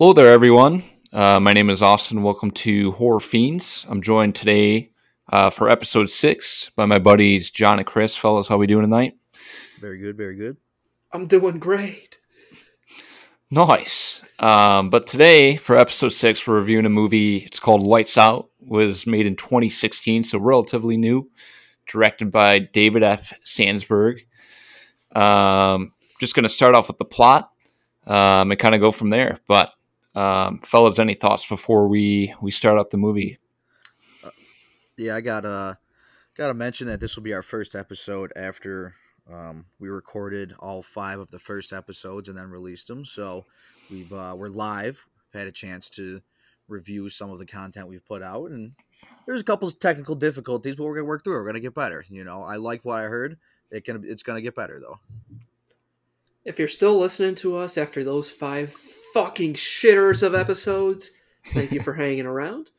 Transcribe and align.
Hello 0.00 0.14
there, 0.14 0.30
everyone. 0.30 0.82
Uh, 1.12 1.38
my 1.40 1.52
name 1.52 1.68
is 1.68 1.82
Austin. 1.82 2.22
Welcome 2.22 2.52
to 2.52 2.92
Horror 2.92 3.20
Fiends. 3.20 3.84
I'm 3.86 4.00
joined 4.00 4.34
today 4.34 4.92
uh, 5.28 5.50
for 5.50 5.68
episode 5.68 6.08
six 6.08 6.70
by 6.74 6.86
my 6.86 6.98
buddies 6.98 7.50
John 7.50 7.76
and 7.76 7.86
Chris. 7.86 8.16
Fellas, 8.16 8.48
how 8.48 8.56
we 8.56 8.66
doing 8.66 8.80
tonight? 8.80 9.18
Very 9.78 9.98
good, 9.98 10.16
very 10.16 10.36
good. 10.36 10.56
I'm 11.12 11.26
doing 11.26 11.58
great. 11.58 12.18
Nice. 13.50 14.22
Um, 14.38 14.88
but 14.88 15.06
today, 15.06 15.56
for 15.56 15.76
episode 15.76 16.14
six, 16.14 16.46
we're 16.46 16.56
reviewing 16.56 16.86
a 16.86 16.88
movie. 16.88 17.36
It's 17.36 17.60
called 17.60 17.82
Lights 17.82 18.16
Out. 18.16 18.48
Was 18.58 19.06
made 19.06 19.26
in 19.26 19.36
2016, 19.36 20.24
so 20.24 20.38
relatively 20.38 20.96
new. 20.96 21.30
Directed 21.86 22.30
by 22.30 22.58
David 22.58 23.02
F. 23.02 23.34
Sandberg. 23.44 24.22
Um, 25.14 25.92
just 26.20 26.34
going 26.34 26.44
to 26.44 26.48
start 26.48 26.74
off 26.74 26.88
with 26.88 26.96
the 26.96 27.04
plot 27.04 27.50
um, 28.06 28.50
and 28.50 28.58
kind 28.58 28.74
of 28.74 28.80
go 28.80 28.92
from 28.92 29.10
there. 29.10 29.40
But 29.46 29.74
um, 30.14 30.60
fellas, 30.64 30.98
any 30.98 31.14
thoughts 31.14 31.46
before 31.46 31.86
we 31.88 32.34
we 32.40 32.50
start 32.50 32.78
up 32.78 32.90
the 32.90 32.96
movie? 32.96 33.38
Yeah, 34.96 35.16
I 35.16 35.20
got 35.20 35.44
uh 35.44 35.74
got 36.36 36.48
to 36.48 36.54
mention 36.54 36.86
that 36.88 37.00
this 37.00 37.16
will 37.16 37.22
be 37.22 37.32
our 37.32 37.42
first 37.42 37.74
episode 37.74 38.32
after 38.34 38.94
um, 39.32 39.66
we 39.78 39.88
recorded 39.88 40.54
all 40.58 40.82
five 40.82 41.18
of 41.18 41.30
the 41.30 41.38
first 41.38 41.72
episodes 41.72 42.28
and 42.28 42.36
then 42.36 42.50
released 42.50 42.88
them. 42.88 43.04
So 43.04 43.44
we've 43.90 44.12
uh, 44.12 44.34
we're 44.36 44.48
live. 44.48 45.04
Had 45.32 45.46
a 45.46 45.52
chance 45.52 45.88
to 45.90 46.20
review 46.66 47.08
some 47.08 47.30
of 47.30 47.38
the 47.38 47.46
content 47.46 47.88
we've 47.88 48.04
put 48.04 48.22
out, 48.22 48.50
and 48.50 48.72
there's 49.26 49.40
a 49.40 49.44
couple 49.44 49.68
of 49.68 49.78
technical 49.78 50.16
difficulties, 50.16 50.76
but 50.76 50.84
we're 50.84 50.96
gonna 50.96 51.06
work 51.06 51.22
through. 51.22 51.34
We're 51.34 51.46
gonna 51.46 51.60
get 51.60 51.74
better. 51.74 52.04
You 52.08 52.24
know, 52.24 52.42
I 52.42 52.56
like 52.56 52.84
what 52.84 53.00
I 53.00 53.04
heard. 53.04 53.38
It 53.70 53.84
can 53.84 54.02
it's 54.04 54.24
gonna 54.24 54.40
get 54.40 54.56
better 54.56 54.80
though. 54.80 54.98
If 56.44 56.58
you're 56.58 56.68
still 56.68 56.98
listening 56.98 57.36
to 57.36 57.58
us 57.58 57.78
after 57.78 58.02
those 58.02 58.28
five 58.28 58.76
fucking 59.12 59.54
shitters 59.54 60.22
of 60.22 60.34
episodes, 60.34 61.12
thank 61.48 61.72
you 61.72 61.80
for 61.80 61.92
hanging 61.94 62.26
around. 62.26 62.70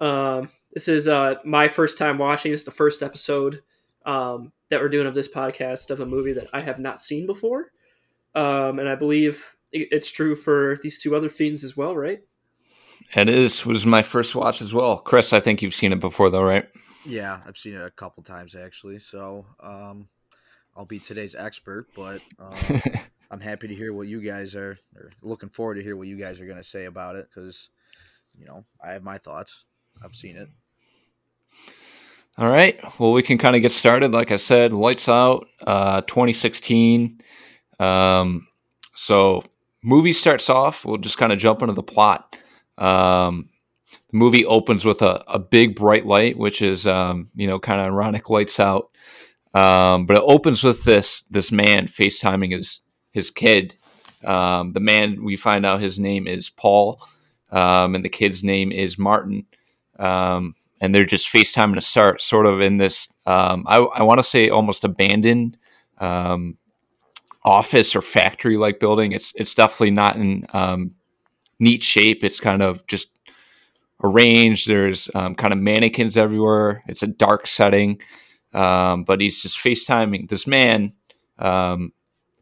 Um, 0.00 0.48
this 0.72 0.88
is 0.88 1.08
uh, 1.08 1.36
my 1.44 1.68
first 1.68 1.98
time 1.98 2.18
watching. 2.18 2.52
This 2.52 2.62
is 2.62 2.66
the 2.66 2.70
first 2.70 3.02
episode 3.02 3.62
um, 4.04 4.52
that 4.70 4.80
we're 4.80 4.88
doing 4.88 5.06
of 5.06 5.14
this 5.14 5.28
podcast 5.28 5.90
of 5.90 6.00
a 6.00 6.06
movie 6.06 6.32
that 6.32 6.48
I 6.52 6.60
have 6.60 6.78
not 6.78 7.00
seen 7.00 7.26
before. 7.26 7.72
Um, 8.34 8.78
and 8.78 8.88
I 8.88 8.96
believe 8.96 9.54
it's 9.72 10.10
true 10.10 10.34
for 10.34 10.78
these 10.82 11.00
two 11.00 11.14
other 11.14 11.28
fiends 11.28 11.64
as 11.64 11.76
well, 11.76 11.96
right? 11.96 12.20
It 13.14 13.28
is 13.28 13.66
was 13.66 13.84
my 13.84 14.02
first 14.02 14.34
watch 14.34 14.62
as 14.62 14.72
well. 14.72 14.98
Chris, 14.98 15.32
I 15.32 15.40
think 15.40 15.62
you've 15.62 15.74
seen 15.74 15.92
it 15.92 16.00
before, 16.00 16.30
though, 16.30 16.42
right? 16.42 16.66
Yeah, 17.06 17.40
I've 17.46 17.56
seen 17.56 17.74
it 17.74 17.82
a 17.82 17.90
couple 17.90 18.22
times 18.22 18.54
actually. 18.54 18.98
So 18.98 19.44
um, 19.60 20.08
I'll 20.76 20.86
be 20.86 20.98
today's 20.98 21.34
expert, 21.34 21.88
but 21.94 22.20
um, 22.38 22.54
I'm 23.34 23.40
happy 23.40 23.66
to 23.66 23.74
hear 23.74 23.92
what 23.92 24.06
you 24.06 24.20
guys 24.20 24.54
are, 24.54 24.78
or 24.94 25.10
looking 25.20 25.48
forward 25.48 25.74
to 25.74 25.82
hear 25.82 25.96
what 25.96 26.06
you 26.06 26.16
guys 26.16 26.40
are 26.40 26.46
going 26.46 26.56
to 26.56 26.62
say 26.62 26.84
about 26.84 27.16
it 27.16 27.26
because, 27.28 27.68
you 28.38 28.46
know, 28.46 28.64
I 28.80 28.92
have 28.92 29.02
my 29.02 29.18
thoughts. 29.18 29.64
I've 30.04 30.14
seen 30.14 30.36
it. 30.36 30.48
All 32.38 32.48
right. 32.48 32.78
Well, 33.00 33.12
we 33.12 33.24
can 33.24 33.36
kind 33.36 33.56
of 33.56 33.62
get 33.62 33.72
started. 33.72 34.12
Like 34.12 34.30
I 34.30 34.36
said, 34.36 34.72
lights 34.72 35.08
out, 35.08 35.48
uh, 35.66 36.02
2016. 36.02 37.20
Um, 37.80 38.46
so, 38.94 39.42
movie 39.82 40.12
starts 40.12 40.48
off. 40.48 40.84
We'll 40.84 40.98
just 40.98 41.18
kind 41.18 41.32
of 41.32 41.40
jump 41.40 41.60
into 41.60 41.74
the 41.74 41.82
plot. 41.82 42.38
Um, 42.78 43.48
the 44.12 44.16
movie 44.16 44.46
opens 44.46 44.84
with 44.84 45.02
a, 45.02 45.24
a 45.26 45.40
big 45.40 45.74
bright 45.74 46.06
light, 46.06 46.38
which 46.38 46.62
is, 46.62 46.86
um, 46.86 47.30
you 47.34 47.48
know, 47.48 47.58
kind 47.58 47.80
of 47.80 47.88
ironic. 47.88 48.30
Lights 48.30 48.60
out. 48.60 48.90
Um, 49.54 50.06
but 50.06 50.18
it 50.18 50.22
opens 50.24 50.62
with 50.62 50.84
this 50.84 51.22
this 51.30 51.50
man 51.50 51.86
FaceTiming 51.86 52.52
his 52.52 52.80
his 53.14 53.30
kid. 53.30 53.76
Um, 54.24 54.72
the 54.72 54.80
man 54.80 55.24
we 55.24 55.36
find 55.36 55.64
out 55.64 55.80
his 55.80 55.98
name 55.98 56.26
is 56.26 56.50
Paul, 56.50 57.00
um, 57.50 57.94
and 57.94 58.04
the 58.04 58.10
kid's 58.10 58.42
name 58.42 58.72
is 58.72 58.98
Martin. 58.98 59.46
Um, 59.98 60.56
and 60.80 60.92
they're 60.92 61.06
just 61.06 61.32
FaceTiming 61.32 61.76
to 61.76 61.80
start, 61.80 62.20
sort 62.20 62.44
of 62.44 62.60
in 62.60 62.78
this, 62.78 63.08
um, 63.24 63.64
I, 63.66 63.76
I 63.78 64.02
want 64.02 64.18
to 64.18 64.24
say 64.24 64.50
almost 64.50 64.82
abandoned 64.82 65.56
um, 65.98 66.58
office 67.44 67.94
or 67.94 68.02
factory 68.02 68.56
like 68.56 68.80
building. 68.80 69.12
It's 69.12 69.32
it's 69.36 69.54
definitely 69.54 69.92
not 69.92 70.16
in 70.16 70.44
um, 70.52 70.90
neat 71.60 71.84
shape. 71.84 72.24
It's 72.24 72.40
kind 72.40 72.62
of 72.62 72.84
just 72.88 73.10
arranged. 74.02 74.66
There's 74.66 75.08
kind 75.14 75.52
of 75.52 75.58
mannequins 75.58 76.16
everywhere. 76.16 76.82
It's 76.88 77.04
a 77.04 77.06
dark 77.06 77.46
setting, 77.46 78.00
but 78.52 79.20
he's 79.20 79.40
just 79.40 79.58
FaceTiming 79.58 80.28
this 80.28 80.46
man. 80.46 80.92
Um, 81.38 81.92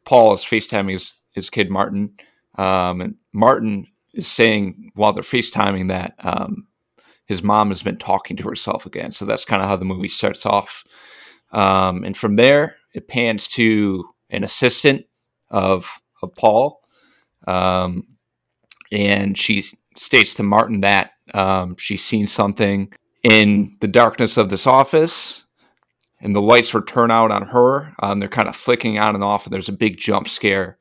Paul 0.04 0.34
is 0.34 0.42
FaceTiming 0.42 0.92
his, 0.92 1.14
his 1.32 1.50
kid 1.50 1.70
Martin, 1.70 2.14
um, 2.56 3.00
and 3.00 3.14
Martin 3.32 3.86
is 4.12 4.26
saying 4.26 4.90
while 4.94 5.12
they're 5.12 5.22
FaceTiming 5.22 5.88
that 5.88 6.14
um, 6.20 6.66
his 7.26 7.42
mom 7.42 7.70
has 7.70 7.82
been 7.82 7.98
talking 7.98 8.36
to 8.36 8.48
herself 8.48 8.84
again. 8.86 9.12
So 9.12 9.24
that's 9.24 9.44
kind 9.44 9.62
of 9.62 9.68
how 9.68 9.76
the 9.76 9.84
movie 9.84 10.08
starts 10.08 10.44
off. 10.44 10.84
Um, 11.50 12.04
and 12.04 12.16
from 12.16 12.36
there, 12.36 12.76
it 12.94 13.08
pans 13.08 13.48
to 13.48 14.04
an 14.30 14.44
assistant 14.44 15.06
of, 15.50 16.00
of 16.22 16.34
Paul. 16.34 16.80
Um, 17.46 18.06
and 18.90 19.38
she 19.38 19.64
states 19.96 20.34
to 20.34 20.42
Martin 20.42 20.80
that 20.80 21.12
um, 21.34 21.76
she's 21.76 22.04
seen 22.04 22.26
something 22.26 22.92
in 23.22 23.76
the 23.80 23.88
darkness 23.88 24.36
of 24.36 24.50
this 24.50 24.66
office. 24.66 25.44
And 26.22 26.34
the 26.34 26.40
lights 26.40 26.72
were 26.72 26.84
turned 26.84 27.12
out 27.12 27.30
on 27.30 27.48
her. 27.48 27.92
Um, 28.00 28.20
they're 28.20 28.28
kind 28.28 28.48
of 28.48 28.56
flicking 28.56 28.98
on 28.98 29.14
and 29.14 29.24
off. 29.24 29.44
And 29.44 29.52
there's 29.52 29.68
a 29.68 29.72
big 29.72 29.98
jump 29.98 30.28
scare 30.28 30.78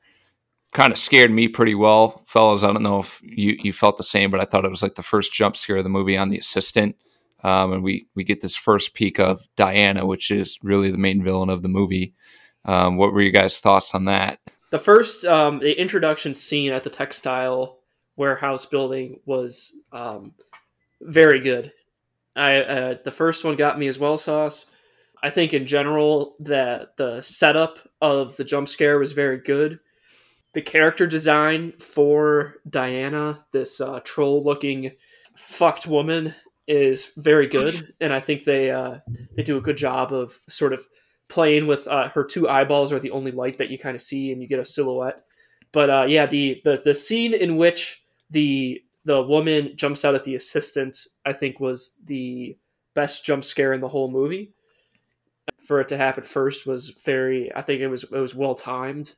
kind 0.71 0.93
of 0.93 0.99
scared 0.99 1.31
me 1.31 1.47
pretty 1.47 1.75
well, 1.75 2.23
fellas. 2.25 2.63
I 2.63 2.67
don't 2.67 2.83
know 2.83 2.99
if 2.99 3.21
you, 3.23 3.57
you 3.61 3.73
felt 3.73 3.97
the 3.97 4.03
same, 4.03 4.31
but 4.31 4.39
I 4.39 4.45
thought 4.45 4.65
it 4.65 4.71
was 4.71 4.81
like 4.81 4.95
the 4.95 5.03
first 5.03 5.33
jump 5.33 5.57
scare 5.57 5.77
of 5.77 5.83
the 5.83 5.89
movie 5.89 6.17
on 6.17 6.29
the 6.29 6.37
assistant. 6.37 6.95
Um, 7.43 7.73
and 7.73 7.83
we, 7.83 8.07
we 8.15 8.23
get 8.23 8.41
this 8.41 8.55
first 8.55 8.93
peek 8.93 9.19
of 9.19 9.47
Diana, 9.55 10.05
which 10.05 10.31
is 10.31 10.57
really 10.61 10.91
the 10.91 10.97
main 10.97 11.23
villain 11.23 11.49
of 11.49 11.63
the 11.63 11.69
movie. 11.69 12.13
Um, 12.65 12.97
what 12.97 13.13
were 13.13 13.21
you 13.21 13.31
guys' 13.31 13.59
thoughts 13.59 13.93
on 13.95 14.05
that? 14.05 14.39
The 14.69 14.79
first, 14.79 15.25
um, 15.25 15.59
the 15.59 15.79
introduction 15.79 16.33
scene 16.33 16.71
at 16.71 16.83
the 16.83 16.89
textile 16.89 17.79
warehouse 18.15 18.65
building 18.65 19.19
was 19.25 19.73
um, 19.91 20.33
very 21.01 21.41
good. 21.41 21.73
I 22.35 22.57
uh, 22.61 22.95
the 23.03 23.11
first 23.11 23.43
one 23.43 23.57
got 23.57 23.77
me 23.77 23.87
as 23.87 23.99
well, 23.99 24.17
sauce. 24.17 24.67
I 25.23 25.29
think 25.29 25.53
in 25.53 25.67
general 25.67 26.35
that 26.39 26.97
the 26.97 27.21
setup 27.21 27.77
of 28.01 28.35
the 28.37 28.43
jump 28.43 28.67
scare 28.67 28.99
was 28.99 29.11
very 29.11 29.37
good. 29.37 29.79
The 30.53 30.61
character 30.61 31.07
design 31.07 31.73
for 31.79 32.55
Diana, 32.69 33.45
this 33.53 33.79
uh, 33.79 33.99
troll-looking 34.03 34.91
fucked 35.37 35.87
woman, 35.87 36.33
is 36.67 37.11
very 37.17 37.47
good, 37.47 37.93
and 37.99 38.13
I 38.13 38.19
think 38.19 38.43
they 38.43 38.71
uh, 38.71 38.99
they 39.35 39.43
do 39.43 39.57
a 39.57 39.61
good 39.61 39.77
job 39.77 40.13
of 40.13 40.39
sort 40.47 40.73
of 40.73 40.87
playing 41.27 41.67
with 41.67 41.87
uh, 41.87 42.09
her 42.09 42.23
two 42.23 42.49
eyeballs 42.49 42.91
are 42.91 42.99
the 42.99 43.11
only 43.11 43.31
light 43.31 43.57
that 43.57 43.69
you 43.69 43.79
kind 43.79 43.95
of 43.95 44.01
see, 44.01 44.31
and 44.31 44.41
you 44.41 44.47
get 44.47 44.59
a 44.59 44.65
silhouette. 44.65 45.23
But 45.71 45.89
uh, 45.89 46.05
yeah, 46.07 46.25
the, 46.25 46.61
the 46.63 46.81
the 46.83 46.93
scene 46.93 47.33
in 47.33 47.57
which 47.57 48.03
the 48.29 48.81
the 49.05 49.21
woman 49.21 49.73
jumps 49.75 50.05
out 50.05 50.15
at 50.15 50.23
the 50.23 50.35
assistant, 50.35 50.97
I 51.25 51.33
think, 51.33 51.59
was 51.59 51.97
the 52.05 52.57
best 52.93 53.25
jump 53.25 53.43
scare 53.43 53.73
in 53.73 53.81
the 53.81 53.87
whole 53.87 54.11
movie. 54.11 54.53
For 55.71 55.79
it 55.79 55.87
to 55.87 55.95
happen 55.95 56.25
first 56.25 56.67
was 56.67 56.89
very, 56.89 57.49
I 57.55 57.61
think 57.61 57.79
it 57.79 57.87
was 57.87 58.03
it 58.03 58.11
was 58.11 58.35
well 58.35 58.55
timed. 58.55 59.13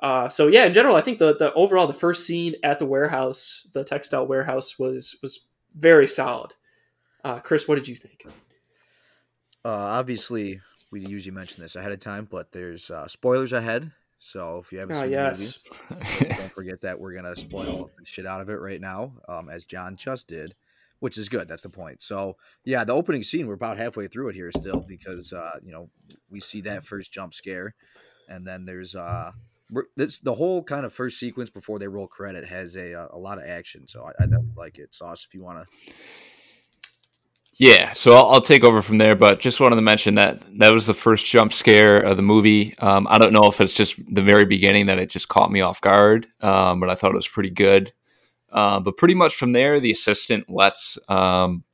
Uh, 0.00 0.28
so 0.28 0.46
yeah, 0.46 0.64
in 0.66 0.72
general, 0.72 0.94
I 0.94 1.00
think 1.00 1.18
the 1.18 1.34
the 1.34 1.52
overall 1.54 1.88
the 1.88 1.92
first 1.92 2.24
scene 2.24 2.54
at 2.62 2.78
the 2.78 2.86
warehouse, 2.86 3.66
the 3.72 3.82
textile 3.82 4.24
warehouse, 4.24 4.78
was 4.78 5.16
was 5.20 5.48
very 5.74 6.06
solid. 6.06 6.54
Uh, 7.24 7.40
Chris, 7.40 7.66
what 7.66 7.74
did 7.74 7.88
you 7.88 7.96
think? 7.96 8.24
Uh, 9.64 9.68
obviously, 9.98 10.60
we 10.92 11.04
usually 11.04 11.34
mention 11.34 11.60
this 11.60 11.74
ahead 11.74 11.90
of 11.90 11.98
time, 11.98 12.28
but 12.30 12.52
there's 12.52 12.88
uh, 12.88 13.08
spoilers 13.08 13.52
ahead. 13.52 13.90
So 14.20 14.58
if 14.58 14.70
you 14.70 14.78
haven't 14.78 14.94
Oh 14.94 15.02
seen 15.02 15.10
yes, 15.10 15.58
the 15.88 15.94
movie, 15.96 16.34
don't 16.36 16.52
forget 16.52 16.82
that 16.82 17.00
we're 17.00 17.14
gonna 17.14 17.34
spoil 17.34 17.90
the 17.98 18.04
shit 18.04 18.26
out 18.26 18.40
of 18.40 18.48
it 18.48 18.60
right 18.60 18.80
now, 18.80 19.14
um, 19.28 19.48
as 19.48 19.66
John 19.66 19.96
just 19.96 20.28
did, 20.28 20.54
which 21.00 21.18
is 21.18 21.28
good. 21.28 21.48
That's 21.48 21.64
the 21.64 21.70
point. 21.70 22.02
So 22.02 22.36
yeah, 22.64 22.84
the 22.84 22.92
opening 22.92 23.22
scene, 23.22 23.46
we're 23.46 23.54
about 23.54 23.76
halfway 23.76 24.06
through 24.06 24.28
it 24.28 24.34
here 24.34 24.50
still 24.52 24.80
because 24.80 25.32
uh, 25.32 25.58
you 25.62 25.72
know 25.72 25.90
we 26.30 26.40
see 26.40 26.60
that 26.62 26.84
first 26.84 27.12
jump 27.12 27.34
scare, 27.34 27.74
and 28.28 28.46
then 28.46 28.64
there's 28.64 28.94
uh, 28.94 29.32
this 29.96 30.20
the 30.20 30.34
whole 30.34 30.62
kind 30.62 30.86
of 30.86 30.92
first 30.92 31.18
sequence 31.18 31.50
before 31.50 31.78
they 31.78 31.88
roll 31.88 32.06
credit 32.06 32.46
has 32.48 32.76
a 32.76 32.94
uh, 32.94 33.08
a 33.10 33.18
lot 33.18 33.38
of 33.38 33.44
action. 33.44 33.88
So 33.88 34.04
I, 34.04 34.22
I 34.22 34.26
like 34.56 34.78
it. 34.78 34.94
Sauce, 34.94 35.26
if 35.26 35.34
you 35.34 35.42
want 35.42 35.66
to. 35.66 35.94
Yeah, 37.54 37.92
so 37.92 38.14
I'll, 38.14 38.30
I'll 38.30 38.40
take 38.40 38.64
over 38.64 38.80
from 38.80 38.96
there, 38.96 39.14
but 39.14 39.38
just 39.38 39.60
wanted 39.60 39.76
to 39.76 39.82
mention 39.82 40.14
that 40.14 40.40
that 40.60 40.70
was 40.70 40.86
the 40.86 40.94
first 40.94 41.26
jump 41.26 41.52
scare 41.52 42.00
of 42.00 42.16
the 42.16 42.22
movie. 42.22 42.74
Um, 42.78 43.06
I 43.10 43.18
don't 43.18 43.34
know 43.34 43.48
if 43.48 43.60
it's 43.60 43.74
just 43.74 43.96
the 44.10 44.22
very 44.22 44.46
beginning 44.46 44.86
that 44.86 44.98
it 44.98 45.10
just 45.10 45.28
caught 45.28 45.52
me 45.52 45.60
off 45.60 45.78
guard, 45.82 46.26
um, 46.40 46.80
but 46.80 46.88
I 46.88 46.94
thought 46.94 47.10
it 47.10 47.16
was 47.16 47.28
pretty 47.28 47.50
good. 47.50 47.92
Uh, 48.52 48.80
but 48.80 48.96
pretty 48.96 49.14
much 49.14 49.36
from 49.36 49.52
there, 49.52 49.78
the 49.80 49.92
assistant 49.92 50.48
lets 50.48 50.98
um, 51.08 51.64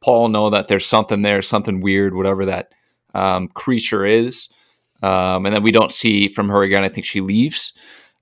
Paul 0.00 0.28
know 0.28 0.50
that 0.50 0.68
there's 0.68 0.86
something 0.86 1.22
there, 1.22 1.42
something 1.42 1.80
weird, 1.80 2.14
whatever 2.14 2.44
that 2.46 2.72
um, 3.14 3.48
creature 3.48 4.04
is. 4.04 4.48
Um, 5.02 5.46
and 5.46 5.54
then 5.54 5.62
we 5.62 5.72
don't 5.72 5.92
see 5.92 6.28
from 6.28 6.48
her 6.48 6.62
again. 6.62 6.84
I 6.84 6.88
think 6.88 7.06
she 7.06 7.20
leaves. 7.20 7.72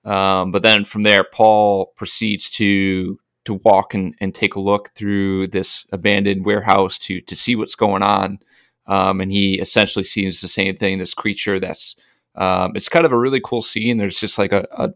Um, 0.05 0.51
but 0.51 0.61
then 0.61 0.85
from 0.85 1.03
there, 1.03 1.23
Paul 1.23 1.93
proceeds 1.95 2.49
to 2.51 3.19
to 3.45 3.53
walk 3.63 3.93
and, 3.93 4.15
and 4.19 4.35
take 4.35 4.55
a 4.55 4.59
look 4.59 4.91
through 4.95 5.47
this 5.47 5.85
abandoned 5.91 6.45
warehouse 6.45 6.97
to 6.99 7.21
to 7.21 7.35
see 7.35 7.55
what's 7.55 7.75
going 7.75 8.03
on. 8.03 8.39
Um, 8.87 9.21
and 9.21 9.31
he 9.31 9.59
essentially 9.59 10.05
sees 10.05 10.41
the 10.41 10.47
same 10.47 10.77
thing. 10.77 10.97
This 10.97 11.13
creature 11.13 11.59
that's 11.59 11.95
um, 12.35 12.73
it's 12.75 12.89
kind 12.89 13.05
of 13.05 13.11
a 13.11 13.19
really 13.19 13.41
cool 13.43 13.61
scene. 13.61 13.97
There's 13.97 14.19
just 14.19 14.37
like 14.37 14.53
a, 14.53 14.67
a, 14.71 14.89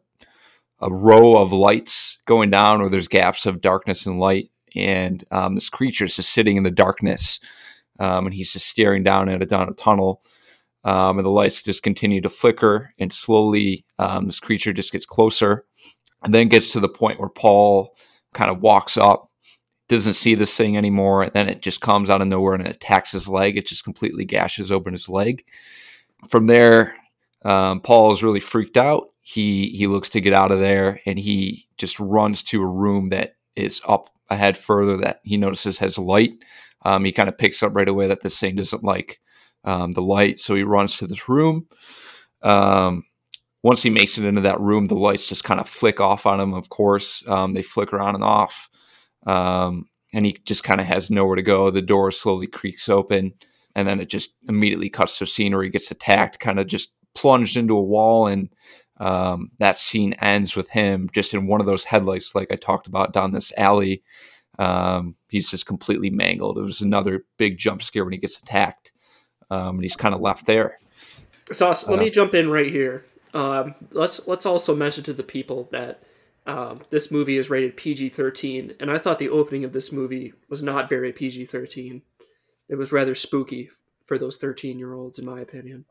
a 0.84 0.94
row 0.94 1.38
of 1.38 1.54
lights 1.54 2.20
going 2.26 2.50
down, 2.50 2.82
or 2.82 2.90
there's 2.90 3.08
gaps 3.08 3.46
of 3.46 3.62
darkness 3.62 4.06
and 4.06 4.20
light, 4.20 4.52
and 4.76 5.24
um, 5.32 5.56
this 5.56 5.70
creature 5.70 6.06
is 6.06 6.16
just 6.18 6.32
sitting 6.32 6.58
in 6.58 6.64
the 6.64 6.72
darkness, 6.72 7.40
um, 8.00 8.26
and 8.26 8.34
he's 8.34 8.52
just 8.52 8.68
staring 8.68 9.04
down 9.04 9.30
at 9.30 9.42
it 9.42 9.50
down 9.50 9.70
a 9.70 9.74
tunnel. 9.74 10.22
Um, 10.86 11.18
and 11.18 11.26
the 11.26 11.32
lights 11.32 11.64
just 11.64 11.82
continue 11.82 12.20
to 12.20 12.30
flicker, 12.30 12.94
and 13.00 13.14
slowly 13.14 13.86
um, 14.00 14.26
this 14.26 14.42
creature 14.42 14.74
just 14.74 14.92
gets 14.92 15.06
closer, 15.06 15.66
and 16.24 16.34
then 16.34 16.50
gets 16.50 16.72
to 16.72 16.82
the 16.82 16.90
point 16.90 17.22
where 17.22 17.30
Paul 17.30 17.96
kind 18.34 18.52
of 18.52 18.62
walks 18.62 18.98
up, 18.98 19.30
doesn't 19.88 20.16
see 20.16 20.36
this 20.36 20.58
thing 20.58 20.76
anymore, 20.76 21.24
and 21.24 21.32
then 21.32 21.48
it 21.48 21.62
just 21.62 21.80
comes 21.80 22.10
out 22.10 22.22
of 22.22 22.28
nowhere 22.28 22.56
and 22.56 22.68
it 22.68 22.76
attacks 22.76 23.14
his 23.14 23.30
leg. 23.30 23.56
It 23.56 23.68
just 23.68 23.86
completely 23.86 24.26
gashes 24.26 24.72
open 24.72 24.92
his 24.92 25.08
leg. 25.08 25.46
From 26.28 26.48
there, 26.48 26.96
um, 27.46 27.80
Paul 27.80 28.12
is 28.12 28.24
really 28.24 28.42
freaked 28.42 28.76
out. 28.76 29.13
He 29.26 29.70
he 29.70 29.88
looks 29.88 30.10
to 30.10 30.22
get 30.22 30.34
out 30.34 30.52
of 30.52 30.60
there, 30.60 31.00
and 31.06 31.18
he 31.18 31.68
just 31.78 31.98
runs 32.00 32.44
to 32.44 32.62
a 32.62 32.68
room 32.68 33.10
that 33.10 33.36
is 33.56 33.82
up 33.88 34.10
ahead 34.30 34.58
further 34.58 34.98
that 34.98 35.22
he 35.24 35.38
notices 35.38 35.80
has 35.80 35.98
light. 35.98 36.34
Um, 36.84 37.06
he 37.06 37.14
kind 37.14 37.30
of 37.30 37.38
picks 37.38 37.64
up 37.64 37.74
right 37.74 37.88
away 37.88 38.08
that 38.08 38.22
this 38.22 38.38
thing 38.38 38.58
doesn't 38.58 38.84
like 38.84 39.22
um, 39.64 39.94
the 39.94 40.02
light, 40.02 40.42
so 40.42 40.56
he 40.56 40.64
runs 40.64 40.98
to 40.98 41.08
this 41.08 41.30
room. 41.30 41.68
Um, 42.42 43.06
once 43.64 43.82
he 43.82 43.90
makes 43.90 44.18
it 44.18 44.26
into 44.26 44.42
that 44.42 44.60
room, 44.60 44.88
the 44.88 44.96
lights 44.96 45.26
just 45.26 45.46
kind 45.46 45.62
of 45.62 45.70
flick 45.70 46.02
off 46.02 46.26
on 46.26 46.42
him. 46.42 46.54
Of 46.54 46.68
course, 46.68 47.26
um, 47.30 47.54
they 47.54 47.62
flicker 47.62 48.02
on 48.02 48.16
and 48.16 48.24
off, 48.26 48.68
um, 49.26 49.88
and 50.14 50.26
he 50.26 50.38
just 50.46 50.66
kind 50.66 50.82
of 50.82 50.88
has 50.88 51.10
nowhere 51.10 51.38
to 51.38 51.42
go. 51.42 51.72
The 51.72 51.82
door 51.82 52.12
slowly 52.12 52.48
creaks 52.48 52.90
open, 52.90 53.36
and 53.74 53.88
then 53.88 54.02
it 54.02 54.10
just 54.10 54.32
immediately 54.50 54.90
cuts 54.90 55.18
to 55.20 55.26
scenery. 55.26 55.70
gets 55.70 55.92
attacked, 55.92 56.42
kind 56.42 56.60
of 56.60 56.68
just 56.68 56.90
plunged 57.16 57.56
into 57.56 57.78
a 57.78 57.82
wall 57.82 58.28
and 58.28 58.50
um, 58.98 59.52
that 59.60 59.78
scene 59.78 60.14
ends 60.14 60.56
with 60.56 60.70
him 60.70 61.10
just 61.14 61.34
in 61.34 61.48
one 61.48 61.60
of 61.60 61.66
those 61.66 61.84
headlights 61.84 62.36
like 62.36 62.52
i 62.52 62.56
talked 62.56 62.88
about 62.88 63.14
down 63.14 63.32
this 63.32 63.52
alley. 63.58 64.04
Um, 64.60 65.16
he's 65.30 65.50
just 65.50 65.66
completely 65.66 66.12
mangled. 66.12 66.60
It 66.60 66.62
was 66.62 66.82
another 66.82 67.26
big 67.38 67.58
jump 67.58 67.82
scare 67.82 68.04
when 68.04 68.14
he 68.14 68.20
gets 68.20 68.40
attacked 68.40 68.92
um, 69.50 69.76
and 69.76 69.84
he's 69.84 69.96
kind 69.96 70.14
of 70.14 70.22
left 70.22 70.46
there. 70.46 70.78
Sauce 71.52 71.88
let 71.88 72.00
uh, 72.00 72.04
me 72.04 72.10
jump 72.10 72.36
in 72.36 72.50
right 72.50 72.72
here. 72.72 73.04
Um, 73.34 73.74
let's 73.92 74.26
let's 74.28 74.46
also 74.46 74.76
mention 74.76 75.04
to 75.06 75.14
the 75.14 75.24
people 75.24 75.68
that 75.72 76.04
um, 76.46 76.80
this 76.90 77.12
movie 77.12 77.38
is 77.38 77.50
rated 77.50 77.78
pg-13 77.78 78.76
and 78.80 78.92
i 78.92 78.98
thought 78.98 79.18
the 79.18 79.30
opening 79.30 79.64
of 79.64 79.72
this 79.72 79.92
movie 79.92 80.34
was 80.50 80.62
not 80.62 80.90
very 80.90 81.14
pg-13 81.14 82.02
it 82.68 82.76
was 82.76 82.92
rather 82.92 83.16
spooky 83.16 83.70
for 84.06 84.18
those 84.18 84.38
13 84.38 84.78
year 84.78 84.94
olds 84.94 85.18
in 85.18 85.26
my 85.26 85.40
opinion 85.40 85.86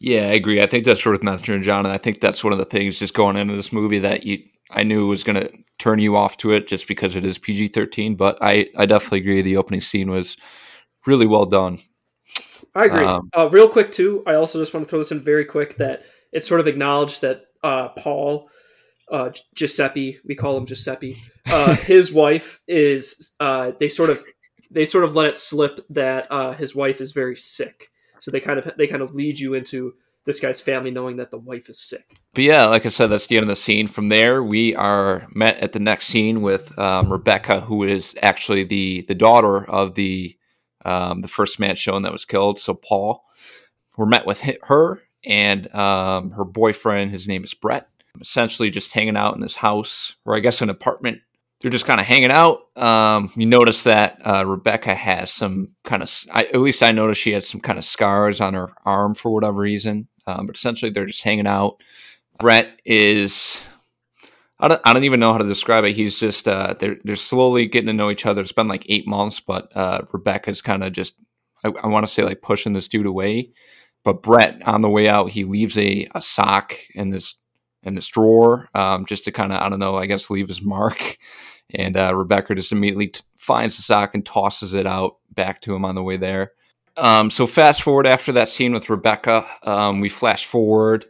yeah, 0.00 0.28
I 0.28 0.32
agree. 0.32 0.62
I 0.62 0.66
think 0.66 0.84
that's 0.84 1.02
sort 1.02 1.14
worth 1.14 1.22
mentioning, 1.22 1.62
John. 1.62 1.84
And 1.84 1.92
I 1.92 1.98
think 1.98 2.20
that's 2.20 2.44
one 2.44 2.52
of 2.52 2.58
the 2.58 2.64
things 2.64 2.98
just 2.98 3.14
going 3.14 3.36
into 3.36 3.56
this 3.56 3.72
movie 3.72 3.98
that 3.98 4.24
you 4.24 4.38
I 4.70 4.82
knew 4.82 5.08
was 5.08 5.24
going 5.24 5.40
to 5.40 5.50
turn 5.78 5.98
you 5.98 6.16
off 6.16 6.36
to 6.38 6.52
it 6.52 6.66
just 6.66 6.86
because 6.86 7.16
it 7.16 7.24
is 7.24 7.38
PG 7.38 7.68
13. 7.68 8.16
But 8.16 8.38
I, 8.40 8.68
I 8.76 8.86
definitely 8.86 9.20
agree. 9.20 9.42
The 9.42 9.56
opening 9.56 9.80
scene 9.80 10.10
was 10.10 10.36
really 11.06 11.26
well 11.26 11.46
done. 11.46 11.78
I 12.74 12.84
agree. 12.84 13.04
Um, 13.04 13.30
uh, 13.36 13.48
real 13.50 13.68
quick, 13.68 13.92
too, 13.92 14.22
I 14.26 14.34
also 14.34 14.58
just 14.58 14.74
want 14.74 14.86
to 14.86 14.90
throw 14.90 14.98
this 14.98 15.10
in 15.10 15.20
very 15.20 15.44
quick 15.44 15.76
that 15.76 16.02
it's 16.32 16.46
sort 16.46 16.60
of 16.60 16.66
acknowledged 16.66 17.22
that 17.22 17.46
uh, 17.64 17.88
Paul, 17.88 18.50
uh, 19.10 19.30
Giuseppe, 19.54 20.18
we 20.24 20.34
call 20.34 20.56
him 20.56 20.66
Giuseppe, 20.66 21.16
uh, 21.46 21.74
his 21.76 22.12
wife 22.12 22.60
is, 22.68 23.32
uh, 23.40 23.72
they 23.80 23.88
sort 23.88 24.10
of, 24.10 24.22
they 24.70 24.84
sort 24.84 25.04
of 25.04 25.16
let 25.16 25.26
it 25.26 25.36
slip 25.38 25.80
that 25.90 26.30
uh, 26.30 26.52
his 26.52 26.74
wife 26.74 27.00
is 27.00 27.12
very 27.12 27.36
sick 27.36 27.88
so 28.20 28.30
they 28.30 28.40
kind 28.40 28.58
of 28.58 28.72
they 28.76 28.86
kind 28.86 29.02
of 29.02 29.14
lead 29.14 29.38
you 29.38 29.54
into 29.54 29.94
this 30.24 30.40
guy's 30.40 30.60
family 30.60 30.90
knowing 30.90 31.16
that 31.16 31.30
the 31.30 31.38
wife 31.38 31.70
is 31.70 31.80
sick. 31.80 32.04
But 32.34 32.44
yeah, 32.44 32.66
like 32.66 32.84
I 32.84 32.90
said, 32.90 33.06
that's 33.06 33.26
the 33.26 33.36
end 33.36 33.44
of 33.44 33.48
the 33.48 33.56
scene. 33.56 33.86
From 33.86 34.10
there, 34.10 34.42
we 34.42 34.74
are 34.76 35.26
met 35.34 35.58
at 35.58 35.72
the 35.72 35.78
next 35.78 36.06
scene 36.06 36.42
with 36.42 36.78
um, 36.78 37.10
Rebecca, 37.10 37.62
who 37.62 37.82
is 37.82 38.14
actually 38.22 38.64
the 38.64 39.02
the 39.08 39.14
daughter 39.14 39.64
of 39.68 39.94
the 39.94 40.36
um, 40.84 41.22
the 41.22 41.28
first 41.28 41.58
man 41.58 41.76
shown 41.76 42.02
that 42.02 42.12
was 42.12 42.24
killed. 42.24 42.60
So 42.60 42.74
Paul, 42.74 43.24
we're 43.96 44.06
met 44.06 44.26
with 44.26 44.42
her 44.64 45.00
and 45.24 45.74
um, 45.74 46.32
her 46.32 46.44
boyfriend. 46.44 47.10
His 47.10 47.26
name 47.26 47.44
is 47.44 47.54
Brett. 47.54 47.88
Essentially, 48.20 48.70
just 48.70 48.92
hanging 48.92 49.16
out 49.16 49.34
in 49.34 49.40
this 49.40 49.56
house, 49.56 50.16
or 50.24 50.36
I 50.36 50.40
guess 50.40 50.60
an 50.60 50.70
apartment 50.70 51.20
they're 51.60 51.70
just 51.70 51.86
kind 51.86 52.00
of 52.00 52.06
hanging 52.06 52.30
out. 52.30 52.60
Um, 52.76 53.32
you 53.34 53.46
notice 53.46 53.84
that 53.84 54.20
uh, 54.24 54.44
Rebecca 54.46 54.94
has 54.94 55.32
some 55.32 55.70
kind 55.84 56.02
of, 56.02 56.24
I, 56.32 56.44
at 56.44 56.56
least 56.60 56.82
I 56.82 56.92
noticed 56.92 57.20
she 57.20 57.32
had 57.32 57.44
some 57.44 57.60
kind 57.60 57.78
of 57.78 57.84
scars 57.84 58.40
on 58.40 58.54
her 58.54 58.72
arm 58.84 59.14
for 59.14 59.32
whatever 59.32 59.58
reason. 59.58 60.08
Um, 60.26 60.46
but 60.46 60.56
essentially, 60.56 60.90
they're 60.90 61.06
just 61.06 61.24
hanging 61.24 61.46
out. 61.46 61.82
Brett 62.38 62.68
is, 62.84 63.60
I 64.60 64.68
don't, 64.68 64.80
I 64.84 64.92
don't 64.92 65.04
even 65.04 65.18
know 65.18 65.32
how 65.32 65.38
to 65.38 65.48
describe 65.48 65.84
it. 65.84 65.96
He's 65.96 66.20
just, 66.20 66.46
uh, 66.46 66.74
they're, 66.78 66.98
they're 67.02 67.16
slowly 67.16 67.66
getting 67.66 67.88
to 67.88 67.92
know 67.92 68.10
each 68.10 68.26
other. 68.26 68.42
It's 68.42 68.52
been 68.52 68.68
like 68.68 68.86
eight 68.88 69.08
months, 69.08 69.40
but 69.40 69.74
uh, 69.74 70.02
Rebecca's 70.12 70.62
kind 70.62 70.84
of 70.84 70.92
just, 70.92 71.14
I, 71.64 71.70
I 71.82 71.88
want 71.88 72.06
to 72.06 72.12
say 72.12 72.22
like 72.22 72.42
pushing 72.42 72.74
this 72.74 72.88
dude 72.88 73.06
away. 73.06 73.50
But 74.04 74.22
Brett, 74.22 74.62
on 74.66 74.82
the 74.82 74.88
way 74.88 75.08
out, 75.08 75.30
he 75.30 75.42
leaves 75.42 75.76
a, 75.76 76.06
a 76.14 76.22
sock 76.22 76.76
in 76.94 77.10
this 77.10 77.34
in 77.82 77.94
this 77.94 78.08
drawer 78.08 78.68
um, 78.74 79.06
just 79.06 79.24
to 79.24 79.32
kind 79.32 79.52
of 79.52 79.60
I 79.60 79.68
don't 79.68 79.78
know 79.78 79.96
I 79.96 80.06
guess 80.06 80.30
leave 80.30 80.48
his 80.48 80.62
mark. 80.62 81.18
And 81.74 81.98
uh, 81.98 82.16
Rebecca 82.16 82.54
just 82.54 82.72
immediately 82.72 83.08
t- 83.08 83.20
finds 83.36 83.76
the 83.76 83.82
sock 83.82 84.14
and 84.14 84.24
tosses 84.24 84.72
it 84.72 84.86
out 84.86 85.16
back 85.32 85.60
to 85.60 85.74
him 85.74 85.84
on 85.84 85.94
the 85.94 86.02
way 86.02 86.16
there. 86.16 86.52
Um, 86.96 87.30
so 87.30 87.46
fast 87.46 87.82
forward 87.82 88.06
after 88.06 88.32
that 88.32 88.48
scene 88.48 88.72
with 88.72 88.90
Rebecca, 88.90 89.46
um, 89.62 90.00
we 90.00 90.08
flash 90.08 90.46
forward 90.46 91.04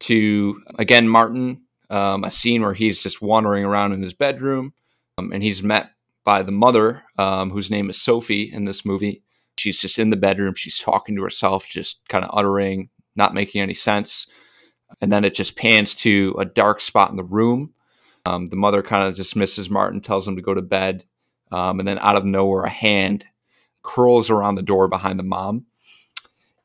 to 0.00 0.60
again 0.78 1.08
Martin, 1.08 1.62
um, 1.90 2.24
a 2.24 2.30
scene 2.30 2.62
where 2.62 2.74
he's 2.74 3.02
just 3.02 3.22
wandering 3.22 3.64
around 3.64 3.92
in 3.92 4.02
his 4.02 4.14
bedroom, 4.14 4.72
um, 5.18 5.32
and 5.32 5.42
he's 5.42 5.62
met 5.62 5.90
by 6.24 6.42
the 6.42 6.52
mother, 6.52 7.02
um, 7.18 7.50
whose 7.50 7.70
name 7.70 7.90
is 7.90 8.00
Sophie 8.00 8.50
in 8.52 8.64
this 8.64 8.84
movie. 8.84 9.22
She's 9.58 9.80
just 9.80 9.98
in 9.98 10.10
the 10.10 10.16
bedroom. 10.16 10.54
She's 10.54 10.78
talking 10.78 11.16
to 11.16 11.22
herself, 11.22 11.66
just 11.68 12.00
kind 12.08 12.24
of 12.24 12.30
uttering, 12.32 12.90
not 13.16 13.34
making 13.34 13.60
any 13.60 13.74
sense. 13.74 14.26
And 15.00 15.12
then 15.12 15.24
it 15.24 15.34
just 15.34 15.56
pans 15.56 15.94
to 15.96 16.34
a 16.38 16.44
dark 16.44 16.80
spot 16.80 17.10
in 17.10 17.16
the 17.16 17.24
room. 17.24 17.72
Um, 18.24 18.48
the 18.48 18.56
mother 18.56 18.82
kind 18.82 19.08
of 19.08 19.14
dismisses 19.14 19.68
Martin, 19.68 20.00
tells 20.00 20.26
him 20.26 20.36
to 20.36 20.42
go 20.42 20.54
to 20.54 20.62
bed. 20.62 21.04
Um, 21.50 21.78
and 21.78 21.88
then 21.88 21.98
out 21.98 22.16
of 22.16 22.24
nowhere, 22.24 22.62
a 22.62 22.70
hand 22.70 23.24
curls 23.82 24.30
around 24.30 24.54
the 24.54 24.62
door 24.62 24.88
behind 24.88 25.18
the 25.18 25.24
mom 25.24 25.66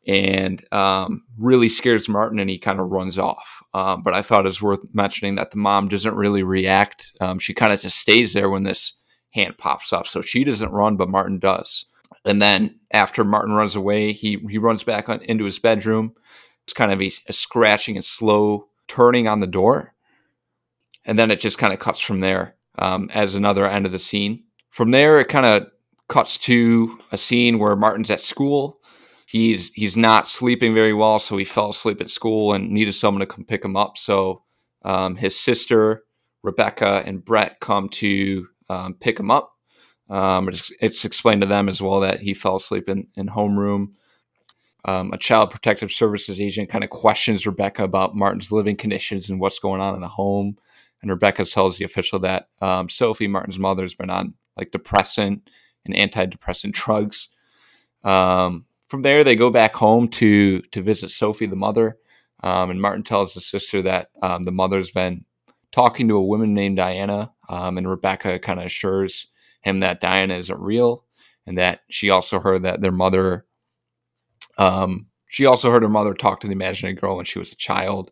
and 0.07 0.63
um, 0.72 1.24
really 1.38 1.67
scares 1.67 2.07
Martin 2.07 2.39
and 2.39 2.50
he 2.50 2.57
kind 2.57 2.79
of 2.79 2.89
runs 2.89 3.19
off. 3.19 3.62
Um, 3.74 4.03
but 4.03 4.13
I 4.13 4.22
thought 4.22 4.46
it 4.46 4.50
was 4.50 4.62
worth 4.62 4.79
mentioning 4.93 5.36
that 5.36 5.51
the 5.51 5.57
mom 5.57 5.89
doesn't 5.89 6.15
really 6.15 6.43
react. 6.43 7.12
Um, 7.19 7.39
she 7.39 7.53
kind 7.53 7.74
of 7.74 7.81
just 7.81 7.98
stays 7.98 8.34
there 8.34 8.50
when 8.50 8.63
this 8.63 8.93
hand 9.31 9.57
pops 9.57 9.91
up. 9.91 10.07
So 10.07 10.22
she 10.22 10.46
doesn't 10.46 10.72
run, 10.72 10.96
but 10.96 11.10
Martin 11.10 11.39
does. 11.39 11.86
And 12.24 12.41
then 12.41 12.79
after 12.93 13.25
Martin 13.25 13.53
runs 13.53 13.75
away, 13.75 14.13
he, 14.13 14.38
he 14.50 14.57
runs 14.57 14.84
back 14.84 15.10
on, 15.10 15.22
into 15.24 15.43
his 15.43 15.60
bedroom 15.60 16.13
it's 16.67 16.74
kind 16.74 16.91
of 16.91 17.01
a, 17.01 17.09
a 17.27 17.33
scratching 17.33 17.95
and 17.95 18.03
slow 18.03 18.67
turning 18.89 19.25
on 19.25 19.39
the 19.39 19.47
door. 19.47 19.93
And 21.05 21.17
then 21.17 21.31
it 21.31 21.39
just 21.39 21.57
kind 21.57 21.71
of 21.71 21.79
cuts 21.79 22.01
from 22.01 22.19
there 22.19 22.55
um, 22.77 23.09
as 23.13 23.36
another 23.36 23.65
end 23.65 23.86
of 23.86 23.93
the 23.93 24.00
scene. 24.00 24.43
From 24.69 24.91
there, 24.91 25.17
it 25.19 25.29
kind 25.29 25.45
of 25.45 25.67
cuts 26.09 26.38
to 26.39 27.00
a 27.09 27.17
scene 27.17 27.57
where 27.57 27.77
Martin's 27.77 28.12
at 28.12 28.19
school. 28.19 28.79
He's 29.25 29.71
he's 29.74 29.95
not 29.95 30.27
sleeping 30.27 30.74
very 30.74 30.93
well, 30.93 31.19
so 31.19 31.38
he 31.38 31.45
fell 31.45 31.69
asleep 31.69 32.01
at 32.01 32.09
school 32.09 32.53
and 32.53 32.69
needed 32.69 32.93
someone 32.93 33.21
to 33.21 33.25
come 33.25 33.45
pick 33.45 33.63
him 33.63 33.77
up. 33.77 33.97
So 33.97 34.43
um, 34.83 35.15
his 35.15 35.39
sister 35.39 36.03
Rebecca 36.43 37.03
and 37.05 37.24
Brett 37.24 37.59
come 37.62 37.89
to 37.89 38.47
um, 38.69 38.93
pick 38.95 39.19
him 39.19 39.31
up. 39.31 39.53
Um, 40.09 40.50
it's, 40.50 40.71
it's, 40.79 41.03
explained 41.03 41.41
to 41.41 41.47
them 41.47 41.67
as 41.67 41.81
well 41.81 42.00
that 42.00 42.21
he 42.21 42.33
fell 42.33 42.55
asleep 42.55 42.88
in, 42.88 43.07
in 43.15 43.27
homeroom 43.27 43.95
um, 44.88 45.12
a 45.12 45.17
child 45.17 45.51
protective 45.51 45.91
services 45.91 46.39
agent 46.39 46.70
kind 46.70 46.84
of 46.84 46.89
questions 46.89 47.46
Rebecca 47.46 47.84
about 47.84 48.15
Martin's 48.15 48.51
living 48.51 48.77
conditions 48.77 49.29
and 49.29 49.39
what's 49.39 49.60
going 49.60 49.82
on 49.82 49.96
in 49.96 50.01
the 50.01 50.08
home. 50.08 50.58
And 51.01 51.12
Rebecca 51.12 51.46
tells 51.46 51.77
the 51.77 51.86
official 51.86 52.20
that 52.20 52.48
um, 52.62 52.89
Sophie, 52.89 53.27
Martin's 53.27 53.60
mother, 53.60 53.84
has 53.84 53.94
been 53.94 54.10
on 54.10 54.34
like 54.56 54.72
depressant 54.72 55.50
and 55.86 55.94
antidepressant 55.94 56.72
drugs. 56.72 57.27
Um, 58.03 58.65
from 58.88 59.01
there, 59.01 59.24
they 59.24 59.36
go 59.36 59.50
back 59.50 59.75
home 59.75 60.08
to 60.10 60.62
to 60.62 60.82
visit 60.82 61.12
Sophie, 61.12 61.46
the 61.46 61.56
mother. 61.56 61.98
Um, 62.41 62.70
and 62.70 62.82
Martin 62.82 63.03
tells 63.03 63.34
the 63.34 63.41
sister 63.41 63.82
that 63.82 64.10
um, 64.22 64.44
the 64.44 64.51
mother's 64.51 64.91
been 64.91 65.25
talking 65.72 66.08
to 66.08 66.15
a 66.15 66.24
woman 66.24 66.53
named 66.53 66.77
Diana. 66.77 67.34
Um, 67.50 67.77
and 67.77 67.89
Rebecca 67.89 68.39
kind 68.39 68.60
of 68.60 68.65
assures 68.65 69.27
him 69.62 69.82
that 69.82 70.00
Diana 70.00 70.36
isn't 70.36 70.60
real 70.60 71.03
and 71.46 71.58
that 71.58 71.82
she 71.89 72.10
also 72.10 72.39
heard 72.39 72.63
that 72.63 72.82
their 72.82 72.91
mother 72.91 73.47
um, 74.58 75.08
she 75.28 75.46
also 75.46 75.72
heard 75.72 75.84
her 75.84 75.90
mother 75.90 76.14
talk 76.14 76.40
to 76.40 76.48
the 76.48 76.54
imaginary 76.54 76.96
girl 76.96 77.18
when 77.18 77.26
she 77.26 77.40
was 77.40 77.52
a 77.52 77.58
child. 77.58 78.12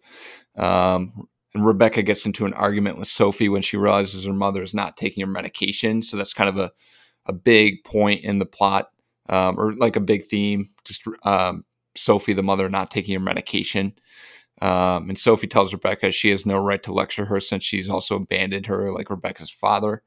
Um, 0.57 1.27
and 1.53 1.65
Rebecca 1.65 2.03
gets 2.03 2.25
into 2.25 2.45
an 2.45 2.53
argument 2.53 2.97
with 2.97 3.07
Sophie 3.07 3.49
when 3.49 3.61
she 3.61 3.77
realizes 3.77 4.25
her 4.25 4.33
mother 4.33 4.61
is 4.61 4.73
not 4.73 4.97
taking 4.97 5.25
her 5.25 5.31
medication. 5.31 6.01
So 6.01 6.17
that's 6.17 6.33
kind 6.33 6.49
of 6.49 6.57
a, 6.57 6.71
a 7.25 7.33
big 7.33 7.83
point 7.85 8.23
in 8.23 8.39
the 8.39 8.45
plot, 8.45 8.89
um, 9.29 9.57
or 9.57 9.73
like 9.73 9.95
a 9.95 10.01
big 10.01 10.25
theme. 10.25 10.69
Just 10.83 11.03
um, 11.23 11.63
Sophie, 11.95 12.33
the 12.33 12.43
mother, 12.43 12.69
not 12.69 12.91
taking 12.91 13.13
her 13.13 13.21
medication. 13.21 13.93
Um, 14.61 15.09
and 15.09 15.17
Sophie 15.17 15.47
tells 15.47 15.73
Rebecca 15.73 16.11
she 16.11 16.29
has 16.29 16.45
no 16.45 16.57
right 16.57 16.83
to 16.83 16.93
lecture 16.93 17.25
her 17.25 17.39
since 17.39 17.63
she's 17.63 17.89
also 17.89 18.17
abandoned 18.17 18.67
her, 18.67 18.91
like 18.91 19.09
Rebecca's 19.09 19.49
father. 19.49 20.03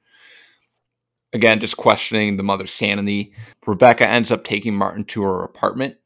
Again, 1.33 1.61
just 1.61 1.77
questioning 1.77 2.37
the 2.37 2.43
mother's 2.43 2.73
sanity. 2.73 3.35
Rebecca 3.67 4.07
ends 4.09 4.31
up 4.31 4.45
taking 4.45 4.75
Martin 4.75 5.05
to 5.07 5.23
her 5.23 5.45
apartment 5.45 5.97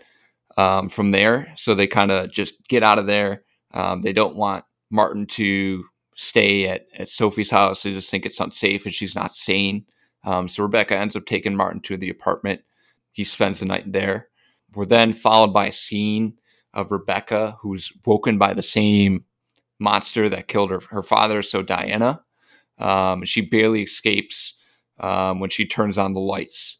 um, 0.57 0.89
from 0.89 1.11
there. 1.11 1.53
So 1.57 1.75
they 1.75 1.87
kind 1.87 2.11
of 2.11 2.31
just 2.31 2.55
get 2.69 2.83
out 2.83 2.99
of 2.99 3.07
there. 3.07 3.45
Um, 3.73 4.03
they 4.03 4.13
don't 4.13 4.37
want 4.37 4.65
Martin 4.91 5.27
to 5.27 5.85
stay 6.15 6.69
at, 6.69 6.87
at 6.99 7.09
Sophie's 7.09 7.51
house. 7.51 7.83
They 7.83 7.93
just 7.93 8.11
think 8.11 8.27
it's 8.27 8.41
unsafe 8.41 8.85
and 8.85 8.95
she's 8.95 9.15
not 9.15 9.35
sane. 9.35 9.87
Um, 10.25 10.49
so 10.49 10.63
Rebecca 10.63 10.97
ends 10.97 11.17
up 11.17 11.27
taking 11.27 11.57
Martin 11.57 11.81
to 11.83 11.97
the 11.97 12.11
apartment. 12.11 12.61
He 13.13 13.25
spends 13.25 13.61
the 13.61 13.67
night 13.67 13.93
there. 13.93 14.29
We're 14.75 14.87
then 14.87 15.13
followed 15.13 15.53
by 15.53 15.67
a 15.67 15.73
scene 15.73 16.35
of 16.73 16.93
Rebecca, 16.93 17.59
who's 17.61 17.93
woken 18.07 18.39
by 18.39 18.55
the 18.55 18.63
same 18.63 19.25
monster 19.79 20.29
that 20.29 20.49
killed 20.49 20.71
her, 20.71 20.81
her 20.91 21.03
father, 21.03 21.43
so 21.43 21.63
Diana. 21.63 22.23
Um, 22.79 23.25
she 23.25 23.43
barely 23.43 23.83
escapes 23.83 24.55
um, 25.01 25.41
when 25.41 25.51
she 25.51 25.67
turns 25.67 25.99
on 25.99 26.13
the 26.13 26.21
lights. 26.21 26.79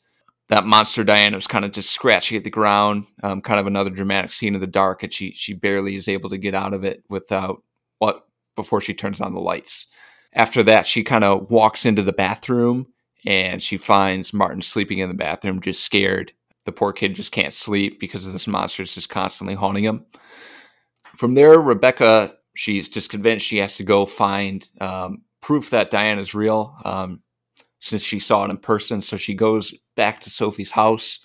That 0.53 0.67
monster 0.67 1.03
Diana 1.03 1.37
was 1.37 1.47
kind 1.47 1.65
of 1.65 1.73
just 1.73 1.91
scratching 1.91 2.37
at 2.37 2.45
the 2.45 2.51
ground, 2.51 3.07
um, 3.23 3.41
kind 3.41 3.59
of 3.59 3.67
another 3.67 3.91
dramatic 3.91 4.33
scene 4.33 4.55
in 4.55 4.61
the 4.61 4.67
dark, 4.67 5.03
and 5.03 5.13
she 5.13 5.33
she 5.33 5.55
barely 5.55 5.97
is 5.97 6.09
able 6.09 6.29
to 6.31 6.39
get 6.39 6.55
out 6.55 6.75
of 6.75 6.85
it 6.85 7.03
without 7.09 7.63
what 8.01 8.27
before 8.55 8.83
she 8.83 8.95
turns 8.95 9.21
on 9.21 9.35
the 9.35 9.41
lights. 9.41 9.87
After 10.35 10.63
that, 10.65 10.87
she 10.87 11.05
kind 11.05 11.25
of 11.25 11.51
walks 11.51 11.87
into 11.87 12.03
the 12.03 12.13
bathroom 12.13 12.89
and 13.25 13.63
she 13.63 13.79
finds 13.79 14.35
Martin 14.35 14.61
sleeping 14.61 14.99
in 14.99 15.09
the 15.09 15.15
bathroom, 15.15 15.61
just 15.63 15.83
scared 15.83 16.33
the 16.65 16.73
poor 16.73 16.93
kid 16.93 17.15
just 17.15 17.33
can't 17.33 17.53
sleep 17.53 17.99
because 17.99 18.27
of 18.27 18.33
this 18.33 18.47
monster 18.47 18.83
is 18.83 18.95
just 18.95 19.09
constantly 19.09 19.55
haunting 19.55 19.85
him. 19.85 20.07
From 21.17 21.35
there, 21.35 21.59
Rebecca, 21.61 22.35
she's 22.55 22.89
just 22.89 23.11
convinced 23.11 23.47
she 23.47 23.59
has 23.59 23.77
to 23.77 23.85
go 23.85 24.07
find 24.07 24.69
um, 24.81 25.23
proof 25.41 25.71
that 25.71 25.91
Diana's 25.91 26.35
real 26.35 26.77
um, 26.85 27.23
since 27.83 28.03
she 28.03 28.19
saw 28.19 28.45
it 28.45 28.51
in 28.51 28.57
person. 28.57 29.03
So 29.03 29.17
she 29.17 29.35
goes 29.35 29.75
back 29.95 30.21
to 30.23 30.31
Sophie's 30.31 30.71
house 30.71 31.19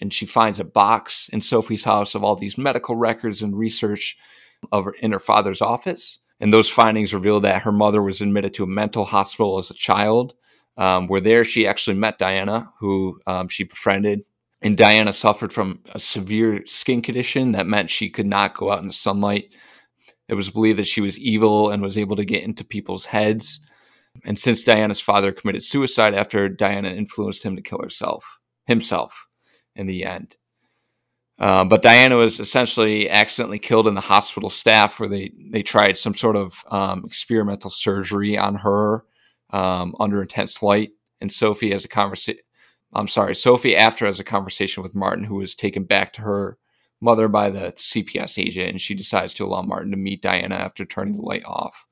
and 0.00 0.12
she 0.12 0.26
finds 0.26 0.60
a 0.60 0.64
box 0.64 1.28
in 1.32 1.40
Sophie's 1.40 1.84
house 1.84 2.14
of 2.14 2.22
all 2.22 2.36
these 2.36 2.58
medical 2.58 2.96
records 2.96 3.42
and 3.42 3.58
research 3.58 4.18
of 4.72 4.84
her, 4.84 4.92
in 5.00 5.12
her 5.12 5.18
father's 5.18 5.62
office. 5.62 6.20
And 6.38 6.52
those 6.52 6.68
findings 6.68 7.14
reveal 7.14 7.40
that 7.40 7.62
her 7.62 7.72
mother 7.72 8.02
was 8.02 8.20
admitted 8.20 8.54
to 8.54 8.64
a 8.64 8.68
mental 8.68 9.06
hospital 9.06 9.58
as 9.58 9.70
a 9.70 9.74
child. 9.74 10.34
Um, 10.76 11.08
where 11.08 11.20
there 11.20 11.44
she 11.44 11.66
actually 11.66 11.96
met 11.96 12.18
Diana, 12.18 12.72
who 12.78 13.20
um, 13.26 13.48
she 13.48 13.64
befriended 13.64 14.22
and 14.62 14.76
Diana 14.76 15.12
suffered 15.12 15.52
from 15.52 15.80
a 15.94 16.00
severe 16.00 16.64
skin 16.66 17.00
condition 17.00 17.52
that 17.52 17.66
meant 17.66 17.90
she 17.90 18.10
could 18.10 18.26
not 18.26 18.54
go 18.54 18.70
out 18.70 18.80
in 18.80 18.88
the 18.88 18.92
sunlight. 18.92 19.52
It 20.28 20.34
was 20.34 20.50
believed 20.50 20.78
that 20.78 20.86
she 20.86 21.00
was 21.00 21.18
evil 21.18 21.70
and 21.70 21.82
was 21.82 21.96
able 21.96 22.16
to 22.16 22.24
get 22.24 22.44
into 22.44 22.64
people's 22.64 23.06
heads. 23.06 23.60
And 24.24 24.38
since 24.38 24.64
Diana's 24.64 25.00
father 25.00 25.32
committed 25.32 25.62
suicide 25.62 26.14
after 26.14 26.48
Diana 26.48 26.88
influenced 26.90 27.42
him 27.42 27.56
to 27.56 27.62
kill 27.62 27.80
herself, 27.82 28.38
himself, 28.66 29.26
in 29.74 29.86
the 29.86 30.04
end. 30.04 30.36
Uh, 31.38 31.64
but 31.64 31.80
Diana 31.80 32.16
was 32.16 32.38
essentially 32.38 33.08
accidentally 33.08 33.58
killed 33.58 33.86
in 33.86 33.94
the 33.94 34.02
hospital 34.02 34.50
staff 34.50 35.00
where 35.00 35.08
they, 35.08 35.32
they 35.50 35.62
tried 35.62 35.96
some 35.96 36.14
sort 36.14 36.36
of 36.36 36.62
um, 36.70 37.02
experimental 37.06 37.70
surgery 37.70 38.36
on 38.36 38.56
her 38.56 39.04
um, 39.50 39.94
under 39.98 40.20
intense 40.20 40.62
light. 40.62 40.90
And 41.20 41.32
Sophie 41.32 41.72
has 41.72 41.84
a 41.84 41.88
conversation 41.88 42.42
I'm 42.92 43.08
sorry, 43.08 43.36
Sophie 43.36 43.76
after 43.76 44.06
has 44.06 44.18
a 44.18 44.24
conversation 44.24 44.82
with 44.82 44.94
Martin, 44.94 45.24
who 45.24 45.40
is 45.40 45.54
taken 45.54 45.84
back 45.84 46.12
to 46.14 46.22
her 46.22 46.58
mother 47.00 47.28
by 47.28 47.48
the 47.48 47.72
CPS 47.72 48.42
agent, 48.42 48.70
and 48.70 48.80
she 48.80 48.94
decides 48.94 49.32
to 49.34 49.44
allow 49.44 49.62
Martin 49.62 49.92
to 49.92 49.96
meet 49.96 50.22
Diana 50.22 50.56
after 50.56 50.84
turning 50.84 51.16
the 51.16 51.22
light 51.22 51.44
off. 51.44 51.86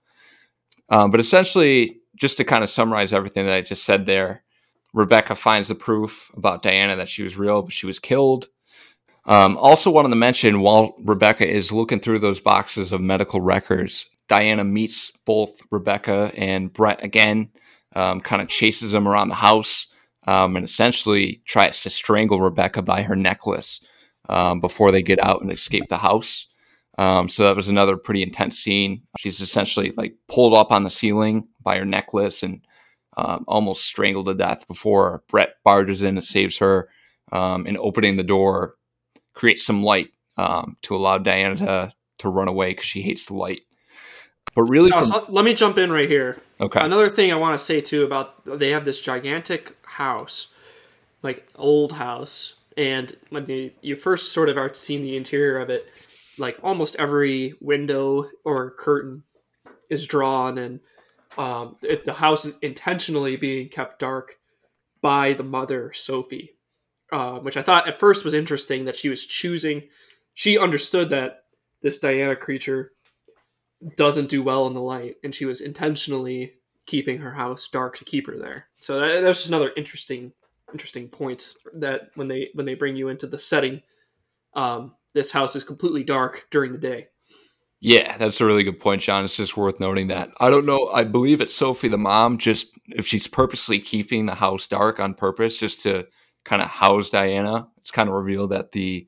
Um, 0.88 1.10
but 1.10 1.20
essentially, 1.20 2.00
just 2.18 2.36
to 2.38 2.44
kind 2.44 2.64
of 2.64 2.70
summarize 2.70 3.12
everything 3.12 3.46
that 3.46 3.54
I 3.54 3.62
just 3.62 3.84
said 3.84 4.06
there, 4.06 4.42
Rebecca 4.92 5.34
finds 5.34 5.68
the 5.68 5.74
proof 5.74 6.30
about 6.36 6.62
Diana 6.62 6.96
that 6.96 7.08
she 7.08 7.22
was 7.22 7.36
real, 7.36 7.62
but 7.62 7.72
she 7.72 7.86
was 7.86 7.98
killed. 7.98 8.48
Um, 9.26 9.56
also, 9.58 9.90
wanted 9.90 10.10
to 10.10 10.16
mention 10.16 10.60
while 10.60 10.94
Rebecca 11.04 11.48
is 11.48 11.70
looking 11.70 12.00
through 12.00 12.20
those 12.20 12.40
boxes 12.40 12.92
of 12.92 13.00
medical 13.00 13.40
records, 13.40 14.06
Diana 14.28 14.64
meets 14.64 15.12
both 15.24 15.60
Rebecca 15.70 16.32
and 16.34 16.72
Brett 16.72 17.04
again, 17.04 17.50
um, 17.94 18.20
kind 18.20 18.40
of 18.40 18.48
chases 18.48 18.92
them 18.92 19.06
around 19.06 19.28
the 19.28 19.34
house 19.34 19.86
um, 20.26 20.56
and 20.56 20.64
essentially 20.64 21.42
tries 21.46 21.82
to 21.82 21.90
strangle 21.90 22.40
Rebecca 22.40 22.82
by 22.82 23.02
her 23.02 23.16
necklace 23.16 23.80
um, 24.28 24.60
before 24.60 24.92
they 24.92 25.02
get 25.02 25.22
out 25.24 25.42
and 25.42 25.50
escape 25.50 25.88
the 25.88 25.98
house. 25.98 26.46
Um, 26.98 27.28
so 27.28 27.44
that 27.44 27.56
was 27.56 27.68
another 27.68 27.96
pretty 27.96 28.22
intense 28.22 28.58
scene. 28.58 29.02
She's 29.18 29.40
essentially 29.40 29.92
like 29.92 30.16
pulled 30.26 30.54
up 30.54 30.72
on 30.72 30.82
the 30.82 30.90
ceiling 30.90 31.48
by 31.68 31.76
her 31.76 31.84
necklace 31.84 32.42
and 32.42 32.62
um, 33.18 33.44
almost 33.46 33.84
strangled 33.84 34.24
to 34.24 34.34
death 34.34 34.66
before 34.66 35.22
Brett 35.28 35.56
barges 35.64 36.00
in 36.00 36.16
and 36.16 36.24
saves 36.24 36.56
her. 36.58 36.88
Um, 37.30 37.66
and 37.66 37.76
opening 37.76 38.16
the 38.16 38.22
door 38.22 38.76
creates 39.34 39.66
some 39.66 39.82
light 39.82 40.08
um, 40.38 40.78
to 40.82 40.96
allow 40.96 41.18
Diana 41.18 41.56
to, 41.56 41.92
to 42.20 42.28
run 42.30 42.48
away 42.48 42.70
because 42.70 42.86
she 42.86 43.02
hates 43.02 43.26
the 43.26 43.34
light. 43.34 43.60
But 44.54 44.62
really, 44.62 44.88
so, 44.88 45.02
from... 45.02 45.10
so 45.10 45.26
let 45.28 45.44
me 45.44 45.52
jump 45.52 45.76
in 45.76 45.92
right 45.92 46.08
here. 46.08 46.38
Okay. 46.58 46.80
Another 46.80 47.10
thing 47.10 47.30
I 47.30 47.36
want 47.36 47.58
to 47.58 47.62
say 47.62 47.82
too 47.82 48.04
about 48.04 48.58
they 48.58 48.70
have 48.70 48.86
this 48.86 48.98
gigantic 48.98 49.76
house, 49.84 50.54
like 51.22 51.46
old 51.56 51.92
house, 51.92 52.54
and 52.78 53.14
when 53.28 53.46
you, 53.46 53.72
you 53.82 53.96
first 53.96 54.32
sort 54.32 54.48
of 54.48 54.56
are 54.56 54.72
seeing 54.72 55.02
the 55.02 55.18
interior 55.18 55.58
of 55.58 55.68
it, 55.68 55.86
like 56.38 56.58
almost 56.62 56.96
every 56.96 57.52
window 57.60 58.26
or 58.42 58.70
curtain 58.70 59.22
is 59.90 60.06
drawn, 60.06 60.56
and 60.56 60.80
um, 61.38 61.76
it, 61.82 62.04
the 62.04 62.12
house 62.12 62.44
is 62.44 62.58
intentionally 62.58 63.36
being 63.36 63.68
kept 63.68 64.00
dark 64.00 64.34
by 65.00 65.32
the 65.32 65.44
mother 65.44 65.92
Sophie, 65.94 66.56
uh, 67.12 67.38
which 67.38 67.56
I 67.56 67.62
thought 67.62 67.88
at 67.88 68.00
first 68.00 68.24
was 68.24 68.34
interesting 68.34 68.84
that 68.84 68.96
she 68.96 69.08
was 69.08 69.24
choosing. 69.24 69.84
She 70.34 70.58
understood 70.58 71.10
that 71.10 71.44
this 71.80 71.98
Diana 71.98 72.34
creature 72.34 72.92
doesn't 73.96 74.28
do 74.28 74.42
well 74.42 74.66
in 74.66 74.74
the 74.74 74.80
light, 74.80 75.16
and 75.22 75.32
she 75.32 75.44
was 75.44 75.60
intentionally 75.60 76.54
keeping 76.86 77.18
her 77.18 77.32
house 77.32 77.68
dark 77.68 77.96
to 77.98 78.04
keep 78.04 78.26
her 78.26 78.36
there. 78.36 78.66
So 78.80 78.98
that, 78.98 79.20
that's 79.20 79.38
just 79.38 79.48
another 79.48 79.70
interesting 79.76 80.32
interesting 80.72 81.08
point 81.08 81.54
that 81.74 82.10
when 82.14 82.28
they 82.28 82.50
when 82.54 82.66
they 82.66 82.74
bring 82.74 82.96
you 82.96 83.08
into 83.08 83.26
the 83.26 83.38
setting, 83.38 83.80
um, 84.54 84.94
this 85.14 85.30
house 85.30 85.54
is 85.54 85.64
completely 85.64 86.02
dark 86.02 86.46
during 86.50 86.72
the 86.72 86.78
day. 86.78 87.06
Yeah, 87.80 88.16
that's 88.18 88.40
a 88.40 88.46
really 88.46 88.64
good 88.64 88.80
point, 88.80 89.02
John. 89.02 89.24
It's 89.24 89.36
just 89.36 89.56
worth 89.56 89.78
noting 89.80 90.08
that. 90.08 90.30
I 90.40 90.50
don't 90.50 90.66
know. 90.66 90.88
I 90.88 91.04
believe 91.04 91.40
it's 91.40 91.54
Sophie, 91.54 91.88
the 91.88 91.98
mom, 91.98 92.38
just 92.38 92.68
if 92.88 93.06
she's 93.06 93.28
purposely 93.28 93.78
keeping 93.80 94.26
the 94.26 94.34
house 94.34 94.66
dark 94.66 94.98
on 94.98 95.14
purpose, 95.14 95.56
just 95.58 95.82
to 95.82 96.08
kind 96.44 96.62
of 96.62 96.68
house 96.68 97.10
Diana. 97.10 97.68
It's 97.78 97.92
kind 97.92 98.08
of 98.08 98.16
revealed 98.16 98.50
that 98.50 98.72
the 98.72 99.06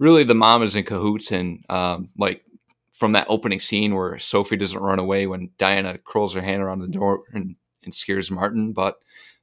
really 0.00 0.24
the 0.24 0.34
mom 0.34 0.62
is 0.62 0.76
in 0.76 0.84
cahoots 0.84 1.32
and 1.32 1.64
um, 1.70 2.10
like 2.18 2.44
from 2.92 3.12
that 3.12 3.26
opening 3.30 3.60
scene 3.60 3.94
where 3.94 4.18
Sophie 4.18 4.56
doesn't 4.56 4.80
run 4.80 4.98
away 4.98 5.26
when 5.26 5.50
Diana 5.58 5.98
curls 5.98 6.34
her 6.34 6.42
hand 6.42 6.62
around 6.62 6.80
the 6.80 6.88
door 6.88 7.24
and, 7.32 7.56
and 7.84 7.94
scares 7.94 8.30
Martin. 8.30 8.72
But 8.72 8.96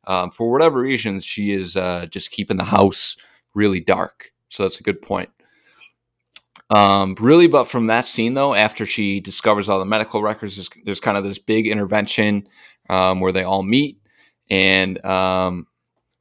um, 0.08 0.32
for 0.32 0.51
whatever 0.51 0.82
reason, 0.82 1.20
she 1.22 1.54
is 1.54 1.78
uh, 1.78 2.08
just 2.08 2.32
keeping 2.32 2.58
the 2.58 2.66
house 2.66 3.18
really 3.56 3.80
dark. 3.80 4.32
So 4.50 4.63
that's 4.63 4.80
a 4.80 4.84
good 4.84 5.01
point. 5.01 5.30
Um, 6.70 7.16
really, 7.20 7.48
but 7.48 7.68
from 7.68 7.88
that 7.88 8.06
scene 8.06 8.36
though, 8.36 8.54
after 8.54 8.86
she 8.86 9.20
discovers 9.20 9.70
all 9.70 9.80
the 9.80 9.86
medical 9.86 10.22
records, 10.22 10.56
there's, 10.56 10.70
there's 10.86 11.00
kind 11.00 11.18
of 11.18 11.24
this 11.24 11.40
big 11.40 11.68
intervention 11.68 12.48
um, 12.90 13.20
where 13.20 13.32
they 13.32 13.44
all 13.44 13.64
meet, 13.64 14.00
and 14.50 15.04
um, 15.04 15.66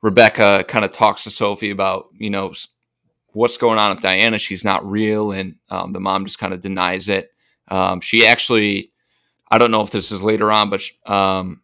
Rebecca 0.02 0.64
kind 0.67 0.85
of 0.85 0.93
talks 0.93 1.25
to 1.25 1.31
Sophie 1.31 1.71
about 1.71 2.07
you 2.12 2.31
know 2.31 2.55
what's 3.33 3.59
going 3.59 3.78
on 3.78 3.95
with 3.95 4.02
Diana. 4.02 4.38
She's 4.38 4.64
not 4.64 4.88
real, 4.90 5.33
and 5.33 5.57
um, 5.69 5.93
the 5.93 6.00
mom 6.00 6.25
just 6.25 6.38
kind 6.38 6.55
of 6.55 6.61
denies 6.61 7.11
it. 7.11 7.31
Um, 7.69 8.00
she 8.00 8.26
actually, 8.26 8.90
I 9.50 9.59
don't 9.59 9.71
know 9.71 9.83
if 9.83 9.90
this 9.90 10.11
is 10.11 10.23
later 10.23 10.50
on, 10.50 10.71
but 10.71 10.83
um, 11.05 11.61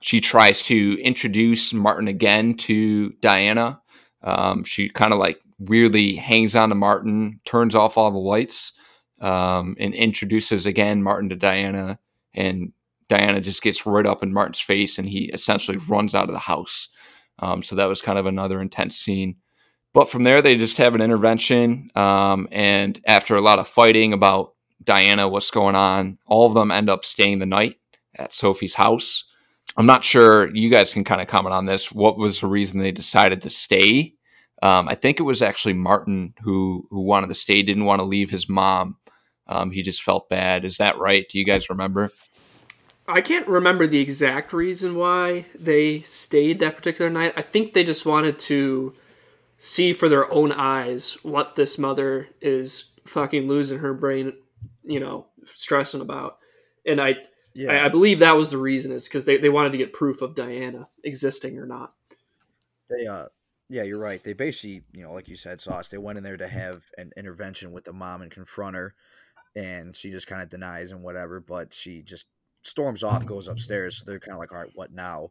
she 0.00 0.20
tries 0.20 0.62
to 0.64 0.96
introduce 1.02 1.72
Martin 1.72 2.06
again 2.06 2.54
to 2.58 3.10
Diana. 3.20 3.80
She 4.64 4.88
kind 4.90 5.12
of 5.12 5.18
like 5.18 5.40
weirdly 5.58 6.16
hangs 6.16 6.54
on 6.54 6.68
to 6.68 6.74
Martin, 6.74 7.40
turns 7.44 7.74
off 7.74 7.96
all 7.96 8.10
the 8.10 8.18
lights, 8.18 8.72
um, 9.20 9.76
and 9.78 9.94
introduces 9.94 10.66
again 10.66 11.02
Martin 11.02 11.28
to 11.30 11.36
Diana. 11.36 11.98
And 12.34 12.72
Diana 13.08 13.40
just 13.40 13.62
gets 13.62 13.86
right 13.86 14.06
up 14.06 14.22
in 14.22 14.32
Martin's 14.32 14.60
face, 14.60 14.98
and 14.98 15.08
he 15.08 15.24
essentially 15.26 15.78
runs 15.88 16.14
out 16.14 16.28
of 16.28 16.34
the 16.34 16.38
house. 16.40 16.88
Um, 17.40 17.62
so 17.62 17.76
that 17.76 17.88
was 17.88 18.02
kind 18.02 18.18
of 18.18 18.26
another 18.26 18.60
intense 18.60 18.96
scene. 18.96 19.36
But 19.94 20.08
from 20.08 20.24
there, 20.24 20.42
they 20.42 20.56
just 20.56 20.78
have 20.78 20.94
an 20.94 21.00
intervention. 21.00 21.90
Um, 21.94 22.48
and 22.52 23.00
after 23.06 23.36
a 23.36 23.40
lot 23.40 23.58
of 23.58 23.66
fighting 23.66 24.12
about 24.12 24.52
Diana 24.88 25.28
what's 25.28 25.50
going 25.50 25.74
on. 25.74 26.18
All 26.26 26.46
of 26.46 26.54
them 26.54 26.70
end 26.70 26.88
up 26.90 27.04
staying 27.04 27.38
the 27.38 27.46
night 27.46 27.76
at 28.16 28.32
Sophie's 28.32 28.74
house. 28.74 29.24
I'm 29.76 29.86
not 29.86 30.04
sure 30.04 30.54
you 30.54 30.70
guys 30.70 30.92
can 30.92 31.04
kind 31.04 31.20
of 31.20 31.26
comment 31.26 31.54
on 31.54 31.66
this. 31.66 31.92
What 31.92 32.18
was 32.18 32.40
the 32.40 32.46
reason 32.46 32.80
they 32.80 32.90
decided 32.90 33.42
to 33.42 33.50
stay? 33.50 34.14
Um, 34.62 34.88
I 34.88 34.94
think 34.94 35.20
it 35.20 35.24
was 35.24 35.42
actually 35.42 35.74
Martin 35.74 36.34
who 36.42 36.86
who 36.90 37.00
wanted 37.02 37.28
to 37.28 37.34
stay, 37.34 37.62
didn't 37.62 37.84
want 37.84 38.00
to 38.00 38.04
leave 38.04 38.30
his 38.30 38.48
mom. 38.48 38.96
Um, 39.46 39.70
he 39.70 39.82
just 39.82 40.02
felt 40.02 40.28
bad. 40.28 40.64
Is 40.64 40.78
that 40.78 40.98
right? 40.98 41.26
Do 41.28 41.38
you 41.38 41.44
guys 41.44 41.70
remember? 41.70 42.10
I 43.06 43.22
can't 43.22 43.48
remember 43.48 43.86
the 43.86 44.00
exact 44.00 44.52
reason 44.52 44.94
why 44.94 45.46
they 45.58 46.00
stayed 46.00 46.58
that 46.58 46.76
particular 46.76 47.10
night. 47.10 47.32
I 47.36 47.40
think 47.40 47.72
they 47.72 47.82
just 47.82 48.04
wanted 48.04 48.38
to 48.40 48.94
see 49.56 49.94
for 49.94 50.10
their 50.10 50.30
own 50.32 50.52
eyes 50.52 51.16
what 51.22 51.56
this 51.56 51.78
mother 51.78 52.28
is 52.42 52.90
fucking 53.06 53.48
losing 53.48 53.78
her 53.78 53.94
brain, 53.94 54.34
you 54.84 55.00
know, 55.00 55.26
stressing 55.46 56.02
about. 56.02 56.36
And 56.84 57.00
I, 57.00 57.16
yeah. 57.54 57.72
I, 57.72 57.86
I 57.86 57.88
believe 57.88 58.18
that 58.18 58.36
was 58.36 58.50
the 58.50 58.58
reason 58.58 58.92
is 58.92 59.08
because 59.08 59.24
they, 59.24 59.38
they 59.38 59.48
wanted 59.48 59.72
to 59.72 59.78
get 59.78 59.94
proof 59.94 60.20
of 60.20 60.34
Diana 60.34 60.90
existing 61.02 61.58
or 61.58 61.64
not. 61.66 61.94
They, 62.90 63.06
uh, 63.06 63.26
yeah, 63.68 63.82
you're 63.82 64.00
right. 64.00 64.22
They 64.22 64.32
basically, 64.32 64.82
you 64.92 65.02
know, 65.02 65.12
like 65.12 65.28
you 65.28 65.36
said, 65.36 65.60
Sauce, 65.60 65.88
they 65.88 65.98
went 65.98 66.18
in 66.18 66.24
there 66.24 66.36
to 66.36 66.48
have 66.48 66.84
an 66.96 67.12
intervention 67.16 67.72
with 67.72 67.84
the 67.84 67.92
mom 67.92 68.22
and 68.22 68.30
confront 68.30 68.76
her. 68.76 68.94
And 69.54 69.94
she 69.94 70.10
just 70.10 70.26
kind 70.26 70.42
of 70.42 70.48
denies 70.48 70.92
and 70.92 71.02
whatever, 71.02 71.40
but 71.40 71.74
she 71.74 72.02
just 72.02 72.26
storms 72.62 73.02
off, 73.02 73.26
goes 73.26 73.48
upstairs. 73.48 73.98
So 73.98 74.04
they're 74.06 74.20
kind 74.20 74.34
of 74.34 74.38
like, 74.38 74.52
all 74.52 74.58
right, 74.58 74.70
what 74.74 74.92
now? 74.92 75.30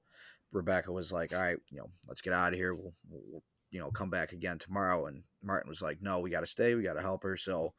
Rebecca 0.51 0.91
was 0.91 1.11
like, 1.11 1.33
all 1.33 1.41
right, 1.41 1.57
you 1.69 1.79
know, 1.79 1.89
let's 2.07 2.21
get 2.21 2.33
out 2.33 2.53
of 2.53 2.59
here. 2.59 2.73
We'll, 2.73 2.93
we'll 3.09 3.43
you 3.71 3.79
know, 3.79 3.91
come 3.91 4.09
back 4.09 4.31
again 4.31 4.59
tomorrow. 4.59 5.07
And 5.07 5.23
Martin 5.43 5.69
was 5.69 5.81
like, 5.81 6.01
no, 6.01 6.19
we 6.19 6.29
got 6.29 6.41
to 6.41 6.47
stay. 6.47 6.75
We 6.75 6.83
got 6.83 6.93
to 6.93 7.01
help 7.01 7.23
her. 7.23 7.37
So, 7.37 7.73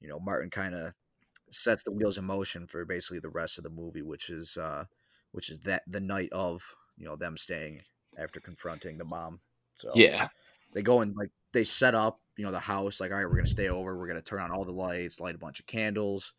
you 0.00 0.08
know, 0.08 0.18
Martin 0.18 0.50
kind 0.50 0.74
of 0.74 0.92
sets 1.50 1.82
the 1.82 1.92
wheels 1.92 2.18
in 2.18 2.24
motion 2.24 2.66
for 2.66 2.84
basically 2.84 3.20
the 3.20 3.28
rest 3.28 3.58
of 3.58 3.64
the 3.64 3.70
movie, 3.70 4.02
which 4.02 4.28
is, 4.30 4.56
uh, 4.56 4.84
which 5.32 5.50
is 5.50 5.60
that 5.60 5.82
the 5.86 6.00
night 6.00 6.30
of, 6.32 6.74
you 6.96 7.06
know, 7.06 7.16
them 7.16 7.36
staying 7.36 7.82
after 8.18 8.40
confronting 8.40 8.98
the 8.98 9.04
mom. 9.04 9.40
So 9.80 9.92
yeah, 9.94 10.28
they 10.72 10.82
go 10.82 11.00
and 11.00 11.14
like 11.16 11.30
they 11.52 11.64
set 11.64 11.94
up, 11.94 12.20
you 12.36 12.44
know, 12.44 12.52
the 12.52 12.58
house 12.60 13.00
like, 13.00 13.10
all 13.10 13.18
right, 13.18 13.26
we're 13.26 13.36
gonna 13.36 13.46
stay 13.46 13.68
over. 13.68 13.96
We're 13.96 14.06
gonna 14.06 14.22
turn 14.22 14.40
on 14.40 14.50
all 14.50 14.64
the 14.64 14.72
lights, 14.72 15.20
light 15.20 15.34
a 15.34 15.38
bunch 15.38 15.60
of 15.60 15.66
candles, 15.66 16.34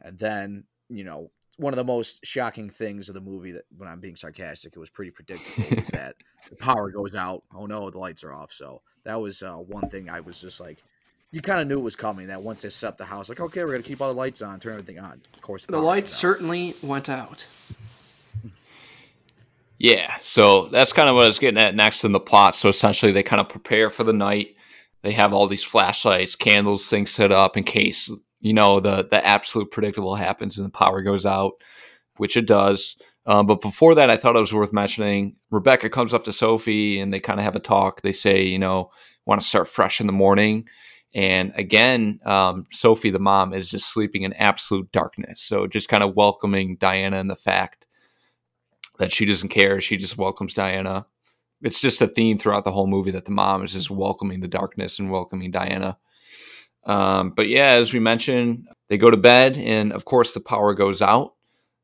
and 0.00 0.18
then 0.18 0.64
you 0.88 1.04
know 1.04 1.30
one 1.58 1.72
of 1.72 1.76
the 1.76 1.84
most 1.84 2.24
shocking 2.24 2.68
things 2.68 3.08
of 3.08 3.14
the 3.14 3.20
movie 3.20 3.52
that 3.52 3.64
when 3.76 3.88
I'm 3.88 4.00
being 4.00 4.16
sarcastic, 4.16 4.74
it 4.76 4.78
was 4.78 4.90
pretty 4.90 5.10
predictable 5.10 5.78
is 5.78 5.88
that 5.88 6.16
the 6.50 6.56
power 6.56 6.90
goes 6.90 7.14
out. 7.14 7.44
Oh 7.54 7.66
no, 7.66 7.90
the 7.90 7.98
lights 7.98 8.24
are 8.24 8.32
off. 8.32 8.52
So 8.52 8.82
that 9.04 9.20
was 9.20 9.42
uh, 9.42 9.56
one 9.56 9.88
thing 9.88 10.10
I 10.10 10.20
was 10.20 10.40
just 10.40 10.60
like, 10.60 10.82
you 11.32 11.40
kind 11.40 11.60
of 11.60 11.66
knew 11.66 11.78
it 11.78 11.82
was 11.82 11.96
coming. 11.96 12.26
That 12.26 12.42
once 12.42 12.62
they 12.62 12.70
set 12.70 12.88
up 12.88 12.98
the 12.98 13.04
house, 13.04 13.28
like 13.28 13.40
okay, 13.40 13.64
we're 13.64 13.72
gonna 13.72 13.82
keep 13.82 14.00
all 14.00 14.12
the 14.12 14.18
lights 14.18 14.42
on, 14.42 14.60
turn 14.60 14.72
everything 14.72 14.98
on. 14.98 15.22
Of 15.34 15.42
course, 15.42 15.64
the, 15.64 15.72
the 15.72 15.78
lights 15.78 16.12
certainly 16.12 16.74
went 16.82 17.08
out. 17.08 17.46
Yeah, 19.78 20.16
so 20.22 20.66
that's 20.66 20.92
kind 20.92 21.08
of 21.08 21.16
what 21.16 21.24
I 21.24 21.26
was 21.26 21.38
getting 21.38 21.60
at 21.60 21.74
next 21.74 22.04
in 22.04 22.12
the 22.12 22.20
plot. 22.20 22.54
So 22.54 22.68
essentially, 22.68 23.12
they 23.12 23.22
kind 23.22 23.40
of 23.40 23.48
prepare 23.48 23.90
for 23.90 24.04
the 24.04 24.12
night. 24.12 24.56
They 25.02 25.12
have 25.12 25.32
all 25.32 25.46
these 25.46 25.64
flashlights, 25.64 26.34
candles, 26.34 26.88
things 26.88 27.10
set 27.10 27.30
up 27.30 27.56
in 27.56 27.64
case 27.64 28.10
you 28.40 28.52
know 28.52 28.80
the 28.80 29.06
the 29.10 29.24
absolute 29.24 29.70
predictable 29.70 30.14
happens 30.14 30.56
and 30.56 30.66
the 30.66 30.70
power 30.70 31.02
goes 31.02 31.26
out, 31.26 31.52
which 32.16 32.36
it 32.36 32.46
does. 32.46 32.96
Um, 33.26 33.46
but 33.46 33.60
before 33.60 33.94
that, 33.96 34.08
I 34.08 34.16
thought 34.16 34.36
it 34.36 34.40
was 34.40 34.54
worth 34.54 34.72
mentioning. 34.72 35.36
Rebecca 35.50 35.90
comes 35.90 36.14
up 36.14 36.24
to 36.24 36.32
Sophie 36.32 37.00
and 37.00 37.12
they 37.12 37.20
kind 37.20 37.40
of 37.40 37.44
have 37.44 37.56
a 37.56 37.60
talk. 37.60 38.00
They 38.00 38.12
say, 38.12 38.44
you 38.44 38.58
know, 38.58 38.90
want 39.26 39.40
to 39.40 39.46
start 39.46 39.68
fresh 39.68 40.00
in 40.00 40.06
the 40.06 40.12
morning. 40.12 40.68
And 41.12 41.52
again, 41.56 42.20
um, 42.24 42.66
Sophie, 42.72 43.10
the 43.10 43.18
mom, 43.18 43.52
is 43.52 43.70
just 43.70 43.92
sleeping 43.92 44.22
in 44.22 44.32
absolute 44.34 44.92
darkness. 44.92 45.40
So 45.40 45.66
just 45.66 45.88
kind 45.88 46.04
of 46.04 46.14
welcoming 46.14 46.76
Diana 46.76 47.18
and 47.18 47.28
the 47.28 47.36
fact 47.36 47.85
that 48.98 49.12
she 49.12 49.26
doesn't 49.26 49.48
care. 49.48 49.80
She 49.80 49.96
just 49.96 50.18
welcomes 50.18 50.54
Diana. 50.54 51.06
It's 51.62 51.80
just 51.80 52.02
a 52.02 52.06
theme 52.06 52.38
throughout 52.38 52.64
the 52.64 52.72
whole 52.72 52.86
movie 52.86 53.10
that 53.12 53.24
the 53.24 53.30
mom 53.30 53.64
is 53.64 53.72
just 53.72 53.90
welcoming 53.90 54.40
the 54.40 54.48
darkness 54.48 54.98
and 54.98 55.10
welcoming 55.10 55.50
Diana. 55.50 55.98
Um, 56.84 57.30
but 57.30 57.48
yeah, 57.48 57.70
as 57.72 57.92
we 57.92 57.98
mentioned, 57.98 58.68
they 58.88 58.98
go 58.98 59.10
to 59.10 59.16
bed, 59.16 59.56
and 59.56 59.92
of 59.92 60.04
course, 60.04 60.32
the 60.32 60.40
power 60.40 60.74
goes 60.74 61.02
out. 61.02 61.34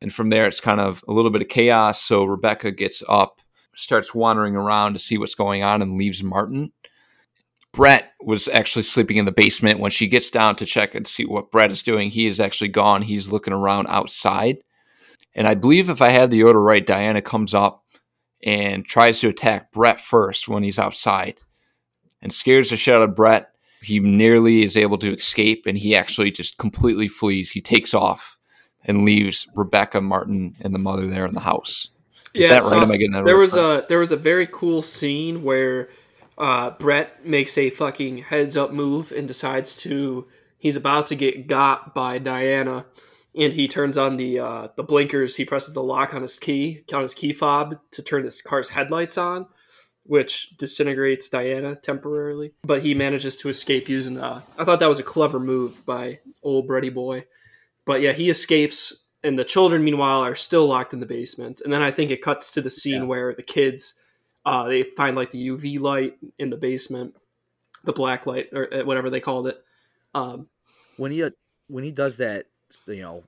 And 0.01 0.13
from 0.13 0.31
there, 0.31 0.47
it's 0.47 0.61
kind 0.61 0.81
of 0.81 1.03
a 1.09 1.13
little 1.13 1.31
bit 1.31 1.43
of 1.43 1.49
chaos. 1.49 2.03
So 2.03 2.25
Rebecca 2.25 2.71
gets 2.71 3.03
up, 3.09 3.41
starts 3.75 4.15
wandering 4.15 4.57
around 4.57 4.93
to 4.93 4.99
see 4.99 5.19
what's 5.19 5.35
going 5.35 5.63
on, 5.63 5.83
and 5.83 5.97
leaves 5.97 6.23
Martin. 6.23 6.73
Brett 7.73 8.13
was 8.21 8.49
actually 8.49 8.83
sleeping 8.83 9.17
in 9.17 9.25
the 9.25 9.33
basement. 9.33 9.81
When 9.81 9.91
she 9.91 10.07
gets 10.07 10.31
down 10.31 10.57
to 10.57 10.67
check 10.67 10.95
and 10.95 11.07
see 11.07 11.25
what 11.25 11.51
Brett 11.51 11.73
is 11.73 11.83
doing, 11.83 12.11
he 12.11 12.27
is 12.27 12.39
actually 12.39 12.69
gone. 12.69 13.03
He's 13.03 13.33
looking 13.33 13.55
around 13.55 13.87
outside. 13.89 14.59
And 15.35 15.47
I 15.47 15.55
believe 15.55 15.89
if 15.89 16.03
I 16.03 16.11
had 16.11 16.31
the 16.31 16.43
order 16.43 16.61
right, 16.61 16.87
Diana 16.87 17.23
comes 17.23 17.55
up 17.55 17.85
and 18.45 18.85
tries 18.85 19.21
to 19.21 19.29
attack 19.29 19.73
Brett 19.73 20.01
first 20.01 20.49
when 20.49 20.63
he's 20.63 20.79
outside 20.79 21.41
and 22.21 22.33
scares 22.33 22.71
the 22.71 22.77
shit 22.77 22.95
out 22.95 23.03
of 23.03 23.17
Brett 23.17 23.53
he 23.83 23.99
nearly 23.99 24.63
is 24.63 24.77
able 24.77 24.99
to 24.99 25.15
escape 25.15 25.67
and 25.67 25.77
he 25.77 25.95
actually 25.95 26.31
just 26.31 26.57
completely 26.57 27.09
flees. 27.09 27.51
He 27.51 27.61
takes 27.61 27.93
off 27.93 28.39
and 28.85 29.05
leaves 29.05 29.47
Rebecca 29.55 30.01
Martin 30.01 30.55
and 30.61 30.75
the 30.75 30.79
mother 30.79 31.07
there 31.07 31.27
in 31.27 31.35
the 31.35 31.41
house. 31.41 31.89
Is 32.35 32.49
yeah, 32.49 32.61
that 32.61 32.71
right? 32.71 32.83
Am 32.83 32.91
I 32.91 32.97
getting 32.97 33.11
that 33.13 33.25
there 33.25 33.35
right? 33.35 33.41
was 33.41 33.57
a 33.57 33.85
there 33.89 33.99
was 33.99 34.13
a 34.13 34.17
very 34.17 34.47
cool 34.47 34.81
scene 34.83 35.43
where 35.43 35.91
uh, 36.39 36.71
Brett 36.71 37.27
makes 37.27 37.59
a 37.59 37.69
fucking 37.69 38.19
heads 38.19 38.57
up 38.57 38.73
move 38.73 39.13
and 39.13 39.29
decides 39.29 39.77
to 39.79 40.27
he's 40.57 40.77
about 40.77 41.07
to 41.09 41.15
get 41.15 41.47
got 41.47 41.95
by 41.95 42.19
Diana 42.19 42.87
and 43.37 43.53
he 43.53 43.69
turns 43.69 43.97
on 43.97 44.17
the 44.17 44.39
uh, 44.39 44.69
the 44.77 44.83
blinkers. 44.83 45.37
He 45.37 45.45
presses 45.45 45.75
the 45.75 45.83
lock 45.83 46.15
on 46.15 46.23
his 46.23 46.39
key 46.39 46.85
on 46.93 47.03
his 47.03 47.15
key 47.15 47.33
fob 47.33 47.79
to 47.93 48.03
turn 48.03 48.25
this 48.25 48.43
car's 48.43 48.69
headlights 48.69 49.19
on 49.19 49.47
which 50.05 50.57
disintegrates 50.57 51.29
Diana 51.29 51.77
temporarily. 51.77 52.53
But 52.63 52.83
he 52.83 52.95
manages 52.95 53.37
to 53.39 53.49
escape 53.49 53.89
using. 53.89 54.19
Uh, 54.19 54.41
I 54.59 54.65
thought 54.65 54.81
that 54.81 54.89
was 54.89 54.99
a 54.99 55.05
clever 55.05 55.39
move 55.39 55.85
by 55.87 56.21
old 56.43 56.67
Bretty 56.67 56.93
boy. 56.93 57.25
But 57.85 58.01
yeah, 58.01 58.13
he 58.13 58.31
escapes, 58.31 59.05
and 59.23 59.39
the 59.39 59.45
children, 59.45 59.85
meanwhile, 59.85 60.25
are 60.25 60.35
still 60.35 60.67
locked 60.67 60.93
in 60.93 61.01
the 61.01 61.07
basement. 61.07 61.61
And 61.63 61.73
then 61.73 61.83
I 61.83 61.91
think 61.91 62.11
it 62.11 62.23
cuts 62.23 62.53
to 62.53 62.61
the 62.61 62.71
scene 62.71 63.03
yeah. 63.03 63.09
where 63.09 63.35
the 63.35 63.43
kids 63.43 64.01
uh, 64.45 64.67
they 64.67 64.83
find 64.83 65.17
like 65.17 65.31
the 65.31 65.49
UV 65.49 65.81
light 65.81 66.17
in 66.39 66.51
the 66.51 66.57
basement, 66.57 67.15
the 67.85 67.93
black 67.93 68.27
light 68.27 68.49
or 68.53 68.73
uh, 68.73 68.85
whatever 68.85 69.11
they 69.11 69.21
called 69.21 69.47
it. 69.47 69.63
Um, 70.15 70.49
when 70.97 71.13
he 71.13 71.23
uh, 71.23 71.31
when 71.69 71.85
he 71.85 71.93
does 71.93 72.17
that, 72.19 72.47
you 72.87 73.03
know, 73.03 73.25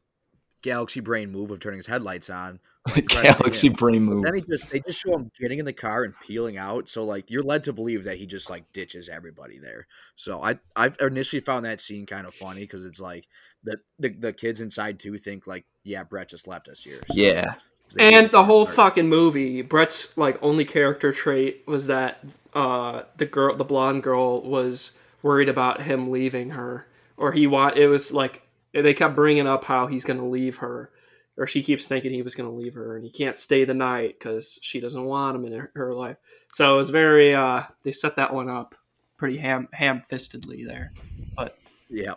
galaxy 0.63 1.01
brain 1.01 1.31
move 1.31 1.51
of 1.51 1.61
turning 1.61 1.79
his 1.79 1.87
headlights 1.87 2.31
on, 2.31 2.61
Galaxy 3.09 3.71
brain 3.71 4.03
move. 4.03 4.25
Then 4.25 4.35
he 4.35 4.43
just 4.43 4.69
they 4.69 4.81
just 4.81 5.01
show 5.01 5.15
him 5.15 5.31
getting 5.41 5.59
in 5.59 5.65
the 5.65 5.73
car 5.73 6.05
and 6.05 6.13
peeling 6.21 6.59
out. 6.59 6.89
So 6.91 7.03
like 7.03 7.31
you're 7.31 7.43
led 7.43 7.65
to 7.65 7.73
believe 7.73 8.05
that 8.05 8.19
he 8.19 8.27
just 8.27 8.51
like 8.51 8.71
ditches 8.75 9.09
everybody 9.09 9.59
there. 9.59 9.87
So 10.17 10.43
I 10.43 10.59
I 10.77 10.91
initially 11.01 11.41
found 11.41 11.65
that 11.65 11.81
scene 11.81 12.05
kind 12.05 12.27
of 12.27 12.35
funny 12.35 12.61
because 12.61 12.85
it's 12.85 13.01
like 13.01 13.27
the, 13.63 13.79
the 13.99 14.11
the 14.11 14.33
kids 14.35 14.61
inside 14.61 14.99
too 14.99 15.17
think 15.17 15.47
like 15.47 15.65
yeah 15.83 16.05
Brett 16.05 16.29
just 16.29 16.47
left 16.47 16.69
us 16.69 16.83
here. 16.83 17.01
So, 17.09 17.15
yeah. 17.15 17.55
And 17.99 18.31
the 18.31 18.45
whole 18.45 18.67
fucking 18.67 19.09
movie, 19.09 19.63
Brett's 19.63 20.17
like 20.19 20.39
only 20.43 20.67
character 20.67 21.11
trait 21.11 21.63
was 21.67 21.87
that 21.87 22.23
uh 22.53 23.05
the 23.17 23.25
girl 23.25 23.57
the 23.57 23.65
blonde 23.65 24.03
girl 24.03 24.43
was 24.43 24.93
worried 25.23 25.49
about 25.49 25.83
him 25.83 26.11
leaving 26.11 26.51
her 26.51 26.87
or 27.17 27.33
he 27.33 27.47
want 27.47 27.79
it 27.79 27.87
was 27.87 28.13
like 28.13 28.43
they 28.83 28.95
kept 28.95 29.15
bringing 29.15 29.47
up 29.47 29.65
how 29.65 29.87
he's 29.87 30.05
going 30.05 30.19
to 30.19 30.27
leave 30.27 30.59
her 30.59 30.91
or 31.37 31.47
she 31.47 31.63
keeps 31.63 31.89
thinking 31.89 32.13
he 32.13 32.23
was 32.23 32.35
going 32.35 32.49
to 32.49 32.55
leave 32.55 32.75
her 32.75 32.97
and 32.97 33.05
he 33.05 33.11
can't 33.11 33.39
stay 33.39 33.65
the 33.65 33.75
night 33.75 34.17
because 34.19 34.59
she 34.63 34.81
doesn't 34.81 35.05
want 35.05 35.37
him 35.37 35.45
in 35.45 35.53
her, 35.53 35.73
her, 35.75 35.95
life. 35.95 36.17
So 36.53 36.79
it's 36.79 36.91
very 36.91 37.35
uh 37.35 37.63
they 37.83 37.93
set 37.93 38.17
that 38.17 38.33
one 38.33 38.49
up 38.49 38.75
pretty 39.17 39.37
ham 39.37 39.69
ham-fistedly 39.73 40.67
there 40.67 40.93
but 41.37 41.57
yeah. 41.89 42.15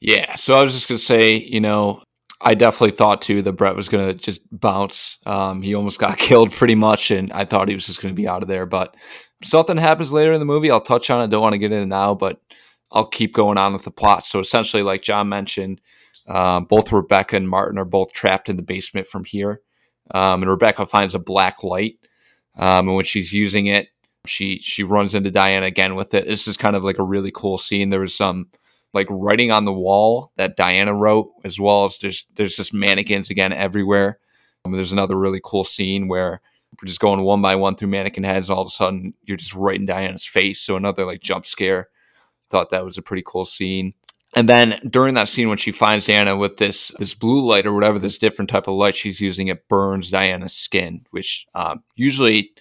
Yeah 0.00 0.34
so 0.34 0.54
i 0.54 0.62
was 0.62 0.74
just 0.74 0.88
going 0.88 0.98
to 0.98 1.04
say 1.04 1.36
you 1.36 1.60
know 1.60 2.02
i 2.40 2.54
definitely 2.54 2.96
thought 2.96 3.22
too 3.22 3.40
that 3.42 3.52
brett 3.52 3.76
was 3.76 3.88
going 3.88 4.08
to 4.08 4.14
just 4.14 4.40
bounce. 4.50 5.18
Um 5.26 5.62
he 5.62 5.74
almost 5.74 5.98
got 5.98 6.18
killed 6.18 6.52
pretty 6.52 6.74
much 6.74 7.10
and 7.10 7.32
i 7.32 7.44
thought 7.44 7.68
he 7.68 7.74
was 7.74 7.86
just 7.86 8.02
going 8.02 8.14
to 8.14 8.20
be 8.20 8.28
out 8.28 8.42
of 8.42 8.48
there 8.48 8.66
but 8.66 8.96
something 9.44 9.76
happens 9.76 10.12
later 10.12 10.32
in 10.32 10.38
the 10.38 10.46
movie. 10.46 10.70
I'll 10.70 10.80
touch 10.80 11.10
on 11.10 11.20
it. 11.20 11.28
Don't 11.28 11.42
want 11.42 11.54
to 11.54 11.58
get 11.58 11.72
in 11.72 11.82
it 11.82 11.86
now 11.86 12.14
but 12.14 12.40
i'll 12.92 13.06
keep 13.06 13.34
going 13.34 13.58
on 13.58 13.72
with 13.72 13.84
the 13.84 13.90
plot 13.90 14.24
so 14.24 14.38
essentially 14.40 14.82
like 14.82 15.02
john 15.02 15.28
mentioned 15.28 15.80
uh, 16.26 16.60
both 16.60 16.92
Rebecca 16.92 17.36
and 17.36 17.48
Martin 17.48 17.78
are 17.78 17.84
both 17.84 18.12
trapped 18.12 18.48
in 18.48 18.56
the 18.56 18.62
basement 18.62 19.06
from 19.06 19.24
here. 19.24 19.60
Um, 20.12 20.42
and 20.42 20.50
Rebecca 20.50 20.86
finds 20.86 21.14
a 21.14 21.18
black 21.18 21.62
light. 21.64 21.98
Um, 22.56 22.88
and 22.88 22.96
when 22.96 23.04
she's 23.04 23.32
using 23.32 23.66
it, 23.66 23.88
she 24.24 24.60
she 24.60 24.84
runs 24.84 25.14
into 25.14 25.30
Diana 25.30 25.66
again 25.66 25.94
with 25.96 26.14
it. 26.14 26.26
This 26.26 26.46
is 26.46 26.56
kind 26.56 26.76
of 26.76 26.84
like 26.84 26.98
a 26.98 27.04
really 27.04 27.32
cool 27.32 27.58
scene. 27.58 27.88
There 27.88 28.00
was 28.00 28.14
some 28.14 28.50
like 28.92 29.08
writing 29.10 29.50
on 29.50 29.64
the 29.64 29.72
wall 29.72 30.32
that 30.36 30.56
Diana 30.56 30.94
wrote, 30.94 31.32
as 31.44 31.58
well 31.58 31.86
as 31.86 31.98
there's 31.98 32.26
there's 32.36 32.56
just 32.56 32.72
mannequins 32.72 33.30
again 33.30 33.52
everywhere. 33.52 34.20
Um, 34.64 34.72
there's 34.72 34.92
another 34.92 35.18
really 35.18 35.40
cool 35.42 35.64
scene 35.64 36.06
where 36.06 36.40
we're 36.80 36.86
just 36.86 37.00
going 37.00 37.22
one 37.22 37.42
by 37.42 37.56
one 37.56 37.74
through 37.74 37.88
mannequin 37.88 38.22
heads. 38.22 38.48
and 38.48 38.56
All 38.56 38.62
of 38.62 38.68
a 38.68 38.70
sudden, 38.70 39.14
you're 39.24 39.36
just 39.36 39.54
right 39.54 39.78
in 39.78 39.86
Diana's 39.86 40.24
face. 40.24 40.60
So 40.60 40.76
another 40.76 41.04
like 41.04 41.20
jump 41.20 41.46
scare. 41.46 41.88
Thought 42.52 42.68
that 42.68 42.84
was 42.84 42.98
a 42.98 43.02
pretty 43.02 43.22
cool 43.24 43.46
scene. 43.46 43.94
And 44.34 44.46
then 44.46 44.78
during 44.86 45.14
that 45.14 45.28
scene, 45.28 45.48
when 45.48 45.56
she 45.56 45.72
finds 45.72 46.06
Diana 46.06 46.36
with 46.36 46.58
this 46.58 46.92
this 46.98 47.14
blue 47.14 47.42
light 47.48 47.66
or 47.66 47.72
whatever 47.72 47.98
this 47.98 48.18
different 48.18 48.50
type 48.50 48.68
of 48.68 48.74
light 48.74 48.94
she's 48.94 49.22
using, 49.22 49.48
it 49.48 49.68
burns 49.70 50.10
Diana's 50.10 50.52
skin. 50.52 51.06
Which 51.12 51.46
uh, 51.54 51.76
usually 51.94 52.52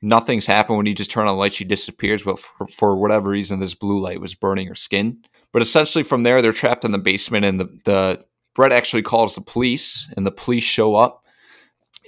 nothing's 0.00 0.46
happened 0.46 0.76
when 0.76 0.86
you 0.86 0.94
just 0.94 1.10
turn 1.10 1.26
on 1.26 1.34
the 1.34 1.40
light, 1.40 1.52
she 1.52 1.64
disappears. 1.64 2.22
But 2.22 2.38
for, 2.38 2.68
for 2.68 2.96
whatever 2.96 3.30
reason, 3.30 3.58
this 3.58 3.74
blue 3.74 4.00
light 4.00 4.20
was 4.20 4.36
burning 4.36 4.68
her 4.68 4.76
skin. 4.76 5.24
But 5.52 5.62
essentially, 5.62 6.04
from 6.04 6.22
there, 6.22 6.40
they're 6.40 6.52
trapped 6.52 6.84
in 6.84 6.92
the 6.92 6.98
basement, 6.98 7.44
and 7.44 7.58
the 7.58 7.80
the 7.84 8.24
Brett 8.54 8.70
actually 8.70 9.02
calls 9.02 9.34
the 9.34 9.40
police, 9.40 10.08
and 10.16 10.24
the 10.24 10.30
police 10.30 10.62
show 10.62 10.94
up, 10.94 11.24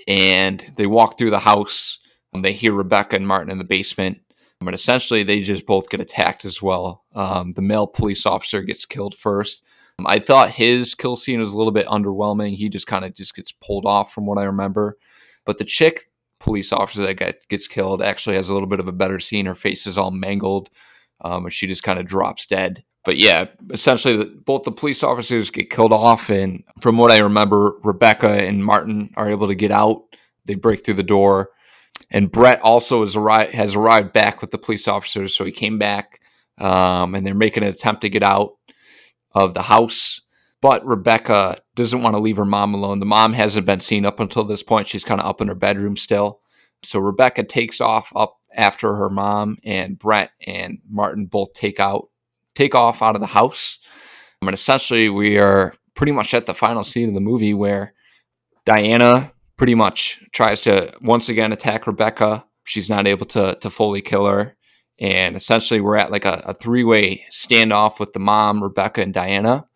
and 0.06 0.64
they 0.76 0.86
walk 0.86 1.18
through 1.18 1.30
the 1.30 1.40
house. 1.40 1.98
And 2.32 2.44
they 2.44 2.52
hear 2.52 2.72
Rebecca 2.72 3.16
and 3.16 3.26
Martin 3.26 3.50
in 3.50 3.58
the 3.58 3.64
basement 3.64 4.18
but 4.60 4.74
essentially, 4.74 5.22
they 5.22 5.40
just 5.40 5.66
both 5.66 5.90
get 5.90 6.00
attacked 6.00 6.44
as 6.44 6.62
well. 6.62 7.04
Um, 7.14 7.52
the 7.52 7.62
male 7.62 7.86
police 7.86 8.24
officer 8.24 8.62
gets 8.62 8.84
killed 8.84 9.14
first. 9.14 9.62
Um, 9.98 10.06
I 10.06 10.18
thought 10.18 10.50
his 10.50 10.94
kill 10.94 11.16
scene 11.16 11.40
was 11.40 11.52
a 11.52 11.58
little 11.58 11.72
bit 11.72 11.86
underwhelming. 11.86 12.56
He 12.56 12.68
just 12.68 12.86
kind 12.86 13.04
of 13.04 13.14
just 13.14 13.34
gets 13.34 13.52
pulled 13.52 13.86
off 13.86 14.12
from 14.12 14.26
what 14.26 14.38
I 14.38 14.44
remember. 14.44 14.96
But 15.44 15.58
the 15.58 15.64
chick 15.64 16.00
police 16.40 16.72
officer 16.72 17.02
that 17.06 17.14
got, 17.14 17.34
gets 17.48 17.66
killed 17.66 18.02
actually 18.02 18.36
has 18.36 18.48
a 18.48 18.52
little 18.52 18.68
bit 18.68 18.80
of 18.80 18.88
a 18.88 18.92
better 18.92 19.20
scene. 19.20 19.46
Her 19.46 19.54
face 19.54 19.86
is 19.86 19.98
all 19.98 20.10
mangled, 20.10 20.70
um, 21.20 21.44
and 21.44 21.52
she 21.52 21.66
just 21.66 21.82
kind 21.82 21.98
of 21.98 22.06
drops 22.06 22.46
dead. 22.46 22.82
But 23.04 23.18
yeah, 23.18 23.46
essentially, 23.70 24.16
the, 24.16 24.24
both 24.24 24.64
the 24.64 24.72
police 24.72 25.02
officers 25.02 25.50
get 25.50 25.70
killed 25.70 25.92
off, 25.92 26.28
and 26.28 26.64
from 26.80 26.98
what 26.98 27.12
I 27.12 27.18
remember, 27.18 27.76
Rebecca 27.84 28.28
and 28.30 28.64
Martin 28.64 29.10
are 29.16 29.30
able 29.30 29.46
to 29.46 29.54
get 29.54 29.70
out. 29.70 30.02
They 30.46 30.54
break 30.54 30.84
through 30.84 30.94
the 30.94 31.02
door 31.02 31.50
and 32.10 32.30
Brett 32.30 32.60
also 32.62 33.02
has 33.02 33.16
arrived 33.16 33.52
has 33.52 33.74
arrived 33.74 34.12
back 34.12 34.40
with 34.40 34.50
the 34.50 34.58
police 34.58 34.86
officers. 34.86 35.34
So 35.34 35.44
he 35.44 35.52
came 35.52 35.78
back, 35.78 36.20
um, 36.58 37.14
and 37.14 37.26
they're 37.26 37.34
making 37.34 37.62
an 37.62 37.70
attempt 37.70 38.02
to 38.02 38.08
get 38.08 38.22
out 38.22 38.56
of 39.32 39.54
the 39.54 39.62
house. 39.62 40.20
But 40.62 40.86
Rebecca 40.86 41.58
doesn't 41.74 42.02
want 42.02 42.14
to 42.14 42.20
leave 42.20 42.38
her 42.38 42.44
mom 42.44 42.74
alone. 42.74 43.00
The 43.00 43.06
mom 43.06 43.34
hasn't 43.34 43.66
been 43.66 43.80
seen 43.80 44.06
up 44.06 44.20
until 44.20 44.44
this 44.44 44.62
point. 44.62 44.88
She's 44.88 45.04
kind 45.04 45.20
of 45.20 45.26
up 45.26 45.40
in 45.40 45.48
her 45.48 45.54
bedroom 45.54 45.96
still. 45.96 46.40
So 46.82 46.98
Rebecca 46.98 47.44
takes 47.44 47.80
off 47.80 48.12
up 48.16 48.38
after 48.54 48.94
her 48.96 49.10
mom, 49.10 49.58
and 49.64 49.98
Brett 49.98 50.30
and 50.46 50.78
Martin 50.88 51.26
both 51.26 51.52
take 51.52 51.80
out 51.80 52.08
take 52.54 52.74
off 52.74 53.02
out 53.02 53.14
of 53.14 53.20
the 53.20 53.26
house. 53.28 53.78
And 54.40 54.54
essentially, 54.54 55.08
we 55.08 55.38
are 55.38 55.74
pretty 55.94 56.12
much 56.12 56.34
at 56.34 56.46
the 56.46 56.54
final 56.54 56.84
scene 56.84 57.08
of 57.08 57.14
the 57.14 57.20
movie 57.20 57.54
where 57.54 57.94
Diana 58.64 59.32
pretty 59.56 59.74
much 59.74 60.22
tries 60.32 60.62
to 60.62 60.92
once 61.00 61.28
again 61.28 61.52
attack 61.52 61.86
Rebecca. 61.86 62.44
She's 62.64 62.90
not 62.90 63.06
able 63.06 63.26
to 63.26 63.56
to 63.60 63.70
fully 63.70 64.02
kill 64.02 64.26
her. 64.26 64.56
And 64.98 65.36
essentially, 65.36 65.80
we're 65.80 65.96
at 65.96 66.10
like 66.10 66.24
a, 66.24 66.42
a 66.46 66.54
three 66.54 66.84
way 66.84 67.24
standoff 67.30 68.00
with 68.00 68.12
the 68.12 68.18
mom, 68.18 68.62
Rebecca, 68.62 69.02
and 69.02 69.12
Diana. 69.12 69.66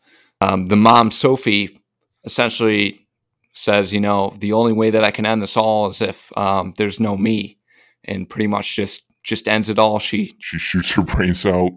Um, 0.41 0.67
the 0.67 0.77
mom, 0.77 1.11
Sophie, 1.11 1.83
essentially 2.25 3.07
says, 3.53 3.93
you 3.93 4.01
know, 4.01 4.35
the 4.39 4.53
only 4.53 4.73
way 4.73 4.91
that 4.91 5.05
I 5.05 5.11
can 5.11 5.27
end 5.27 5.43
this 5.43 5.57
all 5.57 5.91
is 5.91 6.01
if 6.01 6.37
um, 6.39 6.73
there's 6.79 7.01
no 7.01 7.17
me, 7.17 7.59
and 8.05 8.29
pretty 8.29 8.47
much 8.47 8.75
just 8.75 9.03
just 9.23 9.47
ends 9.47 9.69
it 9.69 9.79
all. 9.79 9.99
She 9.99 10.35
she 10.41 10.59
shoots 10.59 10.93
her 10.93 11.03
brains 11.03 11.45
out, 11.45 11.73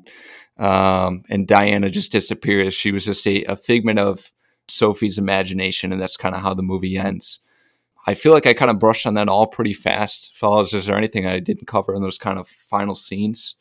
um, 0.58 1.24
and 1.30 1.48
Diana 1.48 1.90
just 1.90 2.12
disappears. 2.12 2.74
She 2.74 2.92
was 2.92 3.06
just 3.06 3.28
a, 3.28 3.44
a 3.44 3.56
figment 3.58 4.00
of 4.00 4.32
Sophie's 4.70 5.18
imagination, 5.18 5.92
and 5.92 6.02
that's 6.02 6.18
kind 6.18 6.36
of 6.36 6.42
how 6.42 6.54
the 6.54 6.64
movie 6.64 6.98
ends. 6.98 7.40
I 8.06 8.14
feel 8.14 8.34
like 8.34 8.46
I 8.46 8.54
kind 8.54 8.70
of 8.70 8.80
brushed 8.80 9.06
on 9.06 9.14
that 9.14 9.30
all 9.30 9.48
pretty 9.48 9.74
fast, 9.74 10.36
fellas. 10.36 10.74
Is 10.74 10.86
there 10.86 10.98
anything 10.98 11.26
I 11.26 11.40
didn't 11.40 11.68
cover 11.68 11.96
in 11.96 12.02
those 12.02 12.18
kind 12.18 12.38
of 12.38 12.48
final 12.48 12.96
scenes? 12.96 13.56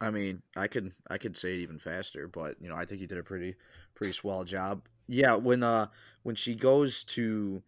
I 0.00 0.10
mean, 0.10 0.42
I 0.56 0.66
could 0.66 0.92
I 1.10 1.18
could 1.18 1.36
say 1.36 1.54
it 1.54 1.60
even 1.60 1.78
faster, 1.78 2.26
but 2.26 2.56
you 2.60 2.68
know, 2.68 2.76
I 2.76 2.84
think 2.84 3.00
you 3.00 3.06
did 3.06 3.18
a 3.18 3.22
pretty 3.22 3.56
pretty 3.94 4.12
swell 4.12 4.44
job. 4.44 4.82
Yeah, 5.08 5.34
when 5.34 5.62
uh 5.62 5.86
when 6.22 6.34
she 6.34 6.54
goes 6.54 7.04
to 7.04 7.62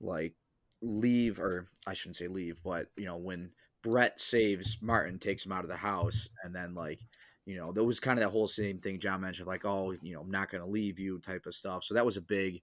like 0.00 0.34
leave 0.82 1.40
or 1.40 1.68
I 1.86 1.94
shouldn't 1.94 2.16
say 2.16 2.28
leave, 2.28 2.60
but 2.62 2.88
you 2.96 3.04
know, 3.04 3.16
when 3.16 3.50
Brett 3.82 4.20
saves 4.20 4.78
Martin, 4.80 5.18
takes 5.18 5.46
him 5.46 5.52
out 5.52 5.64
of 5.64 5.70
the 5.70 5.76
house, 5.76 6.28
and 6.42 6.54
then 6.54 6.74
like 6.74 7.00
you 7.46 7.56
know, 7.56 7.72
that 7.72 7.84
was 7.84 8.00
kind 8.00 8.18
of 8.18 8.24
that 8.24 8.32
whole 8.32 8.48
same 8.48 8.78
thing 8.78 8.98
John 8.98 9.20
mentioned, 9.20 9.46
like, 9.46 9.64
oh, 9.64 9.94
you 10.02 10.14
know, 10.14 10.20
I'm 10.20 10.30
not 10.30 10.50
going 10.50 10.62
to 10.62 10.68
leave 10.68 10.98
you 10.98 11.20
type 11.20 11.46
of 11.46 11.54
stuff. 11.54 11.84
So 11.84 11.94
that 11.94 12.04
was 12.04 12.16
a 12.16 12.20
big 12.20 12.60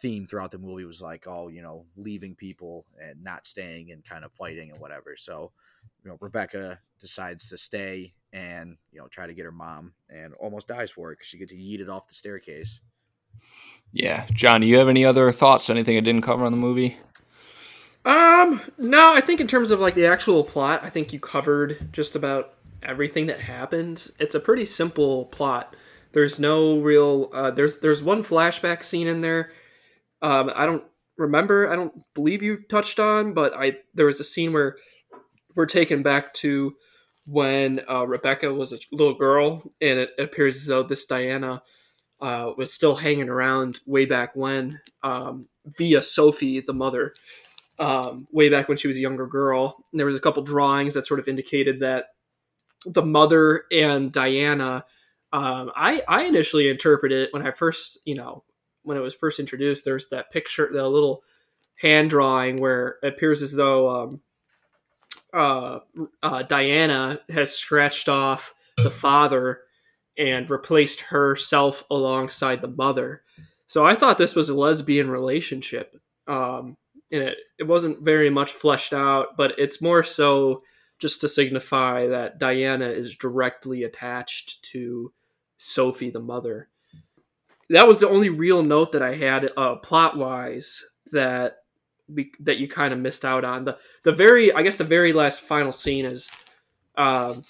theme 0.00 0.26
throughout 0.26 0.50
the 0.50 0.58
movie 0.58 0.84
was 0.84 1.00
like, 1.00 1.26
oh, 1.28 1.46
you 1.46 1.62
know, 1.62 1.86
leaving 1.96 2.34
people 2.34 2.84
and 3.00 3.22
not 3.22 3.46
staying 3.46 3.92
and 3.92 4.04
kind 4.04 4.24
of 4.24 4.32
fighting 4.32 4.72
and 4.72 4.80
whatever. 4.80 5.14
So, 5.16 5.52
you 6.02 6.10
know, 6.10 6.18
Rebecca 6.20 6.80
decides 6.98 7.48
to 7.50 7.56
stay 7.56 8.14
and, 8.32 8.76
you 8.90 8.98
know, 8.98 9.06
try 9.06 9.28
to 9.28 9.34
get 9.34 9.44
her 9.44 9.52
mom 9.52 9.94
and 10.10 10.34
almost 10.34 10.66
dies 10.66 10.90
for 10.90 11.12
it 11.12 11.16
because 11.16 11.28
she 11.28 11.38
gets 11.38 11.54
yeeted 11.54 11.88
off 11.88 12.08
the 12.08 12.14
staircase. 12.14 12.80
Yeah. 13.92 14.26
John, 14.32 14.60
do 14.60 14.66
you 14.66 14.78
have 14.78 14.88
any 14.88 15.04
other 15.04 15.30
thoughts? 15.30 15.70
Anything 15.70 15.96
I 15.96 16.00
didn't 16.00 16.22
cover 16.22 16.44
on 16.44 16.52
the 16.52 16.58
movie? 16.58 16.98
Um, 18.06 18.60
no, 18.78 19.12
I 19.12 19.20
think 19.20 19.40
in 19.40 19.48
terms 19.48 19.72
of 19.72 19.80
like 19.80 19.94
the 19.94 20.06
actual 20.06 20.44
plot, 20.44 20.80
I 20.84 20.90
think 20.90 21.12
you 21.12 21.18
covered 21.18 21.92
just 21.92 22.14
about 22.14 22.54
everything 22.80 23.26
that 23.26 23.40
happened. 23.40 24.12
It's 24.20 24.36
a 24.36 24.40
pretty 24.40 24.64
simple 24.64 25.26
plot. 25.26 25.74
There's 26.12 26.38
no 26.38 26.78
real. 26.78 27.30
Uh, 27.34 27.50
there's 27.50 27.80
there's 27.80 28.04
one 28.04 28.22
flashback 28.22 28.84
scene 28.84 29.08
in 29.08 29.22
there. 29.22 29.50
Um, 30.22 30.52
I 30.54 30.66
don't 30.66 30.84
remember. 31.18 31.68
I 31.68 31.74
don't 31.74 31.92
believe 32.14 32.44
you 32.44 32.58
touched 32.68 33.00
on, 33.00 33.34
but 33.34 33.56
I 33.56 33.78
there 33.92 34.06
was 34.06 34.20
a 34.20 34.24
scene 34.24 34.52
where 34.52 34.76
we're 35.56 35.66
taken 35.66 36.04
back 36.04 36.32
to 36.34 36.76
when 37.26 37.80
uh, 37.90 38.06
Rebecca 38.06 38.54
was 38.54 38.72
a 38.72 38.78
little 38.92 39.14
girl, 39.14 39.64
and 39.80 39.98
it 39.98 40.10
appears 40.16 40.58
as 40.58 40.66
though 40.66 40.84
this 40.84 41.06
Diana 41.06 41.60
uh, 42.20 42.52
was 42.56 42.72
still 42.72 42.94
hanging 42.94 43.28
around 43.28 43.80
way 43.84 44.04
back 44.04 44.36
when, 44.36 44.80
um, 45.02 45.48
via 45.66 46.00
Sophie, 46.00 46.60
the 46.60 46.72
mother, 46.72 47.14
um, 47.78 48.26
way 48.30 48.48
back 48.48 48.68
when 48.68 48.76
she 48.76 48.88
was 48.88 48.96
a 48.96 49.00
younger 49.00 49.26
girl. 49.26 49.84
And 49.92 49.98
there 49.98 50.06
was 50.06 50.16
a 50.16 50.20
couple 50.20 50.42
drawings 50.42 50.94
that 50.94 51.06
sort 51.06 51.20
of 51.20 51.28
indicated 51.28 51.80
that 51.80 52.06
the 52.84 53.02
mother 53.02 53.64
and 53.72 54.12
Diana. 54.12 54.84
Um, 55.32 55.72
I 55.74 56.02
I 56.08 56.24
initially 56.24 56.68
interpreted 56.70 57.24
it 57.24 57.32
when 57.32 57.46
I 57.46 57.50
first 57.50 57.98
you 58.04 58.14
know 58.14 58.44
when 58.82 58.96
it 58.96 59.00
was 59.00 59.14
first 59.14 59.40
introduced. 59.40 59.84
There's 59.84 60.08
that 60.08 60.30
picture, 60.30 60.70
the 60.72 60.88
little 60.88 61.22
hand 61.80 62.10
drawing 62.10 62.60
where 62.60 62.96
it 63.02 63.08
appears 63.08 63.42
as 63.42 63.52
though 63.52 63.90
um, 63.90 64.20
uh, 65.34 65.80
uh, 66.22 66.42
Diana 66.42 67.20
has 67.28 67.52
scratched 67.52 68.08
off 68.08 68.54
the 68.76 68.90
father 68.90 69.60
and 70.16 70.48
replaced 70.48 71.00
herself 71.00 71.84
alongside 71.90 72.62
the 72.62 72.68
mother. 72.68 73.22
So 73.66 73.84
I 73.84 73.94
thought 73.94 74.16
this 74.16 74.34
was 74.34 74.48
a 74.48 74.54
lesbian 74.54 75.10
relationship. 75.10 76.00
Um, 76.26 76.76
and 77.16 77.28
it, 77.28 77.38
it 77.58 77.64
wasn't 77.64 78.02
very 78.02 78.30
much 78.30 78.52
fleshed 78.52 78.92
out, 78.92 79.36
but 79.36 79.52
it's 79.58 79.82
more 79.82 80.02
so 80.02 80.62
just 80.98 81.20
to 81.20 81.28
signify 81.28 82.06
that 82.06 82.38
Diana 82.38 82.88
is 82.88 83.16
directly 83.16 83.84
attached 83.84 84.62
to 84.64 85.12
Sophie, 85.56 86.10
the 86.10 86.20
mother. 86.20 86.68
That 87.70 87.88
was 87.88 87.98
the 87.98 88.08
only 88.08 88.30
real 88.30 88.62
note 88.62 88.92
that 88.92 89.02
I 89.02 89.14
had 89.14 89.50
uh, 89.56 89.76
plot 89.76 90.16
wise 90.16 90.84
that 91.12 91.58
we, 92.08 92.30
that 92.40 92.58
you 92.58 92.68
kind 92.68 92.92
of 92.92 93.00
missed 93.00 93.24
out 93.24 93.44
on. 93.44 93.64
The 93.64 93.78
the 94.04 94.12
very 94.12 94.52
I 94.52 94.62
guess 94.62 94.76
the 94.76 94.84
very 94.84 95.12
last 95.12 95.40
final 95.40 95.72
scene 95.72 96.04
is 96.04 96.30
um, 96.96 97.42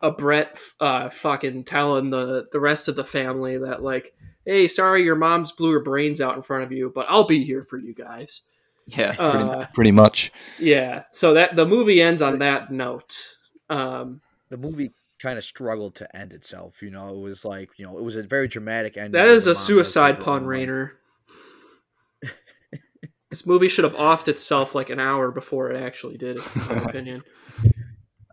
a 0.00 0.10
Brett 0.10 0.58
uh, 0.80 1.08
fucking 1.08 1.64
telling 1.64 2.10
the 2.10 2.48
the 2.52 2.60
rest 2.60 2.88
of 2.88 2.96
the 2.96 3.04
family 3.04 3.58
that 3.58 3.82
like, 3.82 4.14
hey, 4.44 4.66
sorry 4.66 5.02
your 5.02 5.16
mom's 5.16 5.52
blew 5.52 5.72
her 5.72 5.80
brains 5.80 6.20
out 6.20 6.36
in 6.36 6.42
front 6.42 6.64
of 6.64 6.72
you, 6.72 6.92
but 6.94 7.06
I'll 7.08 7.26
be 7.26 7.44
here 7.44 7.62
for 7.62 7.78
you 7.78 7.94
guys. 7.94 8.42
Yeah, 8.86 9.14
pretty, 9.14 9.44
uh, 9.44 9.66
pretty 9.72 9.92
much. 9.92 10.32
Yeah. 10.58 11.04
So 11.12 11.34
that 11.34 11.56
the 11.56 11.66
movie 11.66 12.02
ends 12.02 12.20
on 12.22 12.38
that 12.40 12.70
note. 12.70 13.36
Um, 13.70 14.20
the 14.50 14.56
movie 14.56 14.90
kind 15.20 15.38
of 15.38 15.44
struggled 15.44 15.94
to 15.96 16.16
end 16.16 16.32
itself. 16.32 16.82
You 16.82 16.90
know, 16.90 17.08
it 17.08 17.18
was 17.18 17.44
like 17.44 17.70
you 17.78 17.86
know, 17.86 17.96
it 17.96 18.02
was 18.02 18.16
a 18.16 18.22
very 18.22 18.48
dramatic 18.48 18.96
ending. 18.96 19.12
That 19.12 19.28
is 19.28 19.46
a 19.46 19.54
suicide 19.54 20.20
pun, 20.20 20.44
Rainer. 20.44 20.94
this 23.30 23.46
movie 23.46 23.68
should 23.68 23.84
have 23.84 23.94
offed 23.94 24.28
itself 24.28 24.74
like 24.74 24.90
an 24.90 25.00
hour 25.00 25.30
before 25.30 25.70
it 25.70 25.80
actually 25.80 26.16
did, 26.16 26.38
in 26.38 26.68
my 26.68 26.82
opinion. 26.82 27.22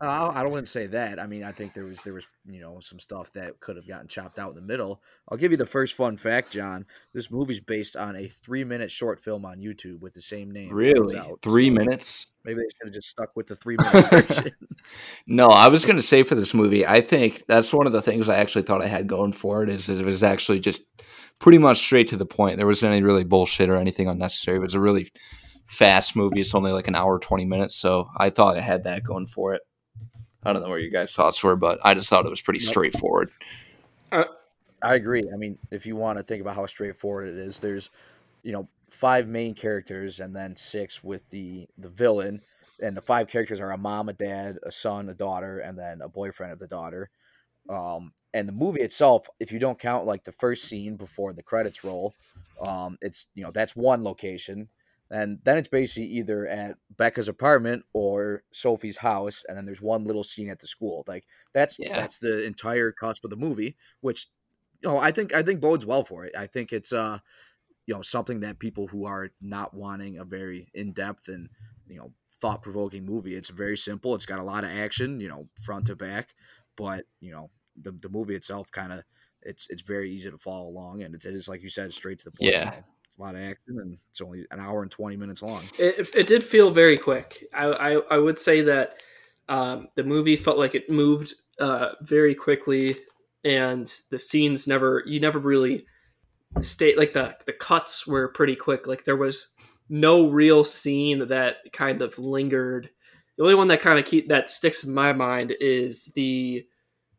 Uh, 0.02 0.32
I 0.34 0.42
don't 0.42 0.52
want 0.52 0.64
to 0.64 0.72
say 0.72 0.86
that. 0.86 1.20
I 1.20 1.26
mean, 1.26 1.44
I 1.44 1.52
think 1.52 1.74
there 1.74 1.84
was 1.84 2.00
there 2.00 2.14
was 2.14 2.26
you 2.48 2.62
know 2.62 2.80
some 2.80 2.98
stuff 2.98 3.32
that 3.34 3.60
could 3.60 3.76
have 3.76 3.86
gotten 3.86 4.08
chopped 4.08 4.38
out 4.38 4.48
in 4.48 4.54
the 4.54 4.62
middle. 4.62 5.02
I'll 5.28 5.36
give 5.36 5.50
you 5.50 5.58
the 5.58 5.66
first 5.66 5.94
fun 5.94 6.16
fact, 6.16 6.52
John. 6.52 6.86
This 7.12 7.30
movie's 7.30 7.60
based 7.60 7.96
on 7.96 8.16
a 8.16 8.26
three 8.26 8.64
minute 8.64 8.90
short 8.90 9.20
film 9.20 9.44
on 9.44 9.58
YouTube 9.58 10.00
with 10.00 10.14
the 10.14 10.22
same 10.22 10.50
name. 10.50 10.72
Really, 10.72 11.20
three 11.42 11.68
so 11.68 11.74
minutes? 11.74 12.28
Maybe 12.44 12.60
they 12.60 12.68
should 12.78 12.86
have 12.86 12.94
just 12.94 13.10
stuck 13.10 13.36
with 13.36 13.48
the 13.48 13.56
three 13.56 13.76
minute 13.76 14.10
version. 14.10 14.52
no, 15.26 15.48
I 15.48 15.68
was 15.68 15.84
going 15.84 15.96
to 15.96 16.02
say 16.02 16.22
for 16.22 16.34
this 16.34 16.54
movie, 16.54 16.86
I 16.86 17.02
think 17.02 17.42
that's 17.46 17.70
one 17.70 17.86
of 17.86 17.92
the 17.92 18.00
things 18.00 18.26
I 18.26 18.36
actually 18.36 18.62
thought 18.62 18.82
I 18.82 18.88
had 18.88 19.06
going 19.06 19.32
for 19.32 19.62
it 19.62 19.68
is 19.68 19.90
it 19.90 20.06
was 20.06 20.22
actually 20.22 20.60
just 20.60 20.82
pretty 21.40 21.58
much 21.58 21.76
straight 21.76 22.08
to 22.08 22.16
the 22.16 22.24
point. 22.24 22.56
There 22.56 22.66
wasn't 22.66 22.92
any 22.92 23.02
really 23.02 23.24
bullshit 23.24 23.68
or 23.68 23.76
anything 23.76 24.08
unnecessary. 24.08 24.56
It 24.56 24.62
was 24.62 24.74
a 24.74 24.80
really 24.80 25.10
fast 25.66 26.16
movie. 26.16 26.40
It's 26.40 26.54
only 26.54 26.72
like 26.72 26.88
an 26.88 26.96
hour 26.96 27.18
twenty 27.18 27.44
minutes, 27.44 27.76
so 27.76 28.08
I 28.16 28.30
thought 28.30 28.56
I 28.56 28.62
had 28.62 28.84
that 28.84 29.04
going 29.04 29.26
for 29.26 29.52
it. 29.52 29.60
I 30.44 30.52
don't 30.52 30.62
know 30.62 30.68
where 30.68 30.78
you 30.78 30.90
guys' 30.90 31.14
thoughts 31.14 31.42
were, 31.42 31.56
but 31.56 31.78
I 31.82 31.94
just 31.94 32.08
thought 32.08 32.24
it 32.24 32.30
was 32.30 32.40
pretty 32.40 32.60
straightforward. 32.60 33.30
Uh, 34.10 34.24
I 34.82 34.94
agree. 34.94 35.28
I 35.32 35.36
mean, 35.36 35.58
if 35.70 35.86
you 35.86 35.96
want 35.96 36.18
to 36.18 36.24
think 36.24 36.40
about 36.40 36.56
how 36.56 36.66
straightforward 36.66 37.28
it 37.28 37.36
is, 37.36 37.60
there's, 37.60 37.90
you 38.42 38.52
know, 38.52 38.68
five 38.88 39.28
main 39.28 39.54
characters 39.54 40.20
and 40.20 40.34
then 40.34 40.56
six 40.56 41.04
with 41.04 41.28
the 41.30 41.68
the 41.78 41.88
villain, 41.88 42.40
and 42.82 42.96
the 42.96 43.02
five 43.02 43.28
characters 43.28 43.60
are 43.60 43.72
a 43.72 43.78
mom, 43.78 44.08
a 44.08 44.12
dad, 44.14 44.56
a 44.62 44.72
son, 44.72 45.08
a 45.08 45.14
daughter, 45.14 45.58
and 45.58 45.78
then 45.78 46.00
a 46.00 46.08
boyfriend 46.08 46.52
of 46.52 46.58
the 46.58 46.66
daughter. 46.66 47.10
Um, 47.68 48.12
and 48.32 48.48
the 48.48 48.52
movie 48.52 48.80
itself, 48.80 49.28
if 49.38 49.52
you 49.52 49.58
don't 49.58 49.78
count 49.78 50.06
like 50.06 50.24
the 50.24 50.32
first 50.32 50.64
scene 50.64 50.96
before 50.96 51.32
the 51.32 51.42
credits 51.42 51.84
roll, 51.84 52.14
um, 52.60 52.96
it's 53.00 53.26
you 53.34 53.44
know 53.44 53.50
that's 53.50 53.76
one 53.76 54.02
location, 54.02 54.68
and 55.10 55.40
then 55.44 55.58
it's 55.58 55.68
basically 55.68 56.08
either 56.10 56.46
at 56.46 56.76
Becca's 56.96 57.28
apartment 57.28 57.84
or 57.92 58.44
Sophie's 58.52 58.98
house, 58.98 59.44
and 59.48 59.56
then 59.56 59.66
there's 59.66 59.82
one 59.82 60.04
little 60.04 60.24
scene 60.24 60.48
at 60.50 60.60
the 60.60 60.66
school. 60.66 61.04
Like 61.06 61.26
that's 61.52 61.78
Yeah. 61.78 61.94
that's 61.94 62.18
the 62.18 62.44
entire 62.44 62.92
cusp 62.92 63.24
of 63.24 63.30
the 63.30 63.36
movie, 63.36 63.76
which 64.00 64.28
you 64.82 64.88
know 64.88 64.98
I 64.98 65.10
think 65.12 65.34
I 65.34 65.42
think 65.42 65.60
bodes 65.60 65.86
well 65.86 66.04
for 66.04 66.24
it. 66.24 66.34
I 66.36 66.46
think 66.46 66.72
it's 66.72 66.92
uh 66.92 67.18
you 67.86 67.94
know 67.94 68.02
something 68.02 68.40
that 68.40 68.58
people 68.58 68.88
who 68.88 69.04
are 69.06 69.30
not 69.40 69.74
wanting 69.74 70.18
a 70.18 70.24
very 70.24 70.70
in 70.74 70.92
depth 70.92 71.28
and 71.28 71.48
you 71.86 71.98
know 71.98 72.12
thought 72.40 72.62
provoking 72.62 73.04
movie. 73.04 73.34
It's 73.36 73.50
very 73.50 73.76
simple. 73.76 74.14
It's 74.14 74.26
got 74.26 74.38
a 74.38 74.42
lot 74.44 74.64
of 74.64 74.70
action, 74.70 75.20
you 75.20 75.28
know, 75.28 75.48
front 75.62 75.86
to 75.86 75.96
back, 75.96 76.34
but 76.76 77.04
you 77.20 77.32
know 77.32 77.50
the 77.80 77.92
the 77.92 78.08
movie 78.08 78.34
itself 78.34 78.70
kind 78.70 78.92
of 78.92 79.04
it's 79.42 79.66
it's 79.70 79.82
very 79.82 80.12
easy 80.12 80.30
to 80.30 80.38
follow 80.38 80.68
along, 80.68 81.02
and 81.02 81.14
it 81.14 81.24
is 81.24 81.48
like 81.48 81.62
you 81.62 81.68
said, 81.70 81.92
straight 81.92 82.18
to 82.20 82.24
the 82.26 82.32
point. 82.32 82.50
Yeah. 82.52 82.82
Lot 83.20 83.34
of 83.34 83.42
action, 83.42 83.78
and 83.80 83.98
it's 84.10 84.20
only 84.20 84.46
an 84.50 84.60
hour 84.60 84.82
and 84.82 84.90
twenty 84.90 85.16
minutes 85.16 85.42
long. 85.42 85.62
It, 85.78 86.14
it 86.14 86.26
did 86.26 86.42
feel 86.42 86.70
very 86.70 86.96
quick. 86.96 87.44
I, 87.52 87.66
I, 87.66 87.90
I 88.10 88.18
would 88.18 88.38
say 88.38 88.62
that 88.62 88.94
um, 89.48 89.88
the 89.96 90.04
movie 90.04 90.36
felt 90.36 90.58
like 90.58 90.74
it 90.74 90.90
moved 90.90 91.34
uh, 91.58 91.92
very 92.02 92.34
quickly, 92.34 92.96
and 93.44 93.92
the 94.10 94.18
scenes 94.18 94.66
never 94.66 95.02
you 95.06 95.20
never 95.20 95.38
really 95.38 95.86
stayed 96.60 96.96
like 96.96 97.12
the 97.12 97.36
the 97.46 97.52
cuts 97.52 98.06
were 98.06 98.28
pretty 98.28 98.56
quick. 98.56 98.86
Like 98.86 99.04
there 99.04 99.16
was 99.16 99.48
no 99.88 100.28
real 100.28 100.64
scene 100.64 101.28
that 101.28 101.56
kind 101.72 102.02
of 102.02 102.18
lingered. 102.18 102.90
The 103.36 103.44
only 103.44 103.54
one 103.54 103.68
that 103.68 103.80
kind 103.80 103.98
of 103.98 104.04
keep 104.04 104.28
that 104.28 104.50
sticks 104.50 104.84
in 104.84 104.94
my 104.94 105.12
mind 105.12 105.54
is 105.60 106.06
the 106.14 106.66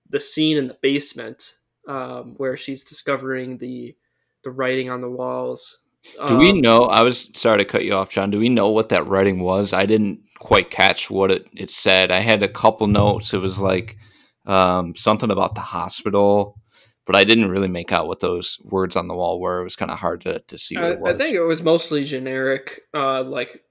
the 0.10 0.20
scene 0.20 0.58
in 0.58 0.68
the 0.68 0.78
basement 0.82 1.58
um, 1.88 2.36
where 2.38 2.58
she's 2.58 2.84
discovering 2.84 3.58
the 3.58 3.96
the 4.44 4.52
writing 4.52 4.90
on 4.90 5.02
the 5.02 5.10
walls. 5.10 5.80
Do 6.28 6.38
we 6.38 6.50
Um, 6.52 6.62
know? 6.62 6.84
I 6.84 7.02
was 7.02 7.30
sorry 7.34 7.60
to 7.60 7.66
cut 7.66 7.86
you 7.86 7.94
off, 7.94 8.10
John. 8.10 8.32
Do 8.32 8.40
we 8.40 8.50
know 8.50 8.70
what 8.70 8.90
that 8.90 9.08
writing 9.08 9.40
was? 9.40 9.74
I 9.74 9.86
didn't 9.86 10.20
quite 10.40 10.72
catch 10.72 11.10
what 11.10 11.32
it, 11.32 11.48
it 11.54 11.70
said. 11.70 12.12
I 12.12 12.20
had 12.20 12.44
a 12.44 12.48
couple 12.48 12.88
notes. 12.88 13.34
It 13.34 13.38
was 13.40 13.60
like 13.60 13.98
um, 14.46 14.96
something 14.96 15.30
about 15.30 15.54
the 15.56 15.62
hospital, 15.62 16.60
but 17.06 17.16
I 17.16 17.24
didn't 17.24 17.50
really 17.50 17.68
make 17.68 17.92
out 17.92 18.08
what 18.08 18.20
those 18.20 18.58
words 18.64 18.96
on 18.96 19.08
the 19.08 19.14
wall 19.14 19.40
were. 19.40 19.62
It 19.62 19.64
was 19.64 19.76
kind 19.76 19.92
of 19.92 20.00
hard 20.00 20.22
to, 20.22 20.40
to 20.40 20.58
see 20.58 20.76
what 20.76 20.84
I, 20.86 20.90
it 20.92 21.00
was. 21.00 21.14
I 21.14 21.18
think 21.24 21.36
it 21.36 21.44
was 21.44 21.62
mostly 21.62 22.04
generic, 22.04 22.82
uh, 22.94 23.24
like 23.24 23.62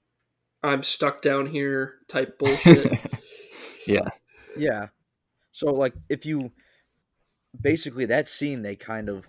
I'm 0.63 0.83
stuck 0.83 1.21
down 1.21 1.47
here 1.47 1.95
type 2.07 2.37
bullshit. 2.39 2.99
Yeah. 3.87 4.09
Yeah. 4.55 4.87
So 5.51 5.73
like 5.73 5.93
if 6.07 6.23
you 6.25 6.51
basically 7.59 8.05
that 8.05 8.29
scene 8.29 8.61
they 8.61 8.75
kind 8.75 9.09
of 9.09 9.27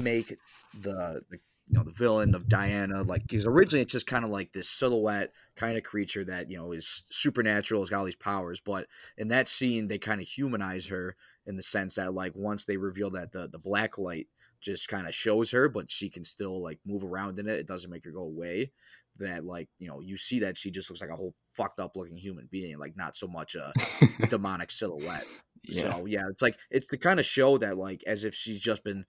make 0.00 0.36
the, 0.78 1.22
the 1.30 1.38
you 1.68 1.76
know 1.76 1.84
the 1.84 1.90
villain 1.90 2.34
of 2.34 2.48
Diana 2.48 3.02
like 3.02 3.22
because 3.22 3.46
originally 3.46 3.82
it's 3.82 3.92
just 3.92 4.06
kind 4.06 4.24
of 4.24 4.30
like 4.30 4.52
this 4.52 4.68
silhouette 4.68 5.32
kind 5.56 5.76
of 5.76 5.84
creature 5.84 6.24
that 6.24 6.50
you 6.50 6.56
know 6.56 6.72
is 6.72 7.04
supernatural 7.10 7.82
has 7.82 7.90
got 7.90 7.98
all 7.98 8.04
these 8.04 8.14
powers 8.14 8.60
but 8.64 8.86
in 9.16 9.28
that 9.28 9.48
scene 9.48 9.88
they 9.88 9.98
kind 9.98 10.20
of 10.20 10.26
humanize 10.26 10.86
her 10.88 11.16
in 11.46 11.56
the 11.56 11.62
sense 11.62 11.96
that 11.96 12.14
like 12.14 12.32
once 12.34 12.64
they 12.64 12.76
reveal 12.76 13.10
that 13.10 13.32
the 13.32 13.48
the 13.48 13.58
black 13.58 13.98
light 13.98 14.28
just 14.60 14.88
kind 14.88 15.06
of 15.06 15.14
shows 15.14 15.50
her 15.50 15.68
but 15.68 15.90
she 15.90 16.08
can 16.08 16.24
still 16.24 16.62
like 16.62 16.78
move 16.86 17.04
around 17.04 17.38
in 17.38 17.48
it 17.48 17.58
it 17.58 17.66
doesn't 17.66 17.90
make 17.90 18.04
her 18.04 18.10
go 18.10 18.22
away 18.22 18.70
that 19.18 19.44
like 19.44 19.68
you 19.78 19.88
know 19.88 20.00
you 20.00 20.16
see 20.16 20.40
that 20.40 20.56
she 20.56 20.70
just 20.70 20.90
looks 20.90 21.00
like 21.00 21.10
a 21.10 21.16
whole 21.16 21.34
fucked 21.50 21.80
up 21.80 21.96
looking 21.96 22.16
human 22.16 22.48
being 22.50 22.78
like 22.78 22.96
not 22.96 23.16
so 23.16 23.26
much 23.26 23.54
a 23.54 23.72
demonic 24.28 24.70
silhouette. 24.70 25.24
yeah. 25.62 25.82
So 25.82 26.06
yeah, 26.06 26.22
it's 26.30 26.42
like 26.42 26.56
it's 26.70 26.88
the 26.88 26.98
kind 26.98 27.18
of 27.18 27.26
show 27.26 27.58
that 27.58 27.76
like 27.76 28.02
as 28.06 28.24
if 28.24 28.34
she's 28.34 28.60
just 28.60 28.84
been 28.84 29.04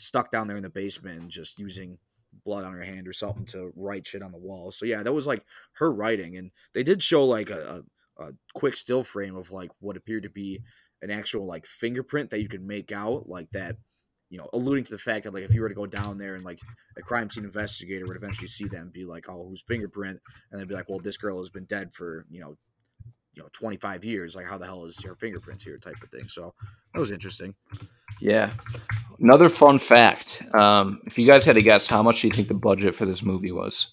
stuck 0.00 0.30
down 0.30 0.48
there 0.48 0.56
in 0.56 0.62
the 0.62 0.70
basement 0.70 1.20
and 1.20 1.30
just 1.30 1.58
using 1.58 1.98
blood 2.44 2.64
on 2.64 2.72
her 2.72 2.82
hand 2.82 3.08
or 3.08 3.12
something 3.12 3.44
to 3.44 3.72
write 3.76 4.06
shit 4.06 4.22
on 4.22 4.32
the 4.32 4.38
wall. 4.38 4.70
So 4.72 4.86
yeah, 4.86 5.02
that 5.02 5.12
was 5.12 5.26
like 5.26 5.44
her 5.74 5.92
writing, 5.92 6.36
and 6.36 6.50
they 6.74 6.82
did 6.82 7.02
show 7.02 7.24
like 7.24 7.50
a, 7.50 7.82
a, 8.18 8.24
a 8.24 8.32
quick 8.54 8.76
still 8.76 9.02
frame 9.02 9.36
of 9.36 9.50
like 9.50 9.70
what 9.80 9.96
appeared 9.96 10.22
to 10.24 10.30
be 10.30 10.60
an 11.02 11.10
actual 11.10 11.46
like 11.46 11.66
fingerprint 11.66 12.30
that 12.30 12.40
you 12.40 12.48
could 12.48 12.64
make 12.64 12.92
out 12.92 13.28
like 13.28 13.50
that. 13.52 13.76
You 14.28 14.38
know, 14.38 14.48
alluding 14.52 14.84
to 14.84 14.92
the 14.92 14.98
fact 14.98 15.24
that 15.24 15.34
like 15.34 15.42
if 15.42 15.52
you 15.52 15.60
were 15.60 15.68
to 15.68 15.74
go 15.74 15.86
down 15.86 16.18
there 16.18 16.36
and 16.36 16.44
like 16.44 16.60
a 16.96 17.02
crime 17.02 17.28
scene 17.30 17.44
investigator 17.44 18.06
would 18.06 18.16
eventually 18.16 18.46
see 18.46 18.66
them 18.66 18.92
be 18.94 19.04
like, 19.04 19.28
"Oh, 19.28 19.48
whose 19.48 19.64
fingerprint?" 19.66 20.20
and 20.50 20.60
they'd 20.60 20.68
be 20.68 20.74
like, 20.74 20.88
"Well, 20.88 21.00
this 21.00 21.16
girl 21.16 21.38
has 21.38 21.50
been 21.50 21.64
dead 21.64 21.92
for 21.92 22.26
you 22.30 22.40
know 22.40 22.56
you 23.40 23.44
know 23.46 23.48
25 23.54 24.04
years 24.04 24.36
like 24.36 24.44
how 24.44 24.58
the 24.58 24.66
hell 24.66 24.84
is 24.84 25.02
your 25.02 25.14
fingerprints 25.14 25.64
here 25.64 25.78
type 25.78 25.96
of 26.02 26.10
thing 26.10 26.28
so 26.28 26.52
that 26.92 27.00
was 27.00 27.10
interesting 27.10 27.54
Yeah. 28.20 28.50
Another 29.18 29.48
fun 29.48 29.78
fact. 29.78 30.42
Um, 30.54 31.00
if 31.06 31.18
you 31.18 31.26
guys 31.26 31.44
had 31.46 31.54
to 31.54 31.62
guess, 31.62 31.86
how 31.86 32.02
much 32.02 32.20
do 32.20 32.26
you 32.28 32.34
think 32.34 32.48
the 32.48 32.54
budget 32.54 32.94
for 32.94 33.06
this 33.06 33.22
movie 33.22 33.52
was? 33.52 33.92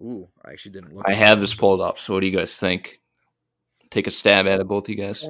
ooh 0.00 0.28
i 0.44 0.52
actually 0.52 0.70
didn't 0.72 0.94
look 0.94 1.04
I 1.08 1.14
have 1.14 1.40
this 1.40 1.52
pulled 1.54 1.80
up. 1.80 1.98
So 1.98 2.14
what 2.14 2.20
do 2.20 2.26
you 2.28 2.36
guys 2.36 2.56
think? 2.56 3.00
Take 3.90 4.06
a 4.06 4.12
stab 4.12 4.46
at 4.46 4.60
it, 4.60 4.68
both 4.68 4.84
of 4.84 4.90
you 4.90 4.96
guys. 5.02 5.26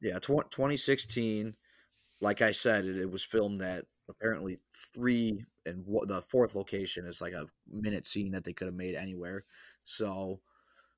yeah 0.00 0.18
tw- 0.20 0.50
2016 0.50 1.54
like 2.20 2.40
i 2.42 2.50
said 2.52 2.84
it, 2.84 2.96
it 2.98 3.10
was 3.10 3.24
filmed 3.24 3.62
at 3.62 3.84
apparently 4.08 4.58
three 4.94 5.44
and 5.64 5.82
wha- 5.86 6.04
the 6.06 6.22
fourth 6.22 6.54
location 6.54 7.06
is 7.06 7.20
like 7.20 7.32
a 7.32 7.46
minute 7.68 8.06
scene 8.06 8.30
that 8.30 8.44
they 8.44 8.52
could 8.52 8.66
have 8.68 8.74
made 8.76 8.94
anywhere 8.94 9.44
so 9.84 10.40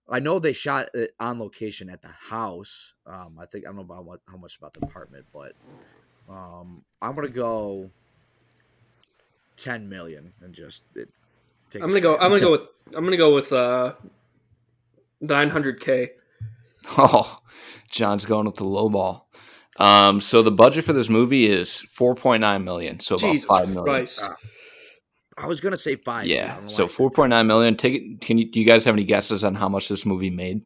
i 0.08 0.18
know 0.18 0.38
they 0.38 0.52
shot 0.52 0.88
it 0.94 1.12
on 1.20 1.38
location 1.38 1.88
at 1.90 2.02
the 2.02 2.08
house 2.08 2.94
um 3.06 3.36
i 3.40 3.46
think 3.46 3.64
i 3.64 3.68
don't 3.68 3.76
know 3.76 3.82
about 3.82 4.04
what 4.04 4.20
how 4.26 4.36
much 4.36 4.56
about 4.56 4.72
the 4.74 4.84
apartment 4.84 5.24
but 5.32 5.52
um 6.28 6.82
i'm 7.02 7.14
gonna 7.14 7.28
go 7.28 7.90
10 9.58 9.88
million 9.88 10.32
and 10.40 10.54
just 10.54 10.84
it, 10.94 11.08
take 11.68 11.82
a 11.82 11.84
I'm 11.84 11.90
gonna 11.90 12.00
go. 12.00 12.16
I'm 12.16 12.30
gonna 12.30 12.40
go 12.40 12.52
with. 12.52 12.62
I'm 12.94 13.04
gonna 13.04 13.16
go 13.16 13.34
with 13.34 13.52
uh, 13.52 13.94
900k. 15.22 16.10
Oh, 16.96 17.40
John's 17.90 18.24
going 18.24 18.46
with 18.46 18.54
the 18.54 18.64
low 18.64 18.88
ball. 18.88 19.28
Um, 19.78 20.22
so 20.22 20.40
the 20.40 20.50
budget 20.50 20.84
for 20.84 20.94
this 20.94 21.10
movie 21.10 21.46
is 21.46 21.84
4.9 21.94 22.64
million. 22.64 22.98
So 23.00 23.16
about 23.16 23.32
Jesus 23.32 23.44
5 23.44 23.68
million. 23.68 23.84
Christ! 23.84 24.20
Ah, 24.22 24.36
I 25.40 25.46
was 25.46 25.60
gonna 25.60 25.76
say 25.76 25.96
five. 25.96 26.24
too. 26.24 26.30
Yeah. 26.30 26.56
So 26.66 26.84
why 26.84 26.88
I 26.88 26.88
said 26.88 27.30
4.9 27.32 27.46
million. 27.46 27.76
Take 27.76 27.94
it. 27.94 28.20
Can 28.20 28.38
you, 28.38 28.50
do 28.50 28.58
you 28.60 28.66
guys 28.66 28.84
have 28.84 28.94
any 28.94 29.04
guesses 29.04 29.44
on 29.44 29.54
how 29.54 29.68
much 29.68 29.88
this 29.88 30.04
movie 30.04 30.30
made? 30.30 30.62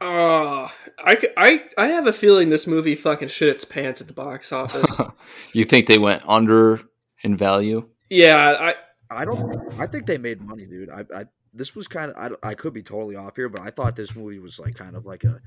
Uh, 0.00 0.66
I, 1.04 1.18
c- 1.20 1.28
I, 1.36 1.64
I 1.76 1.88
have 1.88 2.06
a 2.06 2.12
feeling 2.12 2.48
this 2.48 2.66
movie 2.66 2.94
fucking 2.94 3.28
shit 3.28 3.48
its 3.48 3.64
pants 3.66 4.00
at 4.00 4.06
the 4.06 4.14
box 4.14 4.50
office. 4.50 4.98
you 5.52 5.64
think 5.66 5.86
they 5.86 5.98
went 5.98 6.22
under 6.26 6.80
in 7.22 7.36
value? 7.36 7.86
yeah, 8.08 8.36
I, 8.58 8.74
I 9.10 9.24
don't. 9.26 9.78
I 9.78 9.86
think 9.86 10.06
they 10.06 10.16
made 10.18 10.40
money, 10.40 10.64
dude. 10.64 10.88
I, 10.90 11.04
I 11.14 11.24
this 11.52 11.74
was 11.76 11.86
kind 11.86 12.12
of. 12.12 12.36
I, 12.42 12.50
I 12.50 12.54
could 12.54 12.72
be 12.72 12.82
totally 12.82 13.16
off 13.16 13.36
here, 13.36 13.48
but 13.50 13.60
I 13.60 13.70
thought 13.70 13.94
this 13.94 14.14
movie 14.16 14.38
was 14.38 14.58
like 14.58 14.74
kind 14.74 14.96
of 14.96 15.04
like 15.04 15.24
a, 15.24 15.38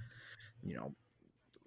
you 0.61 0.75
know, 0.75 0.93